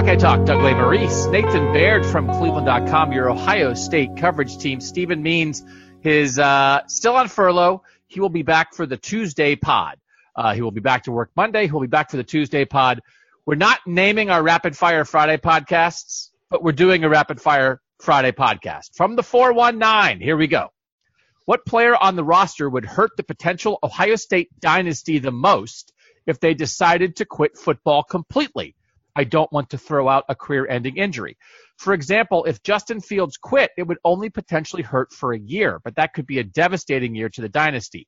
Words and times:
Buckeye 0.00 0.16
Talk. 0.16 0.46
Doug 0.46 0.60
Lesmerises, 0.60 1.30
Nathan 1.30 1.74
Baird 1.74 2.06
from 2.06 2.26
Cleveland.com, 2.26 3.12
your 3.12 3.30
Ohio 3.30 3.74
State 3.74 4.16
coverage 4.16 4.56
team. 4.56 4.80
Stephen 4.80 5.22
Means 5.22 5.62
is 6.02 6.38
uh, 6.38 6.80
still 6.86 7.16
on 7.16 7.28
furlough. 7.28 7.82
He 8.06 8.18
will 8.18 8.30
be 8.30 8.40
back 8.40 8.72
for 8.72 8.86
the 8.86 8.96
Tuesday 8.96 9.56
pod. 9.56 9.98
Uh, 10.34 10.54
he 10.54 10.62
will 10.62 10.70
be 10.70 10.80
back 10.80 11.04
to 11.04 11.12
work 11.12 11.30
Monday. 11.36 11.66
He'll 11.66 11.82
be 11.82 11.86
back 11.86 12.10
for 12.10 12.16
the 12.16 12.24
Tuesday 12.24 12.64
pod. 12.64 13.02
We're 13.44 13.56
not 13.56 13.80
naming 13.86 14.30
our 14.30 14.42
Rapid 14.42 14.74
Fire 14.74 15.04
Friday 15.04 15.36
podcasts, 15.36 16.30
but 16.48 16.62
we're 16.62 16.72
doing 16.72 17.04
a 17.04 17.10
Rapid 17.10 17.38
Fire 17.38 17.82
Friday 17.98 18.32
podcast. 18.32 18.94
From 18.94 19.16
the 19.16 19.22
419, 19.22 20.22
here 20.22 20.38
we 20.38 20.46
go. 20.46 20.68
What 21.44 21.66
player 21.66 21.94
on 21.94 22.16
the 22.16 22.24
roster 22.24 22.70
would 22.70 22.86
hurt 22.86 23.10
the 23.18 23.22
potential 23.22 23.78
Ohio 23.82 24.16
State 24.16 24.48
dynasty 24.60 25.18
the 25.18 25.30
most 25.30 25.92
if 26.24 26.40
they 26.40 26.54
decided 26.54 27.16
to 27.16 27.26
quit 27.26 27.58
football 27.58 28.02
completely? 28.02 28.74
I 29.16 29.24
don't 29.24 29.52
want 29.52 29.70
to 29.70 29.78
throw 29.78 30.08
out 30.08 30.24
a 30.28 30.34
career 30.34 30.66
ending 30.68 30.96
injury. 30.96 31.36
For 31.76 31.92
example, 31.92 32.44
if 32.44 32.62
Justin 32.62 33.00
Fields 33.00 33.36
quit, 33.36 33.70
it 33.76 33.86
would 33.86 33.98
only 34.04 34.30
potentially 34.30 34.82
hurt 34.82 35.12
for 35.12 35.32
a 35.32 35.38
year, 35.38 35.80
but 35.84 35.96
that 35.96 36.12
could 36.14 36.26
be 36.26 36.38
a 36.38 36.44
devastating 36.44 37.14
year 37.14 37.28
to 37.30 37.40
the 37.40 37.48
dynasty. 37.48 38.06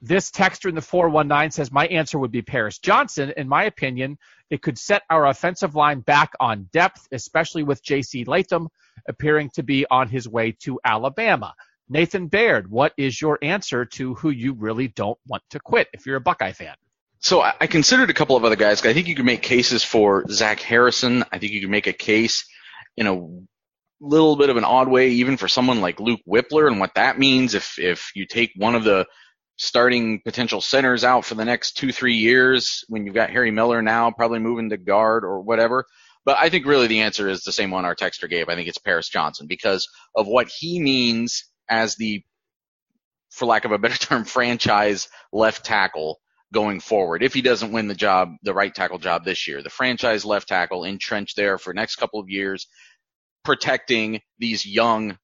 This 0.00 0.32
texter 0.32 0.68
in 0.68 0.74
the 0.74 0.80
419 0.80 1.52
says, 1.52 1.70
My 1.70 1.86
answer 1.86 2.18
would 2.18 2.32
be 2.32 2.42
Paris 2.42 2.78
Johnson. 2.78 3.32
In 3.36 3.48
my 3.48 3.64
opinion, 3.64 4.18
it 4.50 4.60
could 4.60 4.76
set 4.76 5.02
our 5.08 5.26
offensive 5.26 5.76
line 5.76 6.00
back 6.00 6.32
on 6.40 6.68
depth, 6.72 7.06
especially 7.12 7.62
with 7.62 7.84
J.C. 7.84 8.24
Latham 8.24 8.68
appearing 9.08 9.50
to 9.54 9.62
be 9.62 9.86
on 9.90 10.08
his 10.08 10.28
way 10.28 10.56
to 10.64 10.80
Alabama. 10.84 11.54
Nathan 11.88 12.26
Baird, 12.26 12.68
what 12.70 12.92
is 12.96 13.20
your 13.20 13.38
answer 13.42 13.84
to 13.84 14.14
who 14.14 14.30
you 14.30 14.54
really 14.54 14.88
don't 14.88 15.18
want 15.28 15.42
to 15.50 15.60
quit 15.60 15.88
if 15.92 16.04
you're 16.04 16.16
a 16.16 16.20
Buckeye 16.20 16.52
fan? 16.52 16.74
So 17.22 17.40
I, 17.40 17.54
I 17.60 17.66
considered 17.68 18.10
a 18.10 18.14
couple 18.14 18.36
of 18.36 18.44
other 18.44 18.56
guys. 18.56 18.84
I 18.84 18.92
think 18.92 19.06
you 19.06 19.14
could 19.14 19.24
make 19.24 19.42
cases 19.42 19.84
for 19.84 20.24
Zach 20.28 20.60
Harrison. 20.60 21.24
I 21.32 21.38
think 21.38 21.52
you 21.52 21.60
could 21.60 21.70
make 21.70 21.86
a 21.86 21.92
case 21.92 22.44
in 22.96 23.06
a 23.06 23.26
little 24.00 24.36
bit 24.36 24.50
of 24.50 24.56
an 24.56 24.64
odd 24.64 24.88
way, 24.88 25.10
even 25.10 25.36
for 25.36 25.46
someone 25.46 25.80
like 25.80 26.00
Luke 26.00 26.20
Wypler, 26.28 26.66
and 26.66 26.80
what 26.80 26.94
that 26.96 27.18
means 27.18 27.54
if 27.54 27.78
if 27.78 28.10
you 28.16 28.26
take 28.26 28.50
one 28.56 28.74
of 28.74 28.82
the 28.82 29.06
starting 29.56 30.20
potential 30.24 30.60
centers 30.60 31.04
out 31.04 31.24
for 31.24 31.36
the 31.36 31.44
next 31.44 31.76
two 31.76 31.92
three 31.92 32.16
years 32.16 32.84
when 32.88 33.06
you've 33.06 33.14
got 33.14 33.30
Harry 33.30 33.52
Miller 33.52 33.82
now 33.82 34.10
probably 34.10 34.40
moving 34.40 34.70
to 34.70 34.76
guard 34.76 35.24
or 35.24 35.40
whatever. 35.40 35.84
But 36.24 36.38
I 36.38 36.48
think 36.50 36.66
really 36.66 36.88
the 36.88 37.02
answer 37.02 37.28
is 37.28 37.42
the 37.42 37.52
same 37.52 37.70
one 37.70 37.84
our 37.84 37.94
texter 37.94 38.28
gave. 38.28 38.48
I 38.48 38.56
think 38.56 38.68
it's 38.68 38.78
Paris 38.78 39.08
Johnson 39.08 39.46
because 39.48 39.88
of 40.16 40.26
what 40.26 40.48
he 40.48 40.80
means 40.80 41.44
as 41.68 41.96
the, 41.96 42.22
for 43.30 43.46
lack 43.46 43.64
of 43.64 43.72
a 43.72 43.78
better 43.78 43.96
term, 43.98 44.24
franchise 44.24 45.08
left 45.32 45.64
tackle 45.64 46.20
going 46.52 46.80
forward 46.80 47.22
if 47.22 47.34
he 47.34 47.42
doesn't 47.42 47.72
win 47.72 47.88
the 47.88 47.94
job, 47.94 48.34
the 48.42 48.54
right 48.54 48.74
tackle 48.74 48.98
job 48.98 49.24
this 49.24 49.48
year. 49.48 49.62
The 49.62 49.70
franchise 49.70 50.24
left 50.24 50.48
tackle 50.48 50.84
entrenched 50.84 51.36
there 51.36 51.58
for 51.58 51.74
next 51.74 51.96
couple 51.96 52.20
of 52.20 52.28
years, 52.28 52.68
protecting 53.44 54.20
these 54.38 54.64
young, 54.64 55.18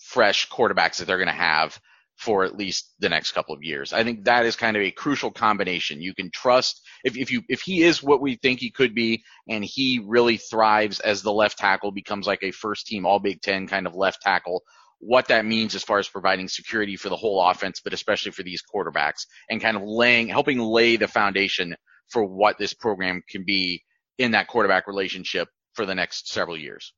fresh 0.00 0.48
quarterbacks 0.48 0.98
that 0.98 1.06
they're 1.06 1.18
going 1.18 1.28
to 1.28 1.32
have 1.32 1.78
for 2.16 2.44
at 2.44 2.56
least 2.56 2.94
the 3.00 3.08
next 3.08 3.32
couple 3.32 3.54
of 3.54 3.62
years. 3.62 3.92
I 3.92 4.04
think 4.04 4.24
that 4.24 4.46
is 4.46 4.54
kind 4.54 4.76
of 4.76 4.82
a 4.82 4.90
crucial 4.90 5.30
combination. 5.30 6.00
You 6.00 6.14
can 6.14 6.30
trust 6.30 6.80
if, 7.02 7.16
if 7.16 7.30
you 7.32 7.42
if 7.48 7.60
he 7.60 7.82
is 7.82 8.02
what 8.02 8.20
we 8.20 8.36
think 8.36 8.60
he 8.60 8.70
could 8.70 8.94
be 8.94 9.24
and 9.48 9.64
he 9.64 10.00
really 10.04 10.36
thrives 10.36 11.00
as 11.00 11.22
the 11.22 11.32
left 11.32 11.58
tackle, 11.58 11.90
becomes 11.90 12.26
like 12.26 12.42
a 12.42 12.52
first 12.52 12.86
team 12.86 13.04
all 13.04 13.18
Big 13.18 13.40
Ten 13.40 13.66
kind 13.66 13.86
of 13.86 13.94
left 13.94 14.22
tackle 14.22 14.62
what 15.00 15.28
that 15.28 15.44
means 15.44 15.74
as 15.74 15.82
far 15.82 15.98
as 15.98 16.08
providing 16.08 16.48
security 16.48 16.96
for 16.96 17.08
the 17.08 17.16
whole 17.16 17.42
offense, 17.42 17.80
but 17.82 17.92
especially 17.92 18.32
for 18.32 18.42
these 18.42 18.62
quarterbacks 18.62 19.26
and 19.50 19.60
kind 19.60 19.76
of 19.76 19.82
laying, 19.84 20.28
helping 20.28 20.58
lay 20.58 20.96
the 20.96 21.08
foundation 21.08 21.76
for 22.08 22.24
what 22.24 22.58
this 22.58 22.74
program 22.74 23.22
can 23.28 23.44
be 23.44 23.82
in 24.18 24.32
that 24.32 24.46
quarterback 24.48 24.86
relationship 24.86 25.48
for 25.74 25.86
the 25.86 25.94
next 25.94 26.28
several 26.28 26.56
years. 26.56 26.92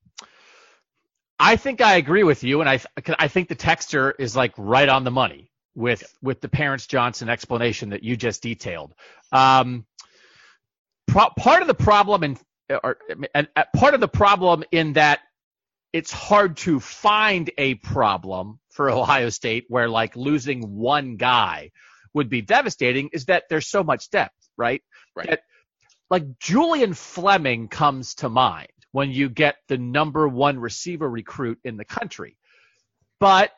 I 1.39 1.57
think 1.57 1.81
I 1.81 1.97
agree 1.97 2.23
with 2.23 2.45
you, 2.45 2.61
and 2.61 2.69
I 2.71 2.81
I 3.19 3.29
think 3.29 3.49
the 3.49 3.55
texture 3.55 4.15
is 4.19 4.35
like 4.35 4.55
right 4.57 4.89
on 4.89 5.05
the 5.05 5.11
money 5.11 5.51
with 5.75 6.03
with 6.23 6.41
the 6.41 6.49
Paris 6.49 6.87
Johnson 6.87 7.29
explanation 7.29 7.91
that 7.91 8.03
you 8.03 8.17
just 8.17 8.43
detailed. 8.43 8.95
Um, 9.33 9.85
pro- 11.07 11.31
part 11.39 11.61
of 11.61 11.69
the 11.69 11.75
problem 11.75 12.23
and 12.23 12.41
or 12.83 12.97
and 13.35 13.49
part 13.77 13.95
of 13.95 14.01
the 14.01 14.09
problem 14.09 14.65
in 14.73 14.95
that 14.95 15.21
it's 15.93 16.13
hard 16.13 16.57
to 16.59 16.81
find 16.81 17.51
a 17.59 17.75
problem 17.75 18.59
for 18.71 18.91
Ohio 18.91 19.31
State 19.31 19.65
where 19.69 19.89
like 19.89 20.17
losing 20.17 20.77
one 20.77 21.17
guy 21.17 21.71
would 22.13 22.29
be 22.29 22.43
devastating 22.43 23.11
is 23.13 23.27
that 23.27 23.45
there's 23.49 23.69
so 23.69 23.83
much 23.83 24.11
depth, 24.11 24.35
right? 24.57 24.83
Right. 25.15 25.31
That, 25.31 25.41
like 26.11 26.39
Julian 26.39 26.95
Fleming 26.95 27.69
comes 27.69 28.15
to 28.17 28.29
mind 28.29 28.69
when 28.93 29.11
you 29.11 29.29
get 29.29 29.57
the 29.69 29.79
number 29.79 30.29
one 30.29 30.59
receiver 30.59 31.09
recruit 31.09 31.59
in 31.65 31.77
the 31.77 31.85
country. 31.85 32.37
But, 33.19 33.53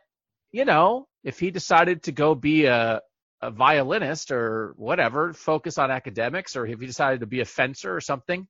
you 0.50 0.64
know, 0.64 1.06
if 1.24 1.38
he 1.38 1.50
decided 1.50 2.04
to 2.04 2.12
go 2.12 2.34
be 2.34 2.64
a, 2.66 3.00
a 3.40 3.50
violinist 3.50 4.30
or 4.30 4.74
whatever, 4.76 5.32
focus 5.32 5.78
on 5.78 5.90
academics, 5.90 6.56
or 6.56 6.66
if 6.66 6.80
he 6.80 6.86
decided 6.86 7.20
to 7.20 7.26
be 7.26 7.40
a 7.40 7.44
fencer 7.44 7.94
or 7.94 8.00
something, 8.00 8.48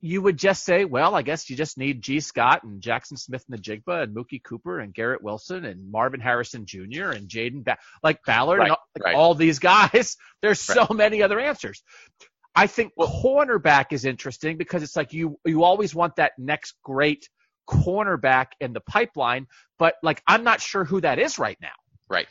you 0.00 0.22
would 0.22 0.36
just 0.36 0.64
say, 0.64 0.84
well, 0.84 1.14
I 1.14 1.22
guess 1.22 1.50
you 1.50 1.56
just 1.56 1.76
need 1.76 2.02
Gee 2.02 2.20
Scott 2.20 2.62
and 2.62 2.80
Jaxon 2.80 3.18
Smith-Njigba 3.18 4.04
and 4.04 4.14
Mookie 4.14 4.42
Cooper 4.42 4.78
and 4.78 4.94
Garrett 4.94 5.22
Wilson 5.22 5.64
and 5.64 5.90
Marvin 5.90 6.20
Harrison 6.20 6.66
Jr. 6.66 7.10
and 7.10 7.28
Jayden 7.28 7.64
ba- 7.64 7.78
like 8.02 8.20
Ballard 8.24 8.58
right, 8.58 8.64
and 8.66 8.70
all, 8.72 8.82
like 8.96 9.04
right. 9.04 9.14
all 9.16 9.34
these 9.34 9.58
guys. 9.58 10.16
There's 10.42 10.68
right. 10.68 10.86
so 10.88 10.94
many 10.94 11.22
other 11.22 11.40
answers. 11.40 11.82
I 12.54 12.66
think 12.66 12.92
cornerback 12.98 13.86
is 13.92 14.04
interesting 14.04 14.56
because 14.56 14.82
it's 14.82 14.96
like 14.96 15.12
you 15.12 15.38
you 15.44 15.62
always 15.62 15.94
want 15.94 16.16
that 16.16 16.32
next 16.38 16.74
great 16.82 17.28
cornerback 17.68 18.46
in 18.60 18.72
the 18.72 18.80
pipeline, 18.80 19.46
but 19.78 19.94
like 20.02 20.22
I'm 20.26 20.44
not 20.44 20.60
sure 20.60 20.84
who 20.84 21.00
that 21.00 21.18
is 21.18 21.38
right 21.38 21.58
now. 21.60 21.68
Right. 22.08 22.26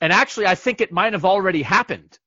And 0.00 0.12
actually, 0.12 0.46
I 0.46 0.54
think 0.54 0.80
it 0.80 0.92
might 0.92 1.12
have 1.12 1.24
already 1.24 1.62
happened 1.62 2.18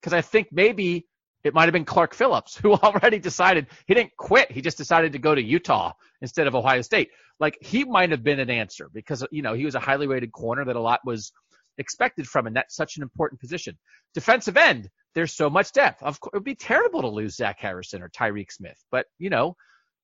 because 0.00 0.12
I 0.12 0.22
think 0.22 0.48
maybe 0.52 1.06
it 1.44 1.54
might 1.54 1.64
have 1.64 1.72
been 1.72 1.84
Clark 1.84 2.14
Phillips 2.14 2.56
who 2.62 2.72
already 2.74 3.18
decided 3.18 3.66
he 3.86 3.94
didn't 3.94 4.16
quit. 4.16 4.50
He 4.50 4.60
just 4.60 4.78
decided 4.78 5.12
to 5.12 5.18
go 5.18 5.34
to 5.34 5.42
Utah 5.42 5.92
instead 6.20 6.46
of 6.46 6.54
Ohio 6.54 6.82
State. 6.82 7.10
Like 7.38 7.56
he 7.60 7.84
might 7.84 8.10
have 8.10 8.22
been 8.22 8.40
an 8.40 8.50
answer 8.50 8.88
because, 8.92 9.24
you 9.30 9.42
know, 9.42 9.54
he 9.54 9.64
was 9.64 9.74
a 9.74 9.80
highly 9.80 10.06
rated 10.06 10.32
corner 10.32 10.64
that 10.64 10.76
a 10.76 10.80
lot 10.80 11.00
was 11.04 11.32
expected 11.78 12.26
from, 12.26 12.46
and 12.46 12.54
that's 12.54 12.76
such 12.76 12.96
an 12.96 13.02
important 13.02 13.40
position. 13.40 13.78
Defensive 14.14 14.56
end, 14.56 14.90
there's 15.14 15.32
so 15.34 15.48
much 15.48 15.72
depth. 15.72 16.02
Of 16.02 16.20
course, 16.20 16.32
it 16.34 16.36
would 16.36 16.44
be 16.44 16.54
terrible 16.54 17.00
to 17.00 17.08
lose 17.08 17.36
Zach 17.36 17.58
Harrison 17.58 18.02
or 18.02 18.10
Tyreke 18.10 18.52
Smith, 18.52 18.76
but, 18.90 19.06
you 19.18 19.30
know, 19.30 19.56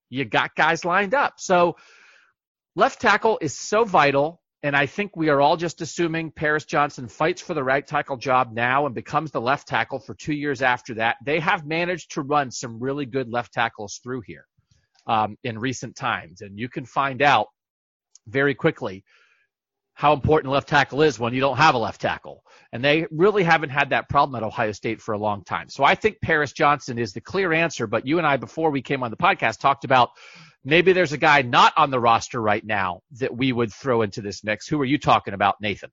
you 0.08 0.24
got 0.24 0.54
guys 0.54 0.84
lined 0.84 1.14
up. 1.14 1.34
So 1.38 1.76
left 2.74 3.00
tackle 3.00 3.38
is 3.40 3.58
so 3.58 3.84
vital. 3.84 4.40
And 4.62 4.74
I 4.74 4.86
think 4.86 5.16
we 5.16 5.28
are 5.28 5.40
all 5.40 5.56
just 5.56 5.80
assuming 5.80 6.32
Paris 6.32 6.64
Johnson 6.64 7.08
fights 7.08 7.42
for 7.42 7.54
the 7.54 7.62
right 7.62 7.86
tackle 7.86 8.16
job 8.16 8.52
now 8.52 8.86
and 8.86 8.94
becomes 8.94 9.30
the 9.30 9.40
left 9.40 9.68
tackle 9.68 10.00
for 10.00 10.14
two 10.14 10.32
years 10.32 10.62
after 10.62 10.94
that. 10.94 11.16
They 11.24 11.38
have 11.40 11.66
managed 11.66 12.12
to 12.12 12.22
run 12.22 12.50
some 12.50 12.80
really 12.80 13.06
good 13.06 13.28
left 13.28 13.52
tackles 13.52 14.00
through 14.02 14.22
here 14.22 14.46
um, 15.06 15.36
in 15.44 15.58
recent 15.58 15.94
times. 15.94 16.40
And 16.40 16.58
you 16.58 16.68
can 16.68 16.84
find 16.84 17.22
out 17.22 17.48
very 18.26 18.54
quickly 18.54 19.04
how 19.94 20.12
important 20.12 20.52
left 20.52 20.68
tackle 20.68 21.00
is 21.00 21.18
when 21.18 21.32
you 21.32 21.40
don't 21.40 21.56
have 21.56 21.74
a 21.74 21.78
left 21.78 22.02
tackle. 22.02 22.42
And 22.72 22.84
they 22.84 23.06
really 23.10 23.42
haven't 23.42 23.70
had 23.70 23.90
that 23.90 24.10
problem 24.10 24.36
at 24.36 24.46
Ohio 24.46 24.72
State 24.72 25.00
for 25.00 25.14
a 25.14 25.18
long 25.18 25.42
time. 25.42 25.70
So 25.70 25.84
I 25.84 25.94
think 25.94 26.20
Paris 26.20 26.52
Johnson 26.52 26.98
is 26.98 27.14
the 27.14 27.20
clear 27.22 27.52
answer. 27.54 27.86
But 27.86 28.06
you 28.06 28.18
and 28.18 28.26
I, 28.26 28.36
before 28.36 28.70
we 28.70 28.82
came 28.82 29.02
on 29.02 29.10
the 29.10 29.16
podcast, 29.16 29.58
talked 29.58 29.84
about 29.84 30.10
maybe 30.66 30.92
there's 30.92 31.12
a 31.12 31.18
guy 31.18 31.42
not 31.42 31.72
on 31.76 31.90
the 31.90 32.00
roster 32.00 32.42
right 32.42 32.64
now 32.64 33.00
that 33.12 33.34
we 33.34 33.52
would 33.52 33.72
throw 33.72 34.02
into 34.02 34.20
this 34.20 34.44
mix. 34.44 34.68
Who 34.68 34.80
are 34.80 34.84
you 34.84 34.98
talking 34.98 35.32
about, 35.32 35.56
Nathan? 35.60 35.90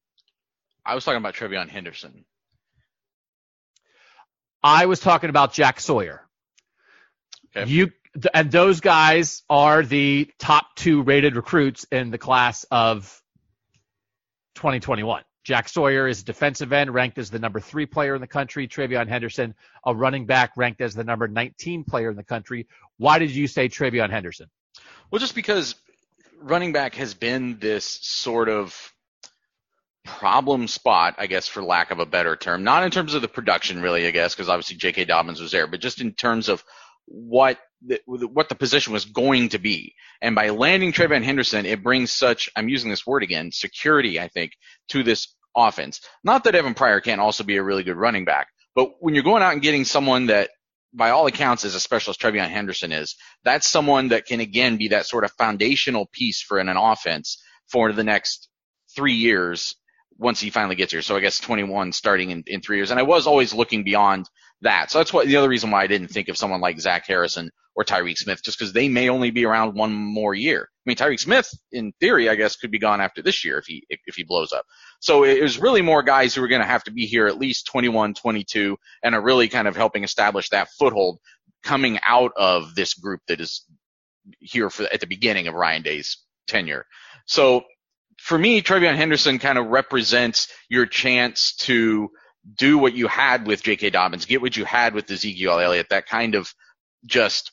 I 0.86 0.96
was 0.96 1.06
talking 1.06 1.20
about 1.20 1.36
TreVeyon 1.36 1.70
Henderson. 1.70 2.26
I 4.62 4.88
was 4.88 5.00
talking 5.00 5.30
about 5.30 5.54
Jack 5.54 5.80
Sawyer. 5.80 6.28
Okay. 7.56 7.70
You 7.70 7.92
and 8.34 8.52
those 8.52 8.80
guys 8.80 9.44
are 9.50 9.84
the 9.84 10.30
top 10.40 10.76
two 10.76 11.04
rated 11.04 11.36
recruits 11.36 11.86
in 11.92 12.12
the 12.12 12.18
class 12.18 12.66
of 12.72 13.22
2021. 14.56 15.24
Jack 15.44 15.68
Sawyer 15.68 16.08
is 16.08 16.22
a 16.22 16.26
defensive 16.26 16.72
end 16.72 16.94
ranked 16.94 17.18
as 17.18 17.30
the 17.30 17.40
number 17.40 17.60
three 17.60 17.86
player 17.86 18.16
in 18.16 18.22
the 18.22 18.28
country. 18.28 18.68
TreVeyon 18.68 19.08
Henderson, 19.08 19.56
a 19.86 19.94
running 19.94 20.26
back 20.26 20.54
ranked 20.56 20.80
as 20.82 20.96
the 20.96 21.04
number 21.04 21.28
19 21.28 21.84
player 21.84 22.10
in 22.10 22.16
the 22.16 22.24
country. 22.24 22.68
Why 22.98 23.20
did 23.20 23.32
you 23.32 23.48
say 23.48 23.68
TreVeyon 23.68 24.10
Henderson? 24.10 24.50
Well, 25.12 25.20
just 25.20 25.36
because 25.36 25.76
running 26.42 26.74
back 26.74 26.96
has 26.96 27.14
been 27.14 27.60
this 27.60 28.00
sort 28.02 28.50
of 28.50 28.94
problem 30.04 30.68
spot, 30.68 31.16
I 31.18 31.28
guess, 31.28 31.48
for 31.48 31.64
lack 31.64 31.92
of 31.92 32.00
a 32.00 32.06
better 32.06 32.36
term. 32.36 32.64
Not 32.64 32.84
in 32.84 32.92
terms 32.92 33.14
of 33.14 33.22
the 33.22 33.28
production, 33.28 33.82
really, 33.82 34.06
I 34.06 34.12
guess, 34.12 34.36
because 34.36 34.50
obviously 34.50 34.78
J.K. 34.78 35.06
Dobbins 35.06 35.40
was 35.42 35.52
there, 35.52 35.68
but 35.68 35.80
just 35.80 36.02
in 36.02 36.14
terms 36.14 36.50
of 36.50 36.64
what 37.06 37.58
the, 37.86 38.00
what 38.08 38.50
the 38.50 38.56
position 38.56 38.94
was 38.94 39.06
going 39.06 39.50
to 39.50 39.60
be. 39.60 39.94
And 40.22 40.36
by 40.36 40.50
landing 40.50 40.92
TreVeyon 40.92 41.24
Henderson, 41.24 41.66
it 41.66 41.84
brings 41.84 42.12
such, 42.12 42.50
I'm 42.56 42.70
using 42.70 42.90
this 42.90 43.06
word 43.06 43.24
again, 43.24 43.52
security, 43.52 44.20
I 44.20 44.28
think, 44.28 44.52
to 44.90 45.04
this 45.04 45.34
offense. 45.56 46.02
Not 46.24 46.44
that 46.46 46.56
Evan 46.56 46.74
Pryor 46.74 47.02
can't 47.02 47.22
also 47.22 47.44
be 47.44 47.58
a 47.58 47.64
really 47.64 47.84
good 47.84 47.98
running 47.98 48.26
back, 48.26 48.48
but 48.76 48.92
when 49.00 49.14
you're 49.14 49.24
going 49.24 49.44
out 49.44 49.54
and 49.54 49.62
getting 49.62 49.86
someone 49.86 50.28
that 50.28 50.50
by 50.94 51.10
all 51.10 51.28
accounts 51.28 51.66
as 51.66 51.76
a 51.76 51.80
specialist 51.80 52.22
TreVeyon 52.22 52.50
Henderson 52.50 52.92
is, 52.92 53.16
that's 53.44 53.68
someone 53.68 54.10
that 54.10 54.26
can 54.26 54.40
again 54.40 54.78
be 54.78 54.90
that 54.90 55.06
sort 55.06 55.24
of 55.24 55.32
foundational 55.32 56.08
piece 56.12 56.42
for 56.42 56.60
an, 56.60 56.70
an 56.70 56.78
offense 56.78 57.42
for 57.68 57.92
the 57.92 58.04
next 58.04 58.50
three 58.96 59.14
years 59.14 59.76
once 60.18 60.40
he 60.40 60.50
finally 60.50 60.76
gets 60.76 60.92
here. 60.92 61.02
So 61.02 61.16
I 61.16 61.20
guess 61.20 61.40
21 61.40 61.92
starting 61.92 62.30
in, 62.30 62.44
in 62.46 62.62
three 62.62 62.78
years. 62.78 62.92
And 62.92 63.00
I 63.00 63.04
was 63.04 63.26
always 63.26 63.54
looking 63.54 63.84
beyond 63.84 64.30
that. 64.62 64.92
So 64.92 65.00
that's 65.00 65.12
what 65.12 65.26
the 65.26 65.38
other 65.38 65.50
reason 65.50 65.72
why 65.72 65.84
I 65.84 65.88
didn't 65.88 66.10
think 66.10 66.30
of 66.30 66.38
someone 66.38 66.62
like 66.62 66.80
Zach 66.80 67.06
Harrison 67.08 67.50
or 67.76 67.84
Tyreke 67.84 68.18
Smith, 68.18 68.44
just 68.44 68.60
because 68.60 68.74
they 68.74 68.88
may 68.88 69.10
only 69.10 69.32
be 69.32 69.46
around 69.46 69.76
one 69.76 69.94
more 69.94 70.34
year. 70.34 70.70
I 70.70 70.84
mean, 70.86 70.98
Tyreke 70.98 71.20
Smith, 71.20 71.50
in 71.72 71.94
theory, 72.00 72.30
I 72.30 72.36
guess, 72.36 72.56
could 72.56 72.72
be 72.72 72.80
gone 72.80 73.02
after 73.02 73.22
this 73.22 73.44
year 73.44 73.58
if 73.58 73.66
he 73.66 73.86
if, 73.90 74.00
if 74.06 74.16
he 74.16 74.24
blows 74.24 74.52
up. 74.52 74.66
So 75.00 75.24
it 75.24 75.42
was 75.42 75.60
really 75.60 75.82
more 75.82 76.04
guys 76.04 76.36
who 76.36 76.44
are 76.44 76.48
going 76.48 76.62
to 76.62 76.68
have 76.68 76.84
to 76.86 76.92
be 76.92 77.06
here 77.06 77.28
at 77.28 77.38
least 77.38 77.68
21, 77.68 78.14
22, 78.14 78.78
and 79.04 79.16
are 79.16 79.22
really 79.22 79.50
kind 79.50 79.68
of 79.68 79.76
helping 79.76 80.04
establish 80.04 80.50
that 80.50 80.70
foothold 80.78 81.20
coming 81.64 82.00
out 82.08 82.32
of 82.36 82.76
this 82.76 82.94
group 82.94 83.22
that 83.28 83.42
is 83.42 83.66
here 84.40 84.70
for 84.70 84.84
at 84.84 85.00
the 85.00 85.08
beginning 85.08 85.48
of 85.48 85.54
Ryan 85.54 85.82
Day's 85.82 86.18
tenure. 86.48 86.86
So 87.26 87.64
for 88.20 88.38
me, 88.38 88.62
TreVeyon 88.62 88.96
Henderson 88.96 89.40
kind 89.40 89.58
of 89.58 89.68
represents 89.68 90.48
your 90.70 90.86
chance 90.86 91.56
to 91.60 92.10
do 92.58 92.78
what 92.78 92.94
you 92.94 93.08
had 93.08 93.48
with 93.48 93.64
J.K. 93.64 93.92
Dobbins, 93.92 94.26
get 94.26 94.42
what 94.42 94.58
you 94.58 94.66
had 94.66 94.94
with 94.94 95.10
Ezekiel 95.10 95.60
Elliott, 95.60 95.88
that 95.90 96.08
kind 96.08 96.36
of 96.36 96.54
just 97.06 97.52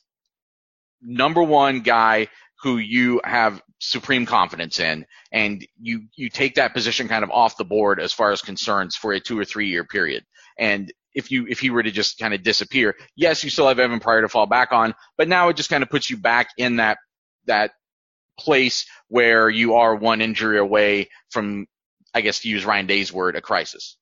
number 1.03 1.43
one 1.43 1.81
guy 1.81 2.29
who 2.63 2.79
you 2.79 3.21
have 3.25 3.63
supreme 3.79 4.27
confidence 4.27 4.81
in, 4.81 5.07
and 5.33 5.67
you 5.81 6.03
you 6.17 6.29
take 6.29 6.57
that 6.57 6.75
position 6.75 7.09
kind 7.09 7.25
of 7.25 7.31
off 7.31 7.57
the 7.57 7.65
board 7.65 8.01
as 8.01 8.13
far 8.13 8.33
as 8.33 8.43
concerns 8.43 8.97
for 8.97 9.13
a 9.13 9.21
two 9.21 9.39
or 9.39 9.45
three 9.45 9.69
year 9.69 9.85
period. 9.85 10.25
And 10.59 10.93
if 11.15 11.31
you 11.31 11.47
if 11.49 11.61
he 11.61 11.71
were 11.71 11.83
to 11.83 11.91
just 11.91 12.19
kind 12.19 12.35
of 12.35 12.43
disappear, 12.43 12.97
yes, 13.17 13.43
you 13.43 13.51
still 13.51 13.69
have 13.69 13.79
Evan 13.79 14.01
Pryor 14.01 14.23
to 14.23 14.29
fall 14.29 14.47
back 14.47 14.73
on, 14.73 14.95
but 15.17 15.29
now 15.29 15.49
it 15.49 15.57
just 15.57 15.71
kind 15.71 15.83
of 15.83 15.91
puts 15.91 16.11
you 16.11 16.17
back 16.17 16.51
in 16.57 16.77
that 16.77 16.99
that 17.47 17.73
place 18.39 18.87
where 19.09 19.49
you 19.49 19.75
are 19.75 19.95
one 19.95 20.21
injury 20.21 20.59
away 20.59 21.09
from, 21.31 21.67
I 22.15 22.21
guess 22.21 22.41
to 22.41 22.49
use 22.49 22.65
Ryan 22.65 22.87
Day's 22.87 23.13
word, 23.13 23.37
a 23.37 23.41
crisis. 23.41 23.97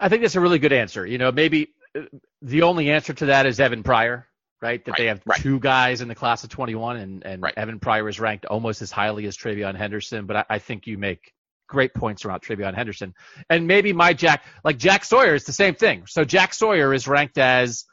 I 0.00 0.08
think 0.08 0.22
that's 0.22 0.36
a 0.36 0.40
really 0.40 0.58
good 0.58 0.72
answer. 0.72 1.06
You 1.06 1.18
know, 1.18 1.30
maybe 1.30 1.68
uh, 1.96 2.02
the 2.40 2.62
only 2.62 2.90
answer 2.90 3.12
to 3.12 3.26
that 3.26 3.46
is 3.46 3.60
Evan 3.60 3.82
Pryor, 3.82 4.26
right? 4.62 4.82
That 4.84 4.92
right, 4.92 4.98
they 4.98 5.06
have 5.06 5.20
right. 5.26 5.40
two 5.40 5.58
guys 5.58 6.00
in 6.00 6.08
the 6.08 6.14
class 6.14 6.44
of 6.44 6.50
21, 6.50 6.96
and, 6.96 7.26
and 7.26 7.42
right. 7.42 7.54
Evan 7.56 7.80
Pryor 7.80 8.08
is 8.08 8.20
ranked 8.20 8.46
almost 8.46 8.80
as 8.80 8.90
highly 8.90 9.26
as 9.26 9.36
TreVeyon 9.36 9.76
Henderson. 9.76 10.26
But 10.26 10.36
I, 10.36 10.44
I 10.50 10.58
think 10.58 10.86
you 10.86 10.96
make 10.96 11.32
great 11.68 11.92
points 11.94 12.24
around 12.24 12.40
TreVeyon 12.40 12.74
Henderson. 12.74 13.14
And 13.50 13.66
maybe 13.66 13.92
my 13.92 14.12
Jack, 14.12 14.44
like 14.62 14.78
Jack 14.78 15.04
Sawyer, 15.04 15.34
is 15.34 15.44
the 15.44 15.52
same 15.52 15.74
thing. 15.74 16.04
So 16.06 16.24
Jack 16.24 16.54
Sawyer 16.54 16.94
is 16.94 17.08
ranked 17.08 17.38
as 17.38 17.84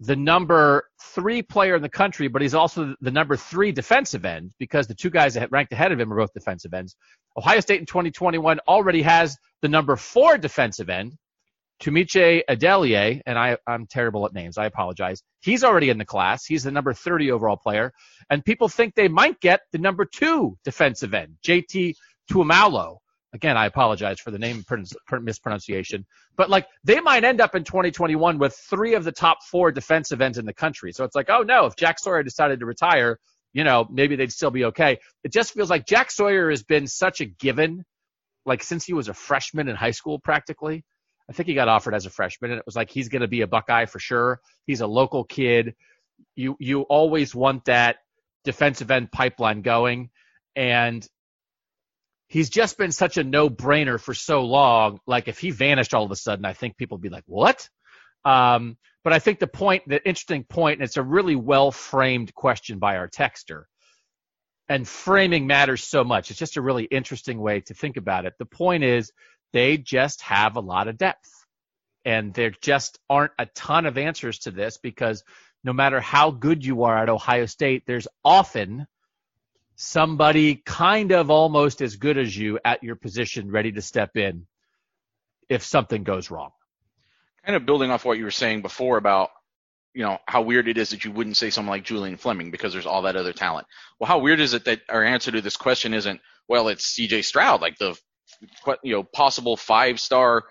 the 0.00 0.16
number 0.16 0.88
three 1.00 1.42
player 1.42 1.74
in 1.74 1.82
the 1.82 1.88
country, 1.88 2.28
but 2.28 2.42
he's 2.42 2.54
also 2.54 2.94
the 3.00 3.10
number 3.10 3.36
three 3.36 3.72
defensive 3.72 4.26
end 4.26 4.52
because 4.58 4.86
the 4.86 4.94
two 4.94 5.08
guys 5.08 5.34
that 5.34 5.50
ranked 5.50 5.72
ahead 5.72 5.90
of 5.90 5.98
him 5.98 6.12
are 6.12 6.16
both 6.16 6.34
defensive 6.34 6.74
ends. 6.74 6.96
Ohio 7.36 7.60
State 7.60 7.80
in 7.80 7.86
2021 7.86 8.58
already 8.68 9.02
has 9.02 9.38
the 9.62 9.68
number 9.68 9.96
four 9.96 10.36
defensive 10.36 10.90
end, 10.90 11.14
Tunmise 11.80 12.42
Adeleye, 12.48 13.20
and 13.26 13.38
I, 13.38 13.58
I'm 13.66 13.86
terrible 13.86 14.24
at 14.26 14.32
names. 14.32 14.58
I 14.58 14.66
apologize. 14.66 15.22
He's 15.40 15.64
already 15.64 15.90
in 15.90 15.98
the 15.98 16.04
class. 16.04 16.44
He's 16.44 16.64
the 16.64 16.70
number 16.70 16.92
30 16.92 17.30
overall 17.30 17.56
player. 17.56 17.92
And 18.30 18.44
people 18.44 18.68
think 18.68 18.94
they 18.94 19.08
might 19.08 19.40
get 19.40 19.60
the 19.72 19.78
number 19.78 20.04
two 20.04 20.56
defensive 20.64 21.14
end, 21.14 21.36
JT 21.44 21.94
Tuimoloau. 22.30 22.98
Again, 23.34 23.56
I 23.56 23.66
apologize 23.66 24.18
for 24.18 24.30
the 24.30 24.38
name 24.38 24.64
mispronunciation, 25.20 26.06
but 26.36 26.48
like 26.48 26.66
they 26.84 27.00
might 27.00 27.24
end 27.24 27.40
up 27.42 27.54
in 27.54 27.64
2021 27.64 28.38
with 28.38 28.54
three 28.54 28.94
of 28.94 29.04
the 29.04 29.12
top 29.12 29.42
four 29.42 29.70
defensive 29.70 30.22
ends 30.22 30.38
in 30.38 30.46
the 30.46 30.54
country. 30.54 30.92
So 30.92 31.04
it's 31.04 31.14
like, 31.14 31.28
oh 31.28 31.42
no, 31.42 31.66
if 31.66 31.76
Jack 31.76 31.98
Sawyer 31.98 32.22
decided 32.22 32.60
to 32.60 32.66
retire, 32.66 33.18
you 33.52 33.64
know, 33.64 33.86
maybe 33.90 34.16
they'd 34.16 34.32
still 34.32 34.50
be 34.50 34.66
okay. 34.66 34.98
It 35.22 35.32
just 35.32 35.52
feels 35.52 35.68
like 35.68 35.86
Jack 35.86 36.10
Sawyer 36.10 36.48
has 36.48 36.62
been 36.62 36.86
such 36.86 37.20
a 37.20 37.26
given, 37.26 37.84
like 38.46 38.62
since 38.62 38.86
he 38.86 38.94
was 38.94 39.08
a 39.08 39.14
freshman 39.14 39.68
in 39.68 39.76
high 39.76 39.90
school 39.90 40.18
practically. 40.18 40.84
I 41.28 41.32
think 41.32 41.48
he 41.48 41.54
got 41.54 41.68
offered 41.68 41.94
as 41.94 42.06
a 42.06 42.10
freshman, 42.10 42.52
and 42.52 42.58
it 42.58 42.66
was 42.66 42.76
like 42.76 42.90
he's 42.90 43.08
going 43.08 43.22
to 43.22 43.28
be 43.28 43.40
a 43.40 43.46
Buckeye 43.46 43.86
for 43.86 43.98
sure. 43.98 44.40
He's 44.66 44.80
a 44.80 44.86
local 44.86 45.24
kid. 45.24 45.74
You 46.34 46.56
you 46.60 46.82
always 46.82 47.34
want 47.34 47.64
that 47.64 47.96
defensive 48.44 48.90
end 48.90 49.10
pipeline 49.10 49.62
going, 49.62 50.10
and 50.54 51.06
he's 52.28 52.48
just 52.48 52.78
been 52.78 52.92
such 52.92 53.16
a 53.16 53.24
no-brainer 53.24 54.00
for 54.00 54.14
so 54.14 54.42
long. 54.44 55.00
Like 55.06 55.28
if 55.28 55.38
he 55.38 55.50
vanished 55.50 55.94
all 55.94 56.04
of 56.04 56.10
a 56.10 56.16
sudden, 56.16 56.44
I 56.44 56.52
think 56.52 56.76
people 56.76 56.96
would 56.96 57.02
be 57.02 57.08
like, 57.08 57.24
"What?" 57.26 57.68
Um, 58.24 58.76
but 59.04 59.12
I 59.12 59.18
think 59.18 59.38
the 59.38 59.46
point, 59.46 59.84
the 59.86 60.04
interesting 60.06 60.44
point, 60.44 60.80
and 60.80 60.84
it's 60.84 60.96
a 60.96 61.02
really 61.02 61.36
well-framed 61.36 62.34
question 62.34 62.78
by 62.78 62.96
our 62.96 63.08
texter. 63.08 63.64
And 64.68 64.86
framing 64.86 65.46
matters 65.46 65.84
so 65.84 66.02
much. 66.02 66.30
It's 66.30 66.40
just 66.40 66.56
a 66.56 66.60
really 66.60 66.84
interesting 66.84 67.38
way 67.38 67.60
to 67.60 67.74
think 67.74 67.96
about 67.96 68.26
it. 68.26 68.34
The 68.40 68.46
point 68.46 68.82
is, 68.82 69.12
they 69.56 69.78
just 69.78 70.20
have 70.20 70.56
a 70.56 70.60
lot 70.60 70.86
of 70.86 70.98
depth, 70.98 71.30
and 72.04 72.34
there 72.34 72.52
just 72.60 72.98
aren't 73.08 73.32
a 73.38 73.46
ton 73.46 73.86
of 73.86 73.96
answers 73.96 74.40
to 74.40 74.50
this 74.50 74.76
because 74.76 75.24
no 75.64 75.72
matter 75.72 75.98
how 75.98 76.30
good 76.30 76.62
you 76.62 76.84
are 76.84 76.98
at 76.98 77.08
Ohio 77.08 77.46
State, 77.46 77.84
there's 77.86 78.06
often 78.22 78.86
somebody 79.74 80.56
kind 80.56 81.10
of 81.10 81.30
almost 81.30 81.80
as 81.80 81.96
good 81.96 82.18
as 82.18 82.36
you 82.36 82.58
at 82.66 82.84
your 82.84 82.96
position 82.96 83.50
ready 83.50 83.72
to 83.72 83.80
step 83.80 84.18
in 84.18 84.46
if 85.48 85.62
something 85.62 86.04
goes 86.04 86.30
wrong. 86.30 86.50
Kind 87.42 87.56
of 87.56 87.64
building 87.64 87.90
off 87.90 88.04
what 88.04 88.18
you 88.18 88.24
were 88.24 88.30
saying 88.30 88.60
before 88.60 88.98
about 88.98 89.30
you 89.94 90.02
know 90.02 90.18
how 90.26 90.42
weird 90.42 90.68
it 90.68 90.76
is 90.76 90.90
that 90.90 91.06
you 91.06 91.12
wouldn't 91.12 91.38
say 91.38 91.48
someone 91.48 91.70
like 91.70 91.84
Julian 91.84 92.18
Fleming 92.18 92.50
because 92.50 92.74
there's 92.74 92.84
all 92.84 93.00
that 93.02 93.16
other 93.16 93.32
talent. 93.32 93.66
Well, 93.98 94.08
how 94.08 94.18
weird 94.18 94.40
is 94.40 94.52
it 94.52 94.66
that 94.66 94.82
our 94.90 95.02
answer 95.02 95.32
to 95.32 95.40
this 95.40 95.56
question 95.56 95.94
isn't 95.94 96.20
well, 96.46 96.68
it's 96.68 96.94
CJ 96.94 97.24
Stroud, 97.24 97.62
like 97.62 97.78
the 97.78 97.98
you 98.82 98.92
know 98.92 99.02
possible 99.02 99.56
five 99.56 100.00
star 100.00 100.44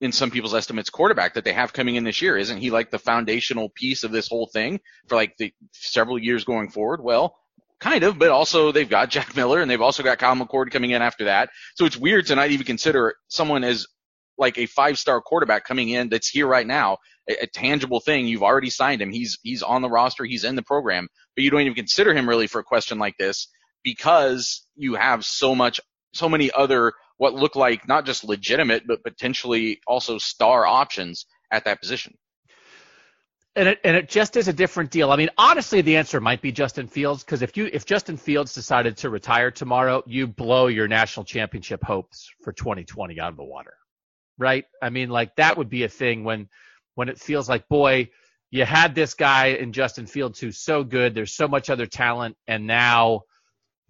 in 0.00 0.12
some 0.12 0.30
people's 0.30 0.54
estimates 0.54 0.90
quarterback 0.90 1.34
that 1.34 1.44
they 1.44 1.52
have 1.52 1.72
coming 1.72 1.94
in 1.94 2.04
this 2.04 2.20
year. 2.20 2.36
Isn't 2.36 2.58
he 2.58 2.70
like 2.70 2.90
the 2.90 2.98
foundational 2.98 3.70
piece 3.70 4.04
of 4.04 4.12
this 4.12 4.28
whole 4.28 4.46
thing 4.46 4.80
for 5.08 5.14
like 5.14 5.36
the 5.38 5.52
several 5.72 6.18
years 6.18 6.44
going 6.44 6.68
forward? 6.68 7.02
Well, 7.02 7.36
kind 7.80 8.04
of, 8.04 8.18
but 8.18 8.30
also 8.30 8.72
they've 8.72 8.88
got 8.88 9.10
Jack 9.10 9.36
Miller 9.36 9.60
and 9.60 9.70
they've 9.70 9.80
also 9.80 10.02
got 10.02 10.18
Kyle 10.18 10.34
McCord 10.34 10.70
coming 10.70 10.90
in 10.90 11.02
after 11.02 11.24
that. 11.24 11.50
So 11.74 11.86
it's 11.86 11.96
weird 11.96 12.26
to 12.26 12.34
not 12.34 12.50
even 12.50 12.66
consider 12.66 13.14
someone 13.28 13.64
as 13.64 13.86
like 14.36 14.58
a 14.58 14.66
five 14.66 14.98
star 14.98 15.20
quarterback 15.20 15.64
coming 15.64 15.90
in 15.90 16.08
that's 16.08 16.28
here 16.28 16.46
right 16.46 16.66
now, 16.66 16.98
a, 17.28 17.44
a, 17.44 17.46
tangible 17.46 18.00
thing. 18.00 18.26
You've 18.26 18.42
already 18.42 18.70
signed 18.70 19.00
him. 19.00 19.12
He's 19.12 19.38
he's 19.42 19.62
on 19.62 19.82
the 19.82 19.88
roster. 19.88 20.24
He's 20.24 20.44
in 20.44 20.56
the 20.56 20.62
program, 20.62 21.08
but 21.36 21.44
you 21.44 21.50
don't 21.50 21.60
even 21.60 21.74
consider 21.74 22.12
him 22.12 22.28
really 22.28 22.46
for 22.46 22.58
a 22.58 22.64
question 22.64 22.98
like 22.98 23.16
this 23.16 23.48
because 23.84 24.66
you 24.76 24.94
have 24.94 25.24
so 25.24 25.54
much, 25.54 25.80
so 26.14 26.28
many 26.28 26.50
other 26.52 26.92
what 27.16 27.34
look 27.34 27.56
like 27.56 27.86
not 27.86 28.06
just 28.06 28.24
legitimate 28.24 28.86
but 28.86 29.02
potentially 29.02 29.80
also 29.86 30.18
star 30.18 30.66
options 30.66 31.26
at 31.50 31.64
that 31.64 31.80
position 31.80 32.14
and 33.56 33.68
it 33.68 33.80
and 33.84 33.96
it 33.96 34.08
just 34.08 34.36
is 34.36 34.48
a 34.48 34.52
different 34.52 34.90
deal. 34.90 35.10
I 35.10 35.16
mean, 35.16 35.30
honestly, 35.38 35.80
the 35.80 35.96
answer 35.96 36.20
might 36.20 36.42
be 36.42 36.50
Justin 36.50 36.88
Fields 36.88 37.22
because 37.22 37.42
if 37.42 37.56
you 37.56 37.68
if 37.72 37.86
Justin 37.86 38.16
Fields 38.16 38.52
decided 38.52 38.96
to 38.98 39.10
retire 39.10 39.50
tomorrow, 39.50 40.02
you 40.06 40.26
blow 40.26 40.66
your 40.66 40.88
national 40.88 41.24
championship 41.24 41.82
hopes 41.84 42.28
for 42.42 42.52
2020 42.52 43.20
out 43.20 43.30
of 43.30 43.36
the 43.36 43.44
water, 43.44 43.74
right? 44.38 44.64
I 44.82 44.90
mean, 44.90 45.08
like 45.08 45.36
that 45.36 45.56
would 45.56 45.70
be 45.70 45.84
a 45.84 45.88
thing 45.88 46.24
when 46.24 46.48
when 46.96 47.08
it 47.08 47.18
feels 47.18 47.48
like, 47.48 47.68
boy, 47.68 48.10
you 48.50 48.64
had 48.64 48.94
this 48.94 49.14
guy 49.14 49.48
in 49.48 49.72
Justin 49.72 50.06
Fields 50.06 50.40
who's 50.40 50.58
so 50.58 50.82
good. 50.82 51.14
There's 51.14 51.34
so 51.34 51.48
much 51.48 51.70
other 51.70 51.86
talent, 51.86 52.36
and 52.46 52.66
now, 52.66 53.22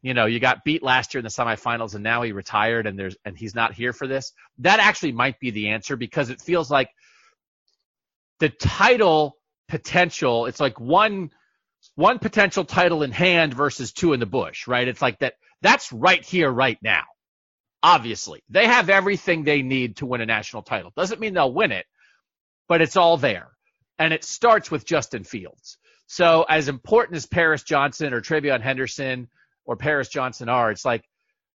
you 0.05 0.13
know, 0.13 0.27
you 0.27 0.39
got 0.39 0.65
beat 0.65 0.83
last 0.83 1.15
year 1.15 1.21
in 1.21 1.25
the 1.25 1.31
semifinals, 1.31 1.95
and 1.95 2.05
now 2.05 2.21
he 2.21 2.33
retired, 2.33 2.87
and 2.87 2.99
there's 2.99 3.17
and 3.25 3.39
he's 3.39 3.55
not 3.55 3.73
here 3.73 3.95
for 3.95 4.07
this. 4.07 4.35
That 4.59 4.79
actually 4.79 5.13
might 5.13 5.41
be 5.41 5.51
the 5.51 5.71
answer 5.71 5.97
because 5.97 6.29
it 6.29 6.43
feels 6.43 6.71
like 6.71 6.91
the 8.39 8.51
title 8.51 9.39
potential. 9.67 10.45
It's 10.45 10.61
like 10.61 10.79
one 10.79 11.31
one 11.95 12.19
potential 12.19 12.67
title 12.67 13.03
in 13.03 13.13
hand 13.13 13.55
versus 13.55 13.93
two 13.93 14.13
in 14.13 14.21
the 14.21 14.27
bush, 14.27 14.69
right? 14.69 14.87
It's 14.87 15.01
like 15.01 15.21
that 15.21 15.37
that's 15.63 15.91
right 15.91 16.23
here, 16.23 16.51
right 16.51 16.77
now. 16.83 17.05
Obviously, 17.83 18.43
they 18.51 18.67
have 18.67 18.91
everything 18.91 19.45
they 19.45 19.63
need 19.63 19.97
to 19.97 20.07
win 20.07 20.21
a 20.21 20.27
national 20.27 20.65
title. 20.65 20.93
Doesn't 20.95 21.19
mean 21.19 21.33
they'll 21.33 21.51
win 21.51 21.73
it, 21.73 21.87
but 22.69 22.83
it's 22.83 22.99
all 22.99 23.17
there. 23.17 23.49
And 23.99 24.13
it 24.13 24.23
starts 24.23 24.71
with 24.71 24.85
Justin 24.85 25.25
Fields. 25.25 25.79
So 26.09 26.45
as 26.47 26.69
important 26.69 27.17
as 27.17 27.25
Paris 27.25 27.63
Johnson 27.63 28.13
or 28.13 28.21
TreVeyon 28.21 28.61
Henderson 28.61 29.29
or 29.65 29.77
Paris 29.77 30.09
Johnson 30.09 30.49
are, 30.49 30.71
it's 30.71 30.85
like, 30.85 31.05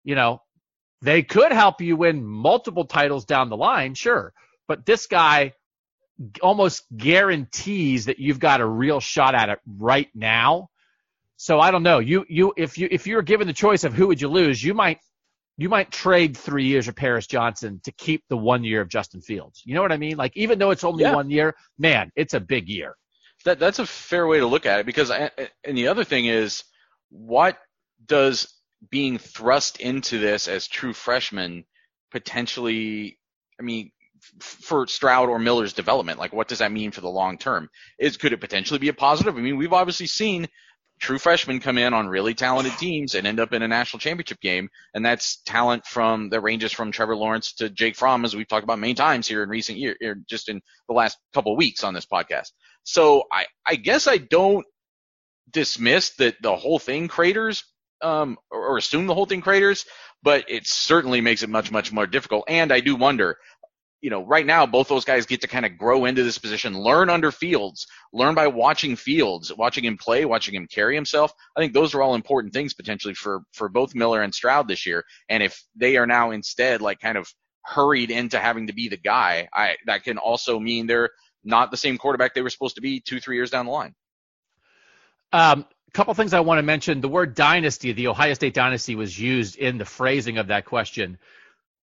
you 0.04 0.14
know, 0.14 0.40
they 1.02 1.22
could 1.22 1.52
help 1.52 1.80
you 1.80 1.96
win 1.96 2.24
multiple 2.24 2.84
titles 2.84 3.24
down 3.24 3.50
the 3.50 3.56
line, 3.56 3.94
sure. 3.94 4.32
But 4.66 4.84
this 4.84 5.06
guy 5.06 5.52
almost 6.42 6.84
guarantees 6.96 8.06
that 8.06 8.18
you've 8.18 8.40
got 8.40 8.60
a 8.60 8.66
real 8.66 9.00
shot 9.00 9.34
at 9.34 9.48
it 9.48 9.60
right 9.66 10.08
now. 10.14 10.68
So 11.36 11.60
I 11.60 11.70
don't 11.70 11.84
know. 11.84 12.00
You 12.00 12.24
you 12.28 12.52
if 12.56 12.78
you 12.78 12.88
if 12.90 13.06
you're 13.06 13.22
given 13.22 13.46
the 13.46 13.52
choice 13.52 13.84
of 13.84 13.94
who 13.94 14.08
would 14.08 14.20
you 14.20 14.28
lose, 14.28 14.62
you 14.62 14.74
might 14.74 14.98
you 15.56 15.68
might 15.68 15.90
trade 15.92 16.36
three 16.36 16.64
years 16.66 16.88
of 16.88 16.96
Paris 16.96 17.26
Johnson 17.26 17.80
to 17.84 17.92
keep 17.92 18.24
the 18.28 18.36
one 18.36 18.64
year 18.64 18.80
of 18.80 18.88
Justin 18.88 19.20
Fields. 19.20 19.62
You 19.64 19.74
know 19.74 19.82
what 19.82 19.92
I 19.92 19.96
mean? 19.96 20.16
Like 20.16 20.36
even 20.36 20.58
though 20.58 20.70
it's 20.72 20.84
only 20.84 21.04
Yeah. 21.04 21.14
one 21.14 21.30
year, 21.30 21.54
man, 21.78 22.10
it's 22.16 22.34
a 22.34 22.40
big 22.40 22.68
year. 22.68 22.96
That 23.44 23.60
that's 23.60 23.78
a 23.78 23.86
fair 23.86 24.26
way 24.26 24.40
to 24.40 24.46
look 24.46 24.66
at 24.66 24.80
it 24.80 24.86
because 24.86 25.12
I, 25.12 25.30
and 25.64 25.78
the 25.78 25.88
other 25.88 26.02
thing 26.02 26.26
is 26.26 26.64
what 27.10 27.56
does 28.04 28.54
being 28.90 29.18
thrust 29.18 29.80
into 29.80 30.18
this 30.18 30.48
as 30.48 30.68
true 30.68 30.92
freshmen 30.92 31.64
potentially 32.10 33.18
I 33.58 33.62
mean 33.62 33.90
for 34.40 34.86
Stroud 34.86 35.28
or 35.28 35.38
Miller's 35.38 35.72
development 35.72 36.18
like 36.18 36.32
what 36.32 36.48
does 36.48 36.58
that 36.58 36.72
mean 36.72 36.90
for 36.90 37.00
the 37.00 37.08
long 37.08 37.38
term? 37.38 37.68
Is 37.98 38.16
could 38.16 38.32
it 38.32 38.40
potentially 38.40 38.78
be 38.78 38.88
a 38.88 38.94
positive? 38.94 39.36
I 39.36 39.40
mean 39.40 39.56
we've 39.56 39.72
obviously 39.72 40.06
seen 40.06 40.48
true 41.00 41.18
freshmen 41.18 41.60
come 41.60 41.78
in 41.78 41.94
on 41.94 42.08
really 42.08 42.34
talented 42.34 42.76
teams 42.76 43.14
and 43.14 43.26
end 43.26 43.38
up 43.38 43.52
in 43.52 43.62
a 43.62 43.68
national 43.68 44.00
championship 44.00 44.40
game 44.40 44.68
and 44.94 45.04
that's 45.04 45.40
talent 45.46 45.84
from 45.86 46.28
that 46.30 46.40
ranges 46.40 46.72
from 46.72 46.90
Trevor 46.90 47.16
Lawrence 47.16 47.54
to 47.54 47.70
Jake 47.70 47.94
Fromm 47.96 48.24
as 48.24 48.34
we've 48.34 48.48
talked 48.48 48.64
about 48.64 48.80
many 48.80 48.94
times 48.94 49.28
here 49.28 49.42
in 49.42 49.48
recent 49.48 49.78
year 49.78 49.96
or 50.02 50.16
just 50.28 50.48
in 50.48 50.60
the 50.88 50.94
last 50.94 51.16
couple 51.34 51.52
of 51.52 51.58
weeks 51.58 51.84
on 51.84 51.94
this 51.94 52.06
podcast. 52.06 52.50
So 52.82 53.24
I, 53.32 53.46
I 53.66 53.76
guess 53.76 54.06
I 54.06 54.16
don't 54.16 54.66
dismiss 55.50 56.14
that 56.16 56.36
the 56.42 56.56
whole 56.56 56.78
thing 56.78 57.08
craters, 57.08 57.64
um, 58.02 58.38
or, 58.50 58.68
or 58.68 58.78
assume 58.78 59.06
the 59.06 59.14
whole 59.14 59.26
thing 59.26 59.40
craters, 59.40 59.84
but 60.22 60.44
it 60.48 60.66
certainly 60.66 61.20
makes 61.20 61.42
it 61.42 61.48
much, 61.50 61.70
much 61.70 61.92
more 61.92 62.06
difficult. 62.06 62.44
And 62.48 62.72
I 62.72 62.80
do 62.80 62.96
wonder, 62.96 63.36
you 64.00 64.10
know, 64.10 64.24
right 64.24 64.46
now 64.46 64.66
both 64.66 64.88
those 64.88 65.04
guys 65.04 65.26
get 65.26 65.40
to 65.40 65.48
kind 65.48 65.66
of 65.66 65.76
grow 65.76 66.04
into 66.04 66.22
this 66.22 66.38
position, 66.38 66.78
learn 66.78 67.10
under 67.10 67.32
Fields, 67.32 67.86
learn 68.12 68.34
by 68.34 68.46
watching 68.46 68.96
Fields, 68.96 69.52
watching 69.54 69.84
him 69.84 69.96
play, 69.96 70.24
watching 70.24 70.54
him 70.54 70.66
carry 70.66 70.94
himself. 70.94 71.32
I 71.56 71.60
think 71.60 71.72
those 71.72 71.94
are 71.94 72.02
all 72.02 72.14
important 72.14 72.52
things 72.52 72.74
potentially 72.74 73.14
for 73.14 73.42
for 73.52 73.68
both 73.68 73.94
Miller 73.94 74.22
and 74.22 74.34
Stroud 74.34 74.68
this 74.68 74.86
year. 74.86 75.04
And 75.28 75.42
if 75.42 75.60
they 75.74 75.96
are 75.96 76.06
now 76.06 76.30
instead 76.30 76.80
like 76.80 77.00
kind 77.00 77.18
of 77.18 77.28
hurried 77.64 78.10
into 78.10 78.38
having 78.38 78.68
to 78.68 78.72
be 78.72 78.88
the 78.88 78.96
guy, 78.96 79.48
I 79.52 79.76
that 79.86 80.04
can 80.04 80.18
also 80.18 80.60
mean 80.60 80.86
they're 80.86 81.10
not 81.44 81.70
the 81.70 81.76
same 81.76 81.98
quarterback 81.98 82.34
they 82.34 82.42
were 82.42 82.50
supposed 82.50 82.76
to 82.76 82.82
be 82.82 83.00
two, 83.00 83.20
three 83.20 83.36
years 83.36 83.50
down 83.50 83.66
the 83.66 83.72
line. 83.72 83.94
Um, 85.32 85.66
a 85.88 85.90
couple 85.92 86.14
things 86.14 86.34
I 86.34 86.40
want 86.40 86.58
to 86.58 86.62
mention. 86.62 87.00
The 87.00 87.08
word 87.08 87.34
dynasty, 87.34 87.92
the 87.92 88.08
Ohio 88.08 88.34
State 88.34 88.54
dynasty, 88.54 88.94
was 88.94 89.18
used 89.18 89.56
in 89.56 89.78
the 89.78 89.84
phrasing 89.84 90.38
of 90.38 90.48
that 90.48 90.64
question. 90.64 91.18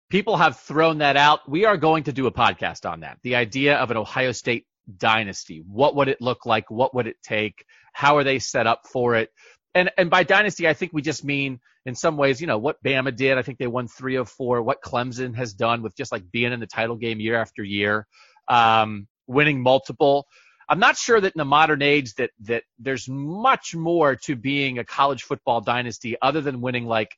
People 0.09 0.37
have 0.37 0.59
thrown 0.59 0.99
that 0.99 1.17
out. 1.17 1.49
We 1.49 1.65
are 1.65 1.77
going 1.77 2.03
to 2.03 2.13
do 2.13 2.27
a 2.27 2.31
podcast 2.31 2.89
on 2.89 3.01
that. 3.01 3.17
The 3.23 3.35
idea 3.35 3.77
of 3.77 3.91
an 3.91 3.97
Ohio 3.97 4.31
State 4.31 4.67
dynasty. 4.97 5.63
What 5.67 5.95
would 5.95 6.07
it 6.07 6.21
look 6.21 6.45
like? 6.45 6.69
What 6.69 6.93
would 6.93 7.07
it 7.07 7.17
take? 7.23 7.65
How 7.93 8.17
are 8.17 8.23
they 8.23 8.39
set 8.39 8.67
up 8.67 8.81
for 8.85 9.15
it? 9.15 9.31
And 9.73 9.91
and 9.97 10.09
by 10.09 10.23
dynasty, 10.23 10.67
I 10.67 10.73
think 10.73 10.93
we 10.93 11.01
just 11.01 11.23
mean 11.23 11.59
in 11.85 11.95
some 11.95 12.17
ways, 12.17 12.39
you 12.39 12.47
know, 12.47 12.57
what 12.57 12.81
Bama 12.83 13.15
did. 13.15 13.37
I 13.37 13.41
think 13.41 13.57
they 13.57 13.67
won 13.67 13.87
three 13.87 14.15
of 14.15 14.29
four. 14.29 14.61
What 14.61 14.81
Clemson 14.81 15.35
has 15.35 15.53
done 15.53 15.81
with 15.81 15.95
just 15.95 16.11
like 16.11 16.31
being 16.31 16.53
in 16.53 16.59
the 16.59 16.67
title 16.67 16.95
game 16.95 17.19
year 17.19 17.35
after 17.35 17.63
year, 17.63 18.07
um, 18.47 19.07
winning 19.27 19.61
multiple. 19.61 20.27
I'm 20.67 20.79
not 20.79 20.98
sure 20.98 21.19
that 21.19 21.34
in 21.34 21.39
the 21.39 21.45
modern 21.45 21.81
age 21.81 22.13
that 22.15 22.31
that 22.41 22.63
there's 22.79 23.07
much 23.07 23.75
more 23.75 24.15
to 24.24 24.36
being 24.36 24.79
a 24.79 24.84
college 24.84 25.24
football 25.24 25.62
dynasty 25.62 26.15
other 26.22 26.41
than 26.41 26.62
winning 26.62 26.86
like 26.86 27.15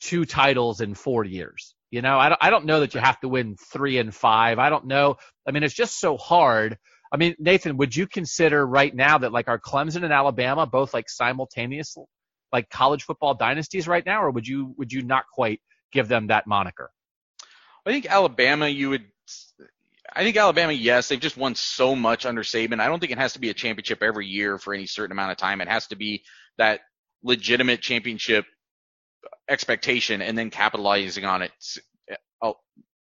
two 0.00 0.24
titles 0.24 0.80
in 0.80 0.94
four 0.94 1.24
years. 1.24 1.74
You 1.90 2.02
know, 2.02 2.18
I 2.18 2.28
don't, 2.28 2.38
I 2.42 2.50
don't 2.50 2.66
know 2.66 2.80
that 2.80 2.94
you 2.94 3.00
have 3.00 3.20
to 3.20 3.28
win 3.28 3.56
three 3.56 3.98
and 3.98 4.14
five. 4.14 4.58
I 4.58 4.70
don't 4.70 4.86
know. 4.86 5.16
I 5.46 5.52
mean, 5.52 5.62
it's 5.62 5.74
just 5.74 5.98
so 5.98 6.16
hard. 6.16 6.78
I 7.12 7.16
mean, 7.16 7.36
Nathan, 7.38 7.76
would 7.76 7.94
you 7.94 8.06
consider 8.06 8.66
right 8.66 8.94
now 8.94 9.18
that 9.18 9.32
like 9.32 9.48
our 9.48 9.60
Clemson 9.60 10.02
and 10.02 10.12
Alabama 10.12 10.66
both 10.66 10.92
like 10.92 11.08
simultaneous 11.08 11.96
like 12.52 12.68
college 12.70 13.04
football 13.04 13.34
dynasties 13.34 13.86
right 13.86 14.04
now, 14.04 14.22
or 14.22 14.30
would 14.30 14.46
you 14.46 14.74
would 14.76 14.92
you 14.92 15.02
not 15.02 15.24
quite 15.32 15.60
give 15.92 16.08
them 16.08 16.28
that 16.28 16.46
moniker? 16.46 16.90
I 17.86 17.92
think 17.92 18.06
Alabama, 18.06 18.66
you 18.68 18.90
would. 18.90 19.04
I 20.16 20.22
think 20.22 20.36
Alabama, 20.36 20.72
yes, 20.72 21.08
they've 21.08 21.20
just 21.20 21.36
won 21.36 21.54
so 21.54 21.94
much 21.94 22.24
under 22.24 22.42
Saban. 22.42 22.80
I 22.80 22.86
don't 22.86 23.00
think 23.00 23.12
it 23.12 23.18
has 23.18 23.34
to 23.34 23.38
be 23.38 23.50
a 23.50 23.54
championship 23.54 24.02
every 24.02 24.26
year 24.26 24.58
for 24.58 24.72
any 24.72 24.86
certain 24.86 25.12
amount 25.12 25.32
of 25.32 25.36
time. 25.36 25.60
It 25.60 25.68
has 25.68 25.86
to 25.88 25.96
be 25.96 26.24
that 26.56 26.80
legitimate 27.22 27.82
championship 27.82 28.46
expectation 29.48 30.22
and 30.22 30.36
then 30.36 30.50
capitalizing 30.50 31.26
on 31.26 31.42
it 31.42 31.52
uh, 32.42 32.52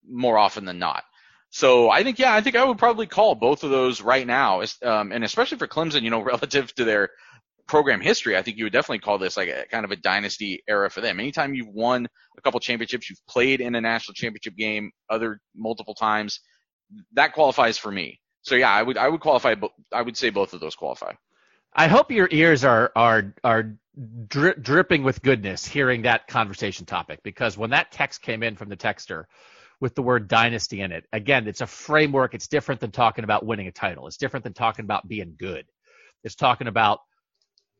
more 0.05 0.37
often 0.37 0.65
than 0.65 0.77
not. 0.77 1.03
So 1.51 1.89
I 1.89 2.03
think, 2.03 2.19
yeah, 2.19 2.35
I 2.35 2.41
think 2.41 2.57
I 2.57 2.65
would 2.65 2.77
probably 2.77 3.07
call 3.07 3.33
both 3.33 3.63
of 3.63 3.69
those 3.69 4.01
right 4.01 4.27
now, 4.27 4.61
um, 4.83 5.13
and 5.13 5.23
especially 5.23 5.57
for 5.57 5.67
Clemson, 5.67 6.01
you 6.01 6.09
know, 6.09 6.21
relative 6.33 6.75
to 6.75 6.83
their 6.83 7.11
program 7.65 8.01
history, 8.01 8.37
I 8.37 8.41
think 8.41 8.57
you 8.57 8.65
would 8.65 8.73
definitely 8.73 8.99
call 8.99 9.17
this 9.17 9.37
like 9.37 9.47
a 9.47 9.65
kind 9.71 9.85
of 9.85 9.91
a 9.91 9.95
dynasty 9.95 10.63
era 10.67 10.89
for 10.89 10.99
them. 10.99 11.19
Anytime 11.19 11.53
you've 11.53 11.73
won 11.73 12.07
a 12.37 12.41
couple 12.41 12.59
championships, 12.59 13.09
you've 13.09 13.25
played 13.27 13.61
in 13.61 13.73
a 13.75 13.81
national 13.81 14.13
championship 14.15 14.55
game 14.57 14.91
other 15.09 15.39
multiple 15.55 15.95
times, 15.95 16.41
that 17.13 17.33
qualifies 17.33 17.77
for 17.77 17.91
me. 17.91 18.19
So 18.41 18.55
yeah, 18.55 18.71
I 18.71 18.81
would 18.81 18.97
I 18.97 19.09
would 19.09 19.21
qualify. 19.21 19.55
I 19.91 20.01
would 20.01 20.17
say 20.17 20.29
both 20.29 20.53
of 20.53 20.59
those 20.59 20.75
qualify. 20.75 21.13
I 21.73 21.87
hope 21.87 22.11
your 22.11 22.29
ears 22.31 22.63
are 22.63 22.91
are 22.95 23.33
are 23.43 23.75
dri- 24.27 24.55
dripping 24.59 25.03
with 25.03 25.21
goodness 25.21 25.65
hearing 25.65 26.03
that 26.03 26.27
conversation 26.27 26.85
topic 26.85 27.19
because 27.23 27.57
when 27.57 27.71
that 27.71 27.91
text 27.91 28.21
came 28.21 28.43
in 28.43 28.55
from 28.55 28.69
the 28.69 28.77
texter 28.77 29.25
with 29.81 29.95
the 29.95 30.01
word 30.01 30.27
dynasty 30.27 30.81
in 30.81 30.91
it, 30.91 31.05
again, 31.11 31.47
it's 31.47 31.61
a 31.61 31.67
framework. 31.67 32.33
It's 32.33 32.47
different 32.47 32.81
than 32.81 32.91
talking 32.91 33.23
about 33.23 33.45
winning 33.45 33.67
a 33.67 33.71
title. 33.71 34.07
It's 34.07 34.17
different 34.17 34.43
than 34.43 34.53
talking 34.53 34.85
about 34.85 35.07
being 35.07 35.35
good. 35.37 35.65
It's 36.23 36.35
talking 36.35 36.67
about 36.67 36.99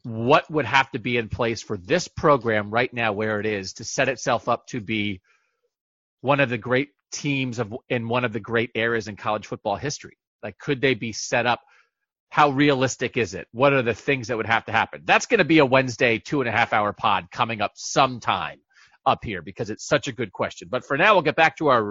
what 0.03 0.49
would 0.51 0.65
have 0.65 0.91
to 0.91 0.99
be 0.99 1.17
in 1.17 1.29
place 1.29 1.61
for 1.61 1.77
this 1.77 2.07
program 2.07 2.69
right 2.69 2.93
now 2.93 3.13
where 3.13 3.39
it 3.39 3.45
is 3.45 3.73
to 3.73 3.83
set 3.83 4.09
itself 4.09 4.47
up 4.47 4.67
to 4.67 4.79
be 4.79 5.21
one 6.21 6.39
of 6.39 6.49
the 6.49 6.57
great 6.57 6.89
teams 7.15 7.59
of 7.59 7.73
in 7.89 8.07
one 8.07 8.25
of 8.25 8.33
the 8.33 8.39
great 8.39 8.71
eras 8.75 9.07
in 9.07 9.15
college 9.15 9.47
football 9.47 9.75
history. 9.77 10.17
Like, 10.43 10.57
could 10.57 10.81
they 10.81 10.93
be 10.93 11.13
set 11.13 11.45
up? 11.45 11.61
How 12.29 12.49
realistic 12.49 13.15
is 13.17 13.33
it? 13.33 13.47
What 13.51 13.71
are 13.73 13.81
the 13.81 13.93
things 13.93 14.27
that 14.27 14.37
would 14.37 14.45
have 14.47 14.65
to 14.65 14.71
happen? 14.71 15.03
That's 15.05 15.25
going 15.25 15.37
to 15.37 15.45
be 15.45 15.59
a 15.59 15.65
Wednesday 15.65 16.19
two 16.19 16.41
and 16.41 16.49
a 16.49 16.51
half 16.51 16.73
hour 16.73 16.91
pod 16.91 17.27
coming 17.31 17.61
up 17.61 17.71
sometime 17.75 18.59
up 19.05 19.23
here 19.23 19.41
because 19.41 19.69
it's 19.69 19.87
such 19.87 20.07
a 20.07 20.11
good 20.11 20.31
question. 20.33 20.67
But 20.69 20.83
for 20.85 20.97
now, 20.97 21.13
we'll 21.13 21.21
get 21.21 21.35
back 21.35 21.57
to 21.57 21.67
our 21.67 21.83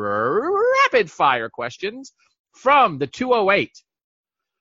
rapid 0.85 1.11
fire 1.11 1.49
questions 1.49 2.13
from 2.53 2.99
the 2.99 3.07
208. 3.07 3.71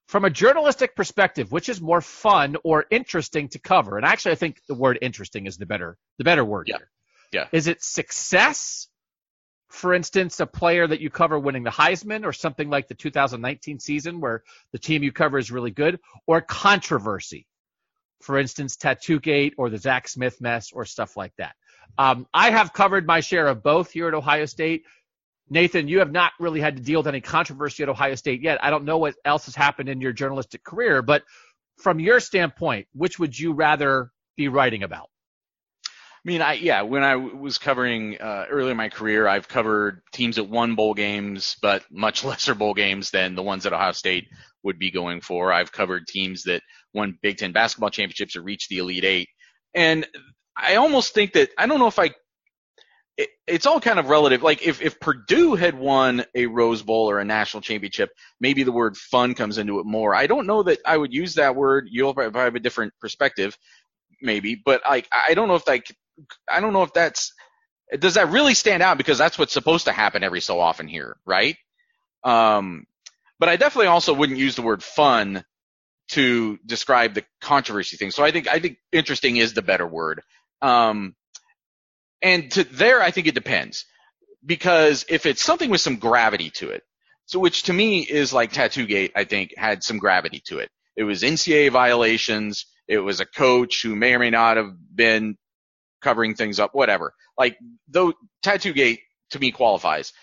From 0.08 0.26
a 0.26 0.30
journalistic 0.30 0.96
perspective, 0.96 1.52
which 1.52 1.70
is 1.70 1.82
more 1.82 2.02
fun 2.02 2.56
or 2.64 2.86
interesting 2.92 3.50
to 3.50 3.60
cover? 3.60 3.98
And 3.98 4.06
actually, 4.06 4.34
I 4.34 4.36
think 4.36 4.60
the 4.68 4.76
word 4.76 5.00
interesting 5.02 5.48
is 5.48 5.58
the 5.58 5.66
better 5.66 5.98
the 6.18 6.24
better 6.24 6.46
word 6.46 6.68
Yeah. 6.68 6.78
here. 6.78 6.92
Yeah. 7.32 7.48
Is 7.52 7.68
it 7.68 7.84
success? 7.84 8.88
For 9.74 9.96
instance, 9.96 10.40
a 10.40 10.46
player 10.46 10.86
that 10.86 11.02
you 11.02 11.10
cover 11.10 11.40
winning 11.40 11.64
the 11.64 11.72
Heisman 11.72 12.26
or 12.26 12.32
something 12.32 12.70
like 12.70 12.88
the 12.88 12.94
2019 12.94 13.80
season 13.80 14.22
where 14.22 14.44
the 14.72 14.78
team 14.78 15.02
you 15.02 15.12
cover 15.12 15.40
is 15.40 15.52
really 15.52 15.72
good, 15.72 16.00
or 16.28 16.42
controversy. 16.42 17.48
For 18.22 18.38
instance, 18.38 18.78
Tattoo 18.78 19.20
Gate 19.20 19.56
or 19.58 19.72
the 19.72 19.80
Zach 19.80 20.08
Smith 20.08 20.40
mess 20.40 20.72
or 20.72 20.86
stuff 20.86 21.18
like 21.18 21.34
that. 21.38 21.56
Um, 21.98 22.28
I 22.32 22.52
have 22.52 22.72
covered 22.72 23.08
my 23.08 23.20
share 23.20 23.48
of 23.48 23.64
both 23.64 23.90
here 23.90 24.08
at 24.08 24.14
Ohio 24.14 24.46
State. 24.46 24.84
Nathan, 25.50 25.88
you 25.88 26.00
have 26.00 26.12
not 26.12 26.34
really 26.40 26.62
had 26.62 26.78
to 26.78 26.84
deal 26.84 27.00
with 27.00 27.08
any 27.08 27.20
controversy 27.20 27.82
at 27.82 27.90
Ohio 27.90 28.14
State 28.14 28.44
yet. 28.44 28.64
I 28.64 28.70
don't 28.70 28.86
know 28.86 29.00
what 29.00 29.16
else 29.26 29.46
has 29.46 29.56
happened 29.56 29.90
in 29.90 30.02
your 30.02 30.14
journalistic 30.14 30.64
career, 30.64 31.02
but 31.02 31.24
from 31.80 32.00
your 32.00 32.20
standpoint, 32.20 32.88
which 32.94 33.18
would 33.18 33.38
you 33.38 33.54
rather 33.54 34.12
be 34.38 34.50
writing 34.50 34.84
about? 34.84 35.10
I 36.26 36.30
mean, 36.30 36.42
I 36.42 36.54
yeah, 36.54 36.84
when 36.84 37.04
I 37.04 37.18
was 37.18 37.58
covering 37.58 38.18
uh, 38.22 38.46
early 38.50 38.72
in 38.72 38.78
my 38.78 38.88
career, 38.88 39.28
I've 39.28 39.50
covered 39.50 40.02
teams 40.14 40.38
that 40.38 40.46
won 40.46 40.76
bowl 40.76 40.94
games, 40.94 41.58
but 41.62 41.84
much 41.92 42.24
lesser 42.24 42.56
bowl 42.56 42.74
games 42.74 43.12
than 43.12 43.36
the 43.36 43.44
ones 43.44 43.64
that 43.64 43.74
Ohio 43.74 43.92
State 43.92 44.28
would 44.64 44.80
be 44.80 44.90
going 44.90 45.20
for. 45.20 45.52
I've 45.52 45.74
covered 45.74 46.08
teams 46.08 46.44
that 46.44 46.62
won 46.94 47.18
Big 47.22 47.38
Ten 47.38 47.52
basketball 47.52 47.90
championships 47.90 48.38
or 48.38 48.42
reached 48.42 48.70
the 48.70 48.78
Elite 48.78 49.04
Eight, 49.04 49.30
and 49.74 50.08
I 50.56 50.76
almost 50.76 51.14
think 51.14 51.34
that 51.34 51.50
I 51.58 51.66
don't 51.66 51.80
know 51.80 51.88
if 51.88 52.00
I. 52.00 52.12
It, 53.18 53.30
it's 53.46 53.66
all 53.66 53.82
kind 53.82 54.00
of 54.00 54.08
relative. 54.08 54.42
Like 54.42 54.66
if 54.66 54.82
if 54.82 55.02
Purdue 55.02 55.56
had 55.56 55.78
won 55.78 56.24
a 56.34 56.46
Rose 56.46 56.82
Bowl 56.82 57.10
or 57.10 57.20
a 57.20 57.26
national 57.26 57.62
championship, 57.62 58.12
maybe 58.40 58.64
the 58.64 58.72
word 58.72 58.96
fun 58.96 59.36
comes 59.36 59.58
into 59.58 59.80
it 59.80 59.86
more. 59.86 60.16
I 60.16 60.28
don't 60.28 60.48
know 60.48 60.64
that 60.64 60.80
I 60.86 60.96
would 60.96 61.14
use 61.14 61.36
that 61.36 61.58
word. 61.58 61.90
You'll 61.92 62.14
probably 62.14 62.40
have 62.40 62.56
a 62.56 62.60
different 62.62 62.94
perspective, 63.02 63.58
maybe, 64.22 64.56
but 64.56 64.82
like 64.90 65.10
I 65.12 65.34
don't 65.34 65.50
know 65.50 65.56
if 65.56 65.68
like 65.68 65.94
I 66.50 66.60
don't 66.62 66.74
know 66.74 66.84
if 66.84 66.94
that's 66.94 67.34
does 68.00 68.16
that 68.16 68.32
really 68.32 68.54
stand 68.56 68.84
out 68.84 68.98
because 68.98 69.18
that's 69.18 69.38
what's 69.38 69.54
supposed 69.54 69.86
to 69.86 69.92
happen 69.92 70.24
every 70.24 70.42
so 70.42 70.60
often 70.60 70.88
here, 70.88 71.18
right? 71.26 71.58
Um, 72.24 72.86
but 73.40 73.50
I 73.50 73.58
definitely 73.58 73.88
also 73.88 74.14
wouldn't 74.14 74.40
use 74.40 74.56
the 74.56 74.62
word 74.62 74.84
fun 74.84 75.44
to 76.10 76.58
describe 76.66 77.14
the 77.14 77.24
controversy 77.42 77.98
thing. 77.98 78.12
So 78.12 78.24
I 78.24 78.32
think 78.32 78.48
I 78.48 78.60
think 78.60 78.78
interesting 78.92 79.38
is 79.38 79.54
the 79.54 79.62
better 79.62 79.88
word. 79.88 80.22
Um, 80.62 81.16
and 82.22 82.52
to 82.54 82.64
there, 82.66 83.02
I 83.02 83.12
think 83.12 83.28
it 83.28 83.36
depends 83.36 83.86
because 84.46 85.06
if 85.10 85.26
it's 85.26 85.44
something 85.44 85.70
with 85.70 85.82
some 85.82 85.98
gravity 85.98 86.52
to 86.52 86.70
it, 86.72 86.84
So 87.28 87.40
which 87.40 87.64
to 87.66 87.74
me 87.74 88.02
is 88.02 88.34
like 88.34 88.52
Tattoo 88.54 88.86
Gate, 88.88 89.14
I 89.16 89.26
think 89.26 89.54
had 89.58 89.84
some 89.84 90.00
gravity 90.00 90.42
to 90.48 90.60
it. 90.60 90.70
It 90.98 91.04
was 91.04 91.24
NCAA 91.24 91.72
violations. 91.72 92.66
It 92.88 93.00
was 93.00 93.22
a 93.22 93.26
coach 93.26 93.82
who 93.84 93.96
may 93.96 94.16
or 94.16 94.20
may 94.20 94.32
not 94.32 94.58
have 94.58 94.74
been 94.96 95.38
covering 96.04 96.36
things 96.36 96.60
up, 96.60 96.76
whatever. 96.76 97.14
Like 97.38 97.58
though 97.88 98.14
Tattoo 98.44 98.74
Gate 98.74 99.00
to 99.32 99.40
me 99.40 99.52
qualifies. 99.52 100.14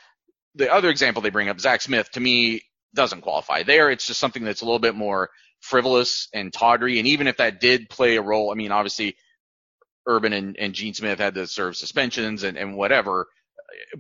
The 0.55 0.73
other 0.73 0.91
example 0.91 1.23
they 1.23 1.31
bring 1.31 1.49
up, 1.49 1.61
Zach 1.61 1.81
Smith, 1.81 2.11
to 2.13 2.21
me 2.21 2.63
doesn't 2.95 3.23
qualify. 3.23 3.63
There, 3.63 3.91
it's 3.91 4.07
just 4.07 4.21
something 4.21 4.45
that's 4.45 4.63
a 4.63 4.65
little 4.65 4.81
bit 4.81 4.95
more 4.95 5.31
frivolous 5.61 6.29
and 6.35 6.53
tawdry. 6.53 6.99
And 6.99 7.07
even 7.09 7.27
if 7.27 7.37
that 7.37 7.61
did 7.61 7.89
play 7.89 8.17
a 8.17 8.23
role, 8.23 8.51
I 8.51 8.55
mean, 8.55 8.73
obviously 8.73 9.17
Urban 10.07 10.33
and, 10.33 10.57
and 10.59 10.75
Gene 10.75 10.95
Smith 10.95 11.19
had 11.19 11.35
to 11.35 11.47
serve 11.47 11.77
suspensions 11.77 12.43
and, 12.43 12.57
and 12.57 12.77
whatever. 12.77 13.27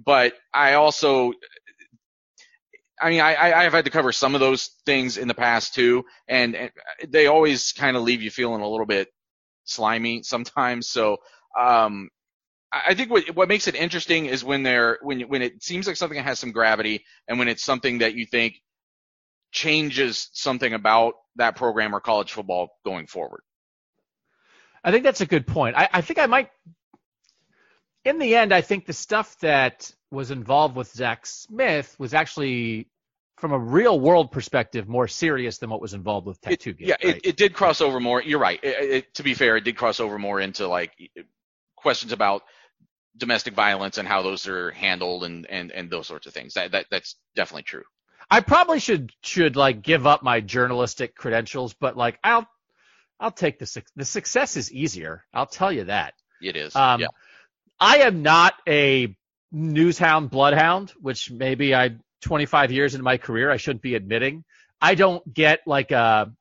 But 0.04 0.34
I 0.52 0.74
also, 0.74 1.32
I 3.00 3.10
mean, 3.10 3.20
I, 3.20 3.52
I've 3.52 3.72
had 3.72 3.84
to 3.84 3.90
cover 3.90 4.12
some 4.12 4.34
of 4.34 4.40
those 4.40 4.70
things 4.86 5.16
in 5.16 5.28
the 5.28 5.34
past 5.34 5.74
too, 5.74 6.04
and, 6.28 6.56
and 6.56 6.70
they 7.08 7.26
always 7.26 7.72
kind 7.72 7.96
of 7.96 8.02
leave 8.02 8.22
you 8.22 8.30
feeling 8.30 8.60
a 8.62 8.68
little 8.68 8.86
bit 8.86 9.08
slimy 9.64 10.22
sometimes. 10.22 10.88
So, 10.88 11.18
um, 11.58 12.10
I 12.72 12.94
think 12.94 13.10
what 13.10 13.34
what 13.34 13.48
makes 13.48 13.66
it 13.66 13.74
interesting 13.74 14.26
is 14.26 14.44
when 14.44 14.62
they're 14.62 14.98
when 15.02 15.20
when 15.22 15.42
it 15.42 15.62
seems 15.62 15.86
like 15.86 15.96
something 15.96 16.22
has 16.22 16.38
some 16.38 16.52
gravity, 16.52 17.04
and 17.26 17.38
when 17.38 17.48
it's 17.48 17.64
something 17.64 17.98
that 17.98 18.14
you 18.14 18.26
think 18.26 18.54
changes 19.52 20.28
something 20.32 20.72
about 20.72 21.14
that 21.36 21.56
program 21.56 21.94
or 21.94 22.00
college 22.00 22.32
football 22.32 22.70
going 22.84 23.06
forward. 23.06 23.42
I 24.84 24.92
think 24.92 25.04
that's 25.04 25.20
a 25.20 25.26
good 25.26 25.46
point. 25.46 25.76
I, 25.76 25.88
I 25.92 26.00
think 26.00 26.18
I 26.18 26.26
might, 26.26 26.50
in 28.04 28.18
the 28.18 28.36
end, 28.36 28.54
I 28.54 28.60
think 28.60 28.86
the 28.86 28.92
stuff 28.92 29.36
that 29.40 29.92
was 30.10 30.30
involved 30.30 30.76
with 30.76 30.88
Zach 30.88 31.26
Smith 31.26 31.94
was 31.98 32.14
actually, 32.14 32.88
from 33.36 33.52
a 33.52 33.58
real 33.58 33.98
world 33.98 34.32
perspective, 34.32 34.88
more 34.88 35.08
serious 35.08 35.58
than 35.58 35.70
what 35.70 35.80
was 35.80 35.92
involved 35.92 36.26
with 36.26 36.40
Tattoo 36.40 36.72
Gate. 36.72 36.88
Yeah, 36.88 36.96
right? 37.04 37.16
it, 37.16 37.26
it 37.26 37.36
did 37.36 37.52
cross 37.52 37.80
over 37.80 38.00
more. 38.00 38.22
You're 38.22 38.38
right. 38.38 38.60
It, 38.62 38.90
it, 38.90 39.14
to 39.14 39.22
be 39.22 39.34
fair, 39.34 39.56
it 39.56 39.64
did 39.64 39.76
cross 39.76 40.00
over 40.00 40.18
more 40.18 40.40
into 40.40 40.66
like 40.66 40.92
questions 41.80 42.12
about 42.12 42.42
domestic 43.16 43.54
violence 43.54 43.98
and 43.98 44.06
how 44.06 44.22
those 44.22 44.46
are 44.48 44.70
handled 44.70 45.24
and, 45.24 45.46
and, 45.46 45.70
and 45.72 45.90
those 45.90 46.06
sorts 46.06 46.26
of 46.26 46.32
things. 46.32 46.54
That, 46.54 46.72
that 46.72 46.86
that's 46.90 47.16
definitely 47.34 47.64
true. 47.64 47.84
I 48.30 48.40
probably 48.40 48.78
should 48.78 49.10
should 49.22 49.56
like 49.56 49.82
give 49.82 50.06
up 50.06 50.22
my 50.22 50.40
journalistic 50.40 51.16
credentials, 51.16 51.74
but 51.74 51.96
like 51.96 52.18
I'll 52.22 52.46
I'll 53.18 53.32
take 53.32 53.58
the 53.58 53.82
the 53.96 54.04
success 54.04 54.56
is 54.56 54.72
easier. 54.72 55.24
I'll 55.34 55.46
tell 55.46 55.72
you 55.72 55.84
that. 55.84 56.14
It 56.40 56.56
is. 56.56 56.74
Um, 56.76 57.00
yeah. 57.00 57.08
I 57.80 57.98
am 57.98 58.22
not 58.22 58.54
a 58.68 59.16
newshound 59.52 60.30
bloodhound, 60.30 60.92
which 61.00 61.30
maybe 61.30 61.74
I 61.74 61.96
25 62.22 62.70
years 62.70 62.94
into 62.94 63.02
my 63.02 63.16
career 63.16 63.50
I 63.50 63.56
shouldn't 63.56 63.82
be 63.82 63.94
admitting. 63.94 64.44
I 64.80 64.94
don't 64.94 65.32
get 65.32 65.60
like 65.66 65.90
a 65.90 66.32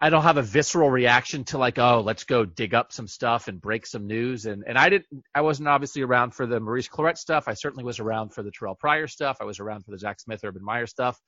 I 0.00 0.08
don't 0.08 0.22
have 0.22 0.38
a 0.38 0.42
visceral 0.42 0.90
reaction 0.90 1.44
to 1.44 1.58
like, 1.58 1.78
oh, 1.78 2.00
let's 2.00 2.24
go 2.24 2.44
dig 2.46 2.72
up 2.72 2.90
some 2.90 3.06
stuff 3.06 3.48
and 3.48 3.60
break 3.60 3.86
some 3.86 4.06
news. 4.06 4.46
And 4.46 4.64
and 4.66 4.78
I 4.78 4.88
didn't 4.88 5.06
I 5.34 5.42
wasn't 5.42 5.68
obviously 5.68 6.02
around 6.02 6.34
for 6.34 6.46
the 6.46 6.58
Maurice 6.60 6.88
Clarett 6.88 7.18
stuff. 7.18 7.44
I 7.46 7.54
certainly 7.54 7.84
was 7.84 7.98
around 7.98 8.30
for 8.34 8.42
the 8.42 8.50
Terrell 8.50 8.74
Pryor 8.74 9.06
stuff. 9.08 9.38
I 9.40 9.44
was 9.44 9.60
around 9.60 9.84
for 9.84 9.90
the 9.90 9.98
Zach 9.98 10.20
Smith 10.20 10.40
Urban 10.44 10.64
Meyer 10.64 10.86
stuff 10.86 11.20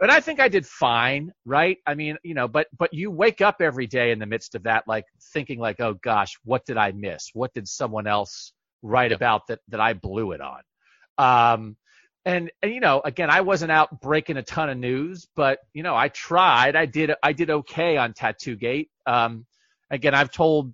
and 0.00 0.10
I 0.10 0.20
think 0.20 0.40
I 0.40 0.48
did 0.48 0.66
fine, 0.66 1.32
right? 1.44 1.78
I 1.86 1.94
mean, 1.94 2.16
you 2.22 2.34
know, 2.34 2.48
but 2.48 2.66
but 2.76 2.92
you 2.92 3.10
wake 3.10 3.40
up 3.40 3.60
every 3.60 3.86
day 3.86 4.10
in 4.10 4.18
the 4.18 4.26
midst 4.26 4.54
of 4.54 4.64
that, 4.64 4.84
like 4.88 5.04
thinking 5.32 5.58
like, 5.60 5.80
oh 5.80 5.94
gosh, 5.94 6.36
what 6.44 6.64
did 6.64 6.76
I 6.76 6.92
miss? 6.92 7.30
What 7.34 7.52
did 7.54 7.68
someone 7.68 8.06
else 8.06 8.52
write 8.82 9.12
about 9.12 9.46
that 9.46 9.60
that 9.68 9.80
I 9.80 9.92
blew 9.92 10.32
it 10.32 10.40
on? 10.40 10.62
Um, 11.18 11.76
and, 12.24 12.50
and 12.62 12.72
you 12.72 12.80
know, 12.80 13.00
again, 13.04 13.30
I 13.30 13.40
wasn't 13.40 13.72
out 13.72 14.00
breaking 14.00 14.36
a 14.36 14.42
ton 14.42 14.70
of 14.70 14.78
news, 14.78 15.26
but 15.34 15.58
you 15.72 15.82
know, 15.82 15.96
I 15.96 16.08
tried. 16.08 16.76
I 16.76 16.86
did 16.86 17.12
I 17.22 17.32
did 17.32 17.50
okay 17.50 17.96
on 17.96 18.12
Tattoo 18.12 18.56
Gate. 18.56 18.90
Um, 19.06 19.46
again, 19.90 20.14
I've 20.14 20.30
told 20.30 20.72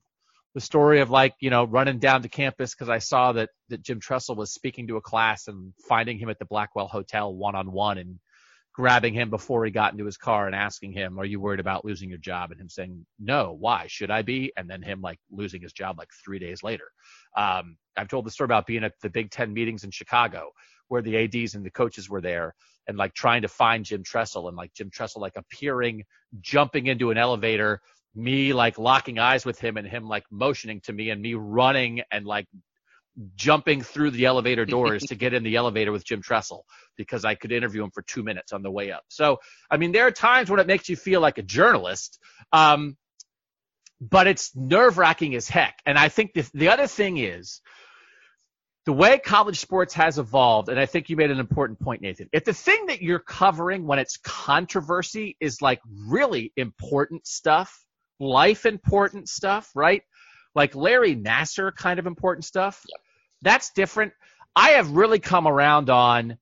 the 0.55 0.61
story 0.61 1.01
of 1.01 1.11
like 1.11 1.35
you 1.41 1.51
know 1.51 1.65
running 1.65 1.99
down 1.99 2.23
to 2.23 2.29
campus 2.29 2.75
because 2.75 2.91
I 2.91 2.99
saw 2.99 3.33
that 3.33 3.51
that 3.71 3.83
Jim 3.83 4.01
Tressel 4.01 4.37
was 4.37 4.53
speaking 4.53 4.89
to 4.89 4.97
a 4.97 5.01
class 5.01 5.49
and 5.49 5.73
finding 5.89 6.19
him 6.19 6.29
at 6.29 6.39
the 6.39 6.45
Blackwell 6.45 6.89
Hotel 6.89 7.35
one 7.35 7.55
on 7.55 7.73
one 7.73 7.97
and 7.97 8.19
grabbing 8.75 9.13
him 9.15 9.29
before 9.31 9.65
he 9.65 9.73
got 9.73 9.93
into 9.93 10.05
his 10.05 10.17
car 10.19 10.47
and 10.47 10.55
asking 10.55 10.93
him, 10.93 11.19
"Are 11.19 11.25
you 11.25 11.41
worried 11.41 11.61
about 11.61 11.85
losing 11.85 12.11
your 12.11 12.19
job?" 12.19 12.51
And 12.51 12.61
him 12.61 12.69
saying, 12.69 13.07
"No, 13.19 13.57
why 13.59 13.87
should 13.89 14.11
I 14.11 14.21
be?" 14.21 14.53
And 14.57 14.69
then 14.69 14.83
him 14.83 15.01
like 15.01 15.19
losing 15.31 15.63
his 15.63 15.73
job 15.73 15.97
like 15.97 16.11
three 16.23 16.39
days 16.39 16.63
later. 16.63 16.91
Um, 17.37 17.79
I've 17.97 18.09
told 18.09 18.27
the 18.27 18.31
story 18.31 18.47
about 18.47 18.67
being 18.67 18.85
at 18.85 18.93
the 19.01 19.09
Big 19.09 19.31
Ten 19.31 19.55
meetings 19.55 19.85
in 19.85 19.91
Chicago 19.91 20.51
where 20.89 21.03
the 21.03 21.17
ads 21.17 21.55
and 21.55 21.65
the 21.65 21.71
coaches 21.71 22.09
were 22.09 22.21
there 22.21 22.55
and 22.87 22.97
like 22.97 23.15
trying 23.15 23.43
to 23.43 23.49
find 23.49 23.85
Jim 23.85 24.03
Tressel 24.03 24.49
and 24.49 24.57
like 24.57 24.73
Jim 24.73 24.91
Tressel 24.91 25.21
like 25.21 25.37
appearing, 25.37 26.05
jumping 26.41 26.87
into 26.87 27.11
an 27.11 27.19
elevator, 27.19 27.81
me 28.15 28.53
like 28.53 28.79
locking 28.79 29.19
eyes 29.19 29.45
with 29.45 29.61
him 29.61 29.77
and 29.77 29.87
him 29.87 30.09
like 30.09 30.25
motioning 30.31 30.81
to 30.81 30.93
me 30.93 31.11
and 31.11 31.21
me 31.21 31.35
running 31.35 32.03
and 32.11 32.27
like 32.27 32.47
jumping 33.35 33.83
through 33.83 34.11
the 34.11 34.27
elevator 34.27 34.65
doors 34.65 35.03
to 35.05 35.15
get 35.15 35.35
in 35.35 35.43
the 35.43 35.57
elevator 35.57 35.93
with 35.93 36.05
Jim 36.05 36.23
Tressel 36.23 36.65
because 36.97 37.25
I 37.25 37.35
could 37.35 37.53
interview 37.53 37.83
him 37.83 37.91
for 37.91 38.03
two 38.03 38.23
minutes 38.23 38.53
on 38.53 38.63
the 38.63 38.71
way 38.71 38.93
up. 38.93 39.03
So, 39.09 39.39
I 39.71 39.77
mean, 39.77 39.93
there 39.93 40.07
are 40.07 40.13
times 40.13 40.51
when 40.51 40.61
it 40.61 40.67
makes 40.67 40.89
you 40.89 40.97
feel 40.97 41.21
like 41.21 41.39
a 41.39 41.43
journalist, 41.43 42.19
um, 42.53 42.97
but 44.01 44.29
it's 44.29 44.55
nerve 44.55 44.99
wracking 44.99 45.35
as 45.35 45.49
heck. 45.49 45.81
And 45.85 45.99
I 45.99 46.09
think 46.09 46.33
the, 46.33 46.49
the 46.55 46.69
other 46.69 46.87
thing 46.87 47.19
is 47.19 47.61
the 48.87 48.93
way 48.93 49.19
college 49.19 49.59
sports 49.59 49.95
has 49.95 50.19
evolved, 50.19 50.69
and 50.69 50.81
I 50.81 50.87
think 50.87 51.11
you 51.11 51.17
made 51.17 51.31
an 51.31 51.41
important 51.41 51.79
point, 51.79 52.01
Nathan. 52.01 52.29
If 52.33 52.45
the 52.45 52.55
thing 52.55 52.87
that 52.87 53.03
you're 53.03 53.19
covering 53.19 53.87
when 53.87 53.99
it's 53.99 54.17
controversy 54.17 55.37
is 55.41 55.61
like 55.61 55.81
really 56.07 56.53
important 56.57 57.27
stuff, 57.27 57.85
life 58.19 58.65
important 58.65 59.29
stuff, 59.29 59.71
right? 59.75 60.03
Like 60.55 60.75
Larry 60.75 61.15
Nassar 61.15 61.75
kind 61.75 61.99
of 61.99 62.07
important 62.07 62.45
stuff. 62.45 62.83
Yep 62.89 63.01
that's 63.43 63.71
different. 63.71 64.13
I 64.55 64.71
have 64.71 64.91
really 64.91 65.19
come 65.19 65.47
around 65.47 65.91
on 65.91 66.39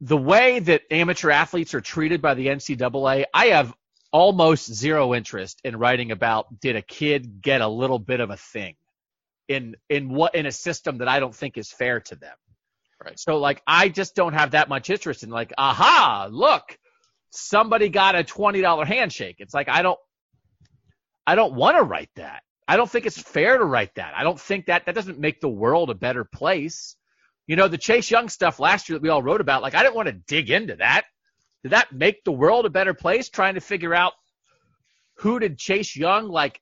the 0.00 0.16
way 0.16 0.60
that 0.60 0.82
amateur 0.90 1.30
athletes 1.30 1.74
are 1.74 1.80
treated 1.80 2.22
by 2.22 2.34
the 2.34 2.46
NCAA. 2.46 3.24
I 3.34 3.46
have 3.46 3.74
almost 4.12 4.72
zero 4.72 5.14
interest 5.14 5.60
in 5.64 5.76
writing 5.76 6.12
about 6.12 6.60
did 6.60 6.76
a 6.76 6.82
kid 6.82 7.42
get 7.42 7.60
a 7.60 7.68
little 7.68 7.98
bit 7.98 8.20
of 8.20 8.30
a 8.30 8.36
thing 8.36 8.74
in 9.48 9.76
in 9.88 10.10
what 10.10 10.34
in 10.34 10.46
a 10.46 10.52
system 10.52 10.98
that 10.98 11.08
I 11.08 11.20
don't 11.20 11.34
think 11.34 11.56
is 11.58 11.70
fair 11.70 12.00
to 12.00 12.14
them. 12.14 12.36
Right. 13.02 13.18
So 13.18 13.38
like 13.38 13.62
I 13.66 13.88
just 13.88 14.14
don't 14.14 14.34
have 14.34 14.52
that 14.52 14.68
much 14.68 14.90
interest 14.90 15.22
in 15.22 15.30
like 15.30 15.52
aha 15.56 16.28
look 16.30 16.76
somebody 17.30 17.88
got 17.88 18.16
a 18.16 18.24
twenty 18.24 18.60
dollar 18.60 18.84
handshake. 18.84 19.36
It's 19.38 19.54
like 19.54 19.68
I 19.68 19.82
don't 19.82 19.98
I 21.26 21.34
don't 21.34 21.54
want 21.54 21.76
to 21.76 21.82
write 21.82 22.10
that. 22.16 22.42
I 22.66 22.76
don't 22.76 22.90
think 22.90 23.06
it's 23.06 23.20
fair 23.20 23.58
to 23.58 23.64
write 23.64 23.94
that. 23.94 24.14
I 24.16 24.24
don't 24.24 24.40
think 24.40 24.66
that 24.66 24.86
that 24.86 24.94
doesn't 24.94 25.18
make 25.18 25.40
the 25.40 25.48
world 25.48 25.90
a 25.90 25.94
better 25.94 26.24
place. 26.24 26.96
You 27.46 27.56
know, 27.56 27.68
the 27.68 27.78
Chase 27.78 28.10
Young 28.10 28.28
stuff 28.28 28.60
last 28.60 28.88
year 28.88 28.98
that 28.98 29.02
we 29.02 29.08
all 29.08 29.22
wrote 29.22 29.40
about, 29.40 29.62
like 29.62 29.74
I 29.74 29.82
didn't 29.82 29.94
want 29.94 30.08
to 30.08 30.12
dig 30.12 30.50
into 30.50 30.76
that. 30.76 31.04
Did 31.62 31.72
that 31.72 31.92
make 31.92 32.24
the 32.24 32.32
world 32.32 32.66
a 32.66 32.70
better 32.70 32.94
place 32.94 33.28
trying 33.28 33.54
to 33.54 33.60
figure 33.60 33.94
out 33.94 34.12
who 35.16 35.38
did 35.38 35.58
Chase 35.58 35.96
Young 35.96 36.28
like 36.28 36.60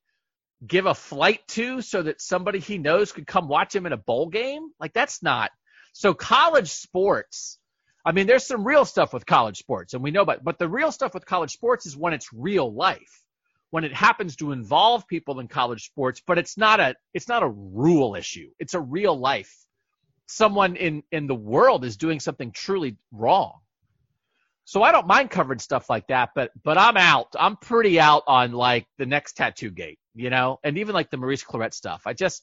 give 0.67 0.87
a 0.87 0.95
flight 0.95 1.47
to 1.49 1.83
so 1.83 2.03
that 2.03 2.21
somebody 2.21 2.59
he 2.59 2.79
knows 2.79 3.13
could 3.13 3.27
come 3.27 3.49
watch 3.49 3.75
him 3.75 3.87
in 3.87 3.93
a 3.93 3.97
bowl 3.97 4.29
game? 4.29 4.71
Like 4.79 4.93
that's 4.93 5.23
not. 5.23 5.51
So 5.93 6.15
college 6.15 6.71
sports, 6.71 7.59
I 8.05 8.13
mean, 8.13 8.27
there's 8.27 8.47
some 8.47 8.67
real 8.67 8.85
stuff 8.85 9.13
with 9.13 9.27
college 9.27 9.59
sports 9.59 9.95
and 9.95 10.03
we 10.03 10.11
know 10.11 10.23
about, 10.23 10.45
but 10.45 10.59
the 10.59 10.69
real 10.69 10.93
stuff 10.93 11.15
with 11.15 11.27
college 11.27 11.53
sports 11.53 11.87
is 11.87 11.97
when 11.97 12.13
it's 12.13 12.33
real 12.33 12.73
life 12.73 13.23
when 13.71 13.85
it 13.85 13.93
happens 13.93 14.37
to 14.37 14.53
involve 14.53 15.07
people 15.07 15.41
in 15.41 15.49
college 15.49 15.85
sports, 15.85 16.23
but 16.27 16.39
it's 16.39 16.57
not 16.57 16.81
a 16.81 16.95
it's 17.13 17.29
not 17.29 17.43
a 17.43 17.49
rule 17.49 18.15
issue. 18.15 18.49
It's 18.59 18.75
a 18.75 18.81
real 18.81 19.19
life. 19.19 19.55
Someone 20.27 20.77
in 20.77 21.03
in 21.13 21.27
the 21.27 21.35
world 21.35 21.85
is 21.85 21.97
doing 21.97 22.21
something 22.21 22.53
truly 22.53 22.97
wrong. 23.13 23.59
So 24.67 24.83
I 24.83 24.91
don't 24.91 25.07
mind 25.07 25.31
covering 25.31 25.61
stuff 25.61 25.89
like 25.89 26.09
that, 26.09 26.31
but 26.35 26.51
but 26.65 26.77
I'm 26.77 26.97
out. 26.97 27.29
I'm 27.39 27.57
pretty 27.57 28.01
out 28.01 28.25
on 28.27 28.51
like 28.51 28.85
the 28.99 29.07
next 29.07 29.35
tattoo 29.35 29.71
gate, 29.71 30.01
you 30.13 30.29
know, 30.29 30.59
and 30.65 30.77
even 30.79 30.93
like 30.93 31.09
the 31.09 31.17
Maurice 31.17 31.45
Clarett 31.45 31.73
stuff. 31.73 32.03
I 32.05 32.15
just 32.15 32.43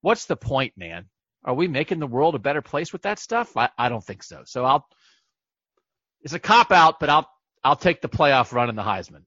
what's 0.00 0.24
the 0.24 0.36
point, 0.36 0.72
man? 0.76 1.04
Are 1.44 1.54
we 1.54 1.68
making 1.68 1.98
the 1.98 2.06
world 2.06 2.34
a 2.34 2.38
better 2.38 2.62
place 2.62 2.94
with 2.94 3.02
that 3.02 3.18
stuff? 3.18 3.54
I, 3.58 3.68
I 3.76 3.90
don't 3.90 4.02
think 4.02 4.22
so. 4.22 4.42
So 4.46 4.64
I'll 4.64 4.88
it's 6.22 6.32
a 6.32 6.38
cop 6.38 6.72
out, 6.72 6.98
but 6.98 7.10
I'll 7.10 7.28
I'll 7.62 7.76
take 7.76 8.00
the 8.00 8.08
playoff 8.08 8.52
run 8.52 8.70
in 8.70 8.74
the 8.74 8.82
Heisman. 8.82 9.24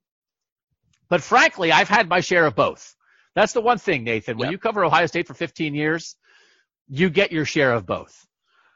But 1.09 1.21
frankly, 1.21 1.71
I've 1.71 1.87
had 1.87 2.09
my 2.09 2.21
share 2.21 2.47
of 2.47 2.55
both. 2.55 2.95
That's 3.35 3.53
the 3.53 3.61
one 3.61 3.77
thing, 3.77 4.03
Nathan. 4.03 4.39
When 4.39 4.51
you 4.51 4.57
cover 4.57 4.83
Ohio 4.83 5.05
State 5.05 5.27
for 5.27 5.35
15 5.35 5.75
years, 5.75 6.15
you 6.89 7.11
get 7.11 7.31
your 7.31 7.45
share 7.45 7.73
of 7.73 7.85
both. 7.85 8.26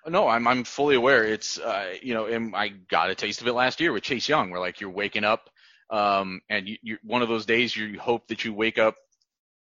No, 0.07 0.27
I'm 0.27 0.47
I'm 0.47 0.63
fully 0.63 0.95
aware. 0.95 1.23
It's 1.23 1.59
uh, 1.59 1.95
you 2.01 2.13
know, 2.13 2.25
and 2.25 2.55
I 2.55 2.69
got 2.69 3.09
a 3.11 3.15
taste 3.15 3.41
of 3.41 3.47
it 3.47 3.53
last 3.53 3.79
year 3.79 3.93
with 3.93 4.03
Chase 4.03 4.27
Young, 4.27 4.49
where 4.49 4.59
like 4.59 4.81
you're 4.81 4.89
waking 4.89 5.23
up, 5.23 5.49
um, 5.91 6.41
and 6.49 6.67
you, 6.67 6.77
you're 6.81 6.99
one 7.03 7.21
of 7.21 7.29
those 7.29 7.45
days 7.45 7.75
you 7.75 7.99
hope 7.99 8.27
that 8.27 8.43
you 8.43 8.53
wake 8.53 8.79
up 8.79 8.95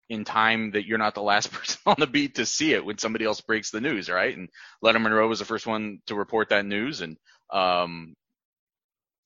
in 0.08 0.24
time 0.24 0.72
that 0.72 0.86
you're 0.86 0.98
not 0.98 1.14
the 1.14 1.22
last 1.22 1.52
person 1.54 1.80
on 1.86 1.96
the 1.98 2.06
beat 2.06 2.36
to 2.36 2.46
see 2.46 2.74
it 2.74 2.84
when 2.84 2.98
somebody 2.98 3.24
else 3.24 3.40
breaks 3.42 3.70
the 3.70 3.80
news, 3.82 4.08
right? 4.10 4.36
And 4.36 4.48
Lettermen 4.84 5.12
Row 5.12 5.28
was 5.28 5.40
the 5.40 5.44
first 5.46 5.66
one 5.66 6.00
to 6.06 6.14
report 6.16 6.50
that 6.50 6.66
news, 6.66 7.02
and 7.02 7.16
Um, 7.52 8.14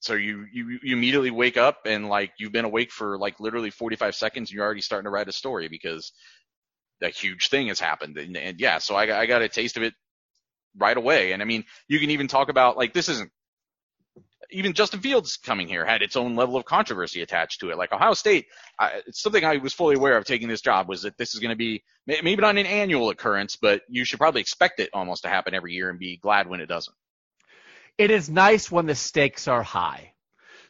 so 0.00 0.14
you, 0.14 0.46
you, 0.52 0.78
you 0.82 0.96
immediately 0.96 1.30
wake 1.30 1.56
up 1.56 1.80
and 1.86 2.08
like 2.08 2.32
you've 2.38 2.52
been 2.52 2.64
awake 2.64 2.90
for 2.90 3.16
like 3.18 3.38
literally 3.38 3.70
45 3.70 4.14
seconds 4.16 4.50
and 4.50 4.56
you're 4.56 4.64
already 4.64 4.80
starting 4.80 5.04
to 5.04 5.10
write 5.10 5.28
a 5.28 5.32
story 5.32 5.68
because 5.68 6.12
a 7.02 7.08
huge 7.10 7.48
thing 7.48 7.68
has 7.68 7.80
happened. 7.80 8.18
And, 8.18 8.36
and 8.36 8.60
yeah, 8.60 8.78
so 8.78 8.94
I, 8.96 9.20
I 9.22 9.26
got 9.26 9.42
a 9.42 9.48
taste 9.48 9.76
of 9.76 9.84
it 9.84 9.94
right 10.76 10.96
away. 10.96 11.32
And 11.32 11.42
I 11.42 11.44
mean, 11.44 11.64
you 11.88 11.98
can 11.98 12.10
even 12.10 12.28
talk 12.28 12.48
about 12.48 12.76
like 12.76 12.92
this 12.92 13.08
isn't 13.08 13.30
even 14.52 14.74
Justin 14.74 15.00
Fields 15.00 15.36
coming 15.36 15.66
here 15.66 15.84
had 15.84 16.02
its 16.02 16.16
own 16.16 16.36
level 16.36 16.56
of 16.56 16.64
controversy 16.64 17.22
attached 17.22 17.60
to 17.60 17.70
it. 17.70 17.78
Like 17.78 17.92
Ohio 17.92 18.14
State, 18.14 18.46
I, 18.78 19.02
it's 19.06 19.22
something 19.22 19.44
I 19.44 19.56
was 19.56 19.72
fully 19.72 19.96
aware 19.96 20.16
of 20.16 20.24
taking 20.24 20.48
this 20.48 20.60
job 20.60 20.88
was 20.88 21.02
that 21.02 21.16
this 21.16 21.34
is 21.34 21.40
going 21.40 21.50
to 21.50 21.56
be 21.56 21.82
maybe 22.06 22.36
not 22.36 22.56
an 22.56 22.66
annual 22.66 23.10
occurrence, 23.10 23.56
but 23.56 23.82
you 23.88 24.04
should 24.04 24.18
probably 24.18 24.40
expect 24.40 24.80
it 24.80 24.90
almost 24.92 25.22
to 25.22 25.28
happen 25.28 25.54
every 25.54 25.72
year 25.72 25.90
and 25.90 25.98
be 25.98 26.18
glad 26.18 26.46
when 26.46 26.60
it 26.60 26.66
doesn't. 26.66 26.94
It 27.98 28.10
is 28.10 28.30
nice 28.30 28.70
when 28.70 28.86
the 28.86 28.94
stakes 28.94 29.48
are 29.48 29.62
high. 29.62 30.12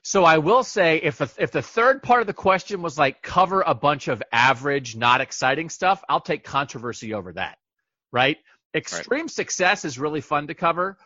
So 0.03 0.25
I 0.25 0.39
will 0.39 0.65
say 0.65 0.97
if 0.97 1.21
if 1.39 1.53
the 1.53 1.63
third 1.63 2.03
part 2.03 2.23
of 2.23 2.27
the 2.27 2.33
question 2.33 2.83
was 2.83 2.99
like 2.99 3.23
cover 3.23 3.63
a 3.63 3.75
bunch 3.75 4.09
of 4.09 4.23
average, 4.33 4.97
not 4.97 5.21
exciting 5.21 5.71
stuff, 5.71 6.03
I'll 6.09 6.21
take 6.21 6.43
controversy 6.43 7.15
over 7.15 7.33
that. 7.35 7.59
Right? 8.11 8.39
Extreme 8.75 9.23
right. 9.23 9.31
success 9.31 9.85
is 9.85 9.99
really 9.99 10.21
fun 10.21 10.47
to 10.47 10.55
cover. 10.55 10.97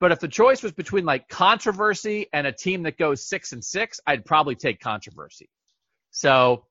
But 0.00 0.10
if 0.10 0.18
the 0.18 0.28
choice 0.28 0.62
was 0.62 0.72
between 0.72 1.04
like 1.04 1.28
controversy 1.28 2.26
and 2.32 2.46
a 2.46 2.52
team 2.52 2.82
that 2.82 2.98
goes 2.98 3.24
six 3.24 3.52
and 3.52 3.64
six, 3.64 4.00
I'd 4.06 4.24
probably 4.24 4.56
take 4.56 4.80
controversy. 4.80 5.48
So 6.10 6.64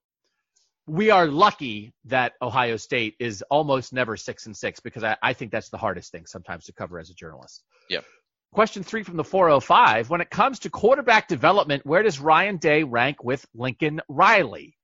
we 0.85 1.11
are 1.11 1.27
lucky 1.27 1.93
that 2.05 2.33
Ohio 2.41 2.75
State 2.75 3.15
is 3.19 3.41
almost 3.49 3.93
never 3.93 4.17
six 4.17 4.47
and 4.47 4.57
six 4.57 4.81
because 4.81 5.05
I, 5.05 5.15
I 5.23 5.31
think 5.31 5.51
that's 5.51 5.69
the 5.69 5.77
hardest 5.77 6.11
thing 6.11 6.25
sometimes 6.25 6.65
to 6.65 6.73
cover 6.73 6.99
as 6.99 7.09
a 7.09 7.13
journalist. 7.13 7.63
Yep. 7.89 8.03
Question 8.51 8.83
three 8.83 9.03
from 9.03 9.15
the 9.15 9.23
405. 9.23 10.09
When 10.09 10.19
it 10.19 10.29
comes 10.29 10.59
to 10.59 10.69
quarterback 10.69 11.29
development, 11.29 11.85
where 11.85 12.03
does 12.03 12.19
Ryan 12.19 12.57
Day 12.57 12.83
rank 12.83 13.23
with 13.23 13.45
Lincoln 13.53 14.01
Riley, 14.09 14.75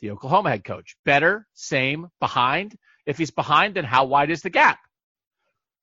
the 0.00 0.10
Oklahoma 0.10 0.50
head 0.50 0.64
coach? 0.64 0.96
Better, 1.04 1.46
same, 1.54 2.08
behind? 2.18 2.76
If 3.06 3.18
he's 3.18 3.30
behind, 3.30 3.76
then 3.76 3.84
how 3.84 4.06
wide 4.06 4.30
is 4.30 4.42
the 4.42 4.50
gap? 4.50 4.80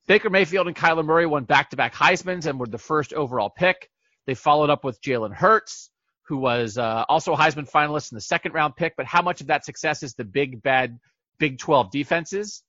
Baker 0.10 0.32
Mayfield 0.32 0.66
and 0.66 0.76
Kyler 0.76 1.06
Murray 1.06 1.28
won 1.28 1.44
back-to-back 1.44 1.94
Heisman's 1.94 2.48
and 2.48 2.60
were 2.60 2.66
the 2.66 2.80
first 2.80 3.14
overall 3.14 3.52
pick. 3.52 3.92
They 4.26 4.34
followed 4.34 4.72
up 4.72 4.84
with 4.84 5.00
Jalen 5.04 5.36
Hurts, 5.36 5.92
who 6.24 6.38
was 6.38 6.80
uh, 6.80 7.06
also 7.08 7.34
a 7.34 7.38
Heisman 7.38 7.70
finalist 7.70 8.12
in 8.12 8.16
the 8.16 8.22
second 8.22 8.54
round 8.54 8.76
pick. 8.76 8.96
But 8.98 9.06
how 9.06 9.22
much 9.22 9.40
of 9.40 9.48
that 9.48 9.66
success 9.66 10.02
is 10.02 10.16
the 10.16 10.26
big 10.26 10.64
bad 10.64 10.98
Big 11.38 11.60
12 11.60 11.92
defenses? 11.92 12.64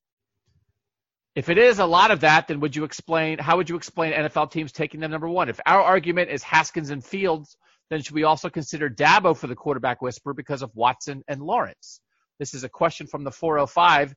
If 1.34 1.48
it 1.48 1.56
is 1.56 1.78
a 1.78 1.86
lot 1.86 2.10
of 2.10 2.20
that, 2.20 2.46
then 2.46 2.60
would 2.60 2.76
you 2.76 2.84
explain 2.84 3.38
how 3.38 3.56
would 3.56 3.70
you 3.70 3.76
explain 3.76 4.12
NFL 4.12 4.50
teams 4.50 4.70
taking 4.70 5.00
them 5.00 5.10
number 5.10 5.28
one? 5.28 5.48
If 5.48 5.60
our 5.64 5.80
argument 5.80 6.28
is 6.28 6.42
Haskins 6.42 6.90
and 6.90 7.02
Fields, 7.02 7.56
then 7.88 8.02
should 8.02 8.14
we 8.14 8.24
also 8.24 8.50
consider 8.50 8.90
Dabo 8.90 9.34
for 9.34 9.46
the 9.46 9.56
quarterback 9.56 10.02
whisper 10.02 10.34
because 10.34 10.60
of 10.60 10.70
Watson 10.74 11.24
and 11.26 11.40
Lawrence? 11.40 12.02
This 12.38 12.52
is 12.52 12.64
a 12.64 12.68
question 12.68 13.06
from 13.06 13.24
the 13.24 13.32
405. 13.32 14.14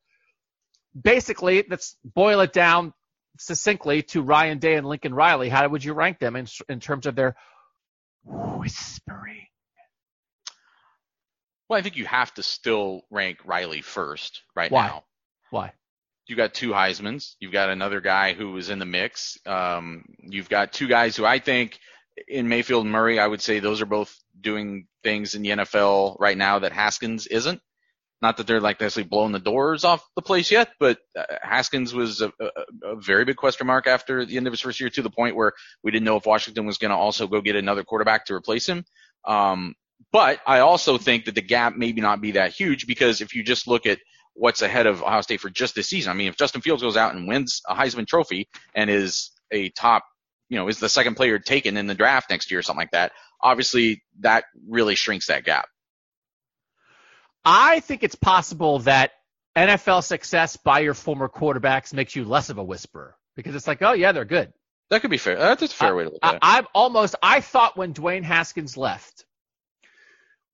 Basically, 1.00 1.64
let's 1.70 1.96
boil 2.04 2.40
it 2.40 2.52
down 2.52 2.92
succinctly 3.38 4.02
to 4.02 4.22
Ryan 4.22 4.58
Day 4.58 4.74
and 4.74 4.86
Lincoln 4.86 5.14
Riley, 5.14 5.48
how 5.48 5.68
would 5.68 5.84
you 5.84 5.92
rank 5.94 6.18
them 6.18 6.36
in, 6.36 6.46
in 6.68 6.80
terms 6.80 7.06
of 7.06 7.14
their 7.14 7.36
whispering? 8.24 9.46
Well, 11.68 11.78
I 11.78 11.82
think 11.82 11.96
you 11.96 12.04
have 12.06 12.32
to 12.34 12.42
still 12.42 13.02
rank 13.10 13.38
Riley 13.44 13.80
first 13.80 14.42
right 14.54 14.70
Why? 14.70 14.86
now. 14.86 15.04
Why? 15.50 15.72
You 16.26 16.36
got 16.36 16.54
two 16.54 16.70
Heisman's. 16.70 17.36
You've 17.38 17.52
got 17.52 17.70
another 17.70 18.00
guy 18.00 18.32
who 18.32 18.52
was 18.52 18.70
in 18.70 18.78
the 18.78 18.86
mix. 18.86 19.38
Um, 19.46 20.04
you've 20.20 20.48
got 20.48 20.72
two 20.72 20.88
guys 20.88 21.16
who 21.16 21.24
I 21.24 21.38
think 21.38 21.78
in 22.28 22.48
Mayfield 22.48 22.84
and 22.84 22.92
Murray, 22.92 23.18
I 23.18 23.26
would 23.26 23.42
say 23.42 23.58
those 23.58 23.82
are 23.82 23.86
both 23.86 24.14
doing 24.40 24.86
things 25.02 25.34
in 25.34 25.42
the 25.42 25.50
NFL 25.50 26.16
right 26.18 26.36
now 26.36 26.60
that 26.60 26.72
Haskins 26.72 27.26
isn't. 27.26 27.60
Not 28.24 28.38
that 28.38 28.46
they're 28.46 28.58
like 28.58 28.80
necessarily 28.80 29.06
blowing 29.06 29.32
the 29.32 29.38
doors 29.38 29.84
off 29.84 30.02
the 30.16 30.22
place 30.22 30.50
yet, 30.50 30.70
but 30.80 30.96
uh, 31.14 31.24
Haskins 31.42 31.92
was 31.92 32.22
a, 32.22 32.32
a, 32.40 32.92
a, 32.92 32.96
very 32.96 33.26
big 33.26 33.36
question 33.36 33.66
mark 33.66 33.86
after 33.86 34.24
the 34.24 34.38
end 34.38 34.46
of 34.46 34.52
his 34.54 34.62
first 34.62 34.80
year 34.80 34.88
to 34.88 35.02
the 35.02 35.10
point 35.10 35.36
where 35.36 35.52
we 35.82 35.90
didn't 35.90 36.06
know 36.06 36.16
if 36.16 36.24
Washington 36.24 36.64
was 36.64 36.78
going 36.78 36.90
to 36.90 36.96
also 36.96 37.26
go 37.26 37.42
get 37.42 37.54
another 37.54 37.84
quarterback 37.84 38.24
to 38.24 38.32
replace 38.32 38.66
him. 38.66 38.86
Um, 39.26 39.74
but 40.10 40.40
I 40.46 40.60
also 40.60 40.96
think 40.96 41.26
that 41.26 41.34
the 41.34 41.42
gap 41.42 41.76
maybe 41.76 42.00
not 42.00 42.22
be 42.22 42.30
that 42.30 42.52
huge 42.52 42.86
because 42.86 43.20
if 43.20 43.34
you 43.34 43.42
just 43.42 43.68
look 43.68 43.84
at 43.84 43.98
what's 44.32 44.62
ahead 44.62 44.86
of 44.86 45.02
Ohio 45.02 45.20
State 45.20 45.42
for 45.42 45.50
just 45.50 45.74
this 45.74 45.88
season, 45.88 46.10
I 46.10 46.14
mean, 46.14 46.28
if 46.28 46.38
Justin 46.38 46.62
Fields 46.62 46.82
goes 46.82 46.96
out 46.96 47.14
and 47.14 47.28
wins 47.28 47.60
a 47.68 47.74
Heisman 47.74 48.06
Trophy 48.06 48.48
and 48.74 48.88
is 48.88 49.32
a 49.50 49.68
top, 49.68 50.06
you 50.48 50.56
know, 50.56 50.68
is 50.68 50.80
the 50.80 50.88
second 50.88 51.16
player 51.16 51.38
taken 51.38 51.76
in 51.76 51.88
the 51.88 51.94
draft 51.94 52.30
next 52.30 52.50
year 52.50 52.60
or 52.60 52.62
something 52.62 52.84
like 52.84 52.92
that, 52.92 53.12
obviously 53.42 54.02
that 54.20 54.44
really 54.66 54.94
shrinks 54.94 55.26
that 55.26 55.44
gap. 55.44 55.66
I 57.44 57.80
think 57.80 58.02
it's 58.02 58.14
possible 58.14 58.80
that 58.80 59.12
NFL 59.56 60.02
success 60.02 60.56
by 60.56 60.80
your 60.80 60.94
former 60.94 61.28
quarterbacks 61.28 61.92
makes 61.92 62.16
you 62.16 62.24
less 62.24 62.50
of 62.50 62.58
a 62.58 62.64
whisperer 62.64 63.16
because 63.36 63.54
it's 63.54 63.66
like, 63.66 63.82
oh 63.82 63.92
yeah, 63.92 64.12
they're 64.12 64.24
good. 64.24 64.52
That 64.90 65.00
could 65.00 65.10
be 65.10 65.18
fair. 65.18 65.36
That's 65.36 65.62
a 65.62 65.68
fair 65.68 65.90
I, 65.90 65.92
way 65.92 66.04
to 66.04 66.10
look 66.10 66.20
at 66.22 66.34
it. 66.34 66.38
I'm 66.42 66.66
almost. 66.74 67.14
I 67.22 67.40
thought 67.40 67.76
when 67.76 67.94
Dwayne 67.94 68.22
Haskins 68.22 68.76
left, 68.76 69.24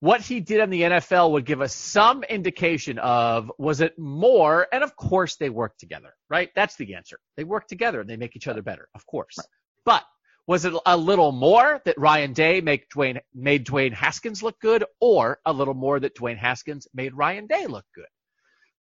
what 0.01 0.21
he 0.21 0.41
did 0.41 0.61
in 0.61 0.71
the 0.71 0.83
NFL 0.83 1.33
would 1.33 1.45
give 1.45 1.61
us 1.61 1.75
some 1.75 2.23
indication 2.23 2.99
of 2.99 3.51
was 3.59 3.81
it 3.81 3.99
more, 3.99 4.67
and 4.73 4.83
of 4.83 4.97
course 4.97 5.37
they 5.37 5.51
work 5.51 5.77
together, 5.79 6.15
right? 6.29 6.51
That's 6.55 6.77
the 6.77 6.95
answer. 6.95 7.19
They 7.37 7.45
work 7.45 7.69
together 7.69 8.01
and 8.01 8.09
they 8.09 8.17
make 8.17 8.37
each 8.37 8.49
other 8.49 8.63
better, 8.63 8.89
of 8.95 9.05
course. 9.07 9.37
Right. 9.37 9.47
But 9.85 10.05
was 10.51 10.65
it 10.65 10.75
a 10.85 10.97
little 10.97 11.31
more 11.31 11.81
that 11.85 11.97
Ryan 11.97 12.33
Day 12.33 12.61
make 12.61 12.91
Dwayne, 12.91 13.21
made 13.33 13.65
Dwayne 13.65 13.93
Haskins 13.93 14.43
look 14.43 14.59
good, 14.59 14.85
or 14.99 15.39
a 15.47 15.53
little 15.53 15.75
more 15.75 16.01
that 16.01 16.17
Dwayne 16.17 16.39
Haskins 16.39 16.89
made 16.93 17.15
Ryan 17.15 17.47
Day 17.47 17.67
look 17.67 17.85
good? 17.95 18.09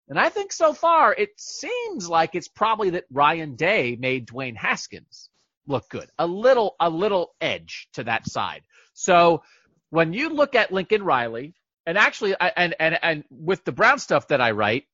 And 0.09 0.19
I 0.19 0.31
think 0.31 0.51
so 0.51 0.73
far 0.73 1.15
it 1.15 1.29
seems 1.37 2.09
like 2.09 2.35
it's 2.35 2.49
probably 2.49 2.91
that 2.91 3.05
Ryan 3.09 3.55
Day 3.55 3.97
made 4.01 4.27
Dwayne 4.27 4.57
Haskins 4.57 5.31
look 5.69 5.89
good. 5.89 6.09
A 6.19 6.27
little, 6.27 6.75
a 6.81 6.91
little 6.91 7.37
edge 7.41 7.87
to 7.93 8.03
that 8.03 8.29
side. 8.29 8.63
So 8.95 9.45
when 9.91 10.13
you 10.13 10.31
look 10.31 10.57
at 10.57 10.73
Lincoln 10.73 11.05
Riley, 11.05 11.55
and 11.87 11.97
actually, 11.97 12.35
and 12.41 12.75
and 12.81 12.99
and 13.01 13.25
with 13.31 13.65
the 13.65 13.71
Brown 13.71 14.01
stuff 14.01 14.27
that 14.29 14.41
I 14.41 14.51
write, 14.51 14.87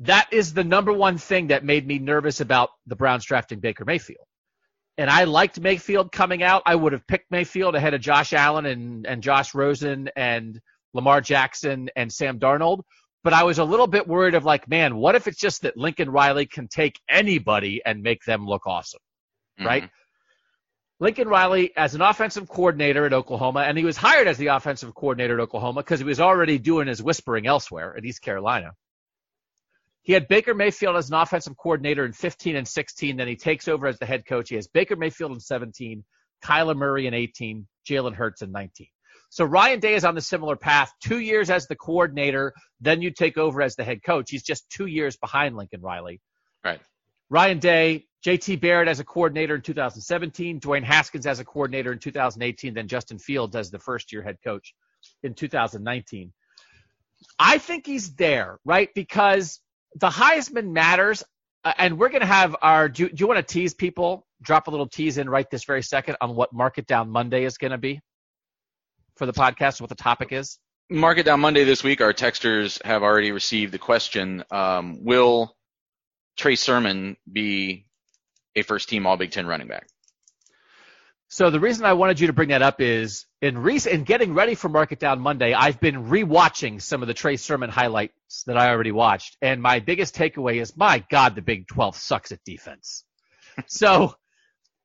that 0.00 0.28
is 0.32 0.52
the 0.52 0.64
number 0.64 0.92
one 0.92 1.16
thing 1.16 1.46
that 1.46 1.64
made 1.64 1.86
me 1.86 1.98
nervous 1.98 2.42
about 2.42 2.68
the 2.86 2.94
Browns 2.94 3.24
drafting 3.24 3.60
Baker 3.60 3.86
Mayfield 3.86 4.27
and 4.98 5.08
I 5.08 5.24
liked 5.24 5.60
Mayfield 5.60 6.10
coming 6.10 6.42
out. 6.42 6.62
I 6.66 6.74
would 6.74 6.92
have 6.92 7.06
picked 7.06 7.30
Mayfield 7.30 7.76
ahead 7.76 7.94
of 7.94 8.00
Josh 8.00 8.32
Allen 8.32 8.66
and, 8.66 9.06
and 9.06 9.22
Josh 9.22 9.54
Rosen 9.54 10.10
and 10.16 10.60
Lamar 10.92 11.20
Jackson 11.20 11.88
and 11.94 12.12
Sam 12.12 12.40
Darnold. 12.40 12.82
But 13.22 13.32
I 13.32 13.44
was 13.44 13.58
a 13.58 13.64
little 13.64 13.86
bit 13.86 14.08
worried 14.08 14.34
of 14.34 14.44
like, 14.44 14.68
man, 14.68 14.96
what 14.96 15.14
if 15.14 15.28
it's 15.28 15.38
just 15.38 15.62
that 15.62 15.76
Lincoln 15.76 16.10
Riley 16.10 16.46
can 16.46 16.66
take 16.66 17.00
anybody 17.08 17.80
and 17.84 18.02
make 18.02 18.24
them 18.24 18.46
look 18.46 18.66
awesome, 18.66 19.00
mm-hmm. 19.58 19.66
right? 19.66 19.90
Lincoln 21.00 21.28
Riley 21.28 21.76
as 21.76 21.94
an 21.94 22.00
offensive 22.00 22.48
coordinator 22.48 23.06
at 23.06 23.12
Oklahoma, 23.12 23.60
and 23.60 23.78
he 23.78 23.84
was 23.84 23.96
hired 23.96 24.26
as 24.26 24.36
the 24.36 24.48
offensive 24.48 24.94
coordinator 24.96 25.34
at 25.34 25.40
Oklahoma 25.40 25.80
because 25.80 26.00
he 26.00 26.04
was 26.04 26.18
already 26.18 26.58
doing 26.58 26.88
his 26.88 27.00
whispering 27.00 27.46
elsewhere 27.46 27.96
at 27.96 28.04
East 28.04 28.20
Carolina. 28.20 28.72
He 30.08 30.14
had 30.14 30.26
Baker 30.26 30.54
Mayfield 30.54 30.96
as 30.96 31.10
an 31.10 31.16
offensive 31.16 31.54
coordinator 31.58 32.06
in 32.06 32.14
15 32.14 32.56
and 32.56 32.66
16. 32.66 33.18
Then 33.18 33.28
he 33.28 33.36
takes 33.36 33.68
over 33.68 33.86
as 33.86 33.98
the 33.98 34.06
head 34.06 34.24
coach. 34.24 34.48
He 34.48 34.54
has 34.54 34.66
Baker 34.66 34.96
Mayfield 34.96 35.32
in 35.32 35.38
17, 35.38 36.02
Kyler 36.42 36.74
Murray 36.74 37.06
in 37.06 37.12
18, 37.12 37.68
Jalen 37.86 38.14
Hurts 38.14 38.40
in 38.40 38.50
19. 38.50 38.86
So 39.28 39.44
Ryan 39.44 39.80
Day 39.80 39.92
is 39.92 40.06
on 40.06 40.14
the 40.14 40.22
similar 40.22 40.56
path. 40.56 40.90
Two 41.04 41.18
years 41.18 41.50
as 41.50 41.66
the 41.66 41.76
coordinator, 41.76 42.54
then 42.80 43.02
you 43.02 43.10
take 43.10 43.36
over 43.36 43.60
as 43.60 43.76
the 43.76 43.84
head 43.84 44.02
coach. 44.02 44.30
He's 44.30 44.42
just 44.42 44.70
two 44.70 44.86
years 44.86 45.18
behind 45.18 45.56
Lincoln 45.56 45.82
Riley. 45.82 46.22
Right. 46.64 46.80
Ryan 47.28 47.58
Day, 47.58 48.06
JT 48.24 48.62
Barrett 48.62 48.88
as 48.88 49.00
a 49.00 49.04
coordinator 49.04 49.56
in 49.56 49.60
2017, 49.60 50.58
Dwayne 50.58 50.84
Haskins 50.84 51.26
as 51.26 51.38
a 51.38 51.44
coordinator 51.44 51.92
in 51.92 51.98
2018, 51.98 52.72
then 52.72 52.88
Justin 52.88 53.18
Fields 53.18 53.54
as 53.54 53.70
the 53.70 53.78
first 53.78 54.10
year 54.10 54.22
head 54.22 54.38
coach 54.42 54.74
in 55.22 55.34
2019. 55.34 56.32
I 57.38 57.58
think 57.58 57.84
he's 57.84 58.14
there, 58.14 58.58
right? 58.64 58.88
Because 58.94 59.60
the 59.94 60.08
Heisman 60.08 60.72
matters, 60.72 61.22
uh, 61.64 61.72
and 61.78 61.98
we're 61.98 62.08
going 62.08 62.20
to 62.20 62.26
have 62.26 62.56
our. 62.62 62.88
Do, 62.88 63.08
do 63.08 63.14
you 63.18 63.26
want 63.26 63.38
to 63.38 63.52
tease 63.52 63.74
people? 63.74 64.26
Drop 64.42 64.68
a 64.68 64.70
little 64.70 64.86
tease 64.86 65.18
in 65.18 65.28
right 65.28 65.48
this 65.50 65.64
very 65.64 65.82
second 65.82 66.16
on 66.20 66.34
what 66.34 66.52
Market 66.52 66.86
Down 66.86 67.10
Monday 67.10 67.44
is 67.44 67.58
going 67.58 67.72
to 67.72 67.78
be 67.78 68.00
for 69.16 69.26
the 69.26 69.32
podcast. 69.32 69.80
What 69.80 69.90
the 69.90 69.96
topic 69.96 70.32
is. 70.32 70.58
Market 70.90 71.26
Down 71.26 71.40
Monday 71.40 71.64
this 71.64 71.82
week. 71.84 72.00
Our 72.00 72.12
texters 72.12 72.82
have 72.84 73.02
already 73.02 73.32
received 73.32 73.72
the 73.72 73.78
question: 73.78 74.44
um, 74.50 75.04
Will 75.04 75.54
Trey 76.36 76.54
Sermon 76.54 77.16
be 77.30 77.86
a 78.54 78.62
first 78.62 78.88
team 78.88 79.06
All 79.06 79.16
Big 79.16 79.30
Ten 79.30 79.46
running 79.46 79.68
back? 79.68 79.88
So 81.30 81.50
the 81.50 81.60
reason 81.60 81.84
I 81.84 81.92
wanted 81.92 82.20
you 82.20 82.28
to 82.28 82.32
bring 82.32 82.48
that 82.48 82.62
up 82.62 82.80
is 82.80 83.26
in 83.42 83.58
recent 83.58 83.94
in 83.94 84.04
getting 84.04 84.32
ready 84.32 84.54
for 84.54 84.70
Market 84.70 84.98
Down 84.98 85.20
Monday, 85.20 85.52
I've 85.52 85.78
been 85.78 86.06
rewatching 86.06 86.80
some 86.80 87.02
of 87.02 87.08
the 87.08 87.12
Trey 87.12 87.36
Sermon 87.36 87.68
highlights 87.68 88.44
that 88.46 88.56
I 88.56 88.70
already 88.70 88.92
watched, 88.92 89.36
and 89.42 89.60
my 89.60 89.80
biggest 89.80 90.16
takeaway 90.16 90.60
is, 90.60 90.74
my 90.74 91.04
God, 91.10 91.34
the 91.34 91.42
Big 91.42 91.68
12 91.68 91.96
sucks 91.96 92.32
at 92.32 92.42
defense. 92.44 93.04
so 93.66 94.14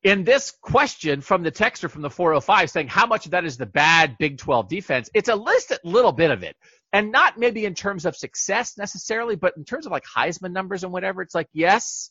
in 0.02 0.24
this 0.24 0.52
question 0.60 1.22
from 1.22 1.42
the 1.42 1.50
texter 1.50 1.90
from 1.90 2.02
the 2.02 2.10
405 2.10 2.68
saying 2.68 2.88
how 2.88 3.06
much 3.06 3.24
of 3.24 3.30
that 3.30 3.46
is 3.46 3.56
the 3.56 3.64
bad 3.64 4.18
Big 4.18 4.36
12 4.36 4.68
defense, 4.68 5.08
it's 5.14 5.30
a 5.30 5.34
listed 5.34 5.78
little 5.82 6.12
bit 6.12 6.30
of 6.30 6.42
it. 6.42 6.56
And 6.92 7.10
not 7.10 7.38
maybe 7.38 7.64
in 7.64 7.74
terms 7.74 8.04
of 8.04 8.14
success 8.14 8.76
necessarily, 8.76 9.34
but 9.34 9.56
in 9.56 9.64
terms 9.64 9.86
of 9.86 9.92
like 9.92 10.04
Heisman 10.04 10.52
numbers 10.52 10.84
and 10.84 10.92
whatever. 10.92 11.22
It's 11.22 11.34
like, 11.34 11.48
yes, 11.54 12.10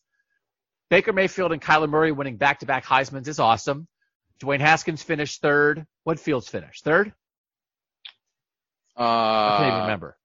Baker 0.90 1.14
Mayfield 1.14 1.52
and 1.52 1.62
Kyler 1.62 1.88
Murray 1.88 2.12
winning 2.12 2.38
back 2.38 2.60
to 2.60 2.66
back 2.66 2.84
Heisman's 2.84 3.28
is 3.28 3.40
awesome. 3.40 3.88
Dwayne 4.40 4.60
Haskins 4.60 5.04
finished 5.04 5.42
third. 5.42 5.86
What 6.04 6.20
Fields 6.20 6.48
finished? 6.48 6.84
Third? 6.84 7.14
Uh, 8.98 9.02
I 9.02 9.56
can't 9.60 9.68
even 9.70 9.82
remember. 9.84 10.18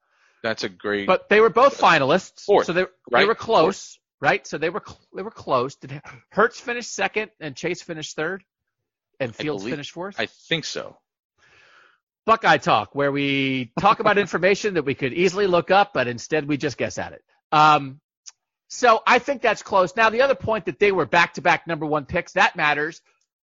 That's 0.42 0.64
a 0.64 0.68
great. 0.68 1.06
But 1.06 1.28
they 1.28 1.40
were 1.40 1.50
both 1.50 1.80
finalists. 1.80 2.44
Fourth, 2.44 2.66
so 2.66 2.72
they, 2.72 2.82
right? 3.10 3.20
they 3.22 3.24
were 3.24 3.34
close, 3.34 3.98
right? 4.20 4.46
So 4.46 4.58
they 4.58 4.70
were 4.70 4.82
they 5.14 5.22
were 5.22 5.30
close. 5.30 5.76
Did 5.76 6.00
Hurts 6.30 6.60
finish 6.60 6.86
second 6.86 7.30
and 7.40 7.56
Chase 7.56 7.82
finished 7.82 8.14
third? 8.16 8.44
And 9.20 9.34
Fields 9.34 9.62
believe- 9.62 9.74
finished 9.74 9.92
fourth? 9.92 10.16
I 10.18 10.26
think 10.26 10.64
so. 10.64 10.96
Buckeye 12.24 12.58
Talk, 12.58 12.94
where 12.94 13.10
we 13.10 13.72
talk 13.80 14.00
about 14.00 14.18
information 14.26 14.74
that 14.74 14.84
we 14.84 14.94
could 14.94 15.14
easily 15.14 15.46
look 15.46 15.70
up, 15.70 15.92
but 15.94 16.06
instead 16.08 16.46
we 16.46 16.56
just 16.58 16.76
guess 16.76 16.98
at 16.98 17.14
it. 17.14 17.24
Um, 17.50 18.00
so 18.68 19.02
I 19.06 19.18
think 19.18 19.40
that's 19.40 19.62
close. 19.62 19.96
Now, 19.96 20.10
the 20.10 20.20
other 20.20 20.34
point 20.34 20.66
that 20.66 20.78
they 20.78 20.92
were 20.92 21.06
back-to-back 21.06 21.66
number 21.66 21.86
one 21.86 22.04
picks, 22.04 22.32
that 22.32 22.54
matters. 22.54 23.00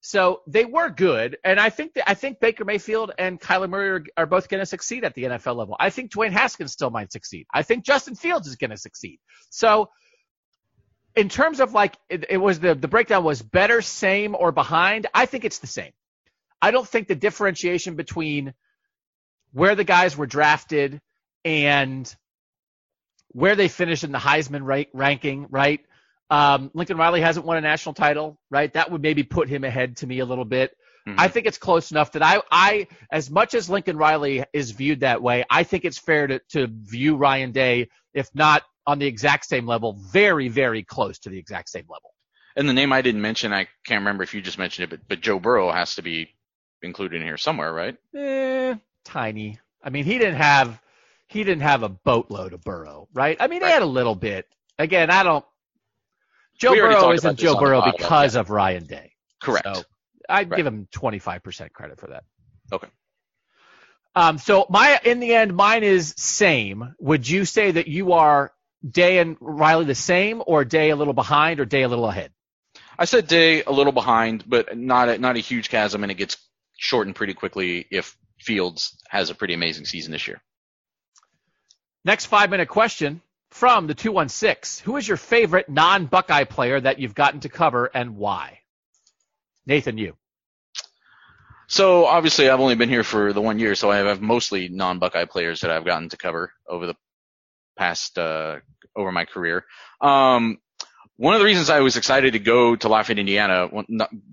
So 0.06 0.42
they 0.46 0.66
were 0.66 0.90
good, 0.90 1.38
and 1.44 1.58
I 1.58 1.70
think 1.70 1.94
that 1.94 2.06
I 2.06 2.12
think 2.12 2.38
Baker 2.38 2.66
Mayfield 2.66 3.12
and 3.18 3.40
Kyler 3.40 3.70
Murray 3.70 3.88
are, 3.88 4.04
are 4.18 4.26
both 4.26 4.50
going 4.50 4.60
to 4.60 4.66
succeed 4.66 5.02
at 5.02 5.14
the 5.14 5.22
NFL 5.22 5.56
level. 5.56 5.76
I 5.80 5.88
think 5.88 6.12
Dwayne 6.12 6.30
Haskins 6.30 6.72
still 6.72 6.90
might 6.90 7.10
succeed. 7.10 7.46
I 7.54 7.62
think 7.62 7.86
Justin 7.86 8.14
Fields 8.14 8.46
is 8.46 8.56
going 8.56 8.68
to 8.68 8.76
succeed. 8.76 9.18
So, 9.48 9.88
in 11.16 11.30
terms 11.30 11.58
of 11.58 11.72
like, 11.72 11.96
it, 12.10 12.26
it 12.28 12.36
was 12.36 12.60
the 12.60 12.74
the 12.74 12.86
breakdown 12.86 13.24
was 13.24 13.40
better, 13.40 13.80
same, 13.80 14.34
or 14.34 14.52
behind. 14.52 15.06
I 15.14 15.24
think 15.24 15.46
it's 15.46 15.60
the 15.60 15.66
same. 15.66 15.92
I 16.60 16.70
don't 16.70 16.86
think 16.86 17.08
the 17.08 17.14
differentiation 17.14 17.96
between 17.96 18.52
where 19.54 19.74
the 19.74 19.84
guys 19.84 20.18
were 20.18 20.26
drafted 20.26 21.00
and 21.46 22.14
where 23.28 23.56
they 23.56 23.68
finished 23.68 24.04
in 24.04 24.12
the 24.12 24.18
Heisman 24.18 24.64
ra- 24.64 24.90
ranking, 24.92 25.46
right? 25.48 25.80
Um, 26.34 26.70
Lincoln 26.74 26.96
Riley 26.96 27.20
hasn't 27.20 27.46
won 27.46 27.56
a 27.56 27.60
national 27.60 27.94
title, 27.94 28.38
right? 28.50 28.72
That 28.72 28.90
would 28.90 29.02
maybe 29.02 29.22
put 29.22 29.48
him 29.48 29.62
ahead 29.64 29.96
to 29.98 30.06
me 30.06 30.18
a 30.18 30.24
little 30.24 30.44
bit. 30.44 30.76
Mhm. 31.06 31.14
I 31.18 31.28
think 31.28 31.46
it's 31.46 31.58
close 31.58 31.90
enough 31.90 32.12
that 32.12 32.22
I, 32.22 32.40
I, 32.50 32.86
as 33.10 33.30
much 33.30 33.54
as 33.54 33.68
Lincoln 33.68 33.96
Riley 33.96 34.44
is 34.52 34.70
viewed 34.70 35.00
that 35.00 35.22
way, 35.22 35.44
I 35.50 35.62
think 35.62 35.84
it's 35.84 35.98
fair 35.98 36.26
to, 36.26 36.38
to 36.50 36.66
view 36.70 37.16
Ryan 37.16 37.52
Day, 37.52 37.88
if 38.14 38.34
not 38.34 38.62
on 38.86 38.98
the 38.98 39.06
exact 39.06 39.44
same 39.46 39.66
level, 39.66 39.98
very, 40.12 40.48
very 40.48 40.82
close 40.82 41.18
to 41.20 41.28
the 41.30 41.38
exact 41.38 41.68
same 41.68 41.84
level. 41.88 42.14
And 42.56 42.68
the 42.68 42.72
name 42.72 42.92
I 42.92 43.02
didn't 43.02 43.20
mention, 43.20 43.52
I 43.52 43.68
can't 43.84 44.00
remember 44.00 44.22
if 44.22 44.34
you 44.34 44.40
just 44.40 44.58
mentioned 44.58 44.84
it, 44.84 44.90
but 44.90 45.08
but 45.08 45.20
Joe 45.20 45.38
Burrow 45.38 45.70
has 45.72 45.94
to 45.96 46.02
be 46.02 46.34
included 46.82 47.20
in 47.20 47.26
here 47.26 47.36
somewhere, 47.36 47.72
right? 47.72 47.96
Eh, 48.16 48.74
tiny. 49.04 49.58
I 49.82 49.90
mean, 49.90 50.04
he 50.04 50.18
didn't 50.18 50.36
have, 50.36 50.80
he 51.26 51.44
didn't 51.44 51.62
have 51.62 51.82
a 51.82 51.88
boatload 51.88 52.52
of 52.54 52.62
Burrow, 52.62 53.08
right? 53.12 53.36
I 53.40 53.48
mean, 53.48 53.60
he 53.62 53.68
had 53.68 53.82
a 53.82 53.86
little 53.86 54.14
bit. 54.14 54.46
Again, 54.78 55.10
I 55.10 55.22
don't. 55.22 55.44
Joe 56.58 56.74
Burrow 56.74 57.12
isn't 57.12 57.38
Joe 57.38 57.58
Burrow 57.58 57.82
because 57.84 58.36
of 58.36 58.50
Ryan 58.50 58.84
Day. 58.84 59.12
Correct. 59.40 59.66
So 59.74 59.82
I'd 60.28 60.54
give 60.54 60.66
him 60.66 60.88
25% 60.94 61.72
credit 61.72 61.98
for 61.98 62.08
that. 62.08 62.24
Okay. 62.72 62.88
Um, 64.16 64.38
so 64.38 64.66
my, 64.70 65.00
in 65.04 65.20
the 65.20 65.34
end, 65.34 65.54
mine 65.54 65.82
is 65.82 66.14
same. 66.16 66.94
Would 67.00 67.28
you 67.28 67.44
say 67.44 67.72
that 67.72 67.88
you 67.88 68.12
are 68.12 68.52
Day 68.88 69.18
and 69.18 69.36
Riley 69.40 69.86
the 69.86 69.94
same 69.94 70.42
or 70.46 70.64
Day 70.64 70.90
a 70.90 70.96
little 70.96 71.14
behind 71.14 71.58
or 71.58 71.64
Day 71.64 71.82
a 71.82 71.88
little 71.88 72.08
ahead? 72.08 72.32
I 72.96 73.06
said 73.06 73.26
Day 73.26 73.64
a 73.64 73.72
little 73.72 73.92
behind, 73.92 74.44
but 74.46 74.76
not 74.76 75.08
a, 75.08 75.18
not 75.18 75.36
a 75.36 75.40
huge 75.40 75.68
chasm, 75.68 76.04
and 76.04 76.12
it 76.12 76.16
gets 76.16 76.36
shortened 76.76 77.16
pretty 77.16 77.34
quickly 77.34 77.86
if 77.90 78.16
Fields 78.38 78.96
has 79.08 79.30
a 79.30 79.34
pretty 79.34 79.54
amazing 79.54 79.84
season 79.84 80.12
this 80.12 80.28
year. 80.28 80.40
Next 82.04 82.26
five 82.26 82.50
minute 82.50 82.68
question 82.68 83.20
from 83.54 83.86
the 83.86 83.94
216. 83.94 84.84
Who 84.84 84.96
is 84.96 85.06
your 85.06 85.16
favorite 85.16 85.68
non 85.68 86.06
Buckeye 86.06 86.42
player 86.42 86.80
that 86.80 86.98
you've 86.98 87.14
gotten 87.14 87.38
to 87.40 87.48
cover 87.48 87.88
and 87.94 88.16
why? 88.16 88.58
Nathan, 89.64 89.96
you. 89.96 90.16
So 91.68 92.04
obviously, 92.04 92.50
I've 92.50 92.58
only 92.58 92.74
been 92.74 92.88
here 92.88 93.04
for 93.04 93.32
the 93.32 93.40
one 93.40 93.60
year, 93.60 93.76
so 93.76 93.92
I 93.92 93.98
have 93.98 94.20
mostly 94.20 94.68
non-Buckeye 94.68 95.26
players 95.26 95.60
that 95.60 95.70
I've 95.70 95.84
gotten 95.84 96.08
to 96.10 96.16
cover 96.16 96.52
over 96.68 96.88
the 96.88 96.96
past 97.76 98.18
uh, 98.18 98.56
over 98.94 99.12
my 99.12 99.24
career. 99.24 99.64
Um, 100.00 100.58
one 101.16 101.34
of 101.34 101.40
the 101.40 101.46
reasons 101.46 101.70
I 101.70 101.80
was 101.80 101.96
excited 101.96 102.32
to 102.32 102.40
go 102.40 102.74
to 102.74 102.88
Lafayette, 102.88 103.20
Indiana, 103.20 103.70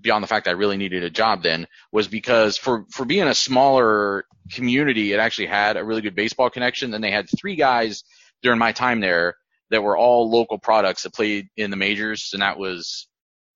beyond 0.00 0.24
the 0.24 0.28
fact 0.28 0.48
I 0.48 0.50
really 0.50 0.76
needed 0.76 1.04
a 1.04 1.10
job 1.10 1.44
then, 1.44 1.68
was 1.92 2.08
because 2.08 2.58
for 2.58 2.86
for 2.90 3.04
being 3.04 3.28
a 3.28 3.34
smaller 3.34 4.24
community, 4.50 5.12
it 5.12 5.20
actually 5.20 5.46
had 5.46 5.76
a 5.76 5.84
really 5.84 6.02
good 6.02 6.16
baseball 6.16 6.50
connection. 6.50 6.92
And 6.92 7.02
they 7.02 7.12
had 7.12 7.28
three 7.30 7.54
guys 7.54 8.02
during 8.42 8.58
my 8.58 8.72
time 8.72 9.00
there 9.00 9.34
that 9.70 9.82
were 9.82 9.96
all 9.96 10.30
local 10.30 10.58
products 10.58 11.02
that 11.02 11.14
played 11.14 11.48
in 11.56 11.70
the 11.70 11.76
majors, 11.76 12.30
and 12.32 12.42
that 12.42 12.58
was 12.58 13.08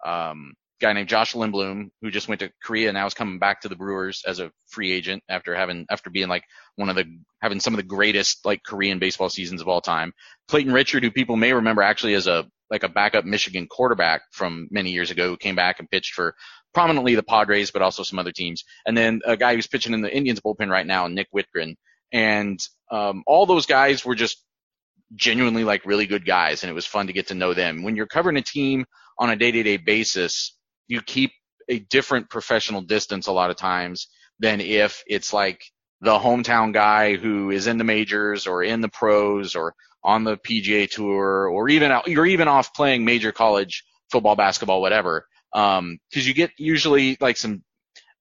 um, 0.04 0.54
guy 0.80 0.92
named 0.92 1.08
Josh 1.08 1.34
Lindblom, 1.34 1.90
who 2.02 2.10
just 2.10 2.28
went 2.28 2.40
to 2.40 2.50
Korea 2.62 2.88
and 2.88 2.94
now 2.94 3.06
is 3.06 3.14
coming 3.14 3.38
back 3.38 3.60
to 3.62 3.68
the 3.68 3.76
Brewers 3.76 4.22
as 4.26 4.40
a 4.40 4.50
free 4.68 4.92
agent 4.92 5.22
after 5.28 5.54
having 5.54 5.86
after 5.90 6.10
being 6.10 6.28
like 6.28 6.44
one 6.76 6.88
of 6.88 6.96
the 6.96 7.04
having 7.40 7.60
some 7.60 7.72
of 7.72 7.78
the 7.78 7.82
greatest 7.82 8.44
like 8.44 8.62
Korean 8.64 8.98
baseball 8.98 9.28
seasons 9.28 9.60
of 9.60 9.68
all 9.68 9.80
time. 9.80 10.12
Clayton 10.48 10.72
Richard, 10.72 11.02
who 11.02 11.10
people 11.10 11.36
may 11.36 11.52
remember 11.52 11.82
actually 11.82 12.14
as 12.14 12.26
a 12.26 12.46
like 12.70 12.82
a 12.82 12.88
backup 12.88 13.24
Michigan 13.24 13.66
quarterback 13.68 14.22
from 14.32 14.68
many 14.70 14.90
years 14.90 15.10
ago, 15.10 15.28
who 15.28 15.36
came 15.36 15.54
back 15.54 15.78
and 15.78 15.90
pitched 15.90 16.14
for 16.14 16.34
prominently 16.74 17.14
the 17.14 17.22
Padres, 17.22 17.70
but 17.70 17.82
also 17.82 18.02
some 18.02 18.18
other 18.18 18.32
teams. 18.32 18.64
And 18.84 18.96
then 18.96 19.20
a 19.24 19.36
guy 19.36 19.54
who's 19.54 19.68
pitching 19.68 19.94
in 19.94 20.02
the 20.02 20.14
Indians 20.14 20.40
bullpen 20.40 20.68
right 20.68 20.86
now, 20.86 21.06
Nick 21.06 21.28
Wittgren. 21.34 21.76
And 22.12 22.58
um, 22.90 23.22
all 23.26 23.46
those 23.46 23.66
guys 23.66 24.04
were 24.04 24.14
just 24.14 24.44
genuinely 25.14 25.64
like 25.64 25.86
really 25.86 26.06
good 26.06 26.26
guys, 26.26 26.62
and 26.62 26.70
it 26.70 26.74
was 26.74 26.86
fun 26.86 27.06
to 27.06 27.12
get 27.12 27.28
to 27.28 27.34
know 27.34 27.54
them. 27.54 27.82
When 27.82 27.96
you're 27.96 28.06
covering 28.06 28.36
a 28.36 28.42
team 28.42 28.86
on 29.18 29.30
a 29.30 29.36
day-to-day 29.36 29.78
basis, 29.78 30.56
you 30.88 31.00
keep 31.02 31.32
a 31.68 31.78
different 31.78 32.30
professional 32.30 32.80
distance 32.80 33.26
a 33.26 33.32
lot 33.32 33.50
of 33.50 33.56
times 33.56 34.08
than 34.38 34.60
if 34.60 35.02
it's 35.06 35.32
like 35.32 35.60
the 36.00 36.18
hometown 36.18 36.72
guy 36.72 37.16
who 37.16 37.50
is 37.50 37.66
in 37.66 37.78
the 37.78 37.84
majors 37.84 38.46
or 38.46 38.62
in 38.62 38.80
the 38.80 38.88
pros 38.88 39.54
or 39.54 39.74
on 40.04 40.24
the 40.24 40.36
PGA 40.36 40.88
tour 40.88 41.48
or 41.48 41.68
even 41.68 41.90
out, 41.90 42.06
you're 42.06 42.26
even 42.26 42.48
off 42.48 42.74
playing 42.74 43.04
major 43.04 43.32
college 43.32 43.84
football, 44.10 44.36
basketball, 44.36 44.80
whatever. 44.80 45.26
Um, 45.52 45.98
cause 46.12 46.26
you 46.26 46.34
get 46.34 46.50
usually 46.58 47.16
like 47.20 47.36
some, 47.36 47.64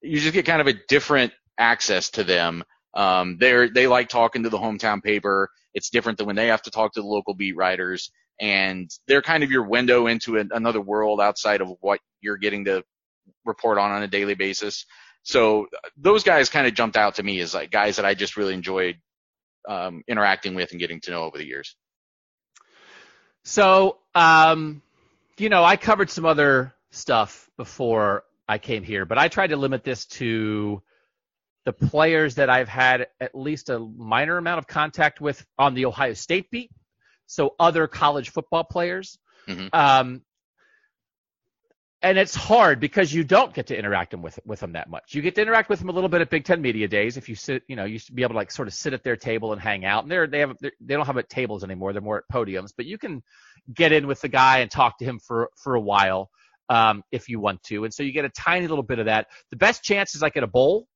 you 0.01 0.19
just 0.19 0.33
get 0.33 0.45
kind 0.45 0.61
of 0.61 0.67
a 0.67 0.79
different 0.87 1.33
access 1.57 2.09
to 2.11 2.23
them. 2.23 2.63
Um, 2.93 3.37
they're, 3.39 3.69
they 3.69 3.87
like 3.87 4.09
talking 4.09 4.43
to 4.43 4.49
the 4.49 4.57
hometown 4.57 5.03
paper. 5.03 5.49
It's 5.75 5.91
different 5.91 6.17
than 6.17 6.25
when 6.25 6.35
they 6.35 6.47
have 6.47 6.63
to 6.63 6.71
talk 6.71 6.93
to 6.93 7.01
the 7.01 7.07
local 7.07 7.35
beat 7.35 7.55
writers 7.55 8.11
and 8.41 8.89
they're 9.07 9.21
kind 9.21 9.43
of 9.43 9.51
your 9.51 9.63
window 9.63 10.07
into 10.07 10.37
an, 10.37 10.49
another 10.51 10.81
world 10.81 11.21
outside 11.21 11.61
of 11.61 11.69
what 11.81 11.99
you're 12.21 12.37
getting 12.37 12.65
to 12.65 12.83
report 13.45 13.77
on 13.77 13.91
on 13.91 14.03
a 14.03 14.07
daily 14.07 14.35
basis. 14.35 14.85
So 15.23 15.67
those 15.97 16.23
guys 16.23 16.49
kind 16.49 16.67
of 16.67 16.73
jumped 16.73 16.97
out 16.97 17.15
to 17.15 17.23
me 17.23 17.39
as 17.39 17.53
like 17.53 17.71
guys 17.71 17.95
that 17.95 18.05
I 18.05 18.13
just 18.13 18.37
really 18.37 18.53
enjoyed 18.53 18.97
um, 19.67 20.03
interacting 20.07 20.55
with 20.55 20.71
and 20.71 20.79
getting 20.79 21.01
to 21.01 21.11
know 21.11 21.23
over 21.23 21.37
the 21.37 21.45
years. 21.45 21.75
So, 23.43 23.97
um, 24.13 24.81
you 25.37 25.49
know, 25.49 25.63
I 25.63 25.77
covered 25.77 26.09
some 26.09 26.25
other 26.25 26.73
stuff 26.91 27.49
before 27.57 28.23
I 28.47 28.57
came 28.57 28.83
here, 28.83 29.05
but 29.05 29.17
I 29.17 29.27
tried 29.27 29.47
to 29.47 29.57
limit 29.57 29.83
this 29.83 30.05
to 30.05 30.81
the 31.65 31.73
players 31.73 32.35
that 32.35 32.49
I've 32.49 32.69
had 32.69 33.07
at 33.19 33.35
least 33.35 33.69
a 33.69 33.79
minor 33.79 34.37
amount 34.37 34.59
of 34.59 34.67
contact 34.67 35.19
with 35.19 35.45
on 35.57 35.73
the 35.73 35.85
Ohio 35.85 36.13
State 36.13 36.49
beat. 36.51 36.71
So 37.25 37.55
other 37.59 37.87
college 37.87 38.29
football 38.29 38.63
players. 38.63 39.17
Mhm. 39.47 39.69
Um, 39.73 40.21
and 42.01 42.19
it's 42.19 42.35
hard 42.35 42.79
because 42.79 43.11
you 43.11 43.23
don't 43.23 43.51
get 43.51 43.67
to 43.67 43.77
interact 43.77 44.11
them 44.11 44.21
with 44.21 44.39
with 44.45 44.59
them 44.59 44.73
that 44.73 44.89
much. 44.89 45.15
You 45.15 45.23
get 45.23 45.33
to 45.35 45.41
interact 45.41 45.69
with 45.69 45.79
them 45.79 45.89
a 45.89 45.91
little 45.91 46.09
bit 46.09 46.21
at 46.21 46.29
Big 46.29 46.43
Ten 46.45 46.61
Media 46.61 46.87
Days 46.87 47.17
if 47.17 47.27
you 47.27 47.33
sit, 47.33 47.63
you 47.67 47.75
know, 47.75 47.85
you 47.85 47.97
to 47.97 48.13
be 48.13 48.21
able 48.21 48.33
to 48.33 48.37
like 48.37 48.51
sort 48.51 48.67
of 48.67 48.75
sit 48.75 48.93
at 48.93 49.03
their 49.03 49.15
table 49.15 49.53
and 49.53 49.61
hang 49.61 49.85
out. 49.85 50.03
And 50.03 50.11
they're 50.11 50.27
they 50.27 50.39
have 50.41 50.55
they 50.61 50.93
don't 50.93 51.07
have 51.07 51.17
at 51.17 51.29
tables 51.29 51.63
anymore; 51.63 51.93
they're 51.93 52.03
more 52.03 52.19
at 52.19 52.23
podiums. 52.31 52.73
But 52.77 52.85
you 52.85 52.99
can 52.99 53.23
get 53.73 53.91
in 53.91 54.05
with 54.05 54.21
the 54.21 54.27
guy 54.27 54.59
and 54.59 54.69
talk 54.69 54.99
to 54.99 55.05
him 55.05 55.19
for 55.19 55.49
for 55.55 55.73
a 55.73 55.81
while 55.81 56.29
um, 56.69 57.03
if 57.11 57.27
you 57.27 57.39
want 57.39 57.63
to. 57.63 57.85
And 57.85 57.93
so 57.93 58.03
you 58.03 58.11
get 58.11 58.25
a 58.25 58.29
tiny 58.29 58.67
little 58.67 58.83
bit 58.83 58.99
of 58.99 59.05
that. 59.05 59.27
The 59.49 59.57
best 59.57 59.83
chance 59.83 60.13
is 60.13 60.21
like 60.21 60.37
at 60.37 60.43
a 60.43 60.47
bowl. 60.47 60.87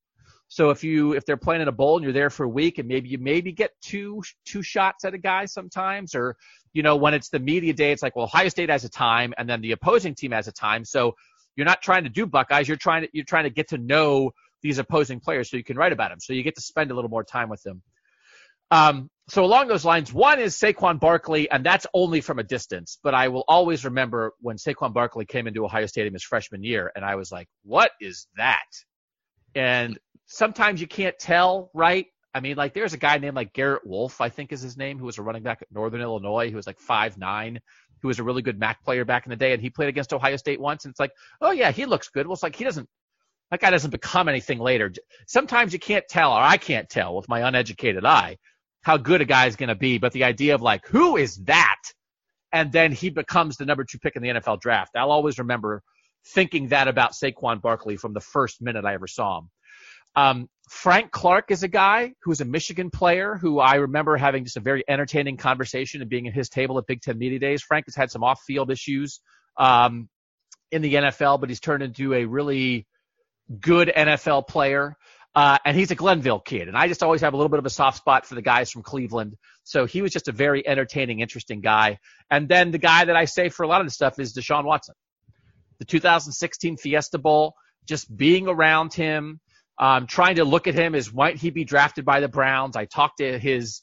So 0.49 0.71
if 0.71 0.83
you 0.83 1.13
if 1.13 1.25
they're 1.25 1.37
playing 1.37 1.61
in 1.61 1.67
a 1.67 1.71
bowl 1.71 1.95
and 1.95 2.03
you're 2.03 2.11
there 2.11 2.29
for 2.29 2.43
a 2.43 2.49
week 2.49 2.79
and 2.79 2.87
maybe 2.87 3.09
you 3.09 3.19
maybe 3.19 3.51
get 3.51 3.71
two 3.81 4.21
two 4.45 4.61
shots 4.61 5.05
at 5.05 5.13
a 5.13 5.17
guy 5.17 5.45
sometimes 5.45 6.15
or 6.15 6.35
you 6.73 6.83
know 6.83 6.95
when 6.95 7.13
it's 7.13 7.29
the 7.29 7.39
media 7.39 7.71
day 7.71 7.91
it's 7.91 8.01
like 8.01 8.15
well 8.15 8.25
Ohio 8.25 8.49
State 8.49 8.69
has 8.69 8.83
a 8.83 8.89
time 8.89 9.33
and 9.37 9.47
then 9.47 9.61
the 9.61 9.71
opposing 9.71 10.15
team 10.15 10.31
has 10.31 10.47
a 10.47 10.51
time 10.51 10.83
so 10.83 11.15
you're 11.55 11.65
not 11.65 11.81
trying 11.81 12.03
to 12.03 12.09
do 12.09 12.25
Buckeyes 12.25 12.67
you're 12.67 12.77
trying 12.77 13.03
to 13.03 13.09
you're 13.13 13.25
trying 13.25 13.43
to 13.43 13.51
get 13.51 13.69
to 13.69 13.77
know 13.77 14.31
these 14.61 14.79
opposing 14.79 15.19
players 15.19 15.49
so 15.49 15.55
you 15.55 15.63
can 15.63 15.77
write 15.77 15.93
about 15.93 16.09
them 16.09 16.19
so 16.19 16.33
you 16.33 16.41
get 16.41 16.55
to 16.55 16.61
spend 16.61 16.89
a 16.91 16.95
little 16.95 17.11
more 17.11 17.23
time 17.23 17.47
with 17.47 17.61
them. 17.63 17.81
Um, 18.71 19.09
so 19.29 19.43
along 19.43 19.67
those 19.67 19.85
lines, 19.85 20.11
one 20.11 20.39
is 20.39 20.55
Saquon 20.55 20.99
Barkley, 20.99 21.49
and 21.49 21.65
that's 21.65 21.85
only 21.93 22.21
from 22.21 22.39
a 22.39 22.43
distance. 22.43 22.99
But 23.03 23.13
I 23.13 23.27
will 23.27 23.43
always 23.47 23.85
remember 23.85 24.33
when 24.41 24.57
Saquon 24.57 24.93
Barkley 24.93 25.25
came 25.25 25.47
into 25.47 25.65
Ohio 25.65 25.85
Stadium 25.85 26.13
his 26.13 26.23
freshman 26.23 26.63
year, 26.63 26.91
and 26.95 27.05
I 27.05 27.15
was 27.15 27.31
like, 27.31 27.47
"What 27.63 27.91
is 28.01 28.27
that?" 28.37 28.65
And 29.55 29.97
sometimes 30.29 30.79
you 30.79 30.87
can't 30.87 31.17
tell, 31.19 31.69
right? 31.73 32.05
I 32.33 32.39
mean, 32.39 32.55
like 32.55 32.73
there's 32.73 32.93
a 32.93 32.97
guy 32.97 33.17
named 33.17 33.35
like 33.35 33.51
Garrett 33.53 33.85
Wolfe, 33.85 34.21
I 34.21 34.29
think 34.29 34.51
is 34.51 34.61
his 34.61 34.77
name, 34.77 34.99
who 34.99 35.05
was 35.05 35.17
a 35.17 35.23
running 35.23 35.43
back 35.43 35.61
at 35.61 35.71
Northern 35.71 36.01
Illinois, 36.01 36.49
who 36.49 36.55
was 36.55 36.67
like 36.67 36.79
five 36.79 37.17
nine, 37.17 37.59
who 38.01 38.07
was 38.07 38.19
a 38.19 38.23
really 38.23 38.43
good 38.43 38.59
MAC 38.59 38.83
player 38.83 39.03
back 39.03 39.25
in 39.25 39.31
the 39.31 39.35
day, 39.35 39.51
and 39.51 39.61
he 39.61 39.69
played 39.69 39.89
against 39.89 40.13
Ohio 40.13 40.37
State 40.37 40.61
once, 40.61 40.85
and 40.85 40.91
it's 40.91 40.99
like, 40.99 41.11
oh 41.41 41.51
yeah, 41.51 41.71
he 41.71 41.85
looks 41.85 42.09
good. 42.09 42.27
Well, 42.27 42.35
it's 42.35 42.43
like 42.43 42.55
he 42.55 42.63
doesn't. 42.63 42.87
That 43.49 43.59
guy 43.59 43.71
doesn't 43.71 43.89
become 43.89 44.29
anything 44.29 44.59
later. 44.59 44.93
Sometimes 45.25 45.73
you 45.73 45.79
can't 45.79 46.07
tell, 46.07 46.31
or 46.31 46.39
I 46.39 46.57
can't 46.57 46.87
tell 46.87 47.15
with 47.15 47.27
my 47.27 47.47
uneducated 47.47 48.05
eye 48.05 48.37
how 48.83 48.97
good 48.97 49.21
a 49.21 49.25
guy 49.25 49.47
is 49.47 49.55
going 49.55 49.69
to 49.69 49.75
be, 49.75 49.97
but 49.97 50.13
the 50.13 50.23
idea 50.23 50.53
of 50.53 50.61
like, 50.61 50.85
who 50.85 51.17
is 51.17 51.35
that? 51.45 51.81
And 52.53 52.71
then 52.71 52.91
he 52.91 53.09
becomes 53.09 53.57
the 53.57 53.65
number 53.65 53.83
two 53.83 53.97
pick 53.97 54.15
in 54.15 54.21
the 54.21 54.29
NFL 54.29 54.61
draft. 54.61 54.95
I'll 54.95 55.11
always 55.11 55.39
remember 55.39 55.81
thinking 56.27 56.67
that 56.67 56.87
about 56.87 57.13
Saquon 57.13 57.59
Barkley 57.59 57.97
from 57.97 58.13
the 58.13 58.21
first 58.21 58.61
minute 58.61 58.85
I 58.85 58.93
ever 58.93 59.07
saw 59.07 59.39
him. 59.39 59.49
Um, 60.15 60.49
Frank 60.69 61.11
Clark 61.11 61.49
is 61.49 61.63
a 61.63 61.67
guy 61.67 62.13
who's 62.23 62.41
a 62.41 62.45
Michigan 62.45 62.91
player 62.91 63.35
who 63.35 63.59
I 63.59 63.75
remember 63.75 64.17
having 64.17 64.43
just 64.43 64.57
a 64.57 64.59
very 64.59 64.83
entertaining 64.87 65.37
conversation 65.37 66.01
and 66.01 66.09
being 66.09 66.27
at 66.27 66.33
his 66.33 66.47
table 66.47 66.77
at 66.77 66.85
Big 66.85 67.01
Ten 67.01 67.17
Media 67.17 67.39
Days. 67.39 67.63
Frank 67.63 67.85
has 67.87 67.95
had 67.95 68.11
some 68.11 68.23
off 68.23 68.41
field 68.45 68.69
issues 68.69 69.19
um, 69.57 70.09
in 70.71 70.83
the 70.83 70.93
NFL, 70.93 71.39
but 71.39 71.49
he's 71.49 71.59
turned 71.59 71.81
into 71.81 72.13
a 72.13 72.25
really 72.25 72.85
good 73.59 73.91
NFL 73.95 74.47
player. 74.47 74.95
Uh, 75.35 75.57
and 75.63 75.77
he's 75.77 75.91
a 75.91 75.95
Glenville 75.95 76.39
kid. 76.39 76.67
And 76.67 76.77
I 76.77 76.87
just 76.87 77.03
always 77.03 77.21
have 77.21 77.33
a 77.33 77.37
little 77.37 77.49
bit 77.49 77.59
of 77.59 77.65
a 77.65 77.69
soft 77.69 77.97
spot 77.97 78.25
for 78.25 78.35
the 78.35 78.41
guys 78.41 78.71
from 78.71 78.81
Cleveland. 78.81 79.35
So 79.63 79.85
he 79.85 80.01
was 80.01 80.11
just 80.11 80.27
a 80.27 80.31
very 80.31 80.67
entertaining, 80.67 81.19
interesting 81.19 81.61
guy. 81.61 81.99
And 82.31 82.49
then 82.49 82.71
the 82.71 82.79
guy 82.79 83.05
that 83.05 83.15
I 83.15 83.25
say 83.25 83.49
for 83.49 83.63
a 83.63 83.67
lot 83.67 83.81
of 83.81 83.87
the 83.87 83.91
stuff 83.91 84.19
is 84.19 84.33
Deshaun 84.33 84.65
Watson. 84.65 84.95
The 85.77 85.85
2016 85.85 86.77
Fiesta 86.77 87.19
Bowl, 87.19 87.53
just 87.85 88.15
being 88.15 88.47
around 88.47 88.93
him, 88.93 89.39
um, 89.79 90.07
trying 90.07 90.35
to 90.35 90.43
look 90.43 90.67
at 90.67 90.75
him 90.75 90.93
as 90.93 91.13
might 91.13 91.37
he 91.37 91.49
be 91.49 91.63
drafted 91.63 92.05
by 92.05 92.19
the 92.19 92.27
Browns. 92.27 92.75
I 92.75 92.85
talked 92.85 93.19
to 93.19 93.39
his 93.39 93.81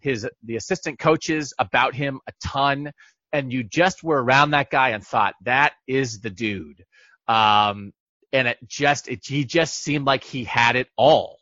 his 0.00 0.26
the 0.42 0.56
assistant 0.56 0.98
coaches 0.98 1.52
about 1.58 1.94
him 1.94 2.20
a 2.26 2.32
ton, 2.42 2.92
and 3.32 3.52
you 3.52 3.62
just 3.62 4.02
were 4.02 4.22
around 4.22 4.52
that 4.52 4.70
guy 4.70 4.90
and 4.90 5.06
thought 5.06 5.34
that 5.44 5.74
is 5.86 6.20
the 6.20 6.30
dude. 6.30 6.84
Um, 7.28 7.92
and 8.32 8.48
it 8.48 8.58
just 8.66 9.08
it, 9.08 9.20
he 9.24 9.44
just 9.44 9.78
seemed 9.78 10.06
like 10.06 10.24
he 10.24 10.44
had 10.44 10.76
it 10.76 10.88
all. 10.96 11.38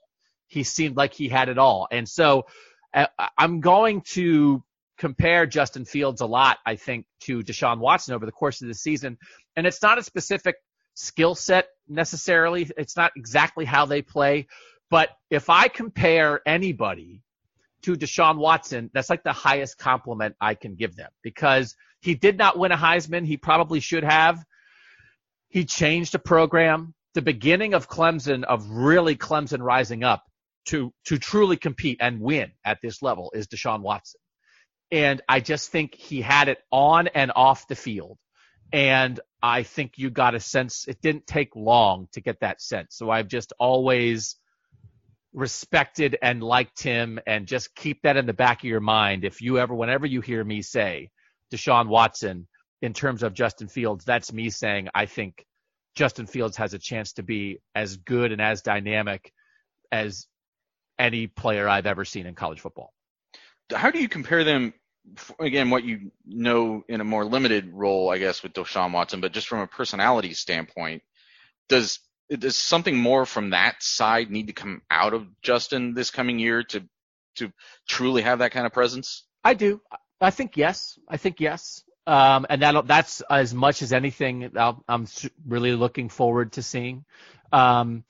He 0.48 0.64
seemed 0.64 0.96
like 0.96 1.14
he 1.14 1.28
had 1.28 1.48
it 1.48 1.58
all, 1.58 1.86
and 1.90 2.08
so 2.08 2.46
uh, 2.92 3.06
I'm 3.38 3.60
going 3.60 4.02
to 4.12 4.62
compare 4.98 5.46
Justin 5.46 5.84
Fields 5.84 6.20
a 6.20 6.26
lot, 6.26 6.58
I 6.64 6.76
think, 6.76 7.06
to 7.20 7.42
Deshaun 7.42 7.78
Watson 7.78 8.14
over 8.14 8.26
the 8.26 8.32
course 8.32 8.62
of 8.62 8.68
the 8.68 8.74
season, 8.74 9.18
and 9.56 9.66
it's 9.66 9.82
not 9.82 9.98
a 9.98 10.02
specific 10.02 10.56
skill 10.94 11.34
set 11.34 11.68
necessarily. 11.88 12.70
It's 12.76 12.96
not 12.96 13.12
exactly 13.16 13.64
how 13.64 13.86
they 13.86 14.02
play, 14.02 14.46
but 14.90 15.10
if 15.30 15.50
I 15.50 15.68
compare 15.68 16.40
anybody 16.46 17.22
to 17.82 17.94
Deshaun 17.94 18.38
Watson, 18.38 18.90
that's 18.94 19.10
like 19.10 19.24
the 19.24 19.32
highest 19.32 19.78
compliment 19.78 20.36
I 20.40 20.54
can 20.54 20.74
give 20.74 20.96
them 20.96 21.10
because 21.22 21.74
he 22.00 22.14
did 22.14 22.38
not 22.38 22.58
win 22.58 22.72
a 22.72 22.76
Heisman. 22.76 23.26
He 23.26 23.36
probably 23.36 23.80
should 23.80 24.04
have. 24.04 24.42
He 25.48 25.64
changed 25.64 26.14
a 26.14 26.18
program. 26.18 26.94
The 27.14 27.22
beginning 27.22 27.74
of 27.74 27.88
Clemson, 27.88 28.44
of 28.44 28.68
really 28.70 29.16
Clemson 29.16 29.60
rising 29.60 30.02
up 30.02 30.24
to, 30.66 30.92
to 31.06 31.18
truly 31.18 31.56
compete 31.56 31.98
and 32.00 32.20
win 32.20 32.52
at 32.64 32.78
this 32.82 33.02
level 33.02 33.32
is 33.34 33.46
Deshaun 33.46 33.82
Watson. 33.82 34.20
And 34.90 35.22
I 35.28 35.40
just 35.40 35.70
think 35.70 35.94
he 35.94 36.20
had 36.20 36.48
it 36.48 36.58
on 36.70 37.08
and 37.08 37.32
off 37.34 37.68
the 37.68 37.76
field. 37.76 38.18
And 38.72 39.20
I 39.42 39.62
think 39.62 39.92
you 39.96 40.10
got 40.10 40.34
a 40.34 40.40
sense, 40.40 40.86
it 40.88 41.00
didn't 41.00 41.26
take 41.26 41.54
long 41.54 42.08
to 42.12 42.20
get 42.20 42.40
that 42.40 42.60
sense. 42.60 42.96
So 42.96 43.10
I've 43.10 43.28
just 43.28 43.52
always 43.58 44.36
respected 45.32 46.16
and 46.22 46.42
liked 46.42 46.82
him 46.82 47.18
and 47.26 47.46
just 47.46 47.74
keep 47.74 48.02
that 48.02 48.16
in 48.16 48.26
the 48.26 48.32
back 48.32 48.60
of 48.60 48.68
your 48.68 48.80
mind. 48.80 49.24
If 49.24 49.42
you 49.42 49.58
ever, 49.58 49.74
whenever 49.74 50.06
you 50.06 50.20
hear 50.20 50.42
me 50.42 50.62
say 50.62 51.10
Deshaun 51.52 51.88
Watson, 51.88 52.46
in 52.84 52.92
terms 52.92 53.22
of 53.22 53.32
Justin 53.32 53.66
Fields, 53.66 54.04
that's 54.04 54.30
me 54.30 54.50
saying 54.50 54.88
I 54.94 55.06
think 55.06 55.46
Justin 55.94 56.26
Fields 56.26 56.58
has 56.58 56.74
a 56.74 56.78
chance 56.78 57.14
to 57.14 57.22
be 57.22 57.60
as 57.74 57.96
good 57.96 58.30
and 58.30 58.42
as 58.42 58.60
dynamic 58.60 59.32
as 59.90 60.26
any 60.98 61.26
player 61.26 61.66
I've 61.66 61.86
ever 61.86 62.04
seen 62.04 62.26
in 62.26 62.34
college 62.34 62.60
football. 62.60 62.92
How 63.72 63.90
do 63.90 63.98
you 63.98 64.08
compare 64.08 64.44
them? 64.44 64.74
Again, 65.38 65.70
what 65.70 65.84
you 65.84 66.12
know 66.26 66.82
in 66.88 67.00
a 67.00 67.04
more 67.04 67.24
limited 67.24 67.72
role, 67.72 68.10
I 68.10 68.18
guess, 68.18 68.42
with 68.42 68.54
Deshaun 68.54 68.92
Watson, 68.92 69.20
but 69.20 69.32
just 69.32 69.48
from 69.48 69.60
a 69.60 69.66
personality 69.66 70.34
standpoint, 70.34 71.02
does 71.68 72.00
does 72.30 72.56
something 72.56 72.96
more 72.96 73.26
from 73.26 73.50
that 73.50 73.82
side 73.82 74.30
need 74.30 74.46
to 74.46 74.52
come 74.52 74.82
out 74.90 75.12
of 75.12 75.26
Justin 75.42 75.94
this 75.94 76.10
coming 76.10 76.38
year 76.38 76.62
to 76.64 76.82
to 77.36 77.52
truly 77.86 78.22
have 78.22 78.38
that 78.38 78.52
kind 78.52 78.66
of 78.66 78.72
presence? 78.72 79.24
I 79.42 79.54
do. 79.54 79.80
I 80.20 80.30
think 80.30 80.56
yes. 80.56 80.98
I 81.08 81.16
think 81.16 81.40
yes. 81.40 81.84
Um, 82.06 82.46
and 82.48 82.62
that 82.62 82.86
that's 82.86 83.22
as 83.30 83.54
much 83.54 83.82
as 83.82 83.92
anything 83.92 84.50
I'm 84.88 85.06
really 85.46 85.72
looking 85.72 86.08
forward 86.08 86.52
to 86.52 86.62
seeing. 86.62 87.04
Um, 87.52 88.04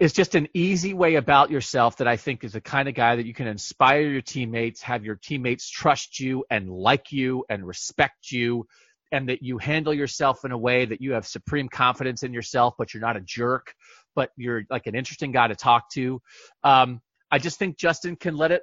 it's 0.00 0.14
just 0.14 0.34
an 0.34 0.48
easy 0.54 0.94
way 0.94 1.16
about 1.16 1.50
yourself 1.50 1.98
that 1.98 2.08
I 2.08 2.16
think 2.16 2.42
is 2.42 2.54
the 2.54 2.60
kind 2.62 2.88
of 2.88 2.94
guy 2.94 3.16
that 3.16 3.26
you 3.26 3.34
can 3.34 3.46
inspire 3.46 4.00
your 4.00 4.22
teammates, 4.22 4.80
have 4.80 5.04
your 5.04 5.16
teammates 5.16 5.68
trust 5.68 6.18
you 6.18 6.44
and 6.50 6.70
like 6.70 7.12
you 7.12 7.44
and 7.50 7.66
respect 7.66 8.32
you, 8.32 8.66
and 9.12 9.28
that 9.28 9.42
you 9.42 9.58
handle 9.58 9.92
yourself 9.92 10.42
in 10.46 10.52
a 10.52 10.58
way 10.58 10.86
that 10.86 11.02
you 11.02 11.12
have 11.12 11.26
supreme 11.26 11.68
confidence 11.68 12.22
in 12.22 12.32
yourself, 12.32 12.74
but 12.78 12.94
you're 12.94 13.02
not 13.02 13.18
a 13.18 13.20
jerk, 13.20 13.74
but 14.16 14.30
you're 14.36 14.62
like 14.70 14.86
an 14.86 14.94
interesting 14.94 15.32
guy 15.32 15.48
to 15.48 15.54
talk 15.54 15.90
to. 15.92 16.22
Um, 16.64 17.02
I 17.30 17.38
just 17.38 17.58
think 17.58 17.76
Justin 17.76 18.16
can 18.16 18.36
let 18.36 18.52
it 18.52 18.62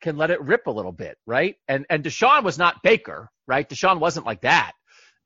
can 0.00 0.16
let 0.16 0.30
it 0.30 0.40
rip 0.40 0.66
a 0.66 0.70
little 0.72 0.92
bit, 0.92 1.16
right? 1.24 1.54
And 1.68 1.86
and 1.88 2.02
Deshaun 2.02 2.42
was 2.42 2.58
not 2.58 2.82
Baker, 2.82 3.30
right? 3.46 3.68
Deshaun 3.68 4.00
wasn't 4.00 4.26
like 4.26 4.40
that. 4.40 4.72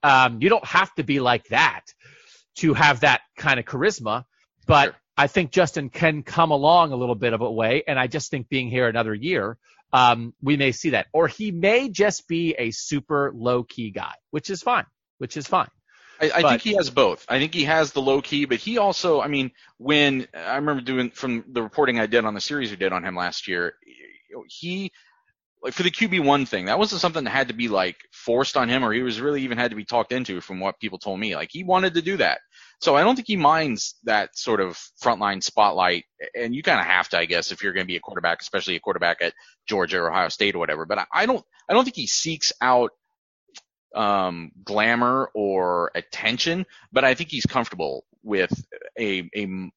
Um, 0.02 0.42
you 0.42 0.50
don't 0.50 0.64
have 0.66 0.94
to 0.96 1.04
be 1.04 1.20
like 1.20 1.44
that 1.44 1.84
to 2.56 2.74
have 2.74 3.00
that 3.00 3.22
kind 3.38 3.58
of 3.58 3.64
charisma, 3.64 4.24
but 4.66 4.86
sure. 4.86 4.96
I 5.18 5.26
think 5.26 5.50
Justin 5.50 5.90
can 5.90 6.22
come 6.22 6.52
along 6.52 6.92
a 6.92 6.96
little 6.96 7.16
bit 7.16 7.32
of 7.32 7.40
a 7.40 7.50
way, 7.50 7.82
and 7.86 7.98
I 7.98 8.06
just 8.06 8.30
think 8.30 8.48
being 8.48 8.70
here 8.70 8.86
another 8.86 9.12
year, 9.12 9.58
um, 9.92 10.32
we 10.40 10.56
may 10.56 10.70
see 10.70 10.90
that, 10.90 11.08
or 11.12 11.26
he 11.26 11.50
may 11.50 11.88
just 11.88 12.28
be 12.28 12.54
a 12.56 12.70
super 12.70 13.32
low 13.34 13.64
key 13.64 13.90
guy, 13.90 14.14
which 14.30 14.48
is 14.48 14.62
fine, 14.62 14.86
which 15.18 15.36
is 15.36 15.48
fine. 15.48 15.68
I, 16.20 16.30
I 16.30 16.42
but, 16.42 16.48
think 16.50 16.62
he 16.62 16.74
has 16.74 16.90
both. 16.90 17.26
I 17.28 17.38
think 17.38 17.52
he 17.52 17.64
has 17.64 17.92
the 17.92 18.00
low 18.00 18.22
key, 18.22 18.44
but 18.44 18.58
he 18.58 18.78
also, 18.78 19.20
I 19.20 19.26
mean, 19.26 19.50
when 19.78 20.28
I 20.34 20.56
remember 20.56 20.82
doing 20.82 21.10
from 21.10 21.44
the 21.48 21.62
reporting 21.62 21.98
I 21.98 22.06
did 22.06 22.24
on 22.24 22.34
the 22.34 22.40
series 22.40 22.70
we 22.70 22.76
did 22.76 22.92
on 22.92 23.04
him 23.04 23.16
last 23.16 23.48
year, 23.48 23.74
he 24.46 24.92
like 25.62 25.72
for 25.72 25.82
the 25.82 25.90
QB 25.90 26.24
one 26.24 26.46
thing, 26.46 26.66
that 26.66 26.78
wasn't 26.78 27.00
something 27.00 27.24
that 27.24 27.30
had 27.30 27.48
to 27.48 27.54
be 27.54 27.68
like 27.68 27.96
forced 28.12 28.56
on 28.56 28.68
him 28.68 28.84
or 28.84 28.92
he 28.92 29.02
was 29.02 29.20
really 29.20 29.42
even 29.42 29.58
had 29.58 29.70
to 29.70 29.76
be 29.76 29.84
talked 29.84 30.12
into 30.12 30.40
from 30.40 30.60
what 30.60 30.78
people 30.78 30.98
told 30.98 31.18
me. 31.18 31.34
Like 31.34 31.50
he 31.50 31.64
wanted 31.64 31.94
to 31.94 32.02
do 32.02 32.16
that. 32.18 32.40
So 32.80 32.94
I 32.94 33.02
don't 33.02 33.16
think 33.16 33.26
he 33.26 33.36
minds 33.36 33.96
that 34.04 34.36
sort 34.38 34.60
of 34.60 34.78
frontline 35.02 35.42
spotlight. 35.42 36.04
And 36.34 36.54
you 36.54 36.62
kind 36.62 36.78
of 36.78 36.86
have 36.86 37.08
to, 37.10 37.18
I 37.18 37.24
guess, 37.24 37.50
if 37.50 37.62
you're 37.62 37.72
going 37.72 37.84
to 37.84 37.88
be 37.88 37.96
a 37.96 38.00
quarterback, 38.00 38.40
especially 38.40 38.76
a 38.76 38.80
quarterback 38.80 39.20
at 39.20 39.34
Georgia 39.66 39.98
or 39.98 40.10
Ohio 40.10 40.28
State 40.28 40.54
or 40.54 40.58
whatever. 40.58 40.86
But 40.86 41.06
I, 41.12 41.26
don't, 41.26 41.44
I 41.68 41.74
don't 41.74 41.84
think 41.84 41.96
he 41.96 42.06
seeks 42.06 42.52
out 42.60 42.92
um, 43.94 44.52
glamour 44.62 45.30
or 45.34 45.90
attention, 45.94 46.66
but 46.92 47.04
I 47.04 47.14
think 47.14 47.30
he's 47.30 47.46
comfortable 47.46 48.04
with 48.22 48.52
a, 48.98 49.28
a, 49.34 49.70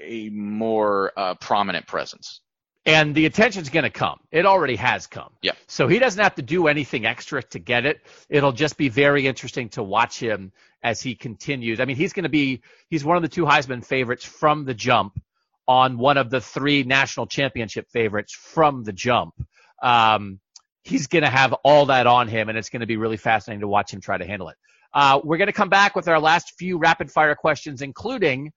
a 0.00 0.28
more 0.30 1.12
uh, 1.16 1.34
prominent 1.34 1.86
presence. 1.86 2.40
And 2.88 3.14
the 3.14 3.26
attention's 3.26 3.68
going 3.68 3.84
to 3.84 3.90
come. 3.90 4.18
It 4.32 4.46
already 4.46 4.76
has 4.76 5.06
come. 5.06 5.30
Yeah. 5.42 5.52
So 5.66 5.88
he 5.88 5.98
doesn't 5.98 6.22
have 6.22 6.36
to 6.36 6.42
do 6.42 6.68
anything 6.68 7.06
extra 7.06 7.42
to 7.42 7.58
get 7.58 7.84
it. 7.86 8.00
It'll 8.28 8.52
just 8.52 8.76
be 8.76 8.88
very 8.88 9.26
interesting 9.26 9.68
to 9.70 9.82
watch 9.82 10.18
him 10.18 10.52
as 10.82 11.02
he 11.02 11.14
continues. 11.14 11.80
I 11.80 11.84
mean, 11.84 11.96
he's 11.96 12.12
going 12.12 12.24
to 12.24 12.28
be, 12.28 12.62
he's 12.88 13.04
one 13.04 13.16
of 13.16 13.22
the 13.22 13.28
two 13.28 13.44
Heisman 13.44 13.84
favorites 13.84 14.24
from 14.24 14.64
the 14.64 14.74
jump 14.74 15.20
on 15.66 15.98
one 15.98 16.16
of 16.16 16.30
the 16.30 16.40
three 16.40 16.82
national 16.82 17.26
championship 17.26 17.90
favorites 17.90 18.34
from 18.34 18.84
the 18.84 18.92
jump. 18.92 19.34
Um, 19.82 20.40
he's 20.82 21.08
going 21.08 21.24
to 21.24 21.30
have 21.30 21.52
all 21.62 21.86
that 21.86 22.06
on 22.06 22.26
him, 22.26 22.48
and 22.48 22.56
it's 22.56 22.70
going 22.70 22.80
to 22.80 22.86
be 22.86 22.96
really 22.96 23.18
fascinating 23.18 23.60
to 23.60 23.68
watch 23.68 23.92
him 23.92 24.00
try 24.00 24.16
to 24.16 24.26
handle 24.26 24.48
it. 24.48 24.56
Uh, 24.94 25.20
we're 25.22 25.36
going 25.36 25.48
to 25.48 25.52
come 25.52 25.68
back 25.68 25.94
with 25.94 26.08
our 26.08 26.18
last 26.18 26.54
few 26.58 26.78
rapid 26.78 27.10
fire 27.10 27.34
questions, 27.34 27.82
including 27.82 28.52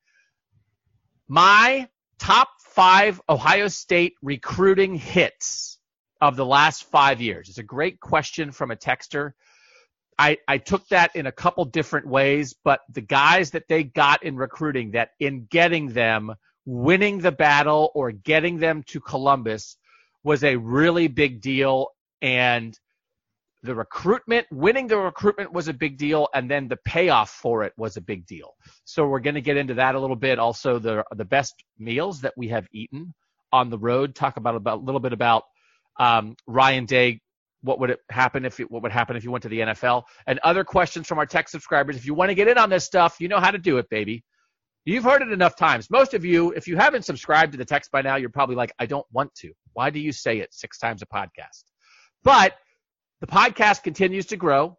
my 1.28 1.88
top 2.22 2.50
five 2.60 3.20
Ohio 3.28 3.68
State 3.68 4.14
recruiting 4.22 4.96
hits 4.96 5.80
of 6.22 6.36
the 6.36 6.46
last 6.46 6.84
five 6.84 7.20
years? 7.20 7.50
It's 7.50 7.58
a 7.58 7.64
great 7.64 8.00
question 8.00 8.52
from 8.52 8.70
a 8.70 8.76
texter. 8.76 9.32
I, 10.20 10.38
I 10.48 10.60
took 10.60 10.88
that 10.90 11.16
in 11.16 11.26
a 11.26 11.32
couple 11.32 11.66
different 11.66 12.08
ways, 12.08 12.54
but 12.64 12.82
the 12.90 13.02
guys 13.02 13.52
that 13.52 13.68
they 13.68 13.84
got 13.84 14.22
in 14.22 14.36
recruiting 14.36 14.92
that 14.92 15.10
in 15.20 15.48
getting 15.50 15.94
them, 15.94 16.36
winning 16.64 17.18
the 17.18 17.32
battle 17.32 17.92
or 17.96 18.12
getting 18.12 18.60
them 18.60 18.84
to 18.90 19.00
Columbus 19.00 19.78
was 20.24 20.44
a 20.44 20.58
really 20.58 21.08
big 21.08 21.42
deal. 21.42 21.88
And 22.22 22.78
the 23.64 23.76
recruitment, 23.76 24.48
winning 24.52 24.88
the 24.88 24.98
recruitment 24.98 25.54
was 25.54 25.68
a 25.68 25.74
big 25.74 25.98
deal. 25.98 26.28
And 26.34 26.50
then 26.50 26.68
the 26.68 26.78
payoff 26.78 27.30
for 27.30 27.64
it 27.64 27.74
was 27.78 27.98
a 27.98 28.02
big 28.02 28.26
deal. 28.26 28.56
So 28.86 29.08
we're 29.08 29.20
going 29.20 29.36
to 29.36 29.42
get 29.42 29.58
into 29.58 29.76
that 29.76 29.96
a 29.96 30.00
little 30.00 30.16
bit. 30.16 30.40
Also, 30.40 30.80
the, 30.80 31.04
the 31.16 31.26
best 31.26 31.54
meals 31.78 32.22
that 32.22 32.34
we 32.36 32.48
have 32.50 32.68
eaten 32.74 33.14
on 33.54 33.70
the 33.70 33.78
road, 33.78 34.16
talk 34.16 34.38
about, 34.38 34.56
about 34.56 34.80
a 34.80 34.82
little 34.82 35.00
bit 35.00 35.14
about 35.14 35.44
um, 36.00 36.36
Ryan 36.48 36.86
Day 36.86 37.22
what 37.64 37.80
would 37.80 37.92
it 37.92 38.00
happen 38.10 38.46
if 38.46 38.58
what 38.58 38.82
would 38.82 38.92
happen 38.92 39.16
if 39.16 39.24
you 39.24 39.32
went 39.32 39.44
to 39.44 39.50
the 39.50 39.60
NFL 39.60 40.04
and 40.28 40.40
other 40.40 40.64
questions 40.64 41.08
from 41.08 41.20
our 41.20 41.26
tech 41.26 41.48
subscribers. 41.48 41.96
If 41.96 42.06
you 42.06 42.14
want 42.14 42.30
to 42.30 42.36
get 42.36 42.48
in 42.48 42.58
on 42.58 42.70
this 42.70 42.86
stuff, 42.86 43.18
you 43.20 43.28
know 43.28 43.40
how 43.40 43.52
to 43.52 43.58
do 43.58 43.78
it, 43.78 43.90
baby. 43.90 44.24
You've 44.84 45.04
heard 45.04 45.22
it 45.22 45.32
enough 45.32 45.56
times. 45.56 45.92
Most 45.92 46.16
of 46.16 46.26
you, 46.26 46.52
if 46.52 46.68
you 46.68 46.76
haven't 46.76 47.06
subscribed 47.06 47.52
to 47.52 47.58
the 47.58 47.66
text 47.66 47.92
by 47.92 48.02
now, 48.02 48.16
you're 48.16 48.32
probably 48.32 48.56
like, 48.56 48.74
I 48.80 48.88
don't 48.88 49.06
want 49.12 49.34
to. 49.36 49.54
Why 49.74 49.92
do 49.92 50.00
you 50.00 50.12
say 50.12 50.40
it 50.40 50.52
six 50.52 50.80
times 50.80 51.04
a 51.04 51.06
podcast? 51.06 51.64
But 52.24 52.56
the 53.22 53.28
podcast 53.28 53.84
continues 53.84 54.26
to 54.28 54.36
grow. 54.36 54.78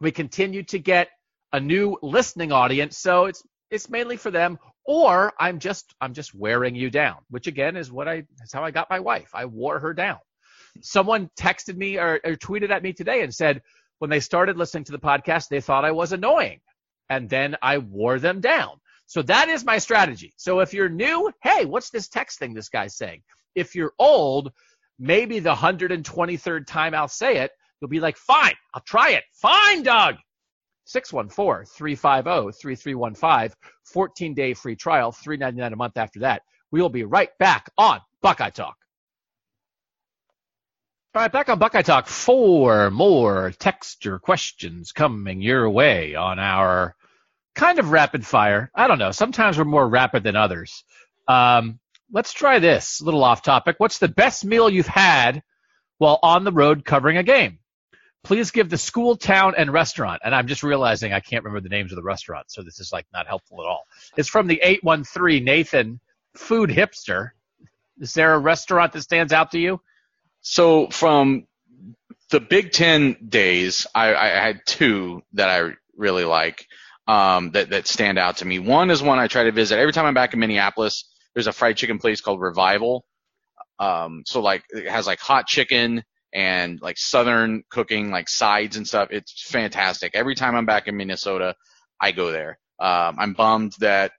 We 0.00 0.10
continue 0.10 0.62
to 0.64 0.78
get 0.78 1.08
a 1.52 1.60
new 1.60 1.96
listening 2.02 2.50
audience. 2.50 2.98
So 2.98 3.26
it's, 3.26 3.42
it's 3.70 3.90
mainly 3.90 4.16
for 4.16 4.30
them 4.30 4.58
or 4.86 5.32
I'm 5.38 5.58
just, 5.58 5.94
I'm 6.00 6.14
just 6.14 6.34
wearing 6.34 6.74
you 6.74 6.90
down, 6.90 7.18
which 7.28 7.46
again 7.46 7.76
is 7.76 7.92
what 7.92 8.08
I, 8.08 8.24
that's 8.38 8.52
how 8.52 8.64
I 8.64 8.70
got 8.70 8.88
my 8.88 9.00
wife. 9.00 9.30
I 9.34 9.44
wore 9.44 9.78
her 9.78 9.92
down. 9.92 10.18
Someone 10.80 11.30
texted 11.38 11.76
me 11.76 11.98
or, 11.98 12.18
or 12.24 12.34
tweeted 12.34 12.70
at 12.70 12.82
me 12.82 12.94
today 12.94 13.22
and 13.22 13.34
said 13.34 13.62
when 13.98 14.10
they 14.10 14.20
started 14.20 14.56
listening 14.56 14.84
to 14.84 14.92
the 14.92 14.98
podcast, 14.98 15.48
they 15.48 15.60
thought 15.60 15.84
I 15.84 15.92
was 15.92 16.12
annoying. 16.12 16.60
And 17.10 17.28
then 17.28 17.56
I 17.62 17.78
wore 17.78 18.18
them 18.18 18.40
down. 18.40 18.80
So 19.06 19.22
that 19.22 19.48
is 19.48 19.64
my 19.64 19.78
strategy. 19.78 20.32
So 20.36 20.60
if 20.60 20.72
you're 20.72 20.88
new, 20.88 21.30
hey, 21.42 21.66
what's 21.66 21.90
this 21.90 22.08
text 22.08 22.38
thing 22.38 22.54
this 22.54 22.68
guy's 22.68 22.96
saying? 22.96 23.22
If 23.54 23.74
you're 23.74 23.92
old, 23.98 24.52
maybe 24.98 25.38
the 25.38 25.54
123rd 25.54 26.66
time 26.66 26.94
I'll 26.94 27.06
say 27.06 27.38
it, 27.38 27.52
you'll 27.80 27.88
be 27.88 28.00
like, 28.00 28.16
fine, 28.16 28.54
I'll 28.74 28.82
try 28.82 29.10
it. 29.10 29.24
Fine, 29.32 29.82
Doug. 29.82 30.16
614-350-3315, 30.86 33.52
14 33.84 34.34
day 34.34 34.54
free 34.54 34.76
trial, 34.76 35.12
399 35.12 35.72
a 35.72 35.76
month 35.76 35.96
after 35.96 36.20
that. 36.20 36.42
We 36.70 36.80
will 36.80 36.88
be 36.88 37.04
right 37.04 37.30
back 37.38 37.70
on 37.76 38.00
Buckeye 38.22 38.50
Talk. 38.50 38.76
All 41.14 41.22
right, 41.22 41.32
back 41.32 41.48
on 41.48 41.58
Buckeye 41.58 41.82
Talk. 41.82 42.06
Four 42.06 42.90
more 42.90 43.52
texture 43.58 44.18
questions 44.18 44.92
coming 44.92 45.40
your 45.40 45.68
way 45.70 46.14
on 46.14 46.38
our 46.38 46.94
kind 47.54 47.78
of 47.78 47.90
rapid 47.90 48.26
fire. 48.26 48.70
I 48.74 48.86
don't 48.86 48.98
know. 48.98 49.12
Sometimes 49.12 49.58
we're 49.58 49.64
more 49.64 49.88
rapid 49.88 50.22
than 50.22 50.36
others. 50.36 50.84
Um, 51.26 51.80
let's 52.12 52.32
try 52.32 52.58
this. 52.58 53.00
A 53.00 53.04
little 53.04 53.24
off 53.24 53.42
topic. 53.42 53.76
What's 53.78 53.98
the 53.98 54.08
best 54.08 54.44
meal 54.44 54.68
you've 54.68 54.86
had 54.86 55.42
while 55.98 56.18
on 56.22 56.44
the 56.44 56.52
road 56.52 56.84
covering 56.84 57.16
a 57.16 57.22
game? 57.22 57.58
Please 58.26 58.50
give 58.50 58.68
the 58.68 58.76
school, 58.76 59.16
town, 59.16 59.54
and 59.56 59.72
restaurant. 59.72 60.20
And 60.24 60.34
I'm 60.34 60.48
just 60.48 60.64
realizing 60.64 61.12
I 61.12 61.20
can't 61.20 61.44
remember 61.44 61.60
the 61.60 61.72
names 61.72 61.92
of 61.92 61.96
the 61.96 62.02
restaurants, 62.02 62.56
so 62.56 62.62
this 62.64 62.80
is 62.80 62.92
like 62.92 63.06
not 63.12 63.28
helpful 63.28 63.60
at 63.60 63.68
all. 63.68 63.84
It's 64.16 64.28
from 64.28 64.48
the 64.48 64.58
813 64.64 65.44
Nathan 65.44 66.00
Food 66.34 66.68
Hipster. 66.68 67.30
Is 68.00 68.14
there 68.14 68.34
a 68.34 68.38
restaurant 68.40 68.94
that 68.94 69.02
stands 69.02 69.32
out 69.32 69.52
to 69.52 69.60
you? 69.60 69.80
So 70.40 70.88
from 70.88 71.46
the 72.30 72.40
Big 72.40 72.72
Ten 72.72 73.16
days, 73.28 73.86
I, 73.94 74.16
I 74.16 74.26
had 74.26 74.58
two 74.66 75.22
that 75.34 75.48
I 75.48 75.74
really 75.96 76.24
like 76.24 76.66
um, 77.06 77.52
that 77.52 77.70
that 77.70 77.86
stand 77.86 78.18
out 78.18 78.38
to 78.38 78.44
me. 78.44 78.58
One 78.58 78.90
is 78.90 79.00
one 79.04 79.20
I 79.20 79.28
try 79.28 79.44
to 79.44 79.52
visit 79.52 79.78
every 79.78 79.92
time 79.92 80.04
I'm 80.04 80.14
back 80.14 80.34
in 80.34 80.40
Minneapolis. 80.40 81.04
There's 81.32 81.46
a 81.46 81.52
fried 81.52 81.76
chicken 81.76 82.00
place 82.00 82.20
called 82.20 82.40
Revival. 82.40 83.06
Um, 83.78 84.24
so 84.26 84.40
like 84.40 84.64
it 84.70 84.88
has 84.88 85.06
like 85.06 85.20
hot 85.20 85.46
chicken 85.46 86.02
and 86.36 86.82
like 86.82 86.98
southern 86.98 87.62
cooking, 87.70 88.10
like 88.10 88.28
sides 88.28 88.76
and 88.76 88.86
stuff. 88.86 89.08
It's 89.10 89.48
fantastic. 89.48 90.12
Every 90.14 90.34
time 90.34 90.54
I'm 90.54 90.66
back 90.66 90.86
in 90.86 90.94
Minnesota, 90.94 91.54
I 91.98 92.12
go 92.12 92.30
there. 92.30 92.58
Um, 92.78 93.16
I'm 93.18 93.32
bummed 93.32 93.72
that 93.80 94.12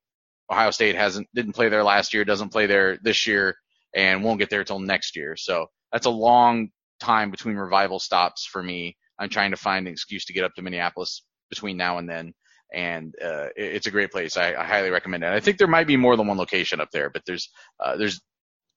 Ohio 0.51 0.71
State 0.71 0.95
hasn't 0.95 1.27
didn't 1.35 1.53
play 1.53 1.69
there 1.69 1.83
last 1.83 2.15
year, 2.15 2.25
doesn't 2.25 2.49
play 2.49 2.65
there 2.65 2.97
this 3.03 3.27
year, 3.27 3.55
and 3.93 4.23
won't 4.23 4.39
get 4.39 4.49
there 4.49 4.61
until 4.61 4.79
next 4.79 5.15
year. 5.15 5.35
So 5.37 5.67
that's 5.91 6.07
a 6.07 6.11
long 6.11 6.69
time 6.99 7.29
between 7.29 7.55
revival 7.55 7.99
stops 7.99 8.47
for 8.47 8.63
me. 8.63 8.97
I'm 9.19 9.29
trying 9.29 9.51
to 9.51 9.57
find 9.57 9.85
an 9.85 9.93
excuse 9.93 10.25
to 10.25 10.33
get 10.33 10.43
up 10.43 10.55
to 10.55 10.63
Minneapolis 10.63 11.23
between 11.51 11.77
now 11.77 11.99
and 11.99 12.09
then. 12.09 12.33
And 12.73 13.13
uh, 13.23 13.49
it, 13.55 13.75
it's 13.75 13.87
a 13.87 13.91
great 13.91 14.11
place. 14.11 14.37
I, 14.37 14.55
I, 14.55 14.63
highly 14.63 14.89
recommend 14.89 15.23
it. 15.23 15.27
I 15.27 15.39
think 15.39 15.57
there 15.57 15.67
might 15.67 15.87
be 15.87 15.97
more 15.97 16.17
than 16.17 16.27
one 16.27 16.37
location 16.37 16.81
up 16.81 16.89
there, 16.91 17.11
but 17.11 17.21
there's 17.25 17.49
uh, 17.79 17.95
there's 17.95 18.19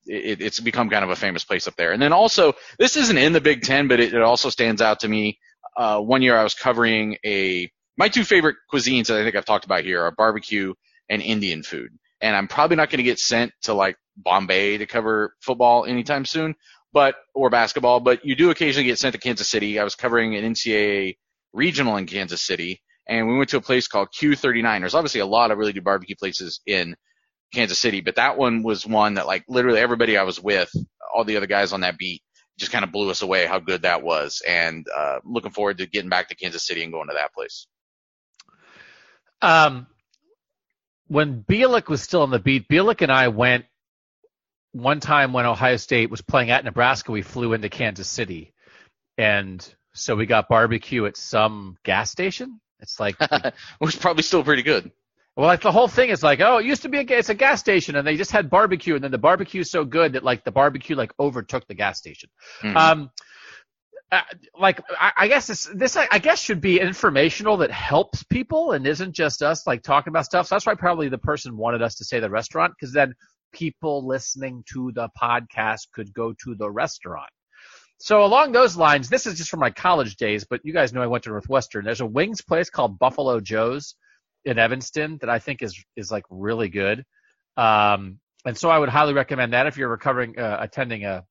it, 0.07 0.41
it's 0.41 0.61
become 0.61 0.91
kind 0.91 1.05
of 1.05 1.11
a 1.11 1.17
famous 1.17 1.45
place 1.45 1.67
up 1.67 1.77
there. 1.77 1.93
And 1.93 2.01
then 2.01 2.13
also, 2.13 2.55
this 2.79 2.97
isn't 2.97 3.19
in 3.19 3.33
the 3.33 3.41
Big 3.41 3.63
Ten, 3.63 3.89
but 3.89 4.01
it, 4.01 4.15
it 4.15 4.23
also 4.23 4.51
stands 4.51 4.83
out 4.83 5.01
to 5.01 5.09
me. 5.09 5.39
Uh, 5.77 6.01
one 6.01 6.23
year 6.23 6.37
I 6.37 6.43
was 6.43 6.55
covering 6.55 7.17
a 7.25 7.71
my 7.97 8.09
two 8.09 8.25
favorite 8.25 8.57
cuisines 8.73 9.07
that 9.07 9.21
I 9.21 9.25
think 9.25 9.37
I've 9.37 9.45
talked 9.45 9.65
about 9.65 9.85
here 9.85 10.03
are 10.03 10.11
barbecue 10.11 10.75
and 11.09 11.21
Indian 11.21 11.63
food. 11.63 11.91
And 12.21 12.35
I'm 12.35 12.49
probably 12.49 12.77
not 12.77 12.91
going 12.91 12.99
to 12.99 13.05
get 13.05 13.19
sent 13.19 13.53
to 13.63 13.75
like 13.75 13.97
Bombay 14.17 14.79
to 14.79 14.87
cover 14.87 15.35
football 15.41 15.85
anytime 15.85 16.25
soon 16.25 16.55
but 16.93 17.17
or 17.35 17.51
basketball, 17.51 18.01
but 18.01 18.25
you 18.25 18.35
do 18.35 18.51
occasionally 18.51 18.87
get 18.87 18.99
sent 18.99 19.15
to 19.15 19.21
Kansas 19.21 19.49
City. 19.49 19.79
I 19.79 19.85
was 19.85 19.95
covering 19.95 20.37
an 20.37 20.53
NCAA 20.53 21.17
regional 21.53 21.97
in 21.97 22.07
Kansas 22.07 22.43
City, 22.43 22.83
and 23.07 23.29
we 23.29 23.37
went 23.37 23.51
to 23.51 23.57
a 23.57 23.63
place 23.63 23.87
called 23.87 24.09
Q39. 24.21 24.81
There's 24.81 24.95
obviously 24.95 25.21
a 25.21 25.27
lot 25.27 25.51
of 25.51 25.59
really 25.59 25.73
good 25.73 25.85
barbecue 25.85 26.17
places 26.17 26.61
in 26.67 26.97
Kansas 27.53 27.79
City, 27.79 28.01
but 28.01 28.17
that 28.17 28.37
one 28.37 28.63
was 28.63 28.87
one 28.87 29.15
that 29.15 29.27
like 29.27 29.45
literally 29.49 29.81
everybody 29.81 30.17
I 30.17 30.23
was 30.23 30.41
with, 30.41 30.71
all 31.15 31.25
the 31.25 31.37
other 31.37 31.47
guys 31.47 31.73
on 31.73 31.81
that 31.81 31.99
beat, 31.99 32.23
just 32.59 32.73
kind 32.73 32.85
of 32.85 32.93
blew 32.93 33.11
us 33.11 33.23
away 33.23 33.47
how 33.47 33.59
good 33.59 33.83
that 33.83 34.03
was. 34.03 34.43
And 34.47 34.87
uh, 34.95 35.21
looking 35.25 35.51
forward 35.51 35.79
to 35.79 35.87
getting 35.87 36.11
back 36.11 36.29
to 36.29 36.37
Kansas 36.37 36.67
City 36.67 36.83
and 36.83 36.93
going 36.93 37.09
to 37.09 37.15
that 37.15 37.35
place. 37.35 37.67
Um, 39.43 39.87
when 41.09 41.43
Bielik 41.43 41.89
was 41.89 42.03
still 42.03 42.23
on 42.23 42.31
the 42.31 42.39
beat, 42.39 42.69
Bielik 42.69 43.03
and 43.03 43.11
I 43.11 43.29
went 43.29 43.65
one 44.73 45.01
time 45.01 45.33
when 45.33 45.47
Ohio 45.47 45.77
State 45.77 46.11
was 46.11 46.21
playing 46.21 46.51
at 46.51 46.65
Nebraska, 46.65 47.11
we 47.11 47.23
flew 47.23 47.53
into 47.53 47.69
Kansas 47.69 48.09
City, 48.09 48.53
and 49.19 49.67
so 49.93 50.15
we 50.15 50.27
got 50.27 50.49
barbecue 50.49 51.07
at 51.07 51.17
some 51.17 51.77
gas 51.83 52.11
station. 52.11 52.61
It's 52.79 53.01
like 53.01 53.17
it 53.21 53.55
was 53.81 53.97
probably 53.97 54.23
still 54.23 54.45
pretty 54.45 54.63
good. 54.63 54.93
Well, 55.37 55.47
like 55.47 55.63
the 55.63 55.73
whole 55.73 55.89
thing 55.89 56.11
is 56.11 56.23
like, 56.23 56.41
oh, 56.41 56.59
it 56.59 56.67
used 56.67 56.83
to 56.83 56.89
be 56.89 56.99
a 56.99 57.03
it's 57.03 57.29
a 57.29 57.35
gas 57.35 57.61
station, 57.61 57.97
and 57.97 58.07
they 58.07 58.17
just 58.17 58.33
had 58.33 58.51
barbecue, 58.51 58.95
and 58.95 59.05
then 59.05 59.11
the 59.11 59.19
barbecue 59.19 59.61
is 59.61 59.71
so 59.71 59.85
good 59.85 60.15
that 60.15 60.25
like 60.25 60.45
the 60.45 60.51
barbecue 60.51 60.97
like 60.97 61.13
overtook 61.19 61.67
the 61.69 61.75
gas 61.75 61.99
station. 61.99 62.29
Mm-hmm. 62.63 62.77
Um, 62.77 63.11
uh, 64.13 64.23
like 64.59 64.81
I, 64.99 65.13
I 65.17 65.29
guess 65.29 65.47
this 65.47 65.71
this 65.73 65.97
I, 65.97 66.09
I 66.11 66.19
guess 66.19 66.43
should 66.43 66.61
be 66.61 66.81
informational 66.81 67.59
that 67.59 67.71
helps 67.71 68.25
people 68.25 68.73
and 68.73 68.87
isn't 68.87 69.15
just 69.15 69.41
us 69.41 69.67
like 69.67 69.83
talking 69.83 70.11
about 70.11 70.25
stuff. 70.25 70.49
So 70.49 70.57
that's 70.57 70.67
why 70.67 70.75
probably 70.75 71.09
the 71.09 71.19
person 71.19 71.57
wanted 71.57 71.81
us 71.81 71.95
to 71.97 72.05
say 72.05 72.19
the 72.19 72.29
restaurant 72.29 72.73
because 72.79 72.93
then 72.93 73.15
people 73.53 74.07
listening 74.07 74.65
to 74.73 74.91
the 74.93 75.09
podcast 75.21 75.89
could 75.93 76.13
go 76.13 76.35
to 76.45 76.55
the 76.57 76.71
restaurant. 76.71 77.31
So 77.99 78.25
along 78.25 78.53
those 78.53 78.77
lines, 78.77 79.09
this 79.09 79.27
is 79.27 79.37
just 79.37 79.51
from 79.51 79.61
my 79.61 79.71
college 79.71 80.17
days, 80.17 80.45
but 80.45 80.61
you 80.65 80.73
guys 80.73 80.93
know 80.93 81.03
I 81.03 81.07
went 81.07 81.25
to 81.25 81.31
Northwestern. 81.31 81.85
There's 81.85 82.01
a 82.01 82.07
wings 82.07 82.41
place 82.41 82.71
called 82.71 82.99
Buffalo 82.99 83.41
Joe's 83.41 83.95
in 84.45 84.59
Evanston 84.59 85.19
that 85.21 85.31
I 85.31 85.39
think 85.39 85.63
is 85.63 85.83
is 85.97 86.11
like 86.11 86.25
really 86.31 86.69
good. 86.69 87.05
Um, 87.57 88.19
and 88.45 88.57
so 88.57 88.71
I 88.71 88.79
would 88.79 88.89
highly 88.89 89.13
recommend 89.13 89.53
that 89.53 89.67
if 89.67 89.77
you're 89.77 89.89
recovering 89.89 90.39
uh, 90.39 90.59
attending 90.61 91.05
a 91.05 91.25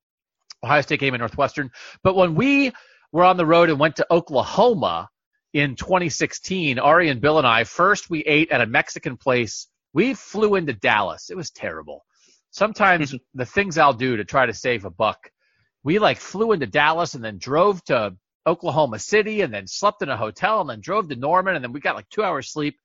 Ohio 0.62 0.80
State 0.82 1.00
game 1.00 1.14
in 1.14 1.20
Northwestern. 1.20 1.70
But 2.02 2.16
when 2.16 2.34
we 2.34 2.72
were 3.12 3.24
on 3.24 3.36
the 3.36 3.46
road 3.46 3.70
and 3.70 3.78
went 3.78 3.96
to 3.96 4.06
Oklahoma 4.10 5.08
in 5.52 5.74
2016, 5.74 6.78
Ari 6.78 7.08
and 7.08 7.20
Bill 7.20 7.38
and 7.38 7.46
I 7.46 7.64
first 7.64 8.10
we 8.10 8.20
ate 8.20 8.50
at 8.50 8.60
a 8.60 8.66
Mexican 8.66 9.16
place. 9.16 9.66
We 9.92 10.14
flew 10.14 10.54
into 10.54 10.72
Dallas. 10.72 11.30
It 11.30 11.36
was 11.36 11.50
terrible 11.50 12.04
sometimes 12.50 13.14
the 13.34 13.44
things 13.44 13.78
I'll 13.78 13.92
do 13.92 14.16
to 14.16 14.24
try 14.24 14.46
to 14.46 14.54
save 14.54 14.84
a 14.84 14.90
buck, 14.90 15.30
we 15.82 15.98
like 15.98 16.18
flew 16.18 16.52
into 16.52 16.66
Dallas 16.66 17.14
and 17.14 17.24
then 17.24 17.38
drove 17.38 17.82
to 17.84 18.16
Oklahoma 18.46 18.98
City 18.98 19.40
and 19.42 19.52
then 19.52 19.66
slept 19.66 20.02
in 20.02 20.08
a 20.08 20.16
hotel 20.16 20.60
and 20.60 20.70
then 20.70 20.80
drove 20.80 21.08
to 21.08 21.16
Norman 21.16 21.54
and 21.54 21.64
then 21.64 21.72
we 21.72 21.80
got 21.80 21.96
like 21.96 22.08
two 22.10 22.22
hours 22.22 22.52
sleep. 22.52 22.76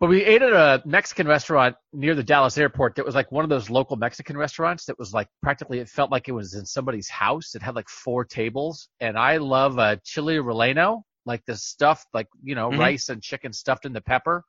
But 0.00 0.08
we 0.08 0.24
ate 0.24 0.42
at 0.42 0.52
a 0.52 0.82
Mexican 0.84 1.28
restaurant 1.28 1.76
near 1.92 2.14
the 2.14 2.24
Dallas 2.24 2.58
airport 2.58 2.96
that 2.96 3.06
was 3.06 3.14
like 3.14 3.30
one 3.30 3.44
of 3.44 3.48
those 3.48 3.70
local 3.70 3.96
Mexican 3.96 4.36
restaurants 4.36 4.86
that 4.86 4.98
was 4.98 5.14
like 5.14 5.28
practically, 5.42 5.78
it 5.78 5.88
felt 5.88 6.10
like 6.10 6.28
it 6.28 6.32
was 6.32 6.54
in 6.54 6.66
somebody's 6.66 7.08
house. 7.08 7.54
It 7.54 7.62
had 7.62 7.76
like 7.76 7.88
four 7.88 8.24
tables. 8.24 8.88
And 9.00 9.16
I 9.16 9.36
love 9.36 9.78
a 9.78 10.00
chili 10.04 10.36
relleno, 10.36 11.02
like 11.24 11.44
the 11.46 11.56
stuff, 11.56 12.04
like, 12.12 12.26
you 12.42 12.54
know, 12.54 12.70
mm-hmm. 12.70 12.80
rice 12.80 13.08
and 13.08 13.22
chicken 13.22 13.52
stuffed 13.52 13.86
in 13.86 13.92
the 13.92 14.00
pepper. 14.00 14.44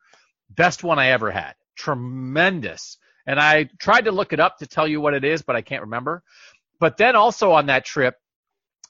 Best 0.49 0.83
one 0.83 0.99
I 0.99 1.09
ever 1.09 1.29
had. 1.29 1.53
Tremendous. 1.77 2.97
And 3.27 3.39
I 3.39 3.69
tried 3.79 4.05
to 4.05 4.11
look 4.11 4.33
it 4.33 4.39
up 4.39 4.57
to 4.59 4.67
tell 4.67 4.87
you 4.87 4.99
what 4.99 5.13
it 5.13 5.23
is, 5.23 5.43
but 5.43 5.55
I 5.55 5.61
can't 5.61 5.83
remember. 5.83 6.23
But 6.79 6.97
then 6.97 7.15
also 7.15 7.51
on 7.51 7.67
that 7.67 7.85
trip, 7.85 8.15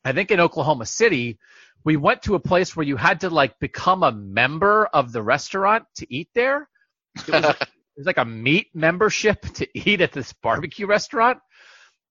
I 0.03 0.13
think 0.13 0.31
in 0.31 0.39
Oklahoma 0.39 0.85
City, 0.85 1.39
we 1.85 1.95
went 1.97 2.23
to 2.23 2.35
a 2.35 2.39
place 2.39 2.75
where 2.75 2.85
you 2.85 2.97
had 2.97 3.21
to 3.21 3.29
like 3.29 3.57
become 3.59 4.03
a 4.03 4.11
member 4.11 4.87
of 4.87 5.11
the 5.11 5.21
restaurant 5.21 5.85
to 5.97 6.13
eat 6.13 6.29
there. 6.33 6.67
It 7.15 7.29
was, 7.31 7.43
like, 7.43 7.61
it 7.61 7.69
was 7.97 8.07
like 8.07 8.17
a 8.17 8.25
meat 8.25 8.67
membership 8.73 9.41
to 9.53 9.67
eat 9.73 10.01
at 10.01 10.11
this 10.11 10.33
barbecue 10.33 10.87
restaurant. 10.87 11.37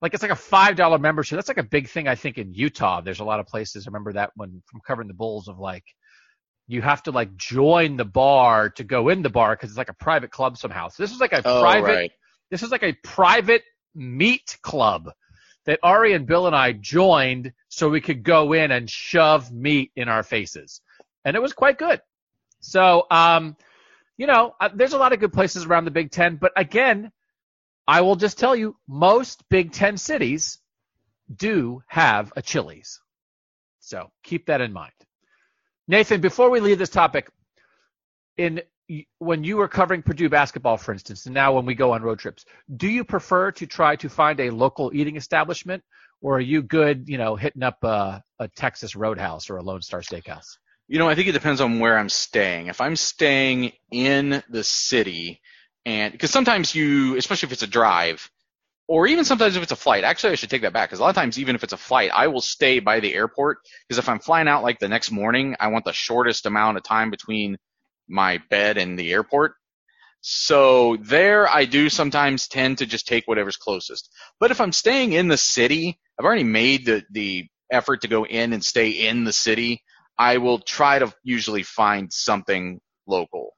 like 0.00 0.14
it's 0.14 0.22
like 0.22 0.32
a 0.32 0.36
five 0.36 0.76
dollar 0.76 0.98
membership. 0.98 1.36
That's 1.36 1.48
like 1.48 1.58
a 1.58 1.64
big 1.64 1.88
thing 1.88 2.06
I 2.08 2.14
think 2.14 2.38
in 2.38 2.54
Utah. 2.54 3.00
There's 3.00 3.20
a 3.20 3.24
lot 3.24 3.40
of 3.40 3.46
places. 3.46 3.86
I 3.86 3.90
remember 3.90 4.12
that 4.14 4.30
when 4.36 4.62
from 4.66 4.80
covering 4.86 5.08
the 5.08 5.14
Bulls 5.14 5.48
of 5.48 5.58
like 5.58 5.84
you 6.68 6.80
have 6.80 7.02
to 7.02 7.10
like 7.10 7.36
join 7.36 7.96
the 7.96 8.04
bar 8.06 8.70
to 8.70 8.84
go 8.84 9.08
in 9.10 9.22
the 9.22 9.28
bar 9.28 9.54
because 9.54 9.70
it's 9.70 9.78
like 9.78 9.90
a 9.90 9.94
private 9.94 10.30
club 10.30 10.56
somehow. 10.56 10.88
So 10.88 11.02
this 11.02 11.12
is 11.12 11.20
like 11.20 11.32
a 11.32 11.42
Oh, 11.44 11.60
private. 11.60 11.86
right. 11.86 12.10
This 12.50 12.62
is 12.62 12.70
like 12.70 12.82
a 12.84 12.94
private 13.02 13.62
meat 13.94 14.56
club 14.62 15.10
that 15.66 15.80
Ari 15.82 16.12
and 16.12 16.26
Bill 16.26 16.46
and 16.46 16.54
I 16.56 16.72
joined 16.72 17.52
so 17.68 17.88
we 17.88 18.00
could 18.00 18.22
go 18.22 18.52
in 18.52 18.70
and 18.70 18.88
shove 18.88 19.52
meat 19.52 19.92
in 19.96 20.08
our 20.08 20.22
faces, 20.22 20.80
and 21.24 21.36
it 21.36 21.42
was 21.42 21.52
quite 21.52 21.78
good. 21.78 22.00
So, 22.60 23.06
um, 23.10 23.56
you 24.16 24.26
know, 24.26 24.54
uh, 24.60 24.70
there's 24.74 24.92
a 24.92 24.98
lot 24.98 25.12
of 25.12 25.20
good 25.20 25.32
places 25.32 25.64
around 25.64 25.84
the 25.84 25.90
Big 25.90 26.10
Ten, 26.10 26.36
but 26.36 26.52
again, 26.56 27.12
I 27.86 28.00
will 28.00 28.16
just 28.16 28.38
tell 28.38 28.56
you, 28.56 28.76
most 28.88 29.48
Big 29.48 29.72
Ten 29.72 29.96
cities 29.96 30.58
do 31.34 31.82
have 31.86 32.32
a 32.36 32.42
Chili's. 32.42 33.00
So 33.80 34.10
keep 34.22 34.46
that 34.46 34.60
in 34.60 34.72
mind. 34.72 34.92
Nathan, 35.86 36.20
before 36.20 36.48
we 36.48 36.60
leave 36.60 36.78
this 36.78 36.88
topic, 36.88 37.28
in 38.36 38.62
when 39.18 39.45
you 39.45 39.57
were 39.57 39.68
covering 39.68 40.03
Purdue 40.03 40.28
basketball, 40.28 40.76
for 40.76 40.93
instance, 40.93 41.26
and 41.26 41.35
now 41.35 41.55
when 41.55 41.66
we 41.66 41.74
go 41.74 41.93
on 41.93 42.03
road 42.03 42.18
trips, 42.18 42.45
do 42.76 42.89
you 42.89 43.05
prefer 43.05 43.51
to 43.53 43.66
try 43.66 43.97
to 43.97 44.09
find 44.09 44.39
a 44.41 44.51
local 44.51 44.91
eating 44.95 45.16
establishment, 45.16 45.82
or 46.20 46.37
are 46.37 46.41
you 46.41 46.62
good, 46.62 47.09
you 47.09 47.18
know, 47.18 47.37
hitting 47.37 47.62
up 47.62 47.82
a, 47.82 48.22
a 48.39 48.49
Texas 48.49 48.95
Roadhouse 48.95 49.51
or 49.51 49.57
a 49.57 49.62
Lone 49.62 49.82
Star 49.82 50.01
Steakhouse? 50.01 50.59
You 50.87 50.99
know, 50.99 51.09
I 51.09 51.14
think 51.14 51.28
it 51.28 51.32
depends 51.32 51.61
on 51.61 51.78
where 51.78 51.99
I'm 51.99 52.11
staying. 52.11 52.66
If 52.66 52.80
I'm 52.80 52.97
staying 52.97 53.72
in 53.91 54.43
the 54.51 54.64
city, 54.64 55.41
and 55.87 56.12
because 56.12 56.30
sometimes 56.30 56.74
you, 56.74 57.16
especially 57.16 57.47
if 57.49 57.53
it's 57.53 57.62
a 57.62 57.66
drive, 57.66 58.30
or 58.87 59.07
even 59.07 59.24
sometimes 59.24 59.57
if 59.57 59.62
it's 59.62 59.72
a 59.72 59.76
flight. 59.76 60.05
Actually, 60.05 60.32
I 60.32 60.37
should 60.37 60.51
take 60.51 60.62
that 60.62 60.74
back 60.74 60.91
because 60.91 60.99
a 60.99 61.03
lot 61.03 61.09
of 61.09 61.14
times, 61.14 61.39
even 61.39 61.55
if 61.55 61.64
it's 61.64 61.72
a 61.72 61.78
flight, 61.78 62.11
I 62.12 62.26
will 62.26 62.43
stay 62.43 62.80
by 62.80 63.01
the 63.01 63.14
airport 63.14 63.59
because 63.89 63.99
if 63.99 64.09
I'm 64.09 64.18
flying 64.18 64.47
out 64.47 64.62
like 64.62 64.78
the 64.78 64.89
next 64.89 65.11
morning, 65.11 65.57
I 65.59 65.68
want 65.68 65.87
the 65.87 65.93
shortest 65.93 66.45
amount 66.45 66.76
of 66.76 66.82
time 66.82 67.11
between 67.11 67.57
my 68.09 68.42
bed 68.50 68.78
and 68.78 68.98
the 68.98 69.12
airport. 69.12 69.55
So 70.20 70.96
there, 71.02 71.46
I 71.46 71.66
do 71.66 71.90
sometimes 71.90 72.48
tend 72.48 72.78
to 72.78 72.86
just 72.86 73.07
take 73.07 73.26
whatever's 73.26 73.59
closest. 73.59 74.09
But 74.40 74.50
if 74.50 74.61
I'm 74.61 74.72
staying 74.72 75.12
in 75.12 75.28
the 75.28 75.36
city, 75.36 75.98
I've 76.18 76.24
already 76.24 76.44
made 76.44 76.86
the 76.86 77.05
the 77.11 77.46
effort 77.70 78.02
to 78.02 78.09
go 78.09 78.24
in 78.24 78.55
and 78.55 78.64
stay 78.64 78.90
in 78.90 79.24
the 79.24 79.34
city. 79.34 79.82
I 80.18 80.38
will 80.38 80.61
try 80.61 80.98
to 80.98 81.12
usually 81.24 81.62
find 81.62 82.11
something 82.11 82.80
local, 83.07 83.50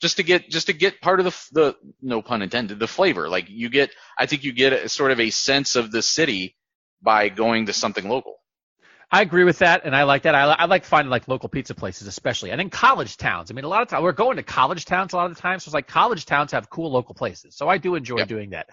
just 0.00 0.16
to 0.16 0.24
get 0.24 0.50
just 0.50 0.66
to 0.66 0.72
get 0.72 1.00
part 1.00 1.20
of 1.20 1.26
the 1.26 1.48
the 1.52 1.76
no 2.02 2.22
pun 2.22 2.42
intended 2.42 2.80
the 2.80 2.88
flavor. 2.88 3.28
Like 3.28 3.48
you 3.48 3.68
get, 3.68 3.90
I 4.18 4.26
think 4.26 4.42
you 4.42 4.52
get 4.52 4.72
a, 4.72 4.88
sort 4.88 5.12
of 5.12 5.20
a 5.20 5.30
sense 5.30 5.76
of 5.76 5.92
the 5.92 6.02
city 6.02 6.56
by 7.02 7.28
going 7.28 7.66
to 7.66 7.72
something 7.72 8.08
local. 8.08 8.37
I 9.10 9.22
agree 9.22 9.44
with 9.44 9.60
that, 9.60 9.86
and 9.86 9.96
I 9.96 10.02
like 10.02 10.22
that. 10.22 10.34
I, 10.34 10.42
I 10.44 10.66
like 10.66 10.84
finding 10.84 11.10
like 11.10 11.28
local 11.28 11.48
pizza 11.48 11.74
places, 11.74 12.06
especially, 12.08 12.50
and 12.50 12.60
in 12.60 12.68
college 12.68 13.16
towns. 13.16 13.50
I 13.50 13.54
mean, 13.54 13.64
a 13.64 13.68
lot 13.68 13.80
of 13.80 13.88
times 13.88 14.02
we're 14.02 14.12
going 14.12 14.36
to 14.36 14.42
college 14.42 14.84
towns 14.84 15.14
a 15.14 15.16
lot 15.16 15.30
of 15.30 15.36
the 15.36 15.40
times, 15.40 15.64
so 15.64 15.68
it's 15.70 15.74
like 15.74 15.86
college 15.88 16.26
towns 16.26 16.52
have 16.52 16.68
cool 16.68 16.92
local 16.92 17.14
places. 17.14 17.56
So 17.56 17.68
I 17.68 17.78
do 17.78 17.94
enjoy 17.94 18.18
Yep. 18.18 18.28
doing 18.28 18.50
that. 18.50 18.68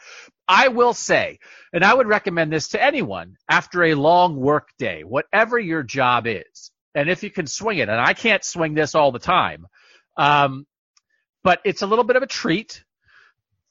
I 0.45 0.67
will 0.67 0.93
say, 0.93 1.39
and 1.71 1.85
I 1.85 1.93
would 1.93 2.07
recommend 2.07 2.51
this 2.51 2.69
to 2.69 2.83
anyone 2.83 3.37
after 3.49 3.83
a 3.85 3.95
long 3.95 4.35
work 4.35 4.69
day, 4.77 5.03
whatever 5.05 5.57
your 5.57 5.83
job 5.83 6.27
is, 6.27 6.71
and 6.93 7.09
if 7.09 7.23
you 7.23 7.31
can 7.31 7.47
swing 7.47 7.77
it, 7.77 7.87
and 7.87 7.99
I 7.99 8.13
can't 8.13 8.43
swing 8.43 8.73
this 8.73 8.93
all 8.93 9.13
the 9.13 9.19
time, 9.19 9.67
um, 10.17 10.65
but 11.45 11.61
it's 11.63 11.81
a 11.81 11.87
little 11.87 12.03
bit 12.05 12.17
of 12.17 12.23
a 12.23 12.27
treat. 12.27 12.83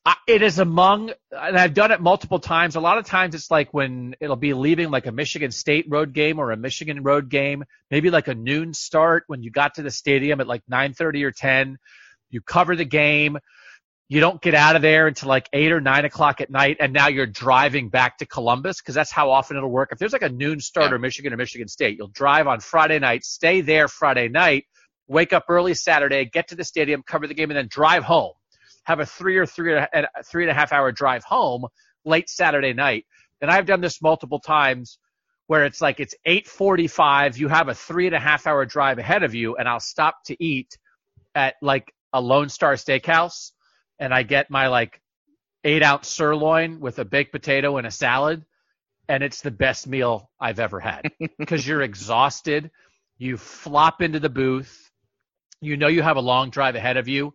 I- 0.06 0.16
It 0.26 0.42
is 0.42 0.58
among, 0.58 1.12
and 1.32 1.56
I've 1.56 1.72
done 1.74 1.90
it 1.90 2.00
multiple 2.00 2.38
times. 2.38 2.76
A 2.76 2.80
lot 2.80 2.98
of 2.98 3.06
times 3.06 3.34
it's 3.34 3.50
like 3.50 3.72
when 3.72 4.14
it'll 4.20 4.36
be 4.36 4.52
leaving 4.52 4.90
like 4.90 5.06
a 5.06 5.12
Michigan 5.12 5.50
State 5.50 5.86
road 5.88 6.12
game 6.12 6.38
or 6.38 6.50
a 6.50 6.56
Michigan 6.56 7.02
road 7.02 7.30
game, 7.30 7.64
maybe 7.90 8.10
like 8.10 8.28
a 8.28 8.34
noon 8.34 8.74
start 8.74 9.24
when 9.28 9.42
you 9.42 9.50
got 9.50 9.74
to 9.76 9.82
the 9.82 9.90
stadium 9.90 10.40
at 10.40 10.46
like 10.46 10.62
9:30 10.70 11.24
or 11.24 11.30
10. 11.30 11.78
You 12.30 12.40
cover 12.42 12.76
the 12.76 12.84
game. 12.84 13.38
You 14.10 14.20
don't 14.20 14.42
get 14.42 14.54
out 14.54 14.76
of 14.76 14.82
there 14.82 15.06
until 15.06 15.30
like 15.30 15.48
eight 15.54 15.72
or 15.72 15.80
nine 15.80 16.04
o'clock 16.04 16.42
at 16.42 16.50
night, 16.50 16.76
and 16.80 16.92
now 16.92 17.08
you're 17.08 17.26
driving 17.26 17.88
back 17.88 18.18
to 18.18 18.26
Columbus 18.26 18.82
because 18.82 18.94
that's 18.94 19.10
how 19.10 19.30
often 19.30 19.56
it'll 19.56 19.70
work. 19.70 19.88
If 19.92 19.98
there's 19.98 20.12
like 20.12 20.22
a 20.22 20.28
noon 20.28 20.60
start 20.60 20.90
Yeah. 20.90 20.96
or 20.96 20.98
Michigan 20.98 21.32
or 21.32 21.38
Michigan 21.38 21.68
State, 21.68 21.96
you'll 21.96 22.08
drive 22.08 22.46
on 22.46 22.60
Friday 22.60 22.98
night, 22.98 23.24
stay 23.24 23.62
there 23.62 23.88
Friday 23.88 24.28
night, 24.28 24.66
wake 25.06 25.32
up 25.32 25.44
early 25.48 25.72
Saturday, 25.74 26.26
get 26.26 26.48
to 26.48 26.54
the 26.56 26.64
stadium, 26.64 27.02
cover 27.02 27.26
the 27.26 27.34
game, 27.34 27.50
and 27.50 27.56
then 27.56 27.68
drive 27.68 28.04
home 28.04 28.32
have 28.84 29.00
a 29.00 29.06
three 29.06 29.36
or 29.36 29.46
three 29.46 29.76
and 29.76 30.06
a, 30.06 30.22
three 30.22 30.44
and 30.44 30.50
a 30.50 30.54
half 30.54 30.72
hour 30.72 30.92
drive 30.92 31.24
home 31.24 31.66
late 32.04 32.30
Saturday 32.30 32.72
night. 32.72 33.06
And 33.40 33.50
I've 33.50 33.66
done 33.66 33.80
this 33.80 34.00
multiple 34.00 34.40
times 34.40 34.98
where 35.46 35.64
it's 35.64 35.80
like 35.80 36.00
it's 36.00 36.14
8:45, 36.26 37.36
you 37.36 37.48
have 37.48 37.68
a 37.68 37.74
three 37.74 38.06
and 38.06 38.14
a 38.14 38.20
half 38.20 38.46
hour 38.46 38.64
drive 38.64 38.98
ahead 38.98 39.22
of 39.22 39.34
you, 39.34 39.56
and 39.56 39.68
I'll 39.68 39.80
stop 39.80 40.24
to 40.26 40.42
eat 40.42 40.78
at 41.34 41.54
like 41.60 41.92
a 42.12 42.20
Lone 42.20 42.48
Star 42.48 42.74
Steakhouse, 42.74 43.52
and 43.98 44.14
I 44.14 44.22
get 44.22 44.50
my 44.50 44.68
like 44.68 45.00
eight 45.64 45.82
ounce 45.82 46.08
sirloin 46.08 46.80
with 46.80 46.98
a 46.98 47.04
baked 47.04 47.32
potato 47.32 47.76
and 47.76 47.86
a 47.86 47.90
salad, 47.90 48.44
and 49.08 49.22
it's 49.22 49.42
the 49.42 49.50
best 49.50 49.86
meal 49.86 50.30
I've 50.40 50.60
ever 50.60 50.80
had 50.80 51.10
because 51.38 51.66
you're 51.66 51.82
exhausted, 51.82 52.70
you 53.18 53.36
flop 53.36 54.00
into 54.00 54.20
the 54.20 54.30
booth, 54.30 54.90
you 55.60 55.76
know 55.76 55.88
you 55.88 56.02
have 56.02 56.16
a 56.16 56.22
long 56.22 56.50
drive 56.50 56.74
ahead 56.74 56.96
of 56.96 57.08
you 57.08 57.34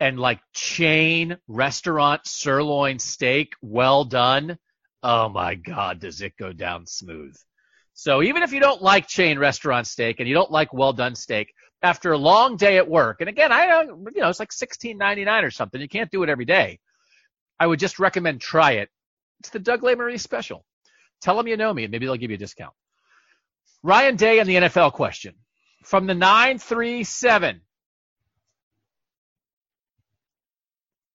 and 0.00 0.18
like 0.18 0.40
chain 0.54 1.36
restaurant 1.46 2.26
sirloin 2.26 2.98
steak, 2.98 3.52
well 3.62 4.04
done. 4.04 4.58
Oh 5.02 5.28
my 5.28 5.54
God, 5.54 6.00
does 6.00 6.22
it 6.22 6.36
go 6.38 6.52
down 6.52 6.86
smooth? 6.86 7.36
So 7.92 8.22
even 8.22 8.42
if 8.42 8.52
you 8.52 8.60
don't 8.60 8.82
like 8.82 9.06
chain 9.06 9.38
restaurant 9.38 9.86
steak 9.86 10.20
and 10.20 10.28
you 10.28 10.34
don't 10.34 10.50
like 10.50 10.72
well 10.72 10.94
done 10.94 11.14
steak, 11.14 11.52
after 11.82 12.12
a 12.12 12.18
long 12.18 12.56
day 12.56 12.76
at 12.76 12.88
work, 12.88 13.20
and 13.20 13.28
again, 13.28 13.52
I 13.52 13.66
don't, 13.66 14.08
you 14.14 14.20
know, 14.20 14.28
it's 14.28 14.40
like 14.40 14.52
sixteen 14.52 14.98
ninety 14.98 15.24
nine 15.24 15.44
or 15.44 15.50
something. 15.50 15.80
You 15.80 15.88
can't 15.88 16.10
do 16.10 16.22
it 16.22 16.28
every 16.28 16.44
day. 16.44 16.78
I 17.58 17.66
would 17.66 17.78
just 17.78 17.98
recommend 17.98 18.40
try 18.40 18.72
it. 18.72 18.88
It's 19.40 19.50
the 19.50 19.58
Doug 19.58 19.82
Lesmerises 19.82 20.20
special. 20.20 20.64
Tell 21.20 21.36
them 21.36 21.46
you 21.46 21.56
know 21.56 21.72
me, 21.72 21.84
and 21.84 21.90
maybe 21.90 22.06
they'll 22.06 22.16
give 22.16 22.30
you 22.30 22.36
a 22.36 22.38
discount. 22.38 22.72
Ryan 23.82 24.16
Day 24.16 24.38
and 24.38 24.48
the 24.48 24.56
NFL 24.56 24.92
question 24.92 25.34
from 25.82 26.06
the 26.06 26.14
nine 26.14 26.58
three 26.58 27.04
seven. 27.04 27.62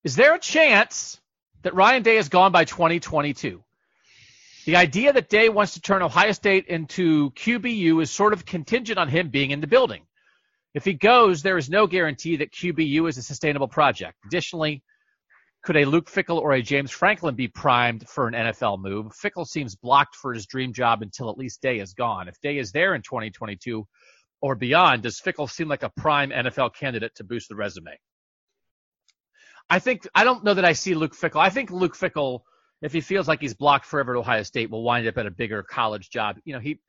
Is 0.05 0.15
there 0.15 0.35
a 0.35 0.39
chance 0.39 1.19
that 1.63 1.73
Ryan 1.73 2.03
Day 2.03 2.17
is 2.17 2.29
gone 2.29 2.51
by 2.51 2.63
2022? 2.63 3.63
The 4.67 4.75
idea 4.75 5.11
that 5.11 5.29
Day 5.29 5.49
wants 5.49 5.73
to 5.73 5.81
turn 5.81 6.03
Ohio 6.03 6.31
State 6.31 6.67
into 6.67 7.31
QBU 7.31 8.03
is 8.03 8.11
sort 8.11 8.31
of 8.31 8.45
contingent 8.45 8.99
on 8.99 9.07
him 9.09 9.29
being 9.29 9.49
in 9.49 9.61
the 9.61 9.67
building. 9.67 10.03
If 10.75 10.85
he 10.85 10.93
goes, 10.93 11.41
there 11.41 11.57
is 11.57 11.71
no 11.71 11.87
guarantee 11.87 12.35
that 12.35 12.51
QBU 12.51 13.09
is 13.09 13.17
a 13.17 13.23
sustainable 13.23 13.67
project. 13.67 14.19
Additionally, 14.27 14.83
could 15.63 15.75
a 15.75 15.85
Luke 15.85 16.11
Fickell 16.11 16.39
or 16.39 16.53
a 16.53 16.61
James 16.61 16.91
Franklin 16.91 17.33
be 17.33 17.47
primed 17.47 18.07
for 18.07 18.27
an 18.27 18.35
NFL 18.35 18.79
move? 18.79 19.07
Fickell 19.07 19.47
seems 19.47 19.75
blocked 19.75 20.15
for 20.15 20.35
his 20.35 20.45
dream 20.45 20.71
job 20.71 21.01
until 21.01 21.31
at 21.31 21.37
least 21.39 21.63
Day 21.63 21.79
is 21.79 21.95
gone. 21.95 22.27
If 22.27 22.39
Day 22.41 22.59
is 22.59 22.71
there 22.71 22.93
in 22.93 23.01
2022 23.01 23.87
or 24.39 24.53
beyond, 24.53 25.01
does 25.01 25.19
Fickell 25.19 25.49
seem 25.49 25.67
like 25.67 25.81
a 25.81 25.89
prime 25.97 26.29
NFL 26.29 26.75
candidate 26.75 27.15
to 27.15 27.23
boost 27.23 27.49
the 27.49 27.55
resume? 27.55 27.97
I 29.69 29.79
think 29.79 30.07
I 30.13 30.23
don't 30.23 30.43
know 30.43 30.53
that 30.53 30.65
I 30.65 30.73
see 30.73 30.93
Luke 30.93 31.15
Fickell. 31.15 31.41
I 31.41 31.49
think 31.49 31.71
Luke 31.71 31.95
Fickell, 31.95 32.41
if 32.81 32.93
he 32.93 33.01
feels 33.01 33.27
like 33.27 33.41
he's 33.41 33.53
blocked 33.53 33.85
forever 33.85 34.15
at 34.15 34.19
Ohio 34.19 34.43
State, 34.43 34.69
will 34.69 34.83
wind 34.83 35.07
up 35.07 35.17
at 35.17 35.25
a 35.25 35.31
bigger 35.31 35.63
college 35.63 36.09
job. 36.09 36.37
You 36.45 36.53
know, 36.53 36.59
he 36.59 36.79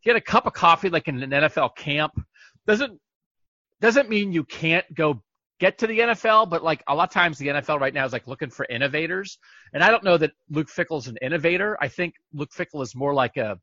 he 0.00 0.10
had 0.10 0.16
a 0.16 0.20
cup 0.20 0.46
of 0.46 0.52
coffee 0.52 0.90
like 0.90 1.08
in 1.08 1.22
an 1.22 1.30
NFL 1.30 1.76
camp. 1.76 2.12
Doesn't 2.66 3.00
doesn't 3.80 4.08
mean 4.08 4.32
you 4.32 4.44
can't 4.44 4.84
go 4.94 5.22
get 5.60 5.78
to 5.78 5.86
the 5.86 5.98
NFL, 5.98 6.50
but 6.50 6.64
like 6.64 6.82
a 6.88 6.94
lot 6.94 7.08
of 7.08 7.14
times 7.14 7.38
the 7.38 7.48
NFL 7.48 7.80
right 7.80 7.94
now 7.94 8.04
is 8.04 8.12
like 8.12 8.26
looking 8.26 8.50
for 8.50 8.66
innovators. 8.68 9.38
And 9.72 9.82
I 9.84 9.90
don't 9.90 10.04
know 10.04 10.16
that 10.16 10.32
Luke 10.50 10.68
Fickell's 10.68 11.08
an 11.08 11.18
innovator. 11.22 11.76
I 11.80 11.88
think 11.88 12.14
Luke 12.32 12.50
Fickell 12.50 12.82
is 12.82 12.94
more 12.94 13.14
like 13.14 13.36
a 13.36 13.58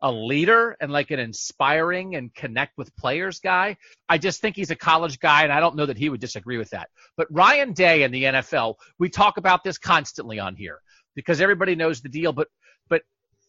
a 0.00 0.10
leader 0.10 0.76
and 0.80 0.92
like 0.92 1.10
an 1.10 1.18
inspiring 1.18 2.16
and 2.16 2.34
connect 2.34 2.76
with 2.76 2.94
players 2.96 3.40
guy. 3.40 3.76
I 4.08 4.18
just 4.18 4.40
think 4.40 4.56
he's 4.56 4.70
a 4.70 4.76
college 4.76 5.18
guy, 5.18 5.42
and 5.42 5.52
I 5.52 5.60
don't 5.60 5.76
know 5.76 5.86
that 5.86 5.98
he 5.98 6.08
would 6.08 6.20
disagree 6.20 6.58
with 6.58 6.70
that. 6.70 6.88
But 7.16 7.28
Ryan 7.30 7.72
Day 7.72 8.02
in 8.02 8.10
the 8.10 8.24
NFL, 8.24 8.76
we 8.98 9.08
talk 9.08 9.36
about 9.36 9.64
this 9.64 9.78
constantly 9.78 10.38
on 10.38 10.56
here 10.56 10.80
because 11.14 11.40
everybody 11.40 11.74
knows 11.74 12.00
the 12.00 12.08
deal. 12.08 12.32
But 12.32 12.48
but 12.88 13.02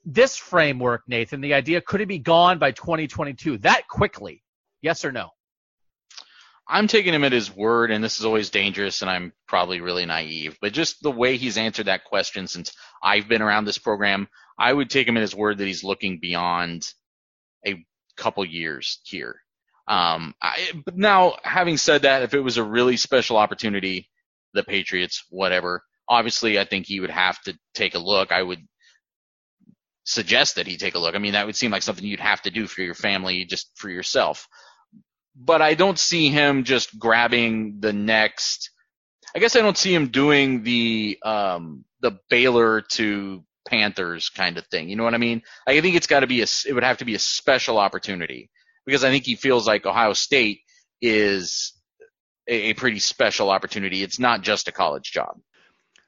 this 0.05 0.37
framework, 0.37 1.03
Nathan, 1.07 1.41
the 1.41 1.53
idea 1.53 1.81
could 1.81 2.01
it 2.01 2.07
be 2.07 2.19
gone 2.19 2.59
by 2.59 2.71
2022 2.71 3.59
that 3.59 3.87
quickly? 3.87 4.43
Yes 4.81 5.03
or 5.05 5.11
no? 5.11 5.31
I'm 6.69 6.87
taking 6.87 7.13
him 7.13 7.23
at 7.23 7.31
his 7.31 7.55
word, 7.55 7.91
and 7.91 8.03
this 8.03 8.19
is 8.19 8.25
always 8.25 8.49
dangerous, 8.49 9.01
and 9.01 9.09
I'm 9.09 9.31
probably 9.47 9.79
really 9.79 10.05
naive. 10.05 10.57
But 10.61 10.73
just 10.73 11.01
the 11.01 11.11
way 11.11 11.37
he's 11.37 11.57
answered 11.57 11.85
that 11.85 12.03
question 12.03 12.45
since 12.47 12.73
I've 13.03 13.27
been 13.27 13.41
around 13.41 13.65
this 13.65 13.77
program, 13.77 14.27
I 14.59 14.73
would 14.73 14.89
take 14.89 15.07
him 15.07 15.17
at 15.17 15.21
his 15.21 15.35
word 15.35 15.57
that 15.57 15.67
he's 15.67 15.83
looking 15.83 16.19
beyond 16.19 16.87
a 17.65 17.85
couple 18.15 18.43
years 18.45 18.99
here. 19.03 19.41
Um, 19.87 20.33
I, 20.41 20.71
but 20.85 20.97
now, 20.97 21.37
having 21.43 21.77
said 21.77 22.01
that, 22.01 22.23
if 22.23 22.33
it 22.33 22.41
was 22.41 22.57
a 22.57 22.63
really 22.63 22.97
special 22.97 23.37
opportunity, 23.37 24.09
the 24.53 24.63
Patriots, 24.63 25.23
whatever, 25.29 25.83
obviously, 26.09 26.59
I 26.59 26.65
think 26.65 26.85
he 26.85 26.99
would 26.99 27.11
have 27.11 27.39
to 27.43 27.57
take 27.73 27.95
a 27.95 27.99
look. 27.99 28.31
I 28.31 28.41
would 28.41 28.67
suggest 30.03 30.55
that 30.55 30.67
he 30.67 30.77
take 30.77 30.95
a 30.95 30.99
look. 30.99 31.15
I 31.15 31.19
mean, 31.19 31.33
that 31.33 31.45
would 31.45 31.55
seem 31.55 31.71
like 31.71 31.83
something 31.83 32.05
you'd 32.05 32.19
have 32.19 32.41
to 32.43 32.51
do 32.51 32.67
for 32.67 32.81
your 32.81 32.95
family, 32.95 33.45
just 33.45 33.71
for 33.75 33.89
yourself. 33.89 34.47
But 35.35 35.61
I 35.61 35.75
don't 35.75 35.99
see 35.99 36.29
him 36.29 36.63
just 36.63 36.97
grabbing 36.97 37.79
the 37.79 37.93
next. 37.93 38.71
I 39.35 39.39
guess 39.39 39.55
I 39.55 39.61
don't 39.61 39.77
see 39.77 39.93
him 39.93 40.07
doing 40.07 40.63
the 40.63 41.19
um, 41.23 41.85
the 42.01 42.19
Baylor 42.29 42.81
to 42.81 43.43
Panthers 43.67 44.29
kind 44.29 44.57
of 44.57 44.65
thing. 44.67 44.89
You 44.89 44.95
know 44.95 45.03
what 45.03 45.13
I 45.13 45.17
mean? 45.17 45.41
I 45.65 45.79
think 45.81 45.95
it's 45.95 46.07
got 46.07 46.21
to 46.21 46.27
be 46.27 46.41
a. 46.41 46.47
It 46.67 46.73
would 46.73 46.83
have 46.83 46.99
to 46.99 47.05
be 47.05 47.15
a 47.15 47.19
special 47.19 47.77
opportunity 47.77 48.49
because 48.85 49.03
I 49.03 49.09
think 49.09 49.25
he 49.25 49.35
feels 49.35 49.67
like 49.67 49.85
Ohio 49.85 50.13
State 50.13 50.61
is 51.01 51.73
a, 52.47 52.69
a 52.69 52.73
pretty 52.73 52.99
special 52.99 53.49
opportunity. 53.49 54.03
It's 54.03 54.19
not 54.19 54.41
just 54.41 54.67
a 54.67 54.71
college 54.71 55.11
job. 55.11 55.39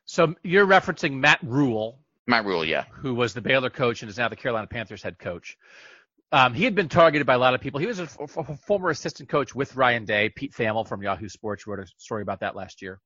So 0.06 0.36
you're 0.44 0.66
referencing 0.66 1.14
Matt 1.20 1.40
Rhule. 1.44 2.00
Matt 2.26 2.46
Rhule, 2.46 2.66
yeah. 2.66 2.86
who 2.92 3.14
was 3.14 3.34
the 3.34 3.42
Baylor 3.42 3.70
coach 3.70 4.02
and 4.02 4.10
is 4.10 4.18
now 4.18 4.30
the 4.30 4.36
Carolina 4.36 4.68
Panthers 4.68 5.04
head 5.04 5.20
coach. 5.20 5.58
Um, 6.32 6.54
he 6.54 6.64
had 6.64 6.76
been 6.76 6.90
targeted 6.90 7.26
by 7.26 7.34
a 7.34 7.40
lot 7.40 7.56
of 7.56 7.62
people. 7.62 7.80
He 7.80 7.88
was 7.88 8.00
a, 8.00 8.04
f- 8.04 8.38
f- 8.38 8.60
former 8.62 8.92
assistant 8.92 9.30
coach 9.30 9.56
with 9.56 9.76
Ryan 9.76 10.06
Day. 10.06 10.30
Pete 10.30 10.54
Thamel 10.54 10.88
from 10.88 11.02
Yahoo 11.02 11.28
Sports 11.28 11.66
wrote 11.66 11.80
a 11.80 11.88
story 11.98 12.22
about 12.22 12.42
that 12.42 12.56
last 12.56 12.82
year. 12.84 13.00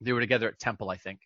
They 0.00 0.12
were 0.12 0.20
together 0.20 0.48
at 0.48 0.58
Temple, 0.58 0.90
I 0.90 0.96
think. 0.96 1.20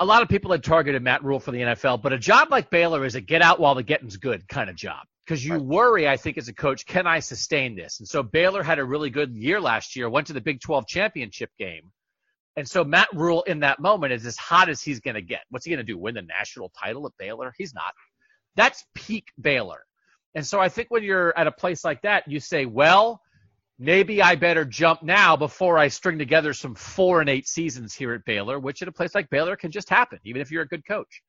A 0.00 0.04
lot 0.04 0.22
of 0.22 0.30
people 0.30 0.50
had 0.50 0.64
targeted 0.64 1.02
Matt 1.02 1.22
Rhule 1.22 1.38
for 1.38 1.50
the 1.50 1.58
NFL, 1.60 2.00
but 2.02 2.14
a 2.14 2.18
job 2.18 2.50
like 2.50 2.70
Baylor 2.70 3.04
is 3.04 3.16
a 3.16 3.20
get 3.20 3.42
out 3.42 3.60
while 3.60 3.74
the 3.74 3.82
getting's 3.82 4.16
good 4.16 4.48
kind 4.48 4.70
of 4.70 4.74
job. 4.74 5.06
Because 5.26 5.44
you 5.44 5.52
Right. 5.52 5.62
worry, 5.62 6.08
I 6.08 6.16
think, 6.16 6.38
as 6.38 6.48
a 6.48 6.54
coach, 6.54 6.86
can 6.86 7.06
I 7.06 7.20
sustain 7.20 7.76
this? 7.76 8.00
And 8.00 8.08
so 8.08 8.22
Baylor 8.22 8.62
had 8.62 8.78
a 8.78 8.84
really 8.84 9.10
good 9.10 9.36
year 9.36 9.60
last 9.60 9.94
year, 9.94 10.08
went 10.08 10.26
to 10.28 10.32
the 10.32 10.40
Big 10.40 10.62
12 10.62 10.86
championship 10.88 11.50
game. 11.58 11.92
And 12.56 12.66
so 12.66 12.82
Matt 12.82 13.08
Rhule 13.12 13.42
in 13.42 13.60
that 13.60 13.78
moment 13.78 14.14
is 14.14 14.24
as 14.24 14.38
hot 14.38 14.70
as 14.70 14.80
he's 14.80 15.00
going 15.00 15.14
to 15.16 15.22
get. 15.22 15.42
What's 15.50 15.66
he 15.66 15.70
going 15.70 15.84
to 15.86 15.92
do? 15.92 15.98
Win 15.98 16.14
the 16.14 16.22
national 16.22 16.70
title 16.70 17.06
at 17.06 17.12
Baylor? 17.18 17.54
He's 17.58 17.74
not. 17.74 17.92
That's 18.56 18.82
peak 18.94 19.28
Baylor. 19.38 19.84
And 20.34 20.46
so 20.46 20.58
I 20.60 20.70
think 20.70 20.90
when 20.90 21.04
you're 21.04 21.36
at 21.38 21.46
a 21.46 21.52
place 21.52 21.84
like 21.84 22.02
that, 22.02 22.26
you 22.26 22.40
say, 22.40 22.64
well, 22.64 23.20
maybe 23.80 24.22
I 24.22 24.36
better 24.36 24.66
jump 24.66 25.02
now 25.02 25.36
before 25.36 25.78
I 25.78 25.88
string 25.88 26.18
together 26.18 26.52
some 26.52 26.74
four 26.74 27.22
and 27.22 27.30
eight 27.30 27.48
seasons 27.48 27.94
here 27.94 28.12
at 28.12 28.24
Baylor, 28.26 28.60
which 28.60 28.82
at 28.82 28.88
a 28.88 28.92
place 28.92 29.14
like 29.14 29.30
Baylor 29.30 29.56
can 29.56 29.70
just 29.70 29.88
happen, 29.88 30.18
even 30.24 30.42
if 30.42 30.50
you're 30.50 30.62
a 30.62 30.68
good 30.68 30.86
coach. 30.86 31.22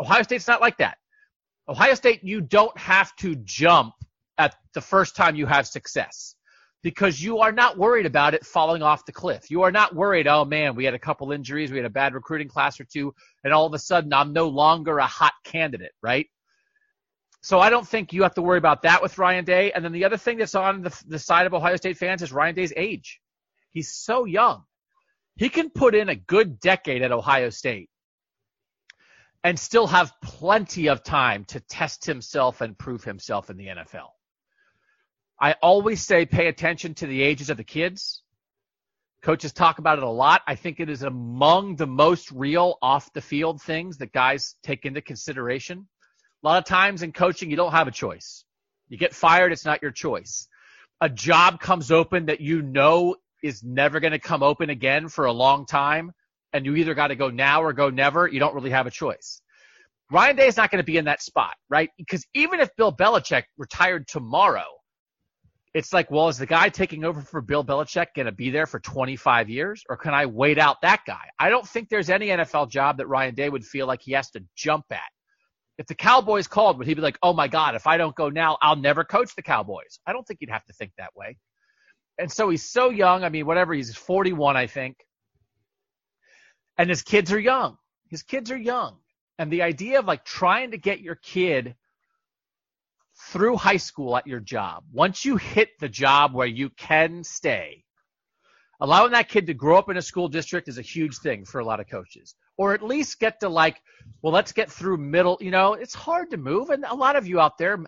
Ohio 0.00 0.22
State's 0.22 0.46
not 0.46 0.60
like 0.60 0.78
that. 0.78 0.98
Ohio 1.68 1.94
State, 1.94 2.22
you 2.22 2.40
don't 2.40 2.76
have 2.78 3.14
to 3.16 3.34
jump 3.36 3.92
at 4.38 4.54
the 4.72 4.80
first 4.80 5.16
time 5.16 5.34
you 5.34 5.46
have 5.46 5.66
success 5.66 6.36
because 6.84 7.20
you 7.20 7.40
are 7.40 7.50
not 7.50 7.76
worried 7.76 8.06
about 8.06 8.34
it 8.34 8.46
falling 8.46 8.82
off 8.82 9.04
the 9.04 9.12
cliff. 9.12 9.50
You 9.50 9.62
are 9.62 9.72
not 9.72 9.96
worried, 9.96 10.28
oh 10.28 10.44
man, 10.44 10.76
we 10.76 10.84
had 10.84 10.94
a 10.94 11.00
couple 11.00 11.32
injuries, 11.32 11.72
we 11.72 11.78
had 11.78 11.86
a 11.86 11.90
bad 11.90 12.14
recruiting 12.14 12.46
class 12.46 12.78
or 12.78 12.84
two, 12.84 13.12
and 13.42 13.52
all 13.52 13.66
of 13.66 13.74
a 13.74 13.80
sudden 13.80 14.12
I'm 14.12 14.32
no 14.32 14.46
longer 14.46 14.98
a 14.98 15.06
hot 15.06 15.32
candidate, 15.42 15.92
right? 16.02 16.28
So 17.46 17.60
I 17.60 17.70
don't 17.70 17.86
think 17.86 18.12
you 18.12 18.24
have 18.24 18.34
to 18.34 18.42
worry 18.42 18.58
about 18.58 18.82
that 18.82 19.00
with 19.00 19.18
Ryan 19.18 19.44
Day. 19.44 19.70
And 19.70 19.84
then 19.84 19.92
the 19.92 20.04
other 20.04 20.16
thing 20.16 20.38
that's 20.38 20.56
on 20.56 20.82
the, 20.82 21.02
the 21.06 21.20
side 21.20 21.46
of 21.46 21.54
Ohio 21.54 21.76
State 21.76 21.96
fans 21.96 22.20
is 22.20 22.32
Ryan 22.32 22.56
Day's 22.56 22.72
age. 22.76 23.20
He's 23.70 23.92
so 23.92 24.24
young. 24.24 24.64
He 25.36 25.48
can 25.48 25.70
put 25.70 25.94
in 25.94 26.08
a 26.08 26.16
good 26.16 26.58
decade 26.58 27.02
at 27.02 27.12
Ohio 27.12 27.50
State 27.50 27.88
and 29.44 29.56
still 29.56 29.86
have 29.86 30.12
plenty 30.20 30.88
of 30.88 31.04
time 31.04 31.44
to 31.44 31.60
test 31.60 32.04
himself 32.04 32.62
and 32.62 32.76
prove 32.76 33.04
himself 33.04 33.48
in 33.48 33.56
the 33.56 33.68
NFL. 33.68 34.08
I 35.40 35.52
always 35.62 36.02
say 36.02 36.26
pay 36.26 36.48
attention 36.48 36.94
to 36.94 37.06
the 37.06 37.22
ages 37.22 37.48
of 37.48 37.58
the 37.58 37.62
kids. 37.62 38.22
Coaches 39.22 39.52
talk 39.52 39.78
about 39.78 39.98
it 39.98 40.04
a 40.04 40.10
lot. 40.10 40.42
I 40.48 40.56
think 40.56 40.80
it 40.80 40.90
is 40.90 41.04
among 41.04 41.76
the 41.76 41.86
most 41.86 42.32
real 42.32 42.76
off 42.82 43.12
the 43.12 43.20
field 43.20 43.62
things 43.62 43.98
that 43.98 44.10
guys 44.10 44.56
take 44.64 44.84
into 44.84 45.00
consideration. 45.00 45.86
A 46.42 46.46
lot 46.46 46.58
of 46.58 46.64
times 46.64 47.02
in 47.02 47.12
coaching, 47.12 47.50
you 47.50 47.56
don't 47.56 47.72
have 47.72 47.88
a 47.88 47.92
choice. 47.92 48.44
You 48.88 48.98
get 48.98 49.14
fired, 49.14 49.52
it's 49.52 49.64
not 49.64 49.82
your 49.82 49.90
choice. 49.90 50.48
A 51.00 51.08
job 51.08 51.60
comes 51.60 51.90
open 51.90 52.26
that 52.26 52.40
you 52.40 52.62
know 52.62 53.16
is 53.42 53.62
never 53.62 54.00
going 54.00 54.12
to 54.12 54.18
come 54.18 54.42
open 54.42 54.70
again 54.70 55.08
for 55.08 55.26
a 55.26 55.32
long 55.32 55.66
time, 55.66 56.12
and 56.52 56.64
you 56.64 56.76
either 56.76 56.94
got 56.94 57.08
to 57.08 57.16
go 57.16 57.30
now 57.30 57.62
or 57.62 57.72
go 57.72 57.90
never. 57.90 58.26
You 58.26 58.38
don't 58.38 58.54
really 58.54 58.70
have 58.70 58.86
a 58.86 58.90
choice. 58.90 59.40
Ryan 60.10 60.36
Day 60.36 60.46
is 60.46 60.56
not 60.56 60.70
going 60.70 60.82
to 60.82 60.86
be 60.86 60.96
in 60.96 61.06
that 61.06 61.20
spot, 61.20 61.54
right? 61.68 61.90
Because 61.98 62.24
even 62.34 62.60
if 62.60 62.74
Bill 62.76 62.94
Belichick 62.94 63.44
retired 63.58 64.06
tomorrow, 64.06 64.76
it's 65.74 65.92
like, 65.92 66.10
well, 66.10 66.28
is 66.28 66.38
the 66.38 66.46
guy 66.46 66.68
taking 66.68 67.04
over 67.04 67.20
for 67.20 67.42
Bill 67.42 67.64
Belichick 67.64 68.06
going 68.14 68.26
to 68.26 68.32
be 68.32 68.50
there 68.50 68.66
for 68.66 68.80
25 68.80 69.50
years, 69.50 69.82
or 69.90 69.96
can 69.96 70.14
I 70.14 70.26
wait 70.26 70.58
out 70.58 70.80
that 70.82 71.02
guy? 71.06 71.28
I 71.38 71.50
don't 71.50 71.66
think 71.66 71.88
there's 71.88 72.08
any 72.08 72.28
NFL 72.28 72.70
job 72.70 72.98
that 72.98 73.08
Ryan 73.08 73.34
Day 73.34 73.48
would 73.48 73.64
feel 73.64 73.86
like 73.86 74.00
he 74.00 74.12
has 74.12 74.30
to 74.30 74.44
jump 74.54 74.86
at. 74.90 75.00
If 75.78 75.86
the 75.86 75.94
Cowboys 75.94 76.46
called, 76.46 76.78
would 76.78 76.86
he 76.86 76.94
be 76.94 77.02
like, 77.02 77.18
oh 77.22 77.34
my 77.34 77.48
God, 77.48 77.74
if 77.74 77.86
I 77.86 77.96
don't 77.98 78.16
go 78.16 78.30
now, 78.30 78.56
I'll 78.62 78.76
never 78.76 79.04
coach 79.04 79.34
the 79.34 79.42
Cowboys? 79.42 79.98
I 80.06 80.12
don't 80.12 80.26
think 80.26 80.40
he'd 80.40 80.50
have 80.50 80.64
to 80.66 80.72
think 80.72 80.92
that 80.96 81.14
way. 81.14 81.36
And 82.18 82.32
so 82.32 82.48
he's 82.48 82.64
so 82.64 82.88
young. 82.90 83.24
I 83.24 83.28
mean, 83.28 83.46
whatever, 83.46 83.74
he's 83.74 83.94
41, 83.94 84.56
I 84.56 84.66
think. 84.66 84.96
And 86.78 86.88
his 86.88 87.02
kids 87.02 87.30
are 87.32 87.38
young. 87.38 87.76
His 88.08 88.22
kids 88.22 88.50
are 88.50 88.56
young. 88.56 88.96
And 89.38 89.52
the 89.52 89.62
idea 89.62 89.98
of 89.98 90.06
like 90.06 90.24
trying 90.24 90.70
to 90.70 90.78
get 90.78 91.00
your 91.00 91.16
kid 91.16 91.74
through 93.28 93.56
high 93.56 93.76
school 93.76 94.16
at 94.16 94.26
your 94.26 94.40
job, 94.40 94.84
once 94.92 95.24
you 95.24 95.36
hit 95.36 95.70
the 95.78 95.88
job 95.88 96.32
where 96.32 96.46
you 96.46 96.70
can 96.70 97.22
stay, 97.22 97.84
allowing 98.80 99.12
that 99.12 99.28
kid 99.28 99.46
to 99.46 99.54
grow 99.54 99.78
up 99.78 99.90
in 99.90 99.96
a 99.96 100.02
school 100.02 100.28
district 100.28 100.68
is 100.68 100.78
a 100.78 100.82
huge 100.82 101.18
thing 101.18 101.44
for 101.44 101.60
a 101.60 101.64
lot 101.64 101.80
of 101.80 101.88
coaches. 101.88 102.34
Or 102.58 102.72
at 102.74 102.82
least 102.82 103.20
get 103.20 103.40
to 103.40 103.48
like, 103.48 103.80
well, 104.22 104.32
let's 104.32 104.52
get 104.52 104.70
through 104.70 104.96
middle. 104.96 105.38
You 105.40 105.50
know, 105.50 105.74
it's 105.74 105.94
hard 105.94 106.30
to 106.30 106.36
move. 106.36 106.70
And 106.70 106.84
a 106.84 106.94
lot 106.94 107.16
of 107.16 107.26
you 107.26 107.40
out 107.40 107.58
there 107.58 107.78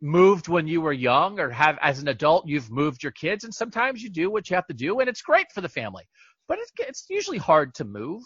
moved 0.00 0.48
when 0.48 0.68
you 0.68 0.80
were 0.80 0.92
young 0.92 1.40
or 1.40 1.50
have 1.50 1.78
as 1.82 2.00
an 2.00 2.08
adult, 2.08 2.46
you've 2.46 2.70
moved 2.70 3.02
your 3.02 3.12
kids. 3.12 3.44
And 3.44 3.52
sometimes 3.52 4.02
you 4.02 4.10
do 4.10 4.30
what 4.30 4.48
you 4.48 4.56
have 4.56 4.66
to 4.68 4.74
do. 4.74 5.00
And 5.00 5.08
it's 5.08 5.22
great 5.22 5.46
for 5.52 5.60
the 5.60 5.68
family. 5.68 6.04
But 6.46 6.58
it's, 6.58 6.72
it's 6.78 7.06
usually 7.10 7.38
hard 7.38 7.74
to 7.74 7.84
move. 7.84 8.22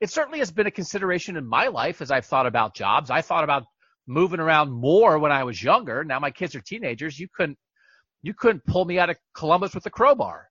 It 0.00 0.10
certainly 0.10 0.38
has 0.38 0.52
been 0.52 0.68
a 0.68 0.70
consideration 0.70 1.36
in 1.36 1.46
my 1.46 1.66
life 1.66 2.00
as 2.00 2.10
I've 2.10 2.26
thought 2.26 2.46
about 2.46 2.74
jobs. 2.74 3.10
I 3.10 3.20
thought 3.20 3.44
about 3.44 3.64
moving 4.06 4.40
around 4.40 4.70
more 4.70 5.18
when 5.18 5.32
I 5.32 5.44
was 5.44 5.62
younger. 5.62 6.04
Now 6.04 6.18
my 6.18 6.30
kids 6.30 6.54
are 6.54 6.60
teenagers. 6.60 7.18
You 7.18 7.28
couldn't 7.34 7.58
you 8.22 8.34
couldn't 8.34 8.64
pull 8.66 8.84
me 8.84 8.98
out 8.98 9.10
of 9.10 9.16
Columbus 9.34 9.74
with 9.74 9.86
a 9.86 9.90
crowbar. 9.90 10.47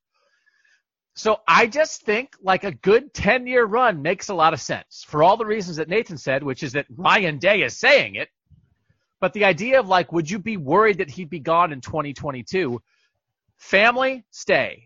So 1.18 1.40
I 1.48 1.66
just 1.66 2.04
think 2.04 2.36
like 2.44 2.64
a 2.64 2.72
good 2.72 3.12
10 3.12 3.48
year 3.48 3.66
run 3.66 4.04
makes 4.04 4.30
a 4.30 4.36
lot 4.36 4.54
of 4.54 4.62
sense 4.62 5.04
for 5.08 5.24
all 5.24 5.36
the 5.36 5.48
reasons 5.48 5.78
that 5.78 5.90
Nathan 5.90 6.16
said, 6.16 6.44
which 6.44 6.62
is 6.62 6.74
that 6.74 6.86
Ryan 6.96 7.40
Day 7.40 7.64
is 7.64 7.76
saying 7.76 8.14
it. 8.14 8.30
But 9.20 9.34
the 9.34 9.44
idea 9.44 9.80
of 9.80 9.88
like, 9.88 10.12
would 10.12 10.30
you 10.30 10.38
be 10.38 10.58
worried 10.58 11.00
that 11.00 11.10
he'd 11.10 11.32
be 11.32 11.40
gone 11.40 11.74
in 11.74 11.82
2022? 11.82 12.80
Family, 13.58 14.26
stay. 14.30 14.84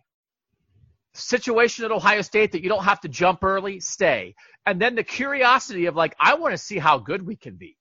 Situation 1.13 1.83
at 1.83 1.91
Ohio 1.91 2.21
State 2.21 2.53
that 2.53 2.63
you 2.63 2.69
don't 2.69 2.85
have 2.85 3.01
to 3.01 3.09
jump 3.09 3.43
early, 3.43 3.81
stay. 3.81 4.33
And 4.65 4.81
then 4.81 4.95
the 4.95 5.03
curiosity 5.03 5.87
of 5.87 5.97
like, 5.97 6.15
I 6.17 6.35
want 6.35 6.53
to 6.53 6.57
see 6.57 6.77
how 6.77 6.97
good 6.97 7.27
we 7.27 7.35
can 7.35 7.55
be. 7.55 7.75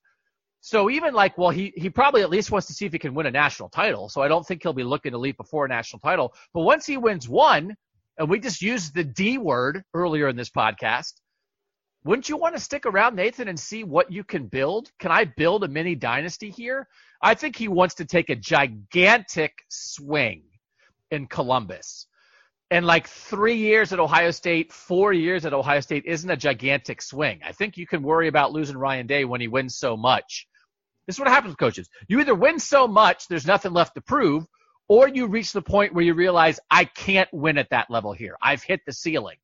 So 0.61 0.90
even 0.90 1.14
like, 1.14 1.38
well, 1.38 1.51
he, 1.51 1.72
he 1.76 1.88
probably 1.88 2.22
at 2.22 2.30
least 2.30 2.51
wants 2.51 2.66
to 2.66 2.72
see 2.72 2.84
if 2.84 2.92
he 2.92 2.98
can 2.98 3.14
win 3.14 3.26
a 3.26 3.30
national 3.30 3.68
title. 3.68 4.09
So 4.09 4.22
I 4.22 4.26
don't 4.26 4.44
think 4.44 4.64
he'll 4.64 4.72
be 4.72 4.82
looking 4.82 5.12
to 5.12 5.18
leap 5.18 5.36
before 5.36 5.66
a 5.66 5.68
national 5.68 6.01
title. 6.01 6.34
But 6.53 6.62
once 6.62 6.84
he 6.84 6.96
wins 6.96 7.28
one, 7.28 7.76
and 8.21 8.29
we 8.29 8.39
just 8.39 8.61
used 8.61 8.95
the 8.95 9.03
D 9.03 9.39
word 9.39 9.83
earlier 9.95 10.29
in 10.29 10.37
this 10.37 10.51
podcast, 10.51 11.14
wouldn't 12.05 12.29
you 12.29 12.37
want 12.37 12.55
to 12.55 12.61
stick 12.61 12.85
around, 12.85 13.16
Nathan, 13.16 13.49
and 13.49 13.59
see 13.59 13.83
what 13.83 14.12
you 14.12 14.25
can 14.25 14.47
build? 14.47 14.91
Can 14.99 15.11
I 15.11 15.25
build 15.25 15.64
a 15.64 15.68
mini 15.68 15.95
dynasty 15.95 16.51
here? 16.51 16.87
I 17.23 17.33
think 17.33 17.57
he 17.57 17.66
wants 17.66 17.95
to 17.95 18.05
take 18.05 18.29
a 18.29 18.37
gigantic 18.37 19.53
swing 19.71 20.43
in 21.11 21.29
Columbus. 21.29 22.07
And 22.71 22.85
like 22.85 23.09
three 23.09 23.57
years 23.57 23.91
at 23.91 23.99
Ohio 23.99 24.31
State, 24.33 24.71
four 24.71 25.14
years 25.14 25.47
at 25.47 25.55
Ohio 25.55 25.81
State 25.81 26.05
isn't 26.05 26.31
a 26.31 26.37
gigantic 26.37 27.01
swing. 27.01 27.41
I 27.43 27.53
think 27.53 27.79
you 27.79 27.87
can 27.87 28.03
worry 28.03 28.29
about 28.29 28.53
losing 28.53 28.77
Ryan 28.77 29.07
Day 29.07 29.25
when 29.25 29.41
he 29.41 29.49
wins 29.49 29.79
so 29.79 29.97
much. 29.97 30.47
This 31.07 31.16
is 31.16 31.21
what 31.21 31.29
happens 31.29 31.53
with 31.53 31.59
coaches. 31.59 31.89
You 32.07 32.21
either 32.21 32.35
win 32.35 32.59
so 32.59 32.87
much, 32.87 33.29
there's 33.29 33.47
nothing 33.47 33.73
left 33.73 33.95
to 33.95 34.03
prove, 34.03 34.45
or 34.91 35.07
you 35.07 35.28
reach 35.28 35.53
the 35.53 35.62
point 35.62 35.95
where 35.95 36.05
you 36.05 36.14
realize 36.14 36.59
I 36.68 36.84
can't 36.84 37.32
win 37.32 37.59
at 37.59 37.70
that 37.70 37.88
level 37.91 38.12
here. 38.12 38.36
I've 38.43 38.64
hit 38.64 38.80
the 38.84 38.93
ceiling. 38.93 39.36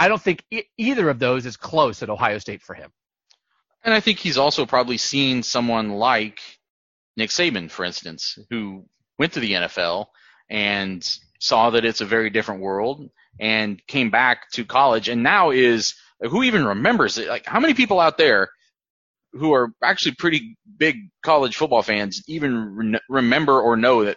I 0.00 0.08
don't 0.08 0.20
think 0.20 0.42
e- 0.50 0.64
either 0.76 1.08
of 1.08 1.20
those 1.20 1.46
is 1.46 1.56
close 1.56 2.02
at 2.02 2.10
Ohio 2.10 2.38
State 2.38 2.60
for 2.62 2.74
him. 2.74 2.90
And 3.84 3.94
I 3.94 4.00
think 4.00 4.18
he's 4.18 4.36
also 4.36 4.66
probably 4.66 4.96
seen 4.98 5.44
someone 5.44 5.90
like 5.90 6.40
Nick 7.16 7.30
Saban, 7.30 7.70
for 7.70 7.84
instance, 7.84 8.36
who 8.50 8.84
went 9.16 9.34
to 9.34 9.40
the 9.40 9.52
NFL 9.52 10.06
and 10.50 11.08
saw 11.38 11.70
that 11.70 11.84
it's 11.84 12.00
a 12.00 12.04
very 12.04 12.28
different 12.28 12.60
world 12.60 13.08
and 13.38 13.80
came 13.86 14.10
back 14.10 14.50
to 14.54 14.64
college 14.64 15.08
and 15.08 15.22
now 15.22 15.50
is 15.50 15.94
who 16.20 16.42
even 16.42 16.64
remembers 16.64 17.16
it? 17.16 17.28
Like 17.28 17.46
how 17.46 17.60
many 17.60 17.74
people 17.74 18.00
out 18.00 18.18
there 18.18 18.48
who 19.34 19.52
are 19.52 19.72
actually 19.84 20.16
pretty 20.16 20.56
big 20.78 20.96
college 21.22 21.56
football 21.56 21.82
fans 21.82 22.24
even 22.26 22.74
re- 22.74 23.00
remember 23.08 23.60
or 23.60 23.76
know 23.76 24.04
that 24.04 24.16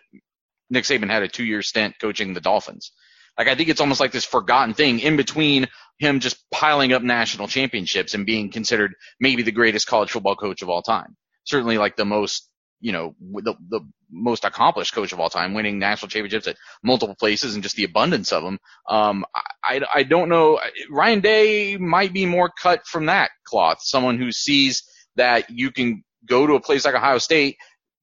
Nick 0.71 0.85
Saban 0.85 1.09
had 1.09 1.21
a 1.21 1.27
two-year 1.27 1.61
stint 1.61 1.95
coaching 2.01 2.33
the 2.33 2.41
Dolphins? 2.41 2.91
Like 3.37 3.47
I 3.47 3.55
think 3.55 3.69
it's 3.69 3.81
almost 3.81 3.99
like 3.99 4.11
this 4.11 4.25
forgotten 4.25 4.73
thing 4.73 4.99
in 4.99 5.17
between 5.17 5.67
him 5.99 6.19
just 6.19 6.43
piling 6.51 6.93
up 6.93 7.03
national 7.03 7.47
championships 7.47 8.13
and 8.13 8.25
being 8.25 8.51
considered 8.51 8.93
maybe 9.19 9.43
the 9.43 9.51
greatest 9.51 9.87
college 9.87 10.11
football 10.11 10.35
coach 10.35 10.61
of 10.61 10.69
all 10.69 10.81
time. 10.81 11.15
Certainly 11.43 11.77
like 11.77 11.95
the 11.95 12.05
most, 12.05 12.49
you 12.79 12.91
know, 12.91 13.15
the, 13.19 13.53
the 13.69 13.81
most 14.11 14.43
accomplished 14.43 14.93
coach 14.93 15.13
of 15.13 15.19
all 15.19 15.29
time, 15.29 15.53
winning 15.53 15.79
national 15.79 16.09
championships 16.09 16.47
at 16.47 16.57
multiple 16.83 17.15
places 17.15 17.53
and 17.53 17.63
just 17.63 17.75
the 17.75 17.83
abundance 17.83 18.31
of 18.31 18.43
them. 18.43 18.59
Um, 18.89 19.25
I, 19.63 19.81
I 19.93 20.03
don't 20.03 20.29
know. 20.29 20.59
Ryan 20.89 21.19
Day 21.19 21.77
might 21.77 22.13
be 22.13 22.25
more 22.25 22.51
cut 22.61 22.85
from 22.87 23.05
that 23.05 23.29
cloth. 23.45 23.77
Someone 23.81 24.17
who 24.17 24.31
sees 24.31 24.83
that 25.15 25.49
you 25.49 25.71
can 25.71 26.03
go 26.25 26.47
to 26.47 26.55
a 26.55 26.61
place 26.61 26.85
like 26.85 26.95
Ohio 26.95 27.17
State, 27.17 27.57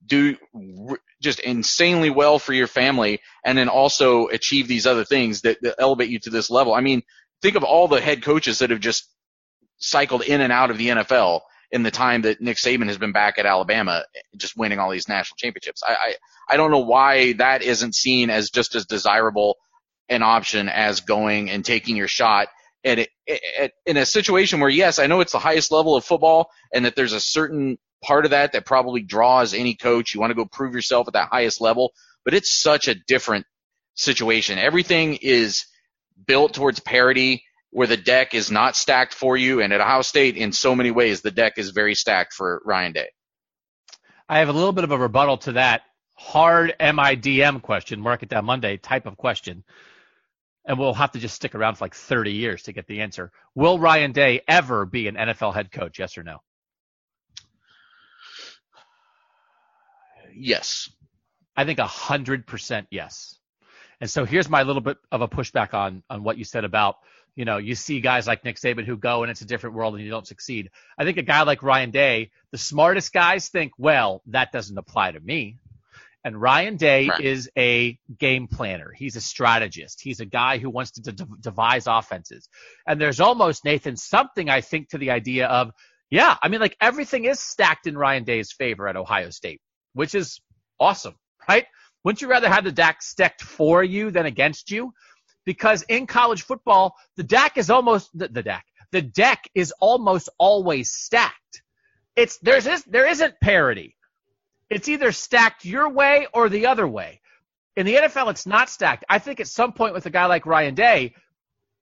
do 0.08 0.36
just 1.20 1.40
insanely 1.40 2.10
well 2.10 2.38
for 2.38 2.52
your 2.52 2.66
family, 2.66 3.20
and 3.44 3.56
then 3.56 3.68
also 3.68 4.28
achieve 4.28 4.68
these 4.68 4.86
other 4.86 5.04
things 5.04 5.42
that, 5.42 5.58
that 5.62 5.76
elevate 5.78 6.10
you 6.10 6.18
to 6.20 6.30
this 6.30 6.50
level. 6.50 6.74
I 6.74 6.80
mean, 6.80 7.02
think 7.42 7.56
of 7.56 7.64
all 7.64 7.88
the 7.88 8.00
head 8.00 8.22
coaches 8.22 8.60
that 8.60 8.70
have 8.70 8.80
just 8.80 9.08
cycled 9.78 10.22
in 10.22 10.40
and 10.40 10.52
out 10.52 10.70
of 10.70 10.78
the 10.78 10.88
NFL 10.88 11.40
in 11.70 11.82
the 11.82 11.90
time 11.90 12.22
that 12.22 12.40
Nick 12.40 12.56
Saban 12.56 12.86
has 12.86 12.98
been 12.98 13.12
back 13.12 13.38
at 13.38 13.46
Alabama, 13.46 14.04
just 14.36 14.56
winning 14.56 14.78
all 14.78 14.90
these 14.90 15.08
national 15.08 15.36
championships. 15.36 15.82
I, 15.86 15.92
I, 15.92 16.14
I 16.50 16.56
don't 16.56 16.70
know 16.70 16.78
why 16.78 17.34
that 17.34 17.62
isn't 17.62 17.94
seen 17.94 18.30
as 18.30 18.50
just 18.50 18.74
as 18.74 18.86
desirable 18.86 19.56
an 20.08 20.22
option 20.22 20.68
as 20.68 21.00
going 21.00 21.50
and 21.50 21.64
taking 21.64 21.94
your 21.96 22.08
shot 22.08 22.48
at, 22.84 23.08
at, 23.58 23.72
in 23.84 23.96
a 23.96 24.06
situation 24.06 24.60
where, 24.60 24.70
yes, 24.70 24.98
I 24.98 25.06
know 25.06 25.20
it's 25.20 25.32
the 25.32 25.38
highest 25.38 25.70
level 25.70 25.96
of 25.96 26.04
football 26.04 26.50
and 26.72 26.84
that 26.84 26.96
there's 26.96 27.12
a 27.12 27.20
certain 27.20 27.78
part 28.04 28.24
of 28.24 28.32
that 28.32 28.52
that 28.52 28.66
probably 28.66 29.02
draws 29.02 29.54
any 29.54 29.74
coach. 29.74 30.14
You 30.14 30.20
want 30.20 30.30
to 30.30 30.34
go 30.34 30.44
prove 30.44 30.74
yourself 30.74 31.08
at 31.08 31.14
that 31.14 31.28
highest 31.30 31.60
level, 31.60 31.92
but 32.24 32.34
it's 32.34 32.52
such 32.52 32.88
a 32.88 32.94
different 32.94 33.46
situation. 33.94 34.58
Everything 34.58 35.18
is 35.20 35.66
built 36.26 36.54
towards 36.54 36.80
parity 36.80 37.42
where 37.70 37.86
the 37.86 37.96
deck 37.96 38.34
is 38.34 38.50
not 38.50 38.76
stacked 38.76 39.14
for 39.14 39.36
you. 39.36 39.60
And 39.60 39.72
at 39.72 39.80
Ohio 39.80 40.02
State, 40.02 40.36
in 40.36 40.52
so 40.52 40.74
many 40.74 40.90
ways, 40.90 41.20
the 41.20 41.30
deck 41.30 41.58
is 41.58 41.70
very 41.70 41.94
stacked 41.94 42.32
for 42.32 42.62
Ryan 42.64 42.92
Day. 42.92 43.08
I 44.28 44.38
have 44.38 44.48
a 44.48 44.52
little 44.52 44.72
bit 44.72 44.84
of 44.84 44.90
a 44.90 44.98
rebuttal 44.98 45.38
to 45.38 45.52
that 45.52 45.82
hard 46.14 46.74
MIDM 46.80 47.62
question, 47.62 48.00
mark 48.00 48.22
it 48.22 48.28
down 48.28 48.44
Monday 48.44 48.76
type 48.76 49.06
of 49.06 49.16
question. 49.16 49.64
And 50.64 50.78
we'll 50.78 50.94
have 50.94 51.12
to 51.12 51.18
just 51.18 51.34
stick 51.34 51.54
around 51.54 51.76
for 51.76 51.84
like 51.84 51.94
30 51.94 52.32
years 52.32 52.64
to 52.64 52.72
get 52.72 52.86
the 52.86 53.00
answer. 53.00 53.30
Will 53.54 53.78
Ryan 53.78 54.12
Day 54.12 54.42
ever 54.46 54.84
be 54.84 55.08
an 55.08 55.14
NFL 55.14 55.54
head 55.54 55.72
coach? 55.72 55.98
Yes 55.98 56.18
or 56.18 56.22
no? 56.22 56.38
Yes. 60.38 60.90
I 61.56 61.64
think 61.64 61.78
100% 61.78 62.86
yes. 62.90 63.38
And 64.00 64.08
so 64.08 64.24
here's 64.24 64.48
my 64.48 64.62
little 64.62 64.82
bit 64.82 64.96
of 65.10 65.22
a 65.22 65.28
pushback 65.28 65.74
on 65.74 66.02
on 66.08 66.22
what 66.22 66.38
you 66.38 66.44
said 66.44 66.64
about 66.64 66.96
you 67.34 67.44
know 67.44 67.56
you 67.56 67.74
see 67.74 68.00
guys 68.00 68.28
like 68.28 68.44
Nick 68.44 68.56
Saban 68.56 68.84
who 68.84 68.96
go 68.96 69.22
and 69.22 69.30
it's 69.30 69.40
a 69.40 69.44
different 69.46 69.74
world 69.74 69.94
and 69.94 70.04
you 70.04 70.10
don't 70.10 70.26
succeed. 70.26 70.70
I 70.96 71.04
think 71.04 71.18
a 71.18 71.22
guy 71.22 71.42
like 71.42 71.62
Ryan 71.62 71.90
Day, 71.90 72.30
the 72.52 72.58
smartest 72.58 73.12
guys 73.12 73.48
think, 73.48 73.72
well, 73.76 74.22
that 74.26 74.52
doesn't 74.52 74.78
apply 74.78 75.12
to 75.12 75.20
me. 75.20 75.56
And 76.24 76.40
Ryan 76.40 76.76
Day 76.76 77.08
right. 77.08 77.20
is 77.20 77.48
a 77.56 77.98
game 78.18 78.48
planner. 78.48 78.92
He's 78.94 79.16
a 79.16 79.20
strategist. 79.20 80.00
He's 80.00 80.20
a 80.20 80.26
guy 80.26 80.58
who 80.58 80.68
wants 80.68 80.92
to 80.92 81.12
de- 81.12 81.26
devise 81.40 81.86
offenses. 81.86 82.48
And 82.86 83.00
there's 83.00 83.20
almost 83.20 83.64
Nathan 83.64 83.96
something 83.96 84.50
I 84.50 84.60
think 84.60 84.90
to 84.90 84.98
the 84.98 85.10
idea 85.10 85.46
of, 85.46 85.70
yeah, 86.10 86.36
I 86.42 86.48
mean 86.48 86.60
like 86.60 86.76
everything 86.80 87.24
is 87.24 87.40
stacked 87.40 87.86
in 87.86 87.96
Ryan 87.96 88.24
Day's 88.24 88.52
favor 88.52 88.88
at 88.88 88.96
Ohio 88.96 89.30
State, 89.30 89.60
which 89.98 90.14
is 90.14 90.40
awesome, 90.78 91.16
right? 91.48 91.66
Wouldn't 92.04 92.22
you 92.22 92.28
rather 92.28 92.48
have 92.48 92.62
the 92.62 92.70
deck 92.70 93.02
stacked 93.02 93.42
for 93.42 93.82
you 93.82 94.12
than 94.12 94.26
against 94.26 94.70
you? 94.70 94.94
Because 95.44 95.82
in 95.88 96.06
college 96.06 96.42
football, 96.42 96.94
the 97.16 97.24
deck 97.24 97.58
is 97.58 97.68
almost 97.68 98.16
the, 98.16 98.28
the 98.28 98.44
deck. 98.44 98.64
The 98.92 99.02
deck 99.02 99.50
is 99.56 99.74
almost 99.80 100.28
always 100.38 100.92
stacked. 100.92 101.62
It's 102.14 102.38
there's 102.38 102.64
there 102.84 103.08
isn't 103.08 103.40
parity. 103.40 103.96
It's 104.70 104.88
either 104.88 105.10
stacked 105.10 105.64
your 105.64 105.88
way 105.88 106.28
or 106.32 106.48
the 106.48 106.66
other 106.66 106.86
way. 106.86 107.20
In 107.76 107.84
the 107.84 107.96
NFL, 107.96 108.30
it's 108.30 108.46
not 108.46 108.70
stacked. 108.70 109.04
I 109.08 109.18
think 109.18 109.40
at 109.40 109.48
some 109.48 109.72
point 109.72 109.94
with 109.94 110.06
a 110.06 110.10
guy 110.10 110.26
like 110.26 110.46
Ryan 110.46 110.76
Day, 110.76 111.14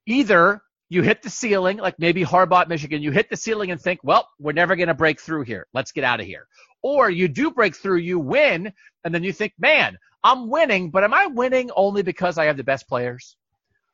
either 0.07 0.63
you 0.89 1.03
hit 1.03 1.21
the 1.21 1.31
ceiling, 1.31 1.77
like 1.77 1.99
maybe 1.99 2.25
Harbaugh 2.25 2.67
Michigan, 2.67 3.03
you 3.03 3.11
hit 3.11 3.29
the 3.29 3.37
ceiling 3.37 3.73
and 3.73 3.81
think, 3.81 4.01
well, 4.03 4.27
we're 4.39 4.53
never 4.53 4.75
going 4.75 4.89
to 4.89 4.95
break 4.95 5.21
through 5.21 5.43
here. 5.43 5.67
Let's 5.75 5.93
get 5.93 6.05
out 6.05 6.21
of 6.21 6.27
here. 6.27 6.47
Or 6.87 7.11
you 7.11 7.27
do 7.27 7.51
break 7.51 7.75
through, 7.75 7.97
you 7.97 8.21
win, 8.21 8.73
and 9.03 9.13
then 9.13 9.25
you 9.25 9.33
think, 9.33 9.55
man, 9.59 9.99
I'm 10.23 10.49
winning, 10.49 10.91
but 10.91 11.03
am 11.03 11.13
I 11.13 11.27
winning 11.27 11.73
only 11.75 12.03
because 12.03 12.39
I 12.39 12.45
have 12.45 12.57
the 12.57 12.63
best 12.63 12.87
players? 12.87 13.37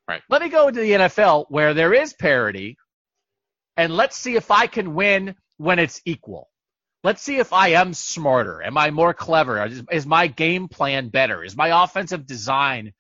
Right. 0.07 0.21
Let 0.29 0.43
me 0.43 0.51
go 0.51 0.71
to 0.71 0.79
the 0.79 0.91
NFL 0.91 1.47
where 1.49 1.73
there 1.73 1.95
is 1.95 2.13
parity, 2.13 2.77
and 3.79 3.97
let's 3.97 4.15
see 4.15 4.37
if 4.37 4.51
I 4.51 4.67
can 4.67 4.95
win 4.95 5.37
when 5.57 5.79
it's 5.79 6.03
equal. 6.05 6.51
Let's 7.03 7.23
see 7.23 7.39
if 7.39 7.55
I 7.55 7.69
am 7.69 7.95
smarter. 7.95 8.63
Am 8.63 8.77
I 8.77 8.91
more 8.91 9.15
clever? 9.15 9.65
Is, 9.65 9.83
is 9.91 10.05
my 10.05 10.27
game 10.27 10.69
plan 10.69 11.09
better? 11.09 11.43
Is 11.43 11.57
my 11.57 11.85
offensive 11.85 12.27
design 12.27 12.93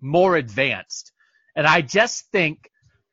more 0.00 0.34
advanced? 0.34 1.12
And 1.54 1.68
I 1.68 1.82
just 1.82 2.26
think 2.32 2.68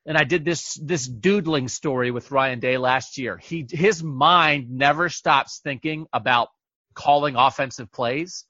and 0.08 0.18
I 0.18 0.24
did 0.24 0.46
this 0.46 0.76
this 0.82 1.06
doodling 1.06 1.68
story 1.68 2.12
with 2.12 2.32
Ryan 2.32 2.60
Day 2.60 2.78
last 2.78 3.18
year. 3.18 3.38
He 3.38 3.68
his 3.70 4.02
mind 4.02 4.72
never 4.72 5.10
stops 5.10 5.60
thinking 5.62 6.08
about 6.14 6.48
calling 6.96 7.36
offensive 7.36 7.92
plays. 7.92 8.46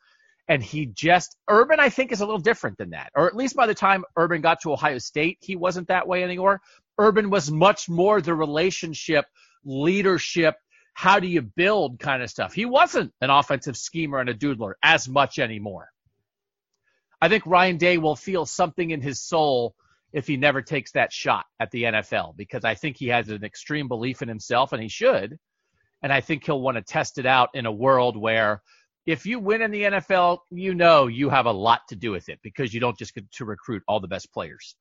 And 0.47 0.63
he 0.63 0.85
just 0.85 1.35
Urban, 1.49 1.79
I 1.79 1.89
think, 1.89 2.13
is 2.13 2.21
a 2.21 2.25
little 2.25 2.39
different 2.39 2.77
than 2.77 2.91
that. 2.91 3.11
Or 3.15 3.27
at 3.27 3.35
least 3.35 3.55
by 3.55 3.65
the 3.65 3.73
time 3.73 4.05
Urban 4.15 4.41
got 4.41 4.61
to 4.61 4.71
Ohio 4.71 4.99
State, 4.99 5.39
he 5.41 5.57
wasn't 5.57 5.89
that 5.89 6.07
way 6.07 6.23
anymore. 6.23 6.61
Urban 6.97 7.29
was 7.29 7.51
much 7.51 7.89
more 7.89 8.21
the 8.21 8.33
relationship, 8.33 9.25
leadership, 9.65 10.55
how 10.93 11.19
do 11.19 11.27
you 11.27 11.41
build 11.41 11.99
kind 11.99 12.23
of 12.23 12.29
stuff. 12.29 12.53
He 12.53 12.65
wasn't 12.65 13.11
an 13.19 13.29
offensive 13.29 13.75
schemer 13.75 14.19
and 14.19 14.29
a 14.29 14.33
doodler 14.33 14.73
as 14.81 15.09
much 15.09 15.37
anymore. 15.37 15.89
I 17.19 17.29
think 17.29 17.45
Ryan 17.45 17.77
Day 17.77 17.97
will 17.97 18.15
feel 18.15 18.45
something 18.45 18.91
in 18.91 19.01
his 19.01 19.21
soul 19.21 19.75
if 20.13 20.27
he 20.27 20.37
never 20.37 20.61
takes 20.61 20.91
that 20.93 21.11
shot 21.11 21.45
at 21.59 21.71
the 21.71 21.83
NFL 21.83 22.35
because 22.37 22.63
I 22.63 22.75
think 22.75 22.97
he 22.97 23.07
has 23.07 23.29
an 23.29 23.43
extreme 23.43 23.87
belief 23.87 24.21
in 24.21 24.27
himself 24.27 24.73
and 24.73 24.81
he 24.81 24.89
should. 24.89 25.37
And 26.01 26.13
I 26.13 26.21
think 26.21 26.45
he'll 26.45 26.61
want 26.61 26.77
to 26.77 26.83
test 26.83 27.17
it 27.17 27.25
out 27.25 27.49
in 27.53 27.65
a 27.65 27.71
world 27.71 28.15
where 28.15 28.61
if 29.05 29.25
you 29.25 29.39
win 29.39 29.61
in 29.61 29.71
the 29.71 29.83
NFL, 29.83 30.39
you 30.51 30.75
know 30.75 31.07
you 31.07 31.29
have 31.29 31.45
a 31.45 31.51
lot 31.51 31.81
to 31.89 31.95
do 31.95 32.11
with 32.11 32.29
it 32.29 32.39
because 32.43 32.73
you 32.73 32.79
don't 32.79 32.97
just 32.97 33.15
get 33.15 33.29
to 33.33 33.45
recruit 33.45 33.83
all 33.87 33.99
the 33.99 34.07
best 34.07 34.31
players. 34.31 34.75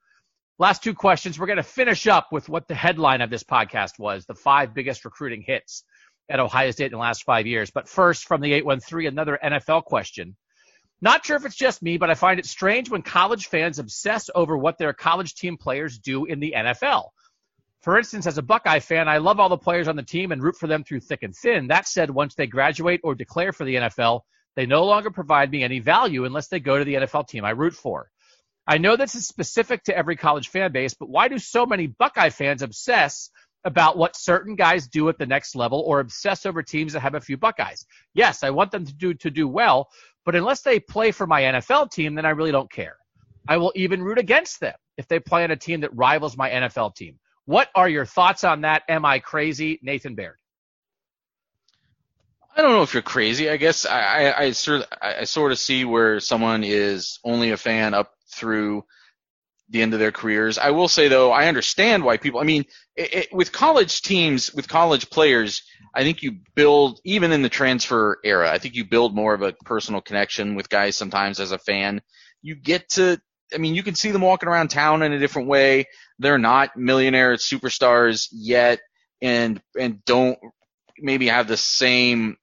Last 0.59 0.83
two 0.83 0.95
questions. 0.95 1.39
We're 1.39 1.47
going 1.47 1.59
to 1.59 1.62
finish 1.62 2.07
up 2.07 2.29
with 2.33 2.49
what 2.49 2.66
the 2.66 2.74
headline 2.74 3.20
of 3.20 3.31
this 3.31 3.45
podcast 3.45 3.99
was 3.99 4.27
the 4.27 4.35
five 4.35 4.74
biggest 4.74 5.05
recruiting 5.05 5.43
hits 5.43 5.85
at 6.29 6.41
Ohio 6.41 6.70
State 6.70 6.87
in 6.87 6.93
the 6.93 6.99
last 6.99 7.24
five 7.24 7.47
years. 7.47 7.70
But 7.70 7.89
first, 7.89 8.27
from 8.27 8.41
the 8.41 8.53
813, 8.53 9.07
another 9.07 9.39
NFL 9.43 9.85
question. 9.85 10.37
Not 11.03 11.26
sure 11.26 11.36
if 11.36 11.44
it's 11.44 11.57
just 11.57 11.82
me, 11.82 11.99
but 11.99 12.11
I 12.11 12.14
find 12.14 12.38
it 12.38 12.47
strange 12.47 12.90
when 12.90 13.03
college 13.03 13.49
fans 13.49 13.78
obsess 13.78 14.30
over 14.34 14.57
what 14.57 14.78
their 14.78 14.92
college 14.92 15.34
team 15.34 15.57
players 15.57 15.99
do 15.99 16.24
in 16.24 16.40
the 16.40 16.55
NFL. 16.57 17.11
For 17.82 17.99
instance, 17.99 18.26
as 18.26 18.38
a 18.38 18.42
Buckeye 18.42 18.80
fan, 18.80 19.07
I 19.07 19.18
love 19.18 19.38
all 19.38 19.49
the 19.49 19.59
players 19.59 19.88
on 19.88 19.97
the 19.97 20.03
team 20.03 20.32
and 20.32 20.42
root 20.42 20.57
for 20.57 20.66
them 20.66 20.82
through 20.82 21.01
thick 21.01 21.22
and 21.22 21.34
thin. 21.34 21.68
That 21.68 21.86
said, 21.86 22.11
once 22.11 22.34
they 22.34 22.47
graduate 22.47 23.01
or 23.05 23.14
declare 23.14 23.53
for 23.53 23.64
the 23.64 23.76
NFL, 23.76 24.22
they 24.57 24.66
no 24.66 24.84
longer 24.84 25.11
provide 25.11 25.51
me 25.51 25.62
any 25.62 25.78
value 25.78 26.24
unless 26.24 26.49
they 26.49 26.59
go 26.59 26.78
to 26.78 26.84
the 26.84 26.94
NFL 26.94 27.28
team 27.28 27.44
I 27.44 27.51
root 27.51 27.74
for. 27.74 28.11
I 28.66 28.78
know 28.78 28.97
this 28.97 29.14
is 29.14 29.28
specific 29.28 29.84
to 29.84 29.97
every 29.97 30.16
college 30.16 30.49
fan 30.49 30.72
base, 30.72 30.94
but 30.94 31.09
why 31.09 31.28
do 31.28 31.38
so 31.38 31.66
many 31.66 31.86
Buckeye 31.86 32.30
fans 32.30 32.62
obsess 32.62 33.30
about 33.64 33.97
what 33.97 34.16
certain 34.16 34.57
guys 34.57 34.88
do 34.88 35.09
at 35.09 35.18
the 35.18 35.26
next 35.26 35.55
level 35.55 35.80
or 35.86 36.01
obsess 36.01 36.47
over 36.47 36.62
teams 36.62 36.92
that 36.94 37.01
have 37.01 37.14
a 37.14 37.20
few 37.20 37.36
Buckeyes? 37.36 37.86
Yes, 38.14 38.42
I 38.42 38.51
want 38.51 38.72
them 38.72 38.84
to 38.84 38.92
do 38.92 39.14
to 39.14 39.30
do 39.30 39.47
well, 39.47 39.88
but 40.27 40.35
unless 40.35 40.61
they 40.61 40.81
play 40.81 41.12
for 41.12 41.27
my 41.27 41.43
NFL 41.43 41.91
team, 41.93 42.16
then 42.16 42.27
I 42.27 42.31
really 42.31 42.53
don't 42.53 42.70
care. 42.70 42.97
I 43.49 43.57
will 43.57 43.72
even 43.77 44.03
root 44.03 44.18
against 44.18 44.59
them 44.61 44.74
if 44.99 45.07
they 45.07 45.20
play 45.20 45.45
on 45.45 45.53
a 45.53 45.57
team 45.57 45.81
that 45.81 45.97
rivals 45.97 46.37
my 46.37 46.51
NFL 46.51 46.97
team. 46.97 47.18
What 47.45 47.68
are 47.77 47.89
your 47.89 48.05
thoughts 48.05 48.43
on 48.43 48.62
that? 48.62 48.83
Am 48.89 49.05
I 49.05 49.20
crazy? 49.20 49.79
Nathan 49.83 50.16
Baird. 50.16 50.37
I 52.57 52.62
don't 52.62 52.72
know 52.72 52.83
if 52.83 52.93
you're 52.93 53.03
crazy. 53.03 53.49
I 53.49 53.57
guess 53.57 53.87
I, 53.87 54.01
I, 54.01 54.43
I 54.45 54.51
sort 54.51 54.81
of, 54.81 54.87
I 55.01 55.24
sort 55.24 55.53
of 55.53 55.59
see 55.59 55.85
where 55.85 56.18
someone 56.18 56.64
is 56.64 57.20
only 57.22 57.53
a 57.53 57.57
fan 57.57 57.95
up 57.95 58.12
through 58.35 58.85
the 59.68 59.82
end 59.82 59.94
of 59.94 60.00
their 60.00 60.12
careers. 60.12 60.58
I 60.58 60.70
will 60.70 60.88
say 60.88 61.08
though, 61.08 61.32
I 61.32 61.48
understand 61.48 62.04
why 62.04 62.16
people. 62.16 62.40
I 62.40 62.44
mean, 62.44 62.64
it, 62.94 63.14
it, 63.14 63.28
with 63.32 63.52
college 63.52 64.02
teams, 64.02 64.52
with 64.54 64.68
college 64.68 65.10
players, 65.10 65.62
I 65.94 66.02
think 66.02 66.22
you 66.22 66.38
build 66.54 67.00
even 67.04 67.32
in 67.32 67.42
the 67.42 67.48
transfer 67.48 68.18
era. 68.24 68.50
I 68.50 68.58
think 68.58 68.74
you 68.74 68.84
build 68.84 69.14
more 69.14 69.34
of 69.34 69.42
a 69.42 69.52
personal 69.64 70.00
connection 70.00 70.54
with 70.54 70.68
guys 70.68 70.96
sometimes 70.96 71.40
as 71.40 71.52
a 71.52 71.58
fan. 71.58 72.02
You 72.42 72.54
get 72.54 72.88
to. 72.90 73.20
I 73.54 73.58
mean, 73.58 73.74
you 73.74 73.82
can 73.82 73.94
see 73.94 74.10
them 74.10 74.22
walking 74.22 74.48
around 74.48 74.68
town 74.68 75.02
in 75.02 75.12
a 75.12 75.18
different 75.18 75.48
way. 75.48 75.86
They're 76.18 76.38
not 76.38 76.76
millionaire 76.76 77.34
superstars 77.34 78.28
yet, 78.32 78.80
and 79.22 79.60
and 79.78 80.04
don't 80.04 80.38
maybe 80.98 81.28
have 81.28 81.48
the 81.48 81.56
same 81.56 82.36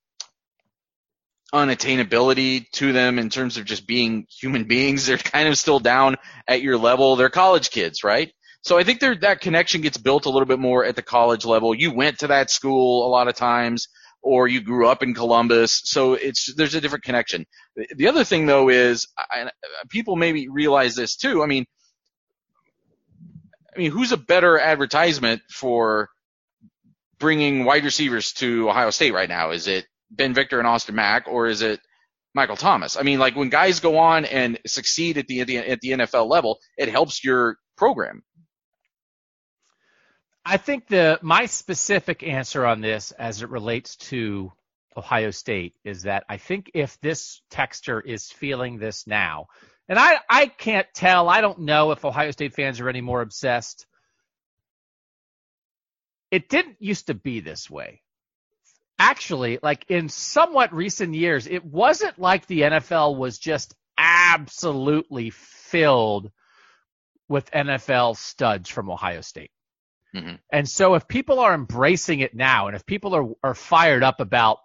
unattainability 1.53 2.69
to 2.71 2.91
them 2.91 3.19
in 3.19 3.29
terms 3.29 3.57
of 3.57 3.65
just 3.65 3.85
being 3.85 4.25
human 4.29 4.65
beings. 4.65 5.05
They're 5.07 5.17
kind 5.17 5.47
of 5.47 5.57
still 5.57 5.79
down 5.79 6.15
at 6.47 6.61
your 6.61 6.77
level. 6.77 7.15
They're 7.15 7.29
college 7.29 7.69
kids, 7.69 8.03
right? 8.03 8.31
So 8.63 8.77
I 8.77 8.83
think 8.83 9.01
that 9.01 9.41
connection 9.41 9.81
gets 9.81 9.97
built 9.97 10.25
a 10.25 10.29
little 10.29 10.45
bit 10.45 10.59
more 10.59 10.85
at 10.85 10.95
the 10.95 11.01
college 11.01 11.43
level. 11.45 11.75
You 11.75 11.93
went 11.93 12.19
to 12.19 12.27
that 12.27 12.49
school 12.49 13.05
a 13.05 13.09
lot 13.09 13.27
of 13.27 13.35
times, 13.35 13.89
or 14.21 14.47
you 14.47 14.61
grew 14.61 14.87
up 14.87 15.03
in 15.03 15.13
Columbus, 15.13 15.81
so 15.83 16.13
it's 16.13 16.53
there's 16.55 16.73
a 16.73 16.79
different 16.79 17.03
connection. 17.03 17.45
The 17.95 18.07
other 18.07 18.23
thing 18.23 18.45
though 18.45 18.69
is 18.69 19.05
I, 19.17 19.49
people 19.89 20.15
maybe 20.15 20.47
realize 20.47 20.95
this 20.95 21.17
too. 21.17 21.43
I 21.43 21.45
mean, 21.45 21.65
I 23.75 23.79
mean, 23.79 23.91
who's 23.91 24.13
a 24.13 24.17
better 24.17 24.57
advertisement 24.57 25.41
for 25.49 26.07
bringing 27.19 27.65
wide 27.65 27.83
receivers 27.83 28.31
to 28.33 28.69
Ohio 28.69 28.91
State 28.91 29.13
right 29.13 29.27
now? 29.27 29.51
Is 29.51 29.67
it 29.67 29.85
Ben 30.15 30.33
Victor 30.33 30.59
and 30.59 30.67
Austin 30.67 30.95
Mack, 30.95 31.27
or 31.27 31.47
is 31.47 31.61
it 31.61 31.79
Michael 32.33 32.55
Thomas? 32.55 32.97
I 32.97 33.03
mean, 33.03 33.19
like 33.19 33.35
when 33.35 33.49
guys 33.49 33.79
go 33.79 33.97
on 33.97 34.25
and 34.25 34.59
succeed 34.65 35.17
at 35.17 35.27
the 35.27 35.41
at 35.41 35.81
the, 35.81 35.91
NFL 35.91 36.29
level, 36.29 36.59
it 36.77 36.89
helps 36.89 37.23
your 37.23 37.57
program. 37.77 38.23
I 40.45 40.57
think 40.57 40.87
the 40.87 41.19
my 41.21 41.45
specific 41.45 42.23
answer 42.23 42.65
on 42.65 42.81
this 42.81 43.11
as 43.11 43.41
it 43.41 43.49
relates 43.49 43.95
to 43.97 44.51
Ohio 44.95 45.31
State 45.31 45.75
is 45.83 46.03
that 46.03 46.25
I 46.29 46.37
think 46.37 46.71
if 46.73 46.99
this 47.01 47.41
texture 47.49 47.99
is 47.99 48.29
feeling 48.29 48.77
this 48.77 49.07
now, 49.07 49.47
and 49.89 49.97
I, 49.99 50.19
I 50.29 50.45
can't 50.45 50.87
tell, 50.93 51.29
I 51.29 51.41
don't 51.41 51.59
know 51.59 51.91
if 51.91 52.05
Ohio 52.05 52.31
State 52.31 52.53
fans 52.53 52.79
are 52.79 52.89
any 52.89 53.01
more 53.01 53.21
obsessed. 53.21 53.85
It 56.31 56.49
didn't 56.49 56.77
used 56.79 57.07
to 57.07 57.13
be 57.13 57.39
this 57.39 57.69
way. 57.69 58.02
Actually, 58.99 59.59
like 59.61 59.85
in 59.89 60.09
somewhat 60.09 60.73
recent 60.73 61.13
years, 61.13 61.47
it 61.47 61.65
wasn't 61.65 62.17
like 62.19 62.45
the 62.45 62.61
NFL 62.61 63.17
was 63.17 63.37
just 63.39 63.73
absolutely 63.97 65.29
filled 65.31 66.31
with 67.27 67.51
NFL 67.51 68.17
studs 68.17 68.69
from 68.69 68.89
Ohio 68.89 69.21
State. 69.21 69.51
Mm-hmm. 70.15 70.35
And 70.51 70.69
so 70.69 70.93
if 70.93 71.07
people 71.07 71.39
are 71.39 71.53
embracing 71.53 72.19
it 72.19 72.35
now 72.35 72.67
and 72.67 72.75
if 72.75 72.85
people 72.85 73.15
are, 73.15 73.27
are 73.43 73.55
fired 73.55 74.03
up 74.03 74.19
about 74.19 74.59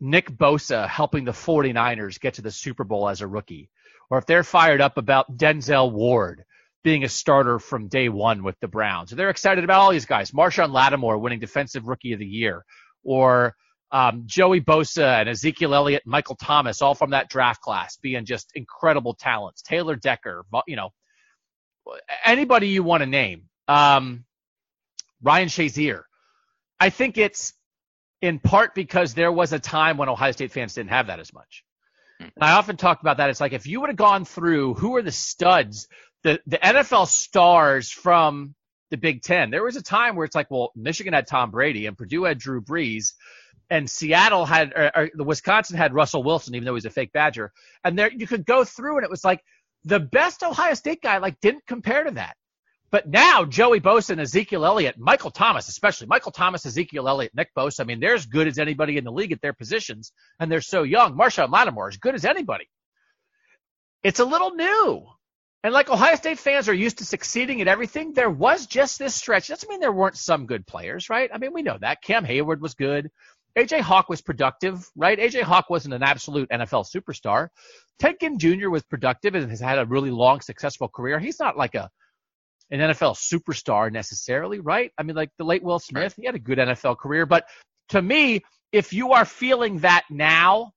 Nick 0.00 0.30
Bosa 0.30 0.88
helping 0.88 1.24
the 1.24 1.32
49ers 1.32 2.20
get 2.20 2.34
to 2.34 2.42
the 2.42 2.50
Super 2.50 2.84
Bowl 2.84 3.08
as 3.08 3.20
a 3.20 3.26
rookie, 3.26 3.70
or 4.10 4.18
if 4.18 4.26
they're 4.26 4.44
fired 4.44 4.80
up 4.80 4.98
about 4.98 5.36
Denzel 5.36 5.90
Ward 5.90 6.44
being 6.84 7.02
a 7.02 7.08
starter 7.08 7.58
from 7.58 7.88
day 7.88 8.08
one 8.08 8.44
with 8.44 8.58
the 8.60 8.68
Browns, 8.68 9.12
or 9.12 9.16
they're 9.16 9.30
excited 9.30 9.64
about 9.64 9.80
all 9.80 9.90
these 9.90 10.06
guys, 10.06 10.30
Marshon 10.30 10.70
Lattimore 10.70 11.18
winning 11.18 11.40
Defensive 11.40 11.88
Rookie 11.88 12.12
of 12.12 12.20
the 12.20 12.26
Year, 12.26 12.64
or 13.06 13.54
um, 13.92 14.24
Joey 14.26 14.60
Bosa 14.60 15.20
and 15.20 15.28
Ezekiel 15.28 15.74
Elliott, 15.74 16.02
Michael 16.04 16.36
Thomas, 16.36 16.82
all 16.82 16.94
from 16.94 17.10
that 17.10 17.30
draft 17.30 17.62
class, 17.62 17.96
being 17.96 18.24
just 18.24 18.50
incredible 18.54 19.14
talents. 19.14 19.62
Taylor 19.62 19.96
Decker, 19.96 20.44
you 20.66 20.76
know, 20.76 20.90
anybody 22.24 22.68
you 22.68 22.82
want 22.82 23.02
to 23.02 23.06
name. 23.06 23.44
Um, 23.68 24.24
Ryan 25.22 25.48
Shazier. 25.48 26.02
I 26.78 26.90
think 26.90 27.16
it's 27.16 27.54
in 28.20 28.38
part 28.38 28.74
because 28.74 29.14
there 29.14 29.32
was 29.32 29.52
a 29.52 29.58
time 29.58 29.96
when 29.96 30.08
Ohio 30.08 30.32
State 30.32 30.52
fans 30.52 30.74
didn't 30.74 30.90
have 30.90 31.06
that 31.06 31.20
as 31.20 31.32
much. 31.32 31.64
Hmm. 32.18 32.28
And 32.34 32.44
I 32.44 32.52
often 32.52 32.76
talk 32.76 33.00
about 33.00 33.18
that. 33.18 33.30
It's 33.30 33.40
like 33.40 33.52
if 33.52 33.66
you 33.66 33.80
would 33.80 33.90
have 33.90 33.96
gone 33.96 34.24
through 34.24 34.74
who 34.74 34.96
are 34.96 35.02
the 35.02 35.12
studs, 35.12 35.86
the, 36.24 36.40
the 36.46 36.58
NFL 36.58 37.06
stars 37.06 37.90
from 37.90 38.55
the 38.90 38.96
Big 38.96 39.22
Ten, 39.22 39.50
there 39.50 39.64
was 39.64 39.76
a 39.76 39.82
time 39.82 40.16
where 40.16 40.24
it's 40.24 40.34
like, 40.34 40.50
well, 40.50 40.72
Michigan 40.76 41.12
had 41.12 41.26
Tom 41.26 41.50
Brady 41.50 41.86
and 41.86 41.96
Purdue 41.96 42.24
had 42.24 42.38
Drew 42.38 42.60
Brees 42.60 43.12
and 43.68 43.90
Seattle 43.90 44.46
had, 44.46 44.72
or, 44.74 45.10
the 45.14 45.24
Wisconsin 45.24 45.76
had 45.76 45.94
Russell 45.94 46.22
Wilson, 46.22 46.54
even 46.54 46.64
though 46.64 46.72
he 46.72 46.76
was 46.76 46.84
a 46.84 46.90
fake 46.90 47.12
Badger. 47.12 47.52
And 47.82 47.98
there 47.98 48.10
you 48.12 48.26
could 48.26 48.46
go 48.46 48.64
through 48.64 48.96
and 48.96 49.04
it 49.04 49.10
was 49.10 49.24
like 49.24 49.42
the 49.84 50.00
best 50.00 50.42
Ohio 50.42 50.74
State 50.74 51.02
guy 51.02 51.18
like 51.18 51.40
didn't 51.40 51.66
compare 51.66 52.04
to 52.04 52.12
that. 52.12 52.36
But 52.92 53.08
now 53.08 53.44
Joey 53.44 53.80
Bosa 53.80 54.10
and 54.10 54.20
Ezekiel 54.20 54.64
Elliott, 54.64 54.96
Michael 54.98 55.32
Thomas 55.32 55.68
especially, 55.68 56.06
Michael 56.06 56.30
Thomas, 56.30 56.64
Ezekiel 56.64 57.08
Elliott, 57.08 57.34
Nick 57.34 57.50
Bosa. 57.56 57.80
I 57.80 57.84
mean, 57.84 57.98
they're 57.98 58.14
as 58.14 58.26
good 58.26 58.46
as 58.46 58.58
anybody 58.58 58.96
in 58.96 59.04
the 59.04 59.12
league 59.12 59.32
at 59.32 59.40
their 59.40 59.52
positions, 59.52 60.12
and 60.38 60.50
they're 60.50 60.60
so 60.60 60.84
young. 60.84 61.16
Marshon 61.16 61.50
Lattimore 61.50 61.88
as 61.88 61.96
good 61.96 62.14
as 62.14 62.24
anybody. 62.24 62.68
It's 64.04 64.20
a 64.20 64.24
little 64.24 64.54
new. 64.54 65.04
And 65.66 65.72
like 65.72 65.90
Ohio 65.90 66.14
State 66.14 66.38
fans 66.38 66.68
are 66.68 66.74
used 66.74 66.98
to 66.98 67.04
succeeding 67.04 67.60
at 67.60 67.66
everything, 67.66 68.12
there 68.12 68.30
was 68.30 68.66
just 68.66 69.00
this 69.00 69.16
stretch. 69.16 69.48
Doesn't 69.48 69.68
mean 69.68 69.80
there 69.80 69.90
weren't 69.90 70.16
some 70.16 70.46
good 70.46 70.64
players, 70.64 71.10
right? 71.10 71.28
I 71.34 71.38
mean, 71.38 71.52
we 71.52 71.62
know 71.62 71.76
that. 71.80 72.02
Cam 72.02 72.24
Heyward 72.24 72.60
was 72.60 72.74
good. 72.74 73.10
AJ 73.58 73.80
Hawk 73.80 74.08
was 74.08 74.20
productive, 74.20 74.88
right? 74.94 75.18
AJ 75.18 75.42
Hawk 75.42 75.68
wasn't 75.68 75.94
an 75.94 76.04
absolute 76.04 76.48
NFL 76.50 76.86
superstar. 76.86 77.48
Ted 77.98 78.14
Ginn 78.20 78.38
Jr. 78.38 78.70
was 78.70 78.84
productive 78.84 79.34
and 79.34 79.50
has 79.50 79.58
had 79.58 79.80
a 79.80 79.86
really 79.86 80.12
long, 80.12 80.40
successful 80.40 80.86
career. 80.86 81.18
He's 81.18 81.40
not 81.40 81.56
like 81.56 81.74
a 81.74 81.90
an 82.70 82.78
NFL 82.78 83.16
superstar 83.16 83.90
necessarily, 83.90 84.60
right? 84.60 84.92
I 84.96 85.02
mean, 85.02 85.16
like 85.16 85.30
the 85.36 85.44
late 85.44 85.64
Will 85.64 85.80
Smith, 85.80 86.14
he 86.16 86.26
had 86.26 86.36
a 86.36 86.38
good 86.38 86.58
NFL 86.58 86.96
career. 86.98 87.26
But 87.26 87.44
to 87.88 88.00
me, 88.00 88.44
if 88.70 88.92
you 88.92 89.14
are 89.14 89.24
feeling 89.24 89.80
that 89.80 90.04
now, 90.10 90.70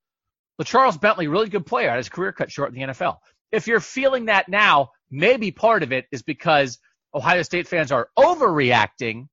Charles 0.64 0.98
Bentley, 0.98 1.28
really 1.28 1.50
good 1.50 1.68
player, 1.68 1.92
had 1.92 1.98
his 1.98 2.10
career 2.10 2.32
cut 2.32 2.52
short 2.52 2.74
in 2.74 2.76
the 2.76 2.92
NFL. 2.92 3.18
If 3.52 3.68
you're 3.68 3.80
feeling 3.80 4.26
that 4.26 4.50
now, 4.50 4.92
maybe 5.10 5.52
part 5.52 5.84
of 5.84 5.92
it 5.92 6.06
is 6.12 6.22
because 6.22 6.80
Ohio 7.14 7.42
State 7.42 7.68
fans 7.68 7.92
are 7.92 8.10
overreacting 8.18 9.28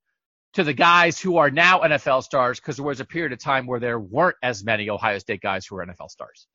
to 0.54 0.64
the 0.64 0.72
guys 0.72 1.20
who 1.20 1.36
are 1.36 1.50
now 1.50 1.80
NFL 1.80 2.22
stars 2.22 2.58
because 2.58 2.76
there 2.76 2.84
was 2.84 3.00
a 3.00 3.04
period 3.04 3.32
of 3.32 3.38
time 3.38 3.66
where 3.66 3.80
there 3.80 3.98
weren't 3.98 4.36
as 4.42 4.64
many 4.64 4.88
Ohio 4.88 5.18
State 5.18 5.42
guys 5.42 5.66
who 5.66 5.76
were 5.76 5.84
NFL 5.84 6.10
stars. 6.10 6.46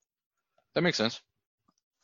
That 0.74 0.82
makes 0.82 0.98
sense. 0.98 1.22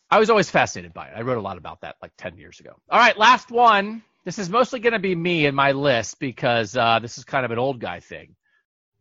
I 0.10 0.20
was 0.20 0.30
always 0.30 0.50
fascinated 0.50 0.94
by 0.94 1.08
it. 1.08 1.14
I 1.16 1.22
wrote 1.22 1.38
a 1.38 1.42
lot 1.42 1.58
about 1.58 1.82
that 1.82 1.96
like 2.02 2.12
10 2.18 2.38
years 2.38 2.60
ago. 2.60 2.72
All 2.90 3.00
right, 3.00 3.18
last 3.18 3.52
one. 3.52 4.04
This 4.26 4.40
is 4.40 4.50
mostly 4.50 4.80
going 4.80 4.94
to 4.94 5.00
be 5.00 5.16
me 5.16 5.46
in 5.46 5.56
my 5.56 5.72
list 5.72 6.20
because 6.20 6.76
uh, 6.78 7.00
this 7.00 7.18
is 7.18 7.24
kind 7.24 7.46
of 7.46 7.52
an 7.52 7.60
old 7.60 7.80
guy 7.80 8.00
thing. 8.00 8.36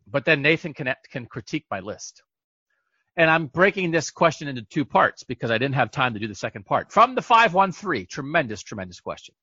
But 0.09 0.25
then 0.25 0.41
Nathan 0.41 0.73
can, 0.73 0.93
can 1.11 1.25
critique 1.25 1.65
my 1.69 1.81
list. 1.81 2.23
And 3.17 3.31
I'm 3.31 3.47
breaking 3.47 3.89
this 3.89 4.11
question 4.11 4.47
into 4.47 4.61
two 4.61 4.85
parts 4.85 5.23
because 5.23 5.49
I 5.49 5.57
didn't 5.57 5.75
have 5.75 5.89
time 5.89 6.13
to 6.13 6.19
do 6.19 6.27
the 6.27 6.35
second 6.35 6.67
part. 6.67 6.91
From 6.91 7.15
the 7.15 7.23
513, 7.23 8.05
tremendous, 8.05 8.61
tremendous 8.61 8.99
question. 8.99 9.33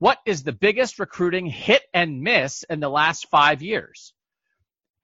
What 0.00 0.18
is 0.26 0.42
the 0.42 0.52
biggest 0.52 0.98
recruiting 0.98 1.46
hit 1.46 1.82
and 1.94 2.22
miss 2.22 2.64
in 2.68 2.80
the 2.80 2.88
last 2.88 3.28
five 3.30 3.62
years? 3.62 4.12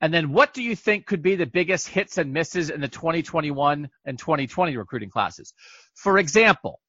And 0.00 0.12
then 0.12 0.32
what 0.32 0.52
do 0.52 0.62
you 0.62 0.74
think 0.74 1.06
could 1.06 1.22
be 1.22 1.36
the 1.36 1.46
biggest 1.46 1.86
hits 1.86 2.18
and 2.18 2.32
misses 2.32 2.70
in 2.70 2.80
the 2.80 2.88
2021 2.88 3.88
and 4.04 4.18
2020 4.18 4.76
recruiting 4.76 5.10
classes? 5.10 5.54
For 5.94 6.18
example, 6.18 6.80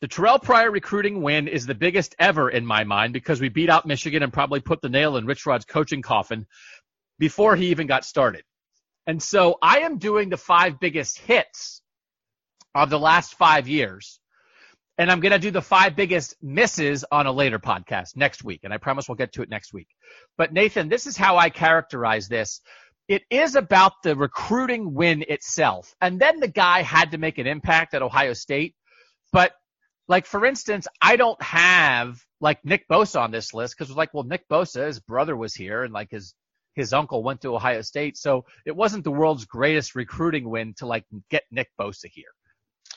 the 0.00 0.08
Terrelle 0.08 0.42
Pryor 0.42 0.70
recruiting 0.70 1.22
win 1.22 1.48
is 1.48 1.66
the 1.66 1.74
biggest 1.74 2.14
ever 2.20 2.48
in 2.48 2.64
my 2.64 2.84
mind 2.84 3.12
because 3.12 3.40
we 3.40 3.48
beat 3.48 3.70
out 3.70 3.86
Michigan 3.86 4.22
and 4.22 4.32
probably 4.32 4.60
put 4.60 4.80
the 4.80 4.88
nail 4.88 5.16
in 5.16 5.26
Rich 5.26 5.46
Rod's 5.46 5.64
coaching 5.64 6.02
coffin 6.02 6.46
before 7.18 7.56
he 7.56 7.66
even 7.66 7.88
got 7.88 8.04
started. 8.04 8.44
And 9.06 9.22
so 9.22 9.56
I 9.62 9.80
am 9.80 9.98
doing 9.98 10.28
the 10.28 10.36
five 10.36 10.78
biggest 10.80 11.18
hits 11.18 11.82
of 12.74 12.90
the 12.90 12.98
last 12.98 13.34
five 13.34 13.68
years 13.68 14.20
and 15.00 15.10
I'm 15.10 15.20
going 15.20 15.32
to 15.32 15.38
do 15.38 15.50
the 15.50 15.62
five 15.62 15.96
biggest 15.96 16.36
misses 16.42 17.06
on 17.10 17.26
a 17.26 17.32
later 17.32 17.58
podcast 17.58 18.16
next 18.16 18.44
week. 18.44 18.60
And 18.64 18.74
I 18.74 18.76
promise 18.76 19.08
we'll 19.08 19.16
get 19.16 19.32
to 19.32 19.42
it 19.42 19.48
next 19.48 19.72
week. 19.72 19.88
But 20.36 20.52
Nathan, 20.52 20.90
this 20.90 21.06
is 21.06 21.16
how 21.16 21.38
I 21.38 21.48
characterize 21.48 22.28
this. 22.28 22.60
It 23.08 23.22
is 23.30 23.54
about 23.54 23.92
the 24.04 24.14
recruiting 24.14 24.92
win 24.92 25.24
itself. 25.26 25.94
And 26.02 26.20
then 26.20 26.38
the 26.38 26.48
guy 26.48 26.82
had 26.82 27.12
to 27.12 27.18
make 27.18 27.38
an 27.38 27.46
impact 27.46 27.94
at 27.94 28.02
Ohio 28.02 28.34
State. 28.34 28.74
But 29.32 29.52
like, 30.06 30.26
for 30.26 30.44
instance, 30.44 30.86
I 31.00 31.16
don't 31.16 31.40
have 31.40 32.20
like 32.38 32.62
Nick 32.62 32.86
Bosa 32.86 33.22
on 33.22 33.30
this 33.30 33.54
list 33.54 33.78
because 33.78 33.88
it's 33.88 33.96
like, 33.96 34.12
well, 34.12 34.24
Nick 34.24 34.46
Bosa, 34.50 34.86
his 34.86 35.00
brother 35.00 35.34
was 35.34 35.54
here 35.54 35.82
and 35.82 35.94
like 35.94 36.10
his, 36.10 36.34
his 36.80 36.92
uncle 36.92 37.22
went 37.22 37.42
to 37.42 37.54
Ohio 37.54 37.82
State. 37.82 38.16
So 38.16 38.44
it 38.66 38.74
wasn't 38.74 39.04
the 39.04 39.10
world's 39.10 39.44
greatest 39.44 39.94
recruiting 39.94 40.48
win 40.48 40.74
to 40.78 40.86
like 40.86 41.04
get 41.30 41.44
Nick 41.50 41.70
Bosa 41.78 42.06
here. 42.10 42.32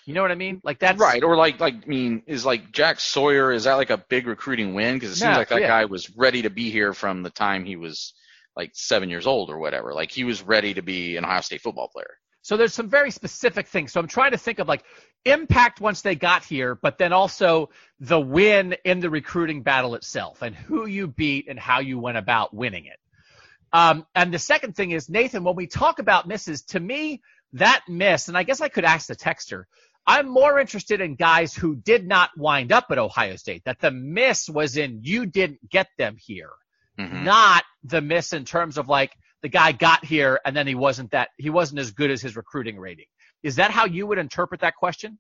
You 0.06 0.14
know 0.14 0.22
what 0.22 0.32
I 0.32 0.36
mean? 0.36 0.60
Like 0.64 0.80
that's 0.80 1.00
right. 1.00 1.24
Or 1.24 1.38
like 1.38 1.60
like 1.60 1.76
I 1.76 1.88
mean, 1.88 2.24
is 2.26 2.46
like 2.46 2.72
Jack 2.72 3.00
Sawyer? 3.00 3.52
Is 3.54 3.66
that 3.66 3.76
like 3.76 3.90
a 3.90 3.98
big 3.98 4.28
recruiting 4.28 4.74
win? 4.74 4.96
Because 4.96 5.12
it 5.12 5.16
seems 5.16 5.32
no, 5.32 5.38
like 5.38 5.50
that 5.50 5.62
yeah. 5.62 5.68
guy 5.68 5.86
was 5.86 6.10
ready 6.18 6.42
to 6.42 6.50
be 6.50 6.72
here 6.72 6.94
from 6.94 7.24
the 7.24 7.30
time 7.30 7.64
he 7.64 7.76
was 7.76 8.14
like 8.56 8.72
seven 8.74 9.10
years 9.10 9.28
old 9.28 9.50
or 9.50 9.60
whatever. 9.60 9.94
Like 9.94 10.12
he 10.12 10.24
was 10.24 10.42
ready 10.42 10.74
to 10.74 10.82
be 10.82 11.16
an 11.16 11.26
Ohio 11.26 11.42
State 11.42 11.62
football 11.62 11.88
player. 11.88 12.18
So 12.42 12.58
there's 12.58 12.74
some 12.74 12.90
very 12.90 13.10
specific 13.10 13.68
things. 13.68 13.94
So 13.94 14.02
I'm 14.02 14.08
trying 14.08 14.32
to 14.32 14.38
think 14.38 14.60
of 14.60 14.68
like 14.68 14.84
impact 15.24 15.80
once 15.80 16.02
they 16.02 16.16
got 16.16 16.44
here, 16.44 16.76
but 16.76 16.98
then 16.98 17.14
also 17.14 17.70
the 18.02 18.20
win 18.20 18.76
in 18.84 19.00
the 19.00 19.10
recruiting 19.10 19.64
battle 19.64 19.96
itself 19.96 20.42
and 20.42 20.54
who 20.54 20.86
you 20.86 21.08
beat 21.08 21.48
and 21.48 21.58
how 21.58 21.80
you 21.80 21.98
went 21.98 22.18
about 22.18 22.54
winning 22.54 22.86
it. 22.86 23.00
Um, 23.74 24.06
and 24.14 24.34
the 24.34 24.40
second 24.40 24.76
thing 24.76 24.92
is, 24.92 25.10
Nathan, 25.10 25.44
when 25.44 25.56
we 25.56 25.68
talk 25.68 26.00
about 26.00 26.28
misses, 26.28 26.62
to 26.66 26.80
me, 26.80 27.22
that 27.54 27.82
miss, 27.90 28.28
and 28.28 28.38
I 28.38 28.44
guess 28.44 28.62
I 28.62 28.70
could 28.70 28.86
ask 28.86 29.08
the 29.08 29.16
texter, 29.16 29.64
I'm 30.06 30.30
more 30.30 30.60
interested 30.60 31.02
in 31.02 31.16
guys 31.16 31.56
who 31.56 31.76
did 31.76 32.08
not 32.08 32.30
wind 32.38 32.72
up 32.72 32.88
at 32.92 32.98
Ohio 32.98 33.36
State, 33.36 33.64
that 33.66 33.80
the 33.80 33.92
miss 33.92 34.50
was 34.50 34.78
in 34.78 35.00
you 35.02 35.26
didn't 35.26 35.70
get 35.70 35.88
them 35.98 36.18
here, 36.20 36.52
mm-hmm. 37.00 37.24
not 37.24 37.64
the 37.84 38.02
miss 38.02 38.34
in 38.34 38.46
terms 38.46 38.78
of 38.78 38.90
like 38.90 39.12
the 39.42 39.50
guy 39.50 39.72
got 39.72 40.04
here 40.06 40.40
and 40.46 40.56
then 40.56 40.68
he 40.68 40.76
wasn't 40.76 41.12
that 41.12 41.30
he 41.38 41.50
wasn't 41.50 41.80
as 41.80 41.92
good 41.92 42.12
as 42.12 42.22
his 42.22 42.36
recruiting 42.36 42.78
rating. 42.78 43.06
Is 43.44 43.58
that 43.58 43.72
how 43.72 43.86
you 43.86 44.08
would 44.08 44.18
interpret 44.18 44.62
that 44.62 44.76
question? 44.76 45.20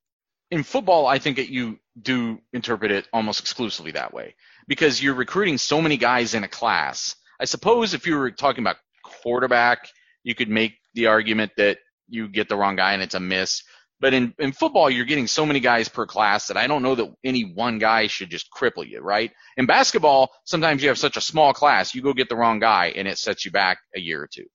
In 0.52 0.64
football, 0.64 1.08
I 1.08 1.20
think 1.20 1.38
that 1.38 1.50
you 1.50 1.80
do 2.00 2.40
interpret 2.52 2.92
it 2.92 3.08
almost 3.12 3.40
exclusively 3.40 3.92
that 3.92 4.14
way 4.14 4.36
because 4.68 5.02
you're 5.02 5.16
recruiting 5.16 5.58
so 5.58 5.82
many 5.82 5.98
guys 5.98 6.34
in 6.34 6.44
a 6.44 6.48
class. 6.48 7.16
I 7.40 7.46
suppose 7.46 7.94
if 7.94 8.06
you 8.08 8.18
were 8.18 8.32
talking 8.32 8.64
about 8.64 8.78
quarterback, 9.04 9.90
you 10.24 10.36
could 10.36 10.50
make 10.50 10.74
the 10.94 11.08
argument 11.08 11.52
that 11.58 11.80
you 12.08 12.28
get 12.28 12.50
the 12.50 12.56
wrong 12.56 12.76
guy 12.76 12.94
and 12.94 13.02
it's 13.02 13.16
a 13.16 13.20
miss. 13.20 13.64
But 14.00 14.14
in, 14.14 14.34
in 14.38 14.52
football, 14.52 14.90
you're 14.90 15.06
getting 15.06 15.28
so 15.28 15.46
many 15.46 15.62
guys 15.62 15.88
per 15.88 16.06
class 16.06 16.48
that 16.48 16.58
I 16.58 16.68
don't 16.68 16.84
know 16.84 16.96
that 16.96 17.14
any 17.24 17.54
one 17.54 17.80
guy 17.80 18.08
should 18.08 18.30
just 18.30 18.50
cripple 18.52 18.88
you, 18.88 19.00
right? 19.00 19.32
In 19.56 19.66
basketball, 19.66 20.32
sometimes 20.44 20.84
you 20.84 20.90
have 20.90 20.98
such 20.98 21.16
a 21.16 21.22
small 21.22 21.54
class, 21.54 21.96
you 21.96 22.02
go 22.02 22.14
get 22.14 22.28
the 22.28 22.36
wrong 22.36 22.60
guy 22.60 22.94
and 22.96 23.08
it 23.08 23.18
sets 23.18 23.46
you 23.46 23.52
back 23.52 23.78
a 23.96 24.00
year 24.00 24.22
or 24.22 24.28
two. 24.28 24.46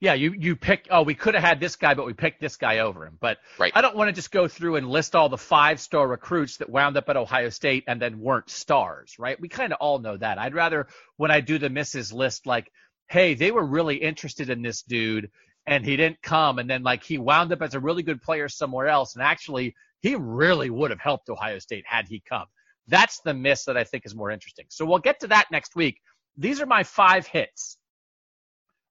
Yeah, 0.00 0.14
you 0.14 0.32
you 0.32 0.54
pick. 0.54 0.86
Oh, 0.90 1.02
we 1.02 1.14
could 1.14 1.34
have 1.34 1.42
had 1.42 1.58
this 1.58 1.74
guy, 1.74 1.94
but 1.94 2.06
we 2.06 2.12
picked 2.12 2.40
this 2.40 2.56
guy 2.56 2.78
over 2.78 3.04
him. 3.04 3.18
But 3.20 3.38
right. 3.58 3.72
I 3.74 3.80
don't 3.80 3.96
want 3.96 4.08
to 4.08 4.12
just 4.12 4.30
go 4.30 4.46
through 4.46 4.76
and 4.76 4.88
list 4.88 5.16
all 5.16 5.28
the 5.28 5.36
five 5.38 5.80
star 5.80 6.06
recruits 6.06 6.58
that 6.58 6.70
wound 6.70 6.96
up 6.96 7.08
at 7.08 7.16
Ohio 7.16 7.48
State 7.48 7.84
and 7.88 8.00
then 8.00 8.20
weren't 8.20 8.48
stars, 8.48 9.16
right? 9.18 9.40
We 9.40 9.48
kind 9.48 9.72
of 9.72 9.78
all 9.80 9.98
know 9.98 10.16
that. 10.16 10.38
I'd 10.38 10.54
rather 10.54 10.86
when 11.16 11.32
I 11.32 11.40
do 11.40 11.58
the 11.58 11.68
misses 11.68 12.12
list, 12.12 12.46
like, 12.46 12.70
hey, 13.08 13.34
they 13.34 13.50
were 13.50 13.64
really 13.64 13.96
interested 13.96 14.50
in 14.50 14.62
this 14.62 14.82
dude 14.82 15.30
and 15.66 15.84
he 15.84 15.96
didn't 15.96 16.22
come, 16.22 16.58
and 16.58 16.70
then 16.70 16.82
like 16.82 17.02
he 17.02 17.18
wound 17.18 17.52
up 17.52 17.60
as 17.60 17.74
a 17.74 17.80
really 17.80 18.02
good 18.02 18.22
player 18.22 18.48
somewhere 18.48 18.86
else, 18.86 19.14
and 19.14 19.22
actually 19.22 19.74
he 20.00 20.14
really 20.14 20.70
would 20.70 20.90
have 20.90 21.00
helped 21.00 21.28
Ohio 21.28 21.58
State 21.58 21.84
had 21.86 22.06
he 22.08 22.22
come. 22.26 22.46
That's 22.86 23.20
the 23.20 23.34
miss 23.34 23.64
that 23.64 23.76
I 23.76 23.84
think 23.84 24.06
is 24.06 24.14
more 24.14 24.30
interesting. 24.30 24.64
So 24.70 24.86
we'll 24.86 25.00
get 25.00 25.20
to 25.20 25.26
that 25.26 25.48
next 25.50 25.74
week. 25.76 26.00
These 26.36 26.60
are 26.60 26.66
my 26.66 26.84
five 26.84 27.26
hits 27.26 27.76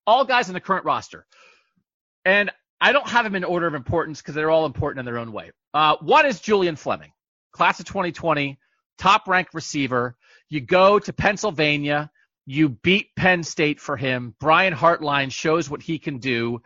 all 0.08 0.26
guys 0.26 0.48
in 0.48 0.54
the 0.54 0.62
current 0.62 0.86
roster. 0.86 1.28
And 2.26 2.50
I 2.80 2.94
don't 2.94 3.08
have 3.08 3.26
them 3.26 3.36
in 3.36 3.44
order 3.44 3.68
of 3.68 3.76
importance 3.76 4.22
because 4.22 4.34
they're 4.34 4.50
all 4.50 4.66
important 4.66 5.00
in 5.00 5.06
their 5.06 5.20
own 5.20 5.32
way. 5.32 5.52
Uh, 5.74 5.98
one 6.00 6.26
is 6.26 6.40
Julian 6.40 6.78
Fleming, 6.78 7.12
class 7.52 7.80
of 7.80 7.86
2020, 7.86 8.58
top 8.98 9.28
ranked 9.28 9.54
receiver. 9.54 10.16
You 10.50 10.62
go 10.62 10.98
to 10.98 11.14
Pennsylvania, 11.14 12.10
you 12.46 12.70
beat 12.70 13.16
Penn 13.16 13.44
State 13.44 13.80
for 13.80 13.98
him. 13.98 14.34
Brian 14.40 14.74
Hartline 14.74 15.32
shows 15.32 15.70
what 15.70 15.82
he 15.82 16.00
can 16.00 16.20
do. 16.20 16.62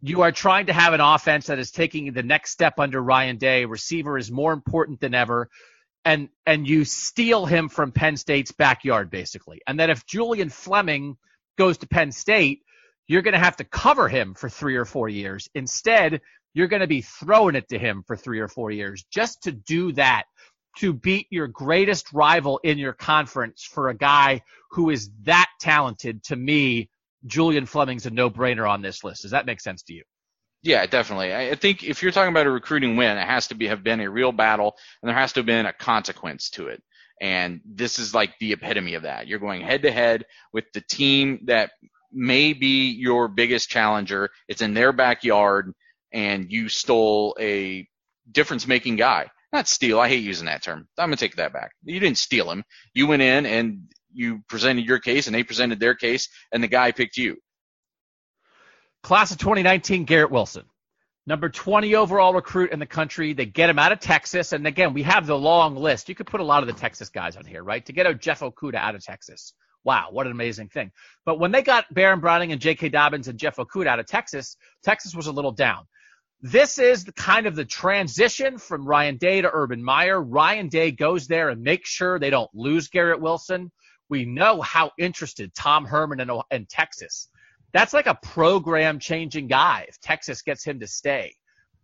You 0.00 0.22
are 0.22 0.32
trying 0.32 0.66
to 0.66 0.72
have 0.72 0.92
an 0.92 1.00
offense 1.00 1.46
that 1.46 1.58
is 1.58 1.70
taking 1.70 2.12
the 2.12 2.22
next 2.22 2.50
step 2.50 2.78
under 2.78 3.02
Ryan 3.02 3.38
Day. 3.38 3.64
Receiver 3.64 4.16
is 4.18 4.30
more 4.30 4.52
important 4.52 5.00
than 5.00 5.14
ever. 5.14 5.48
And 6.04 6.28
and 6.44 6.68
you 6.68 6.84
steal 6.84 7.46
him 7.46 7.70
from 7.70 7.90
Penn 7.90 8.18
State's 8.18 8.52
backyard, 8.52 9.10
basically. 9.10 9.62
And 9.66 9.80
then 9.80 9.88
if 9.88 10.04
Julian 10.04 10.50
Fleming 10.50 11.16
goes 11.56 11.78
to 11.78 11.88
Penn 11.88 12.12
State, 12.12 12.60
you're 13.06 13.22
going 13.22 13.32
to 13.32 13.38
have 13.38 13.56
to 13.56 13.64
cover 13.64 14.08
him 14.08 14.34
for 14.34 14.48
three 14.48 14.76
or 14.76 14.84
four 14.84 15.08
years. 15.08 15.48
Instead, 15.54 16.20
you're 16.54 16.68
going 16.68 16.80
to 16.80 16.86
be 16.86 17.02
throwing 17.02 17.54
it 17.54 17.68
to 17.68 17.78
him 17.78 18.02
for 18.06 18.16
three 18.16 18.40
or 18.40 18.48
four 18.48 18.70
years 18.70 19.04
just 19.10 19.42
to 19.42 19.52
do 19.52 19.92
that, 19.92 20.24
to 20.78 20.92
beat 20.92 21.26
your 21.30 21.48
greatest 21.48 22.12
rival 22.12 22.60
in 22.64 22.78
your 22.78 22.92
conference 22.92 23.64
for 23.64 23.88
a 23.88 23.94
guy 23.94 24.40
who 24.70 24.90
is 24.90 25.10
that 25.24 25.48
talented. 25.60 26.22
To 26.24 26.36
me, 26.36 26.88
Julian 27.26 27.66
Fleming's 27.66 28.06
a 28.06 28.10
no 28.10 28.30
brainer 28.30 28.68
on 28.68 28.82
this 28.82 29.04
list. 29.04 29.22
Does 29.22 29.32
that 29.32 29.46
make 29.46 29.60
sense 29.60 29.82
to 29.84 29.94
you? 29.94 30.02
Yeah, 30.62 30.86
definitely. 30.86 31.34
I 31.34 31.54
think 31.56 31.84
if 31.84 32.02
you're 32.02 32.10
talking 32.10 32.30
about 32.30 32.46
a 32.46 32.50
recruiting 32.50 32.96
win, 32.96 33.18
it 33.18 33.26
has 33.26 33.48
to 33.48 33.54
be 33.54 33.66
have 33.66 33.84
been 33.84 34.00
a 34.00 34.08
real 34.08 34.32
battle, 34.32 34.74
and 35.02 35.08
there 35.08 35.16
has 35.16 35.34
to 35.34 35.40
have 35.40 35.46
been 35.46 35.66
a 35.66 35.74
consequence 35.74 36.48
to 36.50 36.68
it. 36.68 36.82
And 37.20 37.60
this 37.66 37.98
is 37.98 38.14
like 38.14 38.32
the 38.40 38.54
epitome 38.54 38.94
of 38.94 39.02
that. 39.02 39.26
You're 39.26 39.38
going 39.38 39.60
head 39.60 39.82
to 39.82 39.92
head 39.92 40.24
with 40.54 40.64
the 40.72 40.80
team 40.80 41.40
that 41.44 41.70
may 42.14 42.52
be 42.52 42.90
your 42.90 43.28
biggest 43.28 43.68
challenger. 43.68 44.30
It's 44.48 44.62
in 44.62 44.74
their 44.74 44.92
backyard 44.92 45.72
and 46.12 46.50
you 46.50 46.68
stole 46.68 47.36
a 47.40 47.88
difference 48.30 48.66
making 48.66 48.96
guy. 48.96 49.30
Not 49.52 49.68
steal. 49.68 50.00
I 50.00 50.08
hate 50.08 50.24
using 50.24 50.46
that 50.46 50.62
term. 50.62 50.88
I'm 50.98 51.08
going 51.08 51.16
to 51.16 51.24
take 51.24 51.36
that 51.36 51.52
back. 51.52 51.72
You 51.84 52.00
didn't 52.00 52.18
steal 52.18 52.50
him. 52.50 52.64
You 52.92 53.06
went 53.06 53.22
in 53.22 53.46
and 53.46 53.92
you 54.12 54.40
presented 54.48 54.84
your 54.84 54.98
case 54.98 55.26
and 55.26 55.34
they 55.34 55.42
presented 55.42 55.80
their 55.80 55.94
case 55.94 56.28
and 56.52 56.62
the 56.62 56.68
guy 56.68 56.92
picked 56.92 57.16
you. 57.16 57.36
Class 59.02 59.30
of 59.32 59.38
2019, 59.38 60.04
Garrett 60.04 60.30
Wilson. 60.30 60.64
Number 61.26 61.48
20 61.48 61.94
overall 61.94 62.34
recruit 62.34 62.70
in 62.70 62.78
the 62.78 62.86
country. 62.86 63.32
They 63.32 63.46
get 63.46 63.70
him 63.70 63.78
out 63.78 63.92
of 63.92 64.00
Texas. 64.00 64.52
And 64.52 64.66
again, 64.66 64.92
we 64.92 65.02
have 65.04 65.26
the 65.26 65.38
long 65.38 65.74
list. 65.74 66.08
You 66.08 66.14
could 66.14 66.26
put 66.26 66.40
a 66.40 66.44
lot 66.44 66.62
of 66.62 66.66
the 66.66 66.78
Texas 66.78 67.08
guys 67.08 67.36
on 67.36 67.46
here, 67.46 67.62
right? 67.62 67.84
To 67.86 67.92
get 67.92 68.06
a 68.06 68.14
Jeff 68.14 68.40
Okudah 68.40 68.74
out 68.74 68.94
of 68.94 69.02
Texas. 69.02 69.54
Wow, 69.84 70.08
what 70.10 70.26
an 70.26 70.32
amazing 70.32 70.68
thing. 70.68 70.90
But 71.26 71.38
when 71.38 71.52
they 71.52 71.62
got 71.62 71.92
Baron 71.92 72.20
Browning 72.20 72.52
and 72.52 72.60
J.K. 72.60 72.88
Dobbins 72.88 73.28
and 73.28 73.38
Jeff 73.38 73.56
Okudah 73.56 73.86
out 73.86 74.00
of 74.00 74.06
Texas, 74.06 74.56
Texas 74.82 75.14
was 75.14 75.26
a 75.26 75.32
little 75.32 75.52
down. 75.52 75.86
This 76.40 76.78
is 76.78 77.04
the 77.04 77.12
kind 77.12 77.46
of 77.46 77.56
the 77.56 77.64
transition 77.64 78.58
from 78.58 78.86
Ryan 78.86 79.16
Day 79.16 79.40
to 79.40 79.50
Urban 79.52 79.82
Meyer. 79.82 80.22
Ryan 80.22 80.68
Day 80.68 80.90
goes 80.90 81.26
there 81.26 81.50
and 81.50 81.62
makes 81.62 81.88
sure 81.88 82.18
they 82.18 82.30
don't 82.30 82.50
lose 82.54 82.88
Garrett 82.88 83.20
Wilson. 83.20 83.70
We 84.10 84.24
know 84.26 84.60
how 84.60 84.90
interested 84.98 85.54
Tom 85.54 85.86
Herman 85.86 86.20
and, 86.20 86.30
and 86.50 86.68
Texas. 86.68 87.28
That's 87.72 87.94
like 87.94 88.06
a 88.06 88.18
program 88.22 88.98
changing 88.98 89.48
guy 89.48 89.86
if 89.88 89.98
Texas 90.00 90.42
gets 90.42 90.64
him 90.64 90.80
to 90.80 90.86
stay. 90.86 91.34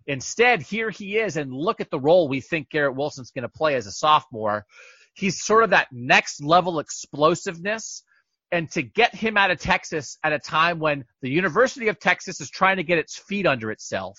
Instead, 0.07 0.63
here 0.63 0.91
he 0.91 1.19
is, 1.19 1.37
and 1.37 1.53
look 1.53 1.81
at 1.81 1.91
the 1.91 1.99
role 1.99 2.29
we 2.29 2.41
think 2.41 2.71
Garrett 2.71 2.97
Wilson's 2.97 3.31
going 3.31 3.43
to 3.43 3.49
play 3.49 3.77
as 3.77 3.87
a 3.87 3.93
sophomore 3.93 4.67
he's 5.15 5.43
sort 5.45 5.65
of 5.65 5.71
that 5.71 5.89
next 5.93 6.43
level 6.43 6.79
explosiveness. 6.79 8.03
And 8.53 8.69
to 8.73 8.83
get 8.83 9.15
him 9.15 9.37
out 9.37 9.53
of 9.53 9.61
Texas 9.61 10.19
at 10.25 10.33
a 10.33 10.39
time 10.39 10.81
when 10.81 11.05
the 11.23 11.31
University 11.31 11.87
of 11.87 12.01
Texas 12.01 12.41
is 12.41 12.51
trying 12.51 12.79
to 12.79 12.83
get 12.83 12.99
its 12.99 13.17
feet 13.17 13.47
under 13.47 13.71
itself, 13.71 14.19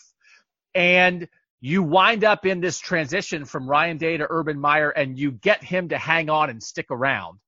and 0.73 1.27
you 1.59 1.83
wind 1.83 2.23
up 2.23 2.45
in 2.45 2.61
this 2.61 2.79
transition 2.79 3.43
from 3.45 3.69
Ryan 3.69 3.97
Day 3.97 4.17
to 4.17 4.25
Urban 4.29 4.57
Meyer, 4.57 4.89
and 4.89 5.19
you 5.19 5.33
get 5.33 5.63
him 5.63 5.89
to 5.89 5.97
hang 5.97 6.29
on 6.29 6.49
and 6.49 6.63
stick 6.63 6.87
around, 6.89 7.39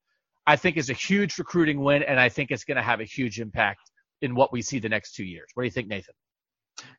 I 0.45 0.57
think 0.57 0.75
is 0.75 0.89
a 0.89 0.93
huge 0.93 1.37
recruiting 1.37 1.81
win, 1.81 2.03
and 2.03 2.19
I 2.19 2.29
think 2.29 2.51
it's 2.51 2.65
going 2.65 2.75
to 2.77 2.83
have 2.83 2.99
a 2.99 3.05
huge 3.05 3.39
impact 3.39 3.89
in 4.21 4.35
what 4.35 4.51
we 4.51 4.61
see 4.61 4.79
the 4.79 4.89
next 4.89 5.15
two 5.15 5.23
years. 5.23 5.47
What 5.53 5.63
do 5.63 5.67
you 5.67 5.71
think, 5.71 5.87
Nathan? 5.87 6.15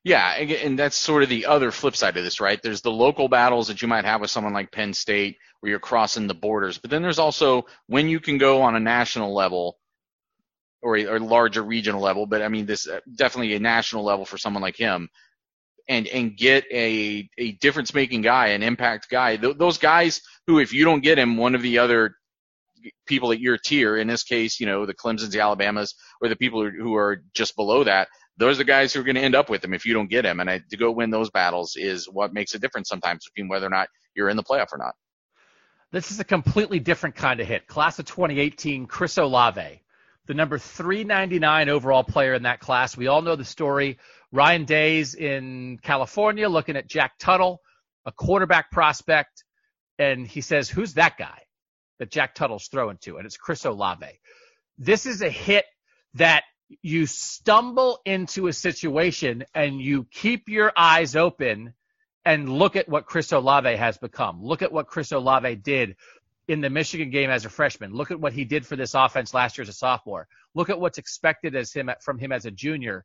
Yeah, 0.04 0.34
and 0.34 0.78
that's 0.78 0.96
sort 0.96 1.22
of 1.22 1.30
the 1.30 1.46
other 1.46 1.70
flip 1.70 1.96
side 1.96 2.16
of 2.16 2.24
this, 2.24 2.38
right? 2.38 2.60
There's 2.62 2.82
the 2.82 2.90
local 2.90 3.28
battles 3.28 3.68
that 3.68 3.80
you 3.80 3.88
might 3.88 4.04
have 4.04 4.20
with 4.20 4.30
someone 4.30 4.52
like 4.52 4.70
Penn 4.70 4.92
State 4.92 5.38
where 5.60 5.70
you're 5.70 5.78
crossing 5.78 6.26
the 6.26 6.34
borders, 6.34 6.76
but 6.76 6.90
then 6.90 7.00
there's 7.00 7.18
also 7.18 7.64
when 7.86 8.08
you 8.08 8.20
can 8.20 8.36
go 8.36 8.62
on 8.62 8.76
a 8.76 8.80
national 8.80 9.34
level 9.34 9.78
or 10.82 10.98
a, 10.98 11.06
or 11.06 11.18
larger 11.18 11.62
regional 11.62 12.02
level, 12.02 12.26
but 12.26 12.42
I 12.42 12.48
mean 12.48 12.66
this 12.66 12.86
uh, 12.86 13.00
definitely 13.16 13.54
a 13.54 13.60
national 13.60 14.04
level 14.04 14.26
for 14.26 14.36
someone 14.36 14.62
like 14.62 14.76
him 14.76 15.08
and 15.88 16.06
and 16.08 16.36
get 16.36 16.64
a 16.70 17.28
a 17.38 17.52
difference 17.52 17.94
making 17.94 18.22
guy, 18.22 18.48
an 18.48 18.62
impact 18.62 19.08
guy. 19.08 19.36
Th- 19.36 19.56
those 19.56 19.78
guys 19.78 20.20
who 20.46 20.58
if 20.58 20.74
you 20.74 20.84
don't 20.84 21.02
get 21.02 21.18
him, 21.18 21.38
one 21.38 21.54
of 21.54 21.62
the 21.62 21.78
other 21.78 22.16
people 23.06 23.32
at 23.32 23.40
your 23.40 23.56
tier, 23.56 23.96
in 23.96 24.06
this 24.06 24.22
case, 24.22 24.60
you 24.60 24.66
know, 24.66 24.84
the 24.86 24.94
Clemson's, 24.94 25.30
the 25.30 25.40
Alabamas, 25.40 25.94
or 26.20 26.28
the 26.28 26.36
people 26.36 26.68
who 26.68 26.94
are 26.96 27.22
just 27.34 27.56
below 27.56 27.84
that, 27.84 28.08
those 28.36 28.56
are 28.56 28.58
the 28.58 28.64
guys 28.64 28.92
who 28.92 29.00
are 29.00 29.04
going 29.04 29.16
to 29.16 29.22
end 29.22 29.34
up 29.34 29.48
with 29.48 29.64
him 29.64 29.74
if 29.74 29.86
you 29.86 29.94
don't 29.94 30.10
get 30.10 30.24
him. 30.24 30.40
And 30.40 30.50
I, 30.50 30.60
to 30.70 30.76
go 30.76 30.90
win 30.90 31.10
those 31.10 31.30
battles 31.30 31.76
is 31.76 32.06
what 32.06 32.32
makes 32.32 32.54
a 32.54 32.58
difference 32.58 32.88
sometimes 32.88 33.24
between 33.26 33.48
whether 33.48 33.66
or 33.66 33.70
not 33.70 33.88
you're 34.14 34.28
in 34.28 34.36
the 34.36 34.42
playoff 34.42 34.72
or 34.72 34.78
not. 34.78 34.94
This 35.92 36.10
is 36.10 36.18
a 36.18 36.24
completely 36.24 36.80
different 36.80 37.14
kind 37.14 37.38
of 37.40 37.46
hit. 37.46 37.68
Class 37.68 37.98
of 38.00 38.06
2018, 38.06 38.86
Chris 38.86 39.16
Olave, 39.16 39.80
the 40.26 40.34
number 40.34 40.58
399 40.58 41.68
overall 41.68 42.02
player 42.02 42.34
in 42.34 42.42
that 42.42 42.58
class. 42.58 42.96
We 42.96 43.06
all 43.06 43.22
know 43.22 43.36
the 43.36 43.44
story. 43.44 43.98
Ryan 44.32 44.64
Day's 44.64 45.14
in 45.14 45.78
California 45.82 46.48
looking 46.48 46.76
at 46.76 46.88
Jack 46.88 47.12
Tuttle, 47.20 47.60
a 48.04 48.10
quarterback 48.10 48.72
prospect, 48.72 49.44
and 49.98 50.26
he 50.26 50.40
says, 50.40 50.68
Who's 50.68 50.94
that 50.94 51.16
guy 51.16 51.42
that 52.00 52.10
Jack 52.10 52.34
Tuttle's 52.34 52.66
throwing 52.66 52.98
to? 53.02 53.18
And 53.18 53.26
it's 53.26 53.36
Chris 53.36 53.64
Olave. 53.64 54.18
This 54.78 55.06
is 55.06 55.22
a 55.22 55.30
hit 55.30 55.64
that 56.14 56.42
you 56.82 57.06
stumble 57.06 58.00
into 58.04 58.46
a 58.46 58.52
situation 58.52 59.44
and 59.54 59.80
you 59.80 60.06
keep 60.10 60.48
your 60.48 60.72
eyes 60.76 61.16
open 61.16 61.74
and 62.24 62.48
look 62.48 62.76
at 62.76 62.88
what 62.88 63.06
Chris 63.06 63.32
Olave 63.32 63.76
has 63.76 63.98
become. 63.98 64.42
Look 64.42 64.62
at 64.62 64.72
what 64.72 64.86
Chris 64.86 65.12
Olave 65.12 65.56
did 65.56 65.96
in 66.48 66.60
the 66.60 66.70
Michigan 66.70 67.10
game 67.10 67.30
as 67.30 67.44
a 67.44 67.50
freshman. 67.50 67.92
Look 67.92 68.10
at 68.10 68.20
what 68.20 68.32
he 68.32 68.44
did 68.44 68.66
for 68.66 68.76
this 68.76 68.94
offense 68.94 69.34
last 69.34 69.58
year 69.58 69.62
as 69.62 69.68
a 69.68 69.74
sophomore. 69.74 70.28
Look 70.54 70.70
at 70.70 70.80
what's 70.80 70.98
expected 70.98 71.56
as 71.56 71.72
him 71.72 71.90
from 72.00 72.18
him 72.18 72.32
as 72.32 72.46
a 72.46 72.50
junior. 72.50 73.04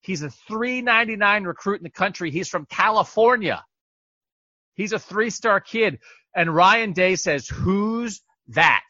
He's 0.00 0.22
a 0.22 0.30
399 0.30 1.44
recruit 1.44 1.78
in 1.78 1.84
the 1.84 1.90
country. 1.90 2.30
He's 2.30 2.48
from 2.48 2.66
California. 2.66 3.64
He's 4.74 4.92
a 4.92 4.98
three-star 4.98 5.60
kid. 5.60 6.00
And 6.34 6.54
Ryan 6.54 6.92
Day 6.92 7.16
says, 7.16 7.48
who's 7.48 8.20
that? 8.48 8.84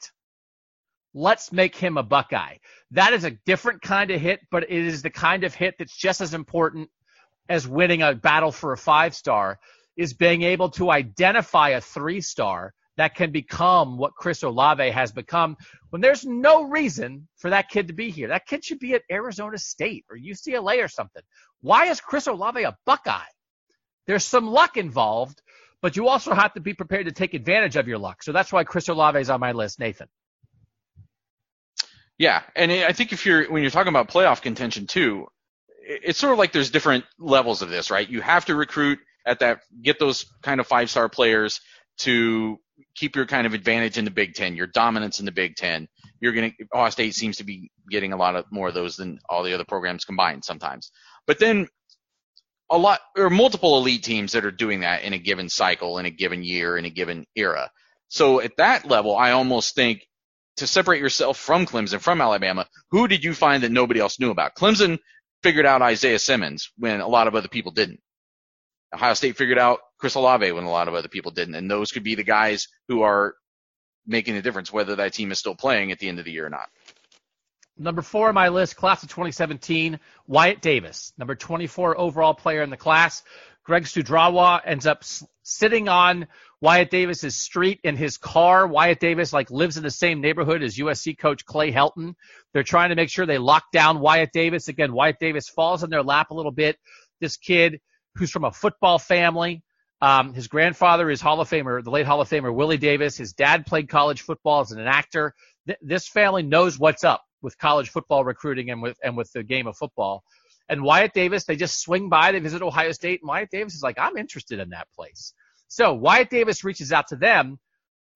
Let's 1.14 1.52
make 1.52 1.76
him 1.76 1.98
a 1.98 2.02
Buckeye. 2.02 2.56
That 2.92 3.12
is 3.12 3.24
a 3.24 3.30
different 3.30 3.82
kind 3.82 4.10
of 4.10 4.20
hit, 4.20 4.40
but 4.50 4.64
it 4.64 4.70
is 4.70 5.02
the 5.02 5.10
kind 5.10 5.44
of 5.44 5.54
hit 5.54 5.74
that's 5.78 5.96
just 5.96 6.20
as 6.20 6.34
important 6.34 6.88
as 7.48 7.68
winning 7.68 8.02
a 8.02 8.14
battle 8.14 8.52
for 8.52 8.72
a 8.72 8.78
five 8.78 9.14
star 9.14 9.58
is 9.96 10.14
being 10.14 10.42
able 10.42 10.70
to 10.70 10.90
identify 10.90 11.70
a 11.70 11.80
three 11.80 12.20
star 12.20 12.72
that 12.96 13.14
can 13.14 13.30
become 13.30 13.96
what 13.98 14.14
Chris 14.14 14.42
Olave 14.42 14.90
has 14.90 15.12
become 15.12 15.56
when 15.90 16.02
there's 16.02 16.24
no 16.24 16.64
reason 16.64 17.28
for 17.36 17.50
that 17.50 17.68
kid 17.68 17.88
to 17.88 17.94
be 17.94 18.10
here. 18.10 18.28
That 18.28 18.46
kid 18.46 18.64
should 18.64 18.78
be 18.78 18.94
at 18.94 19.02
Arizona 19.10 19.58
State 19.58 20.04
or 20.10 20.16
UCLA 20.16 20.84
or 20.84 20.88
something. 20.88 21.22
Why 21.60 21.86
is 21.86 22.00
Chris 22.00 22.26
Olave 22.26 22.62
a 22.62 22.76
Buckeye? 22.84 23.20
There's 24.06 24.24
some 24.24 24.46
luck 24.46 24.76
involved, 24.76 25.40
but 25.80 25.96
you 25.96 26.08
also 26.08 26.34
have 26.34 26.54
to 26.54 26.60
be 26.60 26.74
prepared 26.74 27.06
to 27.06 27.12
take 27.12 27.34
advantage 27.34 27.76
of 27.76 27.88
your 27.88 27.98
luck. 27.98 28.22
So 28.22 28.32
that's 28.32 28.52
why 28.52 28.64
Chris 28.64 28.88
Olave 28.88 29.20
is 29.20 29.30
on 29.30 29.40
my 29.40 29.52
list, 29.52 29.78
Nathan. 29.78 30.08
Yeah, 32.18 32.42
and 32.54 32.70
I 32.70 32.92
think 32.92 33.12
if 33.12 33.26
you're 33.26 33.50
when 33.50 33.62
you're 33.62 33.70
talking 33.70 33.88
about 33.88 34.08
playoff 34.08 34.42
contention 34.42 34.86
too, 34.86 35.26
it's 35.84 36.18
sort 36.18 36.32
of 36.32 36.38
like 36.38 36.52
there's 36.52 36.70
different 36.70 37.04
levels 37.18 37.62
of 37.62 37.70
this, 37.70 37.90
right? 37.90 38.08
You 38.08 38.20
have 38.20 38.44
to 38.46 38.54
recruit 38.54 38.98
at 39.26 39.40
that, 39.40 39.60
get 39.80 39.98
those 39.98 40.26
kind 40.42 40.60
of 40.60 40.66
five 40.66 40.90
star 40.90 41.08
players 41.08 41.60
to 41.98 42.58
keep 42.94 43.16
your 43.16 43.26
kind 43.26 43.46
of 43.46 43.54
advantage 43.54 43.98
in 43.98 44.04
the 44.04 44.10
Big 44.10 44.34
Ten, 44.34 44.56
your 44.56 44.66
dominance 44.66 45.20
in 45.20 45.26
the 45.26 45.32
Big 45.32 45.56
Ten. 45.56 45.88
You're 46.20 46.32
going 46.32 46.52
to, 46.52 46.66
Ohio 46.74 46.90
State 46.90 47.14
seems 47.14 47.38
to 47.38 47.44
be 47.44 47.70
getting 47.90 48.12
a 48.12 48.16
lot 48.16 48.36
of 48.36 48.44
more 48.50 48.68
of 48.68 48.74
those 48.74 48.96
than 48.96 49.18
all 49.28 49.42
the 49.42 49.54
other 49.54 49.64
programs 49.64 50.04
combined 50.04 50.44
sometimes. 50.44 50.90
But 51.26 51.38
then 51.38 51.68
a 52.70 52.78
lot, 52.78 53.00
or 53.16 53.30
multiple 53.30 53.76
elite 53.78 54.02
teams 54.02 54.32
that 54.32 54.44
are 54.44 54.50
doing 54.50 54.80
that 54.80 55.02
in 55.02 55.12
a 55.12 55.18
given 55.18 55.48
cycle, 55.48 55.98
in 55.98 56.06
a 56.06 56.10
given 56.10 56.42
year, 56.42 56.76
in 56.76 56.84
a 56.84 56.90
given 56.90 57.26
era. 57.36 57.70
So 58.08 58.40
at 58.40 58.56
that 58.56 58.86
level, 58.86 59.16
I 59.16 59.32
almost 59.32 59.74
think 59.74 60.06
to 60.56 60.66
separate 60.66 61.00
yourself 61.00 61.38
from 61.38 61.66
Clemson, 61.66 62.00
from 62.00 62.20
Alabama, 62.20 62.66
who 62.90 63.08
did 63.08 63.24
you 63.24 63.34
find 63.34 63.62
that 63.62 63.72
nobody 63.72 64.00
else 64.00 64.20
knew 64.20 64.30
about? 64.30 64.54
Clemson 64.54 64.98
figured 65.42 65.66
out 65.66 65.82
Isaiah 65.82 66.18
Simmons 66.18 66.70
when 66.76 67.00
a 67.00 67.08
lot 67.08 67.26
of 67.26 67.34
other 67.34 67.48
people 67.48 67.72
didn't. 67.72 68.00
Ohio 68.94 69.14
State 69.14 69.36
figured 69.36 69.58
out 69.58 69.80
Chris 69.98 70.14
Olave 70.14 70.52
when 70.52 70.64
a 70.64 70.70
lot 70.70 70.88
of 70.88 70.94
other 70.94 71.08
people 71.08 71.30
didn't. 71.30 71.54
And 71.54 71.70
those 71.70 71.90
could 71.92 72.04
be 72.04 72.14
the 72.14 72.22
guys 72.22 72.68
who 72.88 73.02
are 73.02 73.34
making 74.06 74.34
the 74.34 74.42
difference, 74.42 74.72
whether 74.72 74.96
that 74.96 75.14
team 75.14 75.32
is 75.32 75.38
still 75.38 75.54
playing 75.54 75.92
at 75.92 75.98
the 75.98 76.08
end 76.08 76.18
of 76.18 76.24
the 76.24 76.32
year 76.32 76.46
or 76.46 76.50
not. 76.50 76.68
Number 77.78 78.02
four 78.02 78.28
on 78.28 78.34
my 78.34 78.48
list, 78.48 78.76
class 78.76 79.02
of 79.02 79.08
2017, 79.08 79.98
Wyatt 80.26 80.60
Davis, 80.60 81.12
number 81.16 81.34
24 81.34 81.98
overall 81.98 82.34
player 82.34 82.62
in 82.62 82.68
the 82.68 82.76
class. 82.76 83.22
Greg 83.64 83.84
Studrawa 83.84 84.60
ends 84.64 84.86
up 84.86 85.04
sitting 85.42 85.88
on 85.88 86.26
Wyatt 86.60 86.90
Davis's 86.90 87.36
street 87.36 87.80
in 87.84 87.96
his 87.96 88.18
car. 88.18 88.66
Wyatt 88.66 89.00
Davis 89.00 89.32
like 89.32 89.50
lives 89.50 89.76
in 89.76 89.82
the 89.82 89.90
same 89.90 90.20
neighborhood 90.20 90.62
as 90.62 90.76
USC 90.76 91.18
coach 91.18 91.44
Clay 91.44 91.72
Helton. 91.72 92.14
They're 92.52 92.62
trying 92.62 92.90
to 92.90 92.94
make 92.94 93.08
sure 93.08 93.26
they 93.26 93.38
lock 93.38 93.64
down 93.72 94.00
Wyatt 94.00 94.30
Davis. 94.32 94.68
Again, 94.68 94.92
Wyatt 94.92 95.18
Davis 95.20 95.48
falls 95.48 95.82
in 95.82 95.90
their 95.90 96.02
lap 96.02 96.30
a 96.30 96.34
little 96.34 96.52
bit. 96.52 96.76
This 97.20 97.36
kid 97.36 97.80
who's 98.16 98.30
from 98.30 98.44
a 98.44 98.52
football 98.52 98.98
family. 98.98 99.62
Um, 100.00 100.34
his 100.34 100.48
grandfather 100.48 101.10
is 101.10 101.20
Hall 101.20 101.40
of 101.40 101.48
Famer, 101.48 101.82
the 101.82 101.90
late 101.90 102.06
Hall 102.06 102.20
of 102.20 102.28
Famer 102.28 102.52
Willie 102.52 102.76
Davis. 102.76 103.16
His 103.16 103.32
dad 103.32 103.66
played 103.66 103.88
college 103.88 104.22
football 104.22 104.60
as 104.60 104.72
an 104.72 104.80
actor. 104.80 105.34
Th- 105.66 105.78
this 105.80 106.08
family 106.08 106.42
knows 106.42 106.78
what's 106.78 107.04
up 107.04 107.22
with 107.40 107.56
college 107.58 107.90
football 107.90 108.24
recruiting 108.24 108.70
and 108.70 108.82
with 108.82 108.96
and 109.02 109.16
with 109.16 109.30
the 109.32 109.44
game 109.44 109.66
of 109.66 109.76
football. 109.76 110.24
And 110.68 110.82
Wyatt 110.82 111.12
Davis, 111.12 111.44
they 111.44 111.56
just 111.56 111.80
swing 111.80 112.08
by, 112.08 112.32
they 112.32 112.38
visit 112.38 112.62
Ohio 112.62 112.92
State, 112.92 113.20
and 113.20 113.28
Wyatt 113.28 113.50
Davis 113.50 113.74
is 113.74 113.82
like, 113.82 113.98
I'm 113.98 114.16
interested 114.16 114.58
in 114.58 114.70
that 114.70 114.88
place. 114.94 115.34
So 115.68 115.94
Wyatt 115.94 116.30
Davis 116.30 116.64
reaches 116.64 116.92
out 116.92 117.08
to 117.08 117.16
them, 117.16 117.58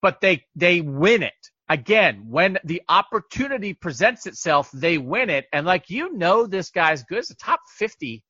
but 0.01 0.21
they 0.21 0.45
they 0.55 0.81
win 0.81 1.23
it. 1.23 1.33
Again, 1.69 2.25
when 2.29 2.59
the 2.63 2.83
opportunity 2.87 3.73
presents 3.73 4.25
itself, 4.25 4.69
they 4.71 4.97
win 4.97 5.29
it. 5.29 5.45
And 5.51 5.65
like 5.65 5.89
you 5.89 6.13
know 6.13 6.45
this 6.45 6.69
guy's 6.69 7.03
good. 7.03 7.17
It's 7.19 7.31
a 7.31 7.35
top 7.35 7.61
50 7.77 8.23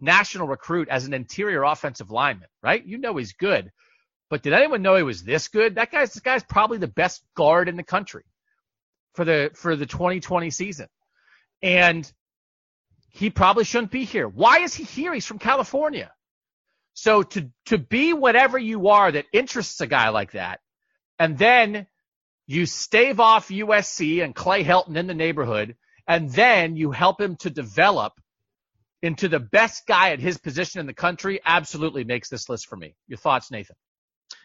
national 0.00 0.48
recruit 0.48 0.88
as 0.88 1.04
an 1.04 1.14
interior 1.14 1.62
offensive 1.62 2.10
lineman, 2.10 2.48
right? 2.62 2.84
You 2.84 2.98
know 2.98 3.16
he's 3.16 3.32
good. 3.32 3.70
But 4.30 4.42
did 4.42 4.52
anyone 4.52 4.82
know 4.82 4.96
he 4.96 5.02
was 5.02 5.22
this 5.22 5.48
good? 5.48 5.76
That 5.76 5.92
guy's 5.92 6.14
this 6.14 6.22
guy's 6.22 6.42
probably 6.42 6.78
the 6.78 6.88
best 6.88 7.22
guard 7.36 7.68
in 7.68 7.76
the 7.76 7.82
country 7.82 8.24
for 9.14 9.24
the 9.24 9.50
for 9.54 9.76
the 9.76 9.86
2020 9.86 10.50
season. 10.50 10.88
And 11.62 12.10
he 13.14 13.30
probably 13.30 13.62
shouldn't 13.62 13.92
be 13.92 14.04
here. 14.04 14.26
Why 14.26 14.58
is 14.58 14.74
he 14.74 14.82
here? 14.82 15.14
He's 15.14 15.24
from 15.24 15.38
California. 15.38 16.12
So 16.94 17.22
to 17.22 17.48
to 17.66 17.78
be 17.78 18.12
whatever 18.12 18.58
you 18.58 18.88
are 18.88 19.10
that 19.10 19.26
interests 19.32 19.80
a 19.80 19.86
guy 19.86 20.08
like 20.08 20.32
that, 20.32 20.60
and 21.18 21.38
then 21.38 21.86
you 22.46 22.66
stave 22.66 23.20
off 23.20 23.48
USC 23.48 24.22
and 24.22 24.34
Clay 24.34 24.64
Helton 24.64 24.96
in 24.96 25.06
the 25.06 25.14
neighborhood, 25.14 25.76
and 26.08 26.28
then 26.30 26.76
you 26.76 26.90
help 26.90 27.20
him 27.20 27.36
to 27.36 27.50
develop 27.50 28.14
into 29.00 29.28
the 29.28 29.40
best 29.40 29.86
guy 29.86 30.10
at 30.10 30.18
his 30.18 30.36
position 30.38 30.80
in 30.80 30.86
the 30.86 30.94
country 30.94 31.40
absolutely 31.44 32.02
makes 32.02 32.28
this 32.28 32.48
list 32.48 32.66
for 32.66 32.76
me. 32.76 32.96
Your 33.06 33.18
thoughts, 33.18 33.50
Nathan? 33.50 33.76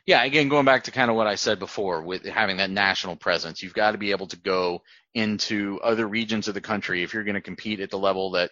Yeah, 0.10 0.24
again, 0.24 0.50
going 0.50 0.66
back 0.66 0.86
to 0.86 0.92
kind 0.92 1.12
of 1.12 1.16
what 1.16 1.28
I 1.28 1.36
said 1.36 1.60
before 1.60 2.02
with 2.02 2.26
having 2.26 2.58
that 2.58 2.72
national 2.72 3.16
presence, 3.16 3.62
you've 3.62 3.76
got 3.76 3.92
to 3.92 4.00
be 4.00 4.10
able 4.10 4.26
to 4.30 4.38
go 4.38 4.82
into 5.14 5.80
other 5.84 6.08
regions 6.08 6.48
of 6.48 6.56
the 6.56 6.62
country. 6.62 7.04
If 7.04 7.14
you're 7.14 7.24
going 7.24 7.36
to 7.36 7.42
compete 7.42 7.80
at 7.80 7.92
the 7.92 8.00
level 8.00 8.32
that 8.32 8.50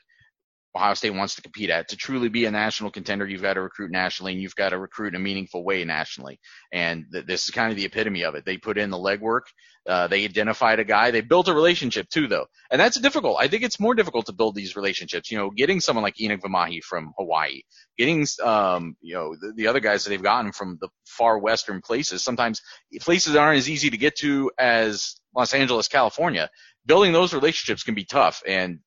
Ohio 0.77 0.93
State 0.93 1.09
wants 1.09 1.35
to 1.35 1.41
compete 1.41 1.69
at. 1.69 1.89
To 1.89 1.97
truly 1.97 2.29
be 2.29 2.45
a 2.45 2.51
national 2.51 2.91
contender, 2.91 3.27
you've 3.27 3.41
got 3.41 3.55
to 3.55 3.61
recruit 3.61 3.91
nationally 3.91 4.33
and 4.33 4.41
you've 4.41 4.55
got 4.55 4.69
to 4.69 4.77
recruit 4.77 5.09
in 5.09 5.15
a 5.15 5.19
meaningful 5.19 5.63
way 5.63 5.83
nationally. 5.83 6.39
And 6.71 7.05
th- 7.11 7.25
this 7.25 7.45
is 7.45 7.51
kind 7.51 7.71
of 7.71 7.77
the 7.77 7.85
epitome 7.85 8.23
of 8.23 8.35
it. 8.35 8.45
They 8.45 8.57
put 8.57 8.77
in 8.77 8.91
the 8.91 8.97
legwork. 8.97 9.41
Uh, 9.87 10.07
they 10.07 10.23
identified 10.25 10.79
a 10.79 10.83
guy. 10.83 11.11
They 11.11 11.21
built 11.21 11.47
a 11.47 11.53
relationship 11.53 12.09
too, 12.09 12.27
though. 12.27 12.45
And 12.69 12.79
that's 12.79 12.99
difficult. 12.99 13.37
I 13.39 13.47
think 13.47 13.63
it's 13.63 13.79
more 13.79 13.95
difficult 13.95 14.25
to 14.27 14.33
build 14.33 14.53
these 14.53 14.75
relationships. 14.75 15.31
You 15.31 15.37
know, 15.37 15.49
getting 15.49 15.79
someone 15.79 16.03
like 16.03 16.17
Enokk 16.17 16.41
Vimahi 16.41 16.83
from 16.83 17.13
Hawaii, 17.17 17.61
getting, 17.97 18.27
um, 18.43 18.95
you 19.01 19.15
know, 19.15 19.35
the, 19.39 19.53
the 19.55 19.67
other 19.67 19.79
guys 19.79 20.03
that 20.03 20.11
they've 20.11 20.21
gotten 20.21 20.51
from 20.51 20.77
the 20.81 20.89
far 21.05 21.39
western 21.39 21.81
places, 21.81 22.23
sometimes 22.23 22.61
places 22.99 23.33
that 23.33 23.39
aren't 23.39 23.57
as 23.57 23.69
easy 23.69 23.89
to 23.89 23.97
get 23.97 24.17
to 24.17 24.51
as 24.59 25.15
Los 25.35 25.53
Angeles, 25.53 25.87
California. 25.87 26.49
Building 26.85 27.13
those 27.13 27.33
relationships 27.33 27.83
can 27.83 27.95
be 27.95 28.05
tough. 28.05 28.43
And 28.45 28.79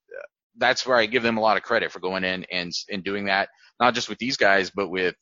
that's 0.56 0.86
where 0.86 0.96
I 0.96 1.06
give 1.06 1.22
them 1.22 1.38
a 1.38 1.40
lot 1.40 1.56
of 1.56 1.62
credit 1.62 1.92
for 1.92 2.00
going 2.00 2.24
in 2.24 2.44
and 2.50 2.72
and 2.90 3.04
doing 3.04 3.26
that, 3.26 3.48
not 3.78 3.94
just 3.94 4.08
with 4.08 4.18
these 4.18 4.36
guys, 4.36 4.70
but 4.70 4.88
with 4.88 5.14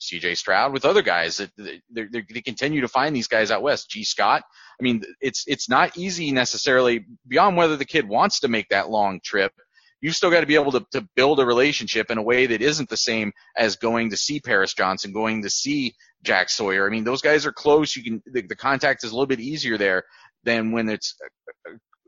C.J. 0.00 0.34
Stroud, 0.36 0.72
with 0.72 0.84
other 0.84 1.02
guys 1.02 1.38
that 1.38 1.50
they 1.56 1.80
they 1.90 2.42
continue 2.42 2.80
to 2.80 2.88
find 2.88 3.14
these 3.14 3.28
guys 3.28 3.50
out 3.50 3.62
west. 3.62 3.90
Gee 3.90 4.04
Scott, 4.04 4.42
I 4.80 4.82
mean, 4.82 5.02
it's 5.20 5.44
it's 5.46 5.68
not 5.68 5.96
easy 5.96 6.30
necessarily 6.32 7.06
beyond 7.26 7.56
whether 7.56 7.76
the 7.76 7.84
kid 7.84 8.08
wants 8.08 8.40
to 8.40 8.48
make 8.48 8.68
that 8.68 8.90
long 8.90 9.20
trip. 9.24 9.52
You've 10.02 10.14
still 10.14 10.30
got 10.30 10.40
to 10.40 10.46
be 10.46 10.54
able 10.54 10.72
to, 10.72 10.86
to 10.92 11.08
build 11.16 11.40
a 11.40 11.46
relationship 11.46 12.10
in 12.10 12.18
a 12.18 12.22
way 12.22 12.46
that 12.46 12.60
isn't 12.60 12.90
the 12.90 12.98
same 12.98 13.32
as 13.56 13.76
going 13.76 14.10
to 14.10 14.16
see 14.16 14.40
Paris 14.40 14.74
Johnson, 14.74 15.12
going 15.12 15.42
to 15.42 15.50
see 15.50 15.94
Jack 16.22 16.50
Sawyer. 16.50 16.86
I 16.86 16.90
mean, 16.90 17.04
those 17.04 17.22
guys 17.22 17.46
are 17.46 17.52
close. 17.52 17.96
You 17.96 18.04
can 18.04 18.22
the, 18.26 18.42
the 18.42 18.56
contact 18.56 19.04
is 19.04 19.10
a 19.10 19.14
little 19.14 19.26
bit 19.26 19.40
easier 19.40 19.78
there 19.78 20.04
than 20.44 20.72
when 20.72 20.88
it's 20.88 21.16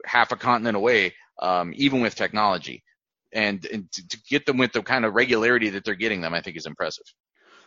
half 0.04 0.32
a 0.32 0.36
continent 0.36 0.76
away 0.76 1.14
um, 1.38 1.72
even 1.76 2.00
with 2.00 2.14
technology. 2.14 2.82
And, 3.32 3.64
and 3.66 3.92
to, 3.92 4.08
to 4.08 4.18
get 4.30 4.46
them 4.46 4.56
with 4.56 4.72
the 4.72 4.82
kind 4.82 5.04
of 5.04 5.14
regularity 5.14 5.70
that 5.70 5.84
they're 5.84 5.94
getting 5.94 6.22
them, 6.22 6.32
I 6.34 6.40
think 6.40 6.56
is 6.56 6.66
impressive. 6.66 7.04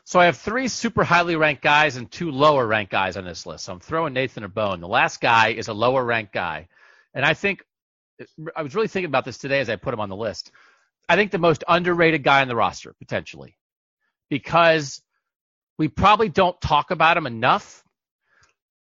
So 0.03 0.19
I 0.19 0.25
have 0.25 0.37
three 0.37 0.67
super 0.67 1.03
highly 1.03 1.35
ranked 1.35 1.61
guys 1.61 1.95
and 1.95 2.09
two 2.09 2.31
lower 2.31 2.65
ranked 2.65 2.91
guys 2.91 3.17
on 3.17 3.25
this 3.25 3.45
list. 3.45 3.65
So 3.65 3.73
I'm 3.73 3.79
throwing 3.79 4.13
Nathan 4.13 4.43
a 4.43 4.49
bone. 4.49 4.81
The 4.81 4.87
last 4.87 5.21
guy 5.21 5.49
is 5.49 5.67
a 5.67 5.73
lower 5.73 6.03
ranked 6.03 6.33
guy. 6.33 6.67
And 7.13 7.23
I 7.23 7.35
think 7.35 7.63
I 8.55 8.63
was 8.63 8.75
really 8.75 8.87
thinking 8.87 9.09
about 9.09 9.25
this 9.25 9.37
today 9.37 9.59
as 9.59 9.69
I 9.69 9.75
put 9.75 9.93
him 9.93 9.99
on 9.99 10.09
the 10.09 10.15
list. 10.15 10.51
I 11.07 11.15
think 11.15 11.31
the 11.31 11.37
most 11.37 11.63
underrated 11.67 12.23
guy 12.23 12.41
on 12.41 12.47
the 12.47 12.55
roster, 12.55 12.95
potentially, 12.99 13.57
because 14.29 15.01
we 15.77 15.87
probably 15.87 16.29
don't 16.29 16.59
talk 16.61 16.91
about 16.91 17.17
him 17.17 17.27
enough. 17.27 17.83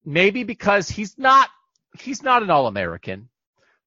Maybe 0.05 0.45
because 0.45 0.89
he's 0.89 1.19
not 1.19 1.49
he's 1.99 2.23
not 2.23 2.43
an 2.43 2.51
all 2.51 2.67
American 2.67 3.29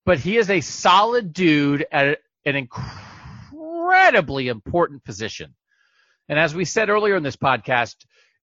but 0.06 0.19
he 0.19 0.38
is 0.38 0.49
a 0.49 0.61
solid 0.61 1.34
dude 1.34 1.86
at 1.91 2.19
an 2.45 2.56
incredibly 2.56 4.48
important 4.48 5.03
position. 5.03 5.56
And 6.30 6.40
as 6.40 6.56
we 6.56 6.65
said 6.65 6.90
earlier 6.90 7.15
in 7.15 7.23
this 7.23 7.36
podcast, 7.36 7.95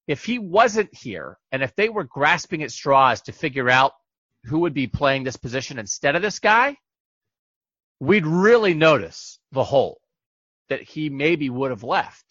if 0.06 0.24
he 0.24 0.38
wasn't 0.38 0.94
here 0.94 1.38
and 1.52 1.62
if 1.62 1.74
they 1.76 1.88
were 1.88 2.04
grasping 2.04 2.62
at 2.62 2.72
straws 2.72 3.22
to 3.22 3.32
figure 3.32 3.70
out 3.70 3.92
who 4.44 4.60
would 4.60 4.74
be 4.74 4.88
playing 4.88 5.22
this 5.22 5.36
position 5.36 5.78
instead 5.78 6.16
of 6.16 6.22
this 6.22 6.40
guy, 6.40 6.76
we'd 8.00 8.26
really 8.26 8.74
notice 8.74 9.38
the 9.52 9.62
hole 9.62 10.00
that 10.68 10.82
he 10.82 11.08
maybe 11.08 11.48
would 11.48 11.70
have 11.70 11.84
left 11.84 12.24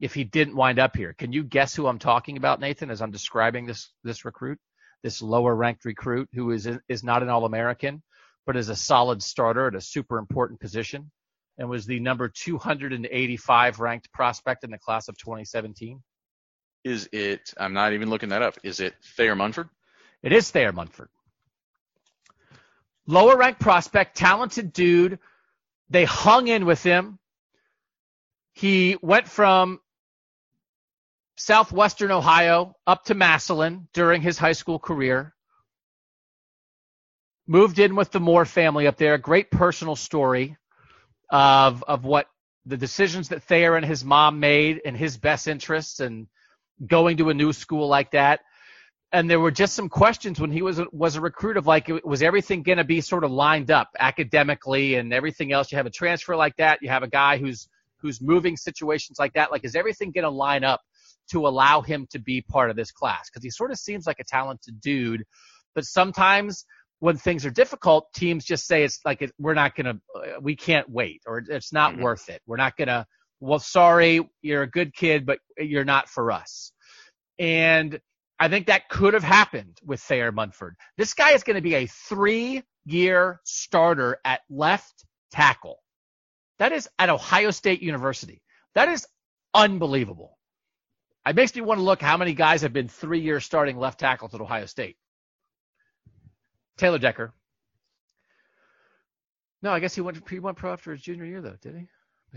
if 0.00 0.14
he 0.14 0.24
didn't 0.24 0.56
wind 0.56 0.78
up 0.78 0.96
here. 0.96 1.12
Can 1.12 1.32
you 1.32 1.44
guess 1.44 1.74
who 1.74 1.86
I'm 1.86 1.98
talking 1.98 2.36
about, 2.36 2.60
Nathan, 2.60 2.90
as 2.90 3.00
I'm 3.00 3.10
describing 3.10 3.66
this 3.66 3.90
this 4.02 4.24
recruit, 4.24 4.58
this 5.02 5.22
lower 5.22 5.54
ranked 5.54 5.84
recruit 5.84 6.28
who 6.32 6.50
is 6.50 6.68
is 6.88 7.04
not 7.04 7.22
an 7.22 7.28
All 7.28 7.44
American, 7.44 8.02
but 8.48 8.56
is 8.56 8.70
a 8.70 8.76
solid 8.76 9.22
starter 9.22 9.66
at 9.66 9.74
a 9.74 9.80
super 9.80 10.16
important 10.16 10.58
position 10.58 11.10
and 11.58 11.68
was 11.68 11.84
the 11.84 12.00
number 12.00 12.30
285 12.30 13.78
ranked 13.78 14.10
prospect 14.10 14.64
in 14.64 14.70
the 14.70 14.78
class 14.78 15.08
of 15.08 15.18
2017. 15.18 16.02
Is 16.82 17.10
it, 17.12 17.52
I'm 17.58 17.74
not 17.74 17.92
even 17.92 18.08
looking 18.08 18.30
that 18.30 18.40
up, 18.40 18.56
is 18.62 18.80
it 18.80 18.94
Thayer 19.18 19.36
Munford? 19.36 19.68
It 20.22 20.32
is 20.32 20.50
Thayer 20.50 20.72
Munford. 20.72 21.10
Lower 23.06 23.36
ranked 23.36 23.60
prospect, 23.60 24.16
talented 24.16 24.72
dude. 24.72 25.18
They 25.90 26.06
hung 26.06 26.48
in 26.48 26.64
with 26.64 26.82
him. 26.82 27.18
He 28.54 28.96
went 29.02 29.28
from 29.28 29.78
Southwestern 31.36 32.12
Ohio 32.12 32.76
up 32.86 33.04
to 33.04 33.14
Massillon 33.14 33.88
during 33.92 34.22
his 34.22 34.38
high 34.38 34.52
school 34.52 34.78
career. 34.78 35.34
Moved 37.50 37.78
in 37.78 37.96
with 37.96 38.10
the 38.10 38.20
Moore 38.20 38.44
family 38.44 38.86
up 38.86 38.98
there. 38.98 39.16
Great 39.16 39.50
personal 39.50 39.96
story 39.96 40.56
of 41.30 41.82
of 41.84 42.04
what 42.04 42.26
the 42.66 42.76
decisions 42.76 43.30
that 43.30 43.42
Thayer 43.42 43.74
and 43.74 43.86
his 43.86 44.04
mom 44.04 44.38
made 44.38 44.82
in 44.84 44.94
his 44.94 45.16
best 45.16 45.48
interests 45.48 46.00
and 46.00 46.26
going 46.86 47.16
to 47.16 47.30
a 47.30 47.34
new 47.34 47.54
school 47.54 47.88
like 47.88 48.10
that. 48.10 48.40
And 49.12 49.30
there 49.30 49.40
were 49.40 49.50
just 49.50 49.74
some 49.74 49.88
questions 49.88 50.38
when 50.38 50.52
he 50.52 50.60
was 50.60 50.78
was 50.92 51.16
a 51.16 51.22
recruit 51.22 51.56
of 51.56 51.66
like 51.66 51.90
was 52.04 52.22
everything 52.22 52.62
going 52.62 52.76
to 52.76 52.84
be 52.84 53.00
sort 53.00 53.24
of 53.24 53.30
lined 53.30 53.70
up 53.70 53.88
academically 53.98 54.96
and 54.96 55.14
everything 55.14 55.50
else. 55.50 55.72
You 55.72 55.76
have 55.78 55.86
a 55.86 55.90
transfer 55.90 56.36
like 56.36 56.56
that. 56.56 56.80
You 56.82 56.90
have 56.90 57.02
a 57.02 57.08
guy 57.08 57.38
who's 57.38 57.66
who's 57.96 58.20
moving 58.20 58.58
situations 58.58 59.18
like 59.18 59.32
that. 59.32 59.50
Like 59.50 59.64
is 59.64 59.74
everything 59.74 60.12
going 60.12 60.24
to 60.24 60.30
line 60.30 60.64
up 60.64 60.82
to 61.30 61.48
allow 61.48 61.80
him 61.80 62.06
to 62.10 62.18
be 62.18 62.42
part 62.42 62.68
of 62.68 62.76
this 62.76 62.90
class? 62.90 63.30
Because 63.30 63.42
he 63.42 63.48
sort 63.48 63.70
of 63.70 63.78
seems 63.78 64.06
like 64.06 64.20
a 64.20 64.24
talented 64.24 64.82
dude, 64.82 65.24
but 65.74 65.86
sometimes 65.86 66.66
when 67.00 67.16
things 67.16 67.46
are 67.46 67.50
difficult, 67.50 68.12
teams 68.12 68.44
just 68.44 68.66
say 68.66 68.82
it's 68.82 69.00
like 69.04 69.22
it, 69.22 69.32
we're 69.38 69.54
not 69.54 69.74
gonna, 69.74 70.00
uh, 70.16 70.40
we 70.40 70.56
can't 70.56 70.88
wait, 70.88 71.22
or 71.26 71.42
it's 71.48 71.72
not 71.72 71.92
mm-hmm. 71.92 72.02
worth 72.02 72.28
it. 72.28 72.42
We're 72.46 72.56
not 72.56 72.76
gonna. 72.76 73.06
Well, 73.40 73.60
sorry, 73.60 74.28
you're 74.42 74.62
a 74.62 74.70
good 74.70 74.94
kid, 74.94 75.24
but 75.24 75.38
you're 75.56 75.84
not 75.84 76.08
for 76.08 76.32
us. 76.32 76.72
And 77.38 78.00
I 78.40 78.48
think 78.48 78.66
that 78.66 78.88
could 78.88 79.14
have 79.14 79.22
happened 79.22 79.78
with 79.84 80.00
Thayer 80.00 80.32
Munford. 80.32 80.74
This 80.96 81.14
guy 81.14 81.32
is 81.32 81.44
going 81.44 81.54
to 81.54 81.62
be 81.62 81.74
a 81.74 81.86
three-year 81.86 83.40
starter 83.44 84.18
at 84.24 84.40
left 84.50 85.04
tackle. 85.30 85.78
That 86.58 86.72
is 86.72 86.88
at 86.98 87.10
Ohio 87.10 87.52
State 87.52 87.80
University. 87.82 88.42
That 88.74 88.88
is 88.88 89.06
unbelievable. 89.54 90.36
It 91.26 91.36
makes 91.36 91.54
me 91.54 91.60
want 91.60 91.78
to 91.78 91.84
look 91.84 92.00
how 92.00 92.16
many 92.16 92.32
guys 92.32 92.62
have 92.62 92.72
been 92.72 92.88
three 92.88 93.20
years 93.20 93.44
starting 93.44 93.76
left 93.76 94.00
tackles 94.00 94.34
at 94.34 94.40
Ohio 94.40 94.66
State. 94.66 94.96
Taylor 96.78 96.98
Decker. 96.98 97.32
No, 99.60 99.72
I 99.72 99.80
guess 99.80 99.94
he 99.94 100.00
went 100.00 100.26
he 100.28 100.38
went 100.38 100.56
pro 100.56 100.72
after 100.72 100.92
his 100.92 101.02
junior 101.02 101.24
year 101.24 101.42
though, 101.42 101.56
did 101.60 101.74
he? 101.74 101.88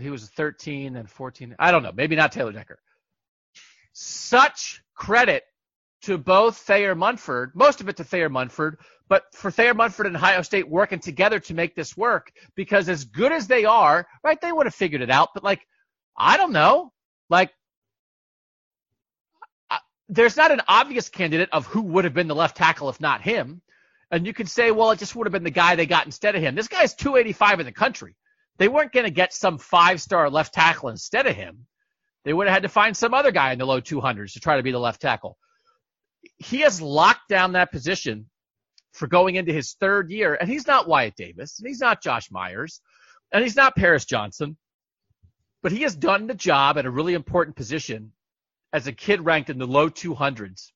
He 0.02 0.10
was 0.10 0.28
13 0.28 0.96
and 0.96 1.08
14. 1.08 1.54
I 1.58 1.70
don't 1.70 1.82
know. 1.82 1.92
Maybe 1.94 2.16
not 2.16 2.32
Taylor 2.32 2.52
Decker. 2.52 2.78
Such 3.92 4.82
credit 4.94 5.44
to 6.02 6.18
both 6.18 6.56
Thayer 6.56 6.94
Munford, 6.94 7.52
most 7.54 7.80
of 7.80 7.88
it 7.88 7.98
to 7.98 8.04
Thayer 8.04 8.28
Munford, 8.28 8.78
but 9.08 9.24
for 9.34 9.50
Thayer 9.50 9.74
Munford 9.74 10.06
and 10.06 10.16
Ohio 10.16 10.42
State 10.42 10.68
working 10.68 10.98
together 10.98 11.38
to 11.40 11.54
make 11.54 11.74
this 11.74 11.96
work 11.96 12.32
because 12.56 12.88
as 12.88 13.04
good 13.04 13.30
as 13.30 13.46
they 13.46 13.64
are, 13.64 14.06
right, 14.24 14.40
they 14.40 14.50
would 14.50 14.66
have 14.66 14.74
figured 14.74 15.02
it 15.02 15.10
out. 15.10 15.28
But 15.34 15.44
like, 15.44 15.64
I 16.16 16.36
don't 16.36 16.52
know. 16.52 16.92
Like, 17.28 17.52
there's 20.08 20.36
not 20.36 20.50
an 20.50 20.62
obvious 20.66 21.08
candidate 21.08 21.50
of 21.52 21.66
who 21.66 21.82
would 21.82 22.04
have 22.04 22.14
been 22.14 22.28
the 22.28 22.34
left 22.34 22.56
tackle 22.56 22.88
if 22.88 23.00
not 23.00 23.22
him. 23.22 23.62
And 24.12 24.26
you 24.26 24.34
can 24.34 24.46
say, 24.46 24.70
well, 24.70 24.90
it 24.90 24.98
just 24.98 25.16
would 25.16 25.26
have 25.26 25.32
been 25.32 25.42
the 25.42 25.50
guy 25.50 25.74
they 25.74 25.86
got 25.86 26.04
instead 26.04 26.36
of 26.36 26.42
him. 26.42 26.54
This 26.54 26.68
guy's 26.68 26.94
285 26.94 27.60
in 27.60 27.66
the 27.66 27.72
country. 27.72 28.14
They 28.58 28.68
weren't 28.68 28.92
going 28.92 29.06
to 29.06 29.10
get 29.10 29.32
some 29.32 29.56
five 29.56 30.02
star 30.02 30.28
left 30.28 30.52
tackle 30.52 30.90
instead 30.90 31.26
of 31.26 31.34
him. 31.34 31.66
They 32.24 32.34
would 32.34 32.46
have 32.46 32.54
had 32.54 32.62
to 32.62 32.68
find 32.68 32.94
some 32.94 33.14
other 33.14 33.32
guy 33.32 33.52
in 33.52 33.58
the 33.58 33.66
low 33.66 33.80
200s 33.80 34.34
to 34.34 34.40
try 34.40 34.56
to 34.56 34.62
be 34.62 34.70
the 34.70 34.78
left 34.78 35.00
tackle. 35.00 35.38
He 36.36 36.60
has 36.60 36.80
locked 36.80 37.28
down 37.28 37.52
that 37.52 37.72
position 37.72 38.28
for 38.92 39.06
going 39.06 39.36
into 39.36 39.52
his 39.52 39.72
third 39.72 40.10
year, 40.10 40.36
and 40.38 40.48
he's 40.48 40.66
not 40.66 40.86
Wyatt 40.86 41.16
Davis, 41.16 41.58
and 41.58 41.66
he's 41.66 41.80
not 41.80 42.02
Josh 42.02 42.30
Myers, 42.30 42.80
and 43.32 43.42
he's 43.42 43.56
not 43.56 43.74
Paris 43.74 44.04
Johnson, 44.04 44.56
but 45.62 45.72
he 45.72 45.82
has 45.82 45.96
done 45.96 46.26
the 46.26 46.34
job 46.34 46.76
at 46.76 46.86
a 46.86 46.90
really 46.90 47.14
important 47.14 47.56
position 47.56 48.12
as 48.72 48.86
a 48.86 48.92
kid 48.92 49.24
ranked 49.24 49.50
in 49.50 49.58
the 49.58 49.66
low 49.66 49.88
200s. 49.88 50.70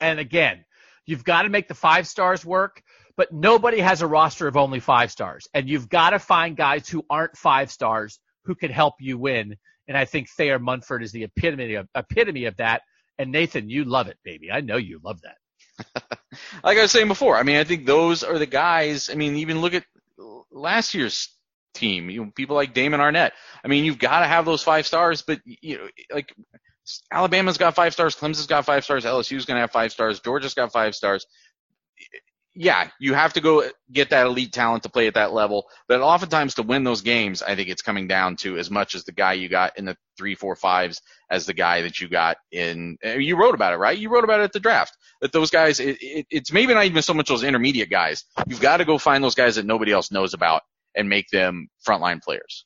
And 0.00 0.20
again, 0.20 0.64
You've 1.06 1.24
got 1.24 1.42
to 1.42 1.48
make 1.48 1.68
the 1.68 1.74
five 1.74 2.06
stars 2.06 2.44
work, 2.44 2.82
but 3.16 3.32
nobody 3.32 3.80
has 3.80 4.02
a 4.02 4.06
roster 4.06 4.48
of 4.48 4.56
only 4.56 4.80
five 4.80 5.10
stars. 5.10 5.46
And 5.54 5.68
you've 5.68 5.88
got 5.88 6.10
to 6.10 6.18
find 6.18 6.56
guys 6.56 6.88
who 6.88 7.04
aren't 7.08 7.36
five 7.36 7.70
stars 7.70 8.18
who 8.44 8.54
can 8.54 8.70
help 8.70 8.94
you 9.00 9.18
win. 9.18 9.56
And 9.88 9.96
I 9.96 10.04
think 10.04 10.28
Thayer 10.30 10.58
Munford 10.58 11.02
is 11.02 11.12
the 11.12 11.24
epitome 11.24 11.74
of, 11.74 11.88
epitome 11.94 12.46
of 12.46 12.56
that. 12.56 12.82
And 13.18 13.30
Nathan, 13.30 13.68
you 13.68 13.84
love 13.84 14.08
it, 14.08 14.18
baby. 14.24 14.50
I 14.50 14.60
know 14.60 14.76
you 14.76 15.00
love 15.04 15.20
that. 15.22 15.36
like 16.64 16.78
I 16.78 16.82
was 16.82 16.90
saying 16.90 17.08
before, 17.08 17.36
I 17.36 17.42
mean, 17.42 17.56
I 17.56 17.64
think 17.64 17.86
those 17.86 18.22
are 18.24 18.38
the 18.38 18.46
guys. 18.46 19.10
I 19.10 19.14
mean, 19.14 19.36
even 19.36 19.60
look 19.60 19.74
at 19.74 19.84
last 20.50 20.94
year's 20.94 21.28
team. 21.74 22.08
You 22.08 22.24
know, 22.24 22.32
people 22.34 22.56
like 22.56 22.74
Damon 22.74 23.00
Arnette. 23.00 23.32
I 23.62 23.68
mean, 23.68 23.84
you've 23.84 23.98
got 23.98 24.20
to 24.20 24.26
have 24.26 24.44
those 24.44 24.62
five 24.62 24.86
stars, 24.86 25.22
but 25.22 25.40
you 25.44 25.78
know, 25.78 25.88
like 26.12 26.34
Alabama's 27.10 27.58
got 27.58 27.74
five 27.74 27.92
stars, 27.92 28.14
Clemson's 28.14 28.46
got 28.46 28.64
five 28.64 28.84
stars, 28.84 29.04
LSU's 29.04 29.46
going 29.46 29.56
to 29.56 29.62
have 29.62 29.70
five 29.70 29.92
stars, 29.92 30.20
Georgia's 30.20 30.54
got 30.54 30.72
five 30.72 30.94
stars. 30.94 31.26
Yeah, 32.56 32.88
you 33.00 33.14
have 33.14 33.32
to 33.32 33.40
go 33.40 33.68
get 33.90 34.10
that 34.10 34.26
elite 34.26 34.52
talent 34.52 34.84
to 34.84 34.88
play 34.88 35.08
at 35.08 35.14
that 35.14 35.32
level. 35.32 35.66
But 35.88 36.02
oftentimes 36.02 36.54
to 36.54 36.62
win 36.62 36.84
those 36.84 37.00
games, 37.00 37.42
I 37.42 37.56
think 37.56 37.68
it's 37.68 37.82
coming 37.82 38.06
down 38.06 38.36
to 38.36 38.56
as 38.58 38.70
much 38.70 38.94
as 38.94 39.02
the 39.02 39.10
guy 39.12 39.32
you 39.32 39.48
got 39.48 39.76
in 39.76 39.86
the 39.86 39.96
three, 40.16 40.36
four, 40.36 40.54
fives 40.54 41.00
as 41.28 41.46
the 41.46 41.54
guy 41.54 41.82
that 41.82 41.98
you 41.98 42.08
got 42.08 42.36
in. 42.52 42.96
You 43.02 43.36
wrote 43.36 43.56
about 43.56 43.72
it, 43.72 43.78
right? 43.78 43.98
You 43.98 44.08
wrote 44.08 44.22
about 44.22 44.38
it 44.38 44.44
at 44.44 44.52
the 44.52 44.60
draft. 44.60 44.96
That 45.20 45.32
those 45.32 45.50
guys, 45.50 45.80
it, 45.80 45.96
it, 46.00 46.26
it's 46.30 46.52
maybe 46.52 46.74
not 46.74 46.84
even 46.84 47.02
so 47.02 47.14
much 47.14 47.26
those 47.26 47.42
intermediate 47.42 47.90
guys. 47.90 48.24
You've 48.46 48.60
got 48.60 48.76
to 48.76 48.84
go 48.84 48.98
find 48.98 49.24
those 49.24 49.34
guys 49.34 49.56
that 49.56 49.66
nobody 49.66 49.90
else 49.90 50.12
knows 50.12 50.32
about 50.32 50.62
and 50.94 51.08
make 51.08 51.28
them 51.30 51.66
frontline 51.84 52.22
players. 52.22 52.63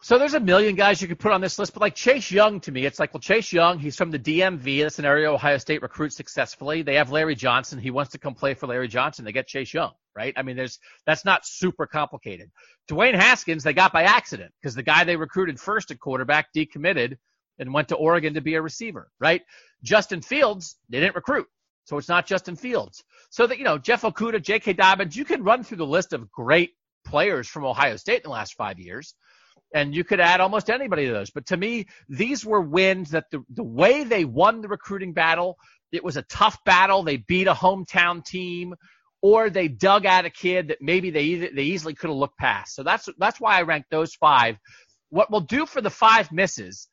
So 0.00 0.16
there's 0.16 0.34
a 0.34 0.40
million 0.40 0.76
guys 0.76 1.02
you 1.02 1.08
could 1.08 1.18
put 1.18 1.32
on 1.32 1.40
this 1.40 1.58
list, 1.58 1.72
but 1.72 1.80
like 1.80 1.96
Chase 1.96 2.30
Young 2.30 2.60
to 2.60 2.70
me, 2.70 2.86
it's 2.86 3.00
like, 3.00 3.12
well, 3.12 3.20
Chase 3.20 3.52
Young, 3.52 3.80
he's 3.80 3.96
from 3.96 4.12
the 4.12 4.18
DMV. 4.18 4.82
That's 4.82 5.00
an 5.00 5.04
area 5.04 5.30
Ohio 5.30 5.58
State 5.58 5.82
recruits 5.82 6.14
successfully. 6.14 6.82
They 6.82 6.94
have 6.94 7.10
Larry 7.10 7.34
Johnson. 7.34 7.80
He 7.80 7.90
wants 7.90 8.12
to 8.12 8.18
come 8.18 8.34
play 8.34 8.54
for 8.54 8.68
Larry 8.68 8.86
Johnson. 8.86 9.24
They 9.24 9.32
get 9.32 9.48
Chase 9.48 9.74
Young, 9.74 9.90
right? 10.14 10.32
I 10.36 10.42
mean, 10.42 10.56
there's, 10.56 10.78
that's 11.04 11.24
not 11.24 11.44
super 11.44 11.84
complicated. 11.84 12.52
Dwayne 12.88 13.14
Haskins, 13.14 13.64
they 13.64 13.72
got 13.72 13.92
by 13.92 14.04
accident 14.04 14.52
because 14.62 14.76
the 14.76 14.84
guy 14.84 15.02
they 15.02 15.16
recruited 15.16 15.58
first 15.58 15.90
at 15.90 15.98
quarterback 15.98 16.52
decommitted 16.54 17.16
and 17.58 17.74
went 17.74 17.88
to 17.88 17.96
Oregon 17.96 18.34
to 18.34 18.40
be 18.40 18.54
a 18.54 18.62
receiver, 18.62 19.10
right? 19.18 19.42
Justin 19.82 20.22
Fields, 20.22 20.76
they 20.88 21.00
didn't 21.00 21.16
recruit. 21.16 21.48
So 21.86 21.98
it's 21.98 22.08
not 22.08 22.24
Justin 22.24 22.54
Fields. 22.54 23.02
So 23.30 23.48
that, 23.48 23.58
you 23.58 23.64
know, 23.64 23.78
Jeff 23.78 24.02
Okudah, 24.02 24.42
J.K. 24.42 24.74
Dobbins, 24.74 25.16
you 25.16 25.24
can 25.24 25.42
run 25.42 25.64
through 25.64 25.78
the 25.78 25.86
list 25.86 26.12
of 26.12 26.30
great 26.30 26.74
players 27.04 27.48
from 27.48 27.64
Ohio 27.64 27.96
State 27.96 28.18
in 28.18 28.22
the 28.24 28.30
last 28.30 28.54
five 28.54 28.78
years 28.78 29.14
and 29.74 29.94
you 29.94 30.04
could 30.04 30.20
add 30.20 30.40
almost 30.40 30.70
anybody 30.70 31.06
to 31.06 31.12
those. 31.12 31.30
But 31.30 31.46
to 31.46 31.56
me, 31.56 31.86
these 32.08 32.44
were 32.44 32.60
wins 32.60 33.10
that 33.10 33.24
the, 33.30 33.44
the 33.54 33.64
way 33.64 34.04
they 34.04 34.24
won 34.24 34.60
the 34.60 34.68
recruiting 34.68 35.12
battle, 35.12 35.58
it 35.92 36.02
was 36.02 36.16
a 36.16 36.22
tough 36.22 36.58
battle. 36.64 37.02
They 37.02 37.18
beat 37.18 37.46
a 37.46 37.54
hometown 37.54 38.24
team 38.24 38.74
or 39.20 39.50
they 39.50 39.68
dug 39.68 40.06
out 40.06 40.24
a 40.24 40.30
kid 40.30 40.68
that 40.68 40.78
maybe 40.80 41.10
they 41.10 41.34
they 41.34 41.64
easily 41.64 41.94
could 41.94 42.08
have 42.08 42.16
looked 42.16 42.38
past. 42.38 42.74
So 42.74 42.82
that's 42.82 43.08
that's 43.18 43.40
why 43.40 43.58
I 43.58 43.62
ranked 43.62 43.90
those 43.90 44.14
five. 44.14 44.56
What 45.10 45.30
we'll 45.30 45.40
do 45.40 45.66
for 45.66 45.80
the 45.80 45.90
five 45.90 46.30
misses, 46.30 46.88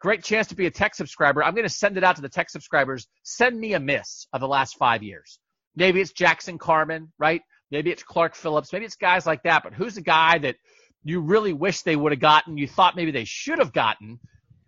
great 0.00 0.24
chance 0.24 0.48
to 0.48 0.56
be 0.56 0.66
a 0.66 0.70
tech 0.70 0.94
subscriber. 0.94 1.44
I'm 1.44 1.54
going 1.54 1.68
to 1.68 1.72
send 1.72 1.96
it 1.96 2.04
out 2.04 2.16
to 2.16 2.22
the 2.22 2.28
tech 2.28 2.50
subscribers. 2.50 3.06
Send 3.22 3.58
me 3.58 3.74
a 3.74 3.80
miss 3.80 4.26
of 4.32 4.40
the 4.40 4.48
last 4.48 4.76
five 4.76 5.02
years. 5.02 5.38
Maybe 5.76 6.00
it's 6.00 6.12
Jackson 6.12 6.58
Carman, 6.58 7.12
right? 7.18 7.42
Maybe 7.70 7.90
it's 7.90 8.02
Clark 8.02 8.34
Phillips. 8.34 8.72
Maybe 8.72 8.86
it's 8.86 8.96
guys 8.96 9.26
like 9.26 9.42
that. 9.42 9.62
But 9.62 9.74
who's 9.74 9.94
the 9.94 10.00
guy 10.00 10.38
that 10.38 10.56
you 11.04 11.20
really 11.20 11.52
wish 11.52 11.82
they 11.82 11.96
would 11.96 12.12
have 12.12 12.20
gotten, 12.20 12.58
you 12.58 12.66
thought 12.66 12.96
maybe 12.96 13.10
they 13.10 13.24
should 13.24 13.58
have 13.58 13.72
gotten, 13.72 14.18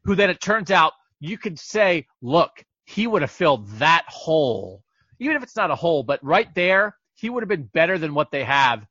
who 0.05 0.15
then 0.15 0.31
it 0.31 0.40
turns 0.40 0.70
out 0.70 0.93
you 1.20 1.36
could 1.36 1.59
say, 1.59 2.07
look, 2.23 2.65
he 2.86 3.07
would 3.07 3.23
have 3.23 3.31
filled 3.31 3.69
that 3.73 4.05
hole. 4.09 4.82
Even 5.19 5.36
if 5.36 5.43
it's 5.43 5.57
not 5.57 5.70
a 5.70 5.77
hole, 5.77 6.02
but 6.02 6.23
right 6.24 6.52
there, 6.55 6.97
he 7.15 7.28
would 7.28 7.43
have 7.43 7.48
been 7.48 7.69
better 7.74 7.98
than 7.98 8.15
what 8.15 8.31
they 8.31 8.44
have, 8.44 8.86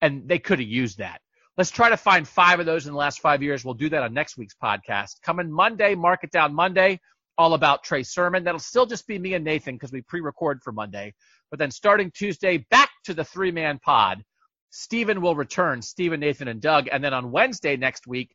and 0.00 0.28
they 0.28 0.38
could 0.38 0.60
have 0.60 0.68
used 0.68 0.98
that. 0.98 1.20
Let's 1.58 1.70
try 1.70 1.90
to 1.90 1.96
find 1.96 2.26
five 2.26 2.60
of 2.60 2.66
those 2.66 2.86
in 2.86 2.92
the 2.92 2.98
last 2.98 3.20
five 3.20 3.42
years. 3.42 3.64
We'll 3.64 3.74
do 3.74 3.90
that 3.90 4.02
on 4.02 4.14
next 4.14 4.38
week's 4.38 4.54
podcast. 4.54 5.20
Coming 5.22 5.50
Monday, 5.50 5.94
Mark 5.94 6.24
It 6.24 6.30
Down 6.30 6.54
Monday, 6.54 7.00
all 7.36 7.54
about 7.54 7.84
Trey 7.84 8.02
Sermon. 8.02 8.44
That'll 8.44 8.60
still 8.60 8.86
just 8.86 9.06
be 9.06 9.18
me 9.18 9.34
and 9.34 9.44
Nathan 9.44 9.74
because 9.74 9.92
we 9.92 10.00
pre 10.02 10.20
record 10.20 10.62
for 10.62 10.72
Monday. 10.72 11.12
But 11.50 11.58
then 11.58 11.70
starting 11.70 12.10
Tuesday, 12.10 12.58
back 12.70 12.90
to 13.04 13.12
the 13.12 13.24
three 13.24 13.50
man 13.50 13.78
pod 13.80 14.24
Stephen 14.72 15.20
will 15.20 15.36
return, 15.36 15.82
Stephen, 15.82 16.18
Nathan, 16.18 16.48
and 16.48 16.60
Doug. 16.60 16.88
And 16.90 17.04
then 17.04 17.12
on 17.12 17.30
Wednesday 17.30 17.76
next 17.76 18.06
week, 18.06 18.34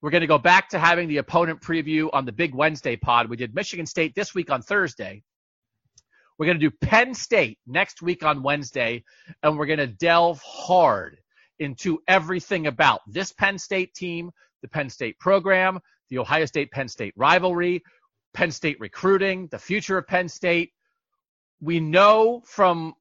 we're 0.00 0.10
going 0.10 0.22
to 0.22 0.26
go 0.26 0.38
back 0.38 0.70
to 0.70 0.78
having 0.78 1.08
the 1.08 1.18
opponent 1.18 1.60
preview 1.60 2.08
on 2.12 2.24
the 2.24 2.32
big 2.32 2.54
Wednesday 2.54 2.96
pod. 2.96 3.28
We 3.28 3.36
did 3.36 3.54
Michigan 3.54 3.84
State 3.84 4.14
this 4.14 4.34
week 4.34 4.50
on 4.50 4.62
Thursday. 4.62 5.22
We're 6.38 6.46
going 6.46 6.58
to 6.58 6.70
do 6.70 6.76
Penn 6.80 7.12
State 7.14 7.58
next 7.66 8.00
week 8.00 8.24
on 8.24 8.42
Wednesday, 8.42 9.04
and 9.42 9.58
we're 9.58 9.66
going 9.66 9.78
to 9.78 9.86
delve 9.86 10.40
hard 10.42 11.18
into 11.58 12.00
everything 12.08 12.66
about 12.66 13.02
this 13.06 13.32
Penn 13.32 13.58
State 13.58 13.94
team, 13.94 14.30
the 14.62 14.68
Penn 14.68 14.88
State 14.88 15.18
program, 15.18 15.80
the 16.08 16.18
Ohio 16.18 16.46
State 16.46 16.70
Penn 16.70 16.88
State 16.88 17.12
rivalry, 17.14 17.82
Penn 18.32 18.50
State 18.50 18.80
recruiting, 18.80 19.48
the 19.48 19.58
future 19.58 19.98
of 19.98 20.06
Penn 20.06 20.28
State. 20.28 20.72
We 21.60 21.78
know 21.78 22.42
from 22.46 22.94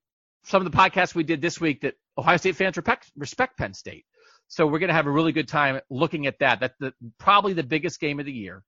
some 0.44 0.66
of 0.66 0.72
the 0.72 0.78
podcasts 0.78 1.16
we 1.16 1.24
did 1.24 1.42
this 1.42 1.60
week 1.62 1.82
that 1.82 1.96
Ohio 2.18 2.38
State 2.38 2.56
fans 2.56 2.78
respect, 2.78 3.12
respect 3.18 3.58
Penn 3.58 3.74
State. 3.74 4.06
So 4.48 4.68
we're 4.68 4.80
going 4.80 4.90
to 4.90 4.94
have 4.96 5.08
a 5.08 5.12
really 5.12 5.32
good 5.32 5.48
time 5.48 5.80
looking 5.90 6.28
at 6.28 6.40
that. 6.40 6.60
That's 6.60 6.76
the, 6.80 6.94
probably 7.18 7.54
the 7.54 7.64
biggest 7.64 8.00
game 8.00 8.20
of 8.20 8.26
the 8.26 8.34
year. 8.34 8.64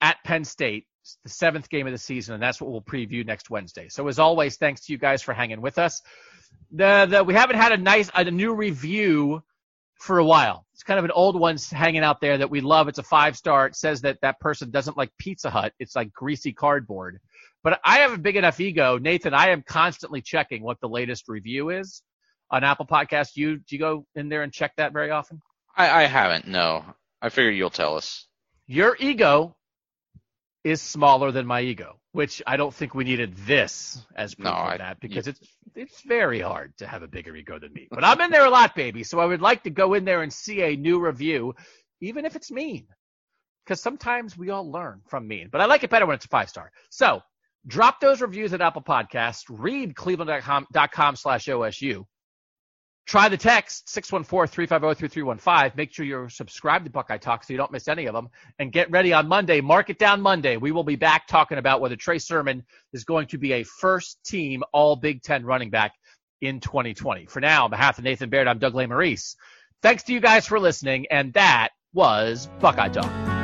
at 0.00 0.16
Penn 0.24 0.44
State, 0.44 0.86
the 1.24 1.30
seventh 1.30 1.68
game 1.68 1.86
of 1.86 1.92
the 1.92 1.98
season, 1.98 2.34
and 2.34 2.42
that's 2.42 2.60
what 2.60 2.70
we'll 2.70 2.82
preview 2.82 3.24
next 3.24 3.50
Wednesday. 3.50 3.88
So 3.88 4.08
as 4.08 4.18
always, 4.18 4.56
thanks 4.56 4.82
to 4.86 4.92
you 4.92 4.98
guys 4.98 5.22
for 5.22 5.34
hanging 5.34 5.60
with 5.60 5.78
us. 5.78 6.02
The, 6.72 7.06
the 7.10 7.24
we 7.24 7.34
haven't 7.34 7.56
had 7.56 7.72
a 7.72 7.76
nice 7.76 8.10
a 8.14 8.24
new 8.30 8.54
review 8.54 9.42
for 10.00 10.18
a 10.18 10.24
while. 10.24 10.66
It's 10.72 10.82
kind 10.82 10.98
of 10.98 11.04
an 11.04 11.10
old 11.12 11.38
one 11.38 11.56
hanging 11.70 12.02
out 12.02 12.20
there 12.20 12.38
that 12.38 12.50
we 12.50 12.60
love. 12.60 12.88
It's 12.88 12.98
a 12.98 13.04
five 13.04 13.36
star. 13.36 13.66
It 13.66 13.76
says 13.76 14.02
that 14.02 14.18
that 14.22 14.40
person 14.40 14.70
doesn't 14.70 14.96
like 14.96 15.10
Pizza 15.18 15.50
Hut. 15.50 15.72
It's 15.78 15.94
like 15.94 16.12
greasy 16.12 16.52
cardboard. 16.52 17.20
But 17.62 17.80
I 17.84 17.98
have 17.98 18.12
a 18.12 18.18
big 18.18 18.36
enough 18.36 18.58
ego, 18.60 18.98
Nathan. 18.98 19.34
I 19.34 19.50
am 19.50 19.62
constantly 19.62 20.22
checking 20.22 20.62
what 20.62 20.80
the 20.80 20.88
latest 20.88 21.28
review 21.28 21.70
is 21.70 22.02
on 22.50 22.64
Apple 22.64 22.86
Podcasts. 22.86 23.36
You 23.36 23.58
do 23.58 23.64
you 23.76 23.78
go 23.78 24.06
in 24.14 24.28
there 24.28 24.42
and 24.42 24.52
check 24.52 24.72
that 24.76 24.92
very 24.92 25.10
often? 25.10 25.40
I, 25.76 26.02
I 26.02 26.06
haven't. 26.06 26.46
No, 26.48 26.84
I 27.20 27.28
figure 27.28 27.50
you'll 27.50 27.70
tell 27.70 27.96
us. 27.96 28.26
Your 28.66 28.96
ego 28.98 29.56
is 30.64 30.80
smaller 30.82 31.32
than 31.32 31.46
my 31.46 31.60
ego, 31.60 31.98
which 32.12 32.42
I 32.46 32.56
don't 32.56 32.72
think 32.74 32.94
we 32.94 33.04
needed 33.04 33.34
this 33.36 34.04
as 34.14 34.34
proof 34.34 34.46
No, 34.46 34.50
of 34.52 34.68
I- 34.68 34.76
that 34.78 35.00
because 35.00 35.26
you- 35.26 35.30
it's 35.38 35.56
it's 35.76 36.00
very 36.02 36.40
hard 36.40 36.76
to 36.78 36.86
have 36.86 37.02
a 37.02 37.08
bigger 37.08 37.36
ego 37.36 37.58
than 37.58 37.72
me. 37.72 37.86
But 37.90 38.04
I'm 38.04 38.20
in 38.22 38.30
there 38.30 38.44
a 38.46 38.50
lot, 38.50 38.74
baby. 38.74 39.04
So 39.04 39.20
I 39.20 39.26
would 39.26 39.40
like 39.40 39.62
to 39.64 39.70
go 39.70 39.94
in 39.94 40.04
there 40.04 40.22
and 40.22 40.32
see 40.32 40.62
a 40.62 40.76
new 40.76 40.98
review, 40.98 41.54
even 42.00 42.24
if 42.24 42.34
it's 42.36 42.50
mean. 42.50 42.86
Because 43.64 43.80
sometimes 43.80 44.36
we 44.36 44.50
all 44.50 44.68
learn 44.70 45.00
from 45.08 45.28
mean. 45.28 45.48
But 45.52 45.60
I 45.60 45.66
like 45.66 45.84
it 45.84 45.90
better 45.90 46.06
when 46.06 46.16
it's 46.16 46.24
a 46.24 46.28
five 46.28 46.48
star. 46.48 46.72
So 46.90 47.22
drop 47.66 48.00
those 48.00 48.20
reviews 48.20 48.52
at 48.52 48.60
Apple 48.60 48.82
Podcasts. 48.82 49.44
Read 49.48 49.94
cleveland.com 49.94 51.16
slash 51.16 51.46
OSU. 51.46 52.04
Try 53.06 53.28
the 53.28 53.36
text 53.36 53.88
614-350-3315. 53.88 55.76
Make 55.76 55.92
sure 55.92 56.06
you're 56.06 56.28
subscribed 56.28 56.84
to 56.84 56.92
Buckeye 56.92 57.18
Talk 57.18 57.42
so 57.42 57.52
you 57.52 57.56
don't 57.56 57.72
miss 57.72 57.88
any 57.88 58.06
of 58.06 58.14
them. 58.14 58.28
And 58.60 58.70
get 58.70 58.88
ready 58.90 59.12
on 59.12 59.26
Monday. 59.26 59.60
Mark 59.60 59.90
it 59.90 59.98
down 59.98 60.20
Monday. 60.20 60.56
We 60.56 60.70
will 60.70 60.84
be 60.84 60.94
back 60.94 61.26
talking 61.26 61.58
about 61.58 61.80
whether 61.80 61.96
Trey 61.96 62.18
Sermon 62.18 62.62
is 62.92 63.02
going 63.02 63.26
to 63.28 63.38
be 63.38 63.54
a 63.54 63.64
first 63.64 64.22
team 64.24 64.62
all 64.72 64.94
Big 64.94 65.22
Ten 65.22 65.44
running 65.44 65.70
back 65.70 65.92
in 66.40 66.60
2020. 66.60 67.26
For 67.26 67.40
now, 67.40 67.64
on 67.64 67.70
behalf 67.70 67.98
of 67.98 68.04
Nathan 68.04 68.30
Baird, 68.30 68.46
I'm 68.46 68.60
Doug 68.60 68.74
Lesmerises. 68.74 69.34
Thanks 69.82 70.04
to 70.04 70.12
you 70.12 70.20
guys 70.20 70.46
for 70.46 70.60
listening. 70.60 71.06
And 71.10 71.32
that 71.32 71.70
was 71.92 72.48
Buckeye 72.60 72.90
Talk. 72.90 73.39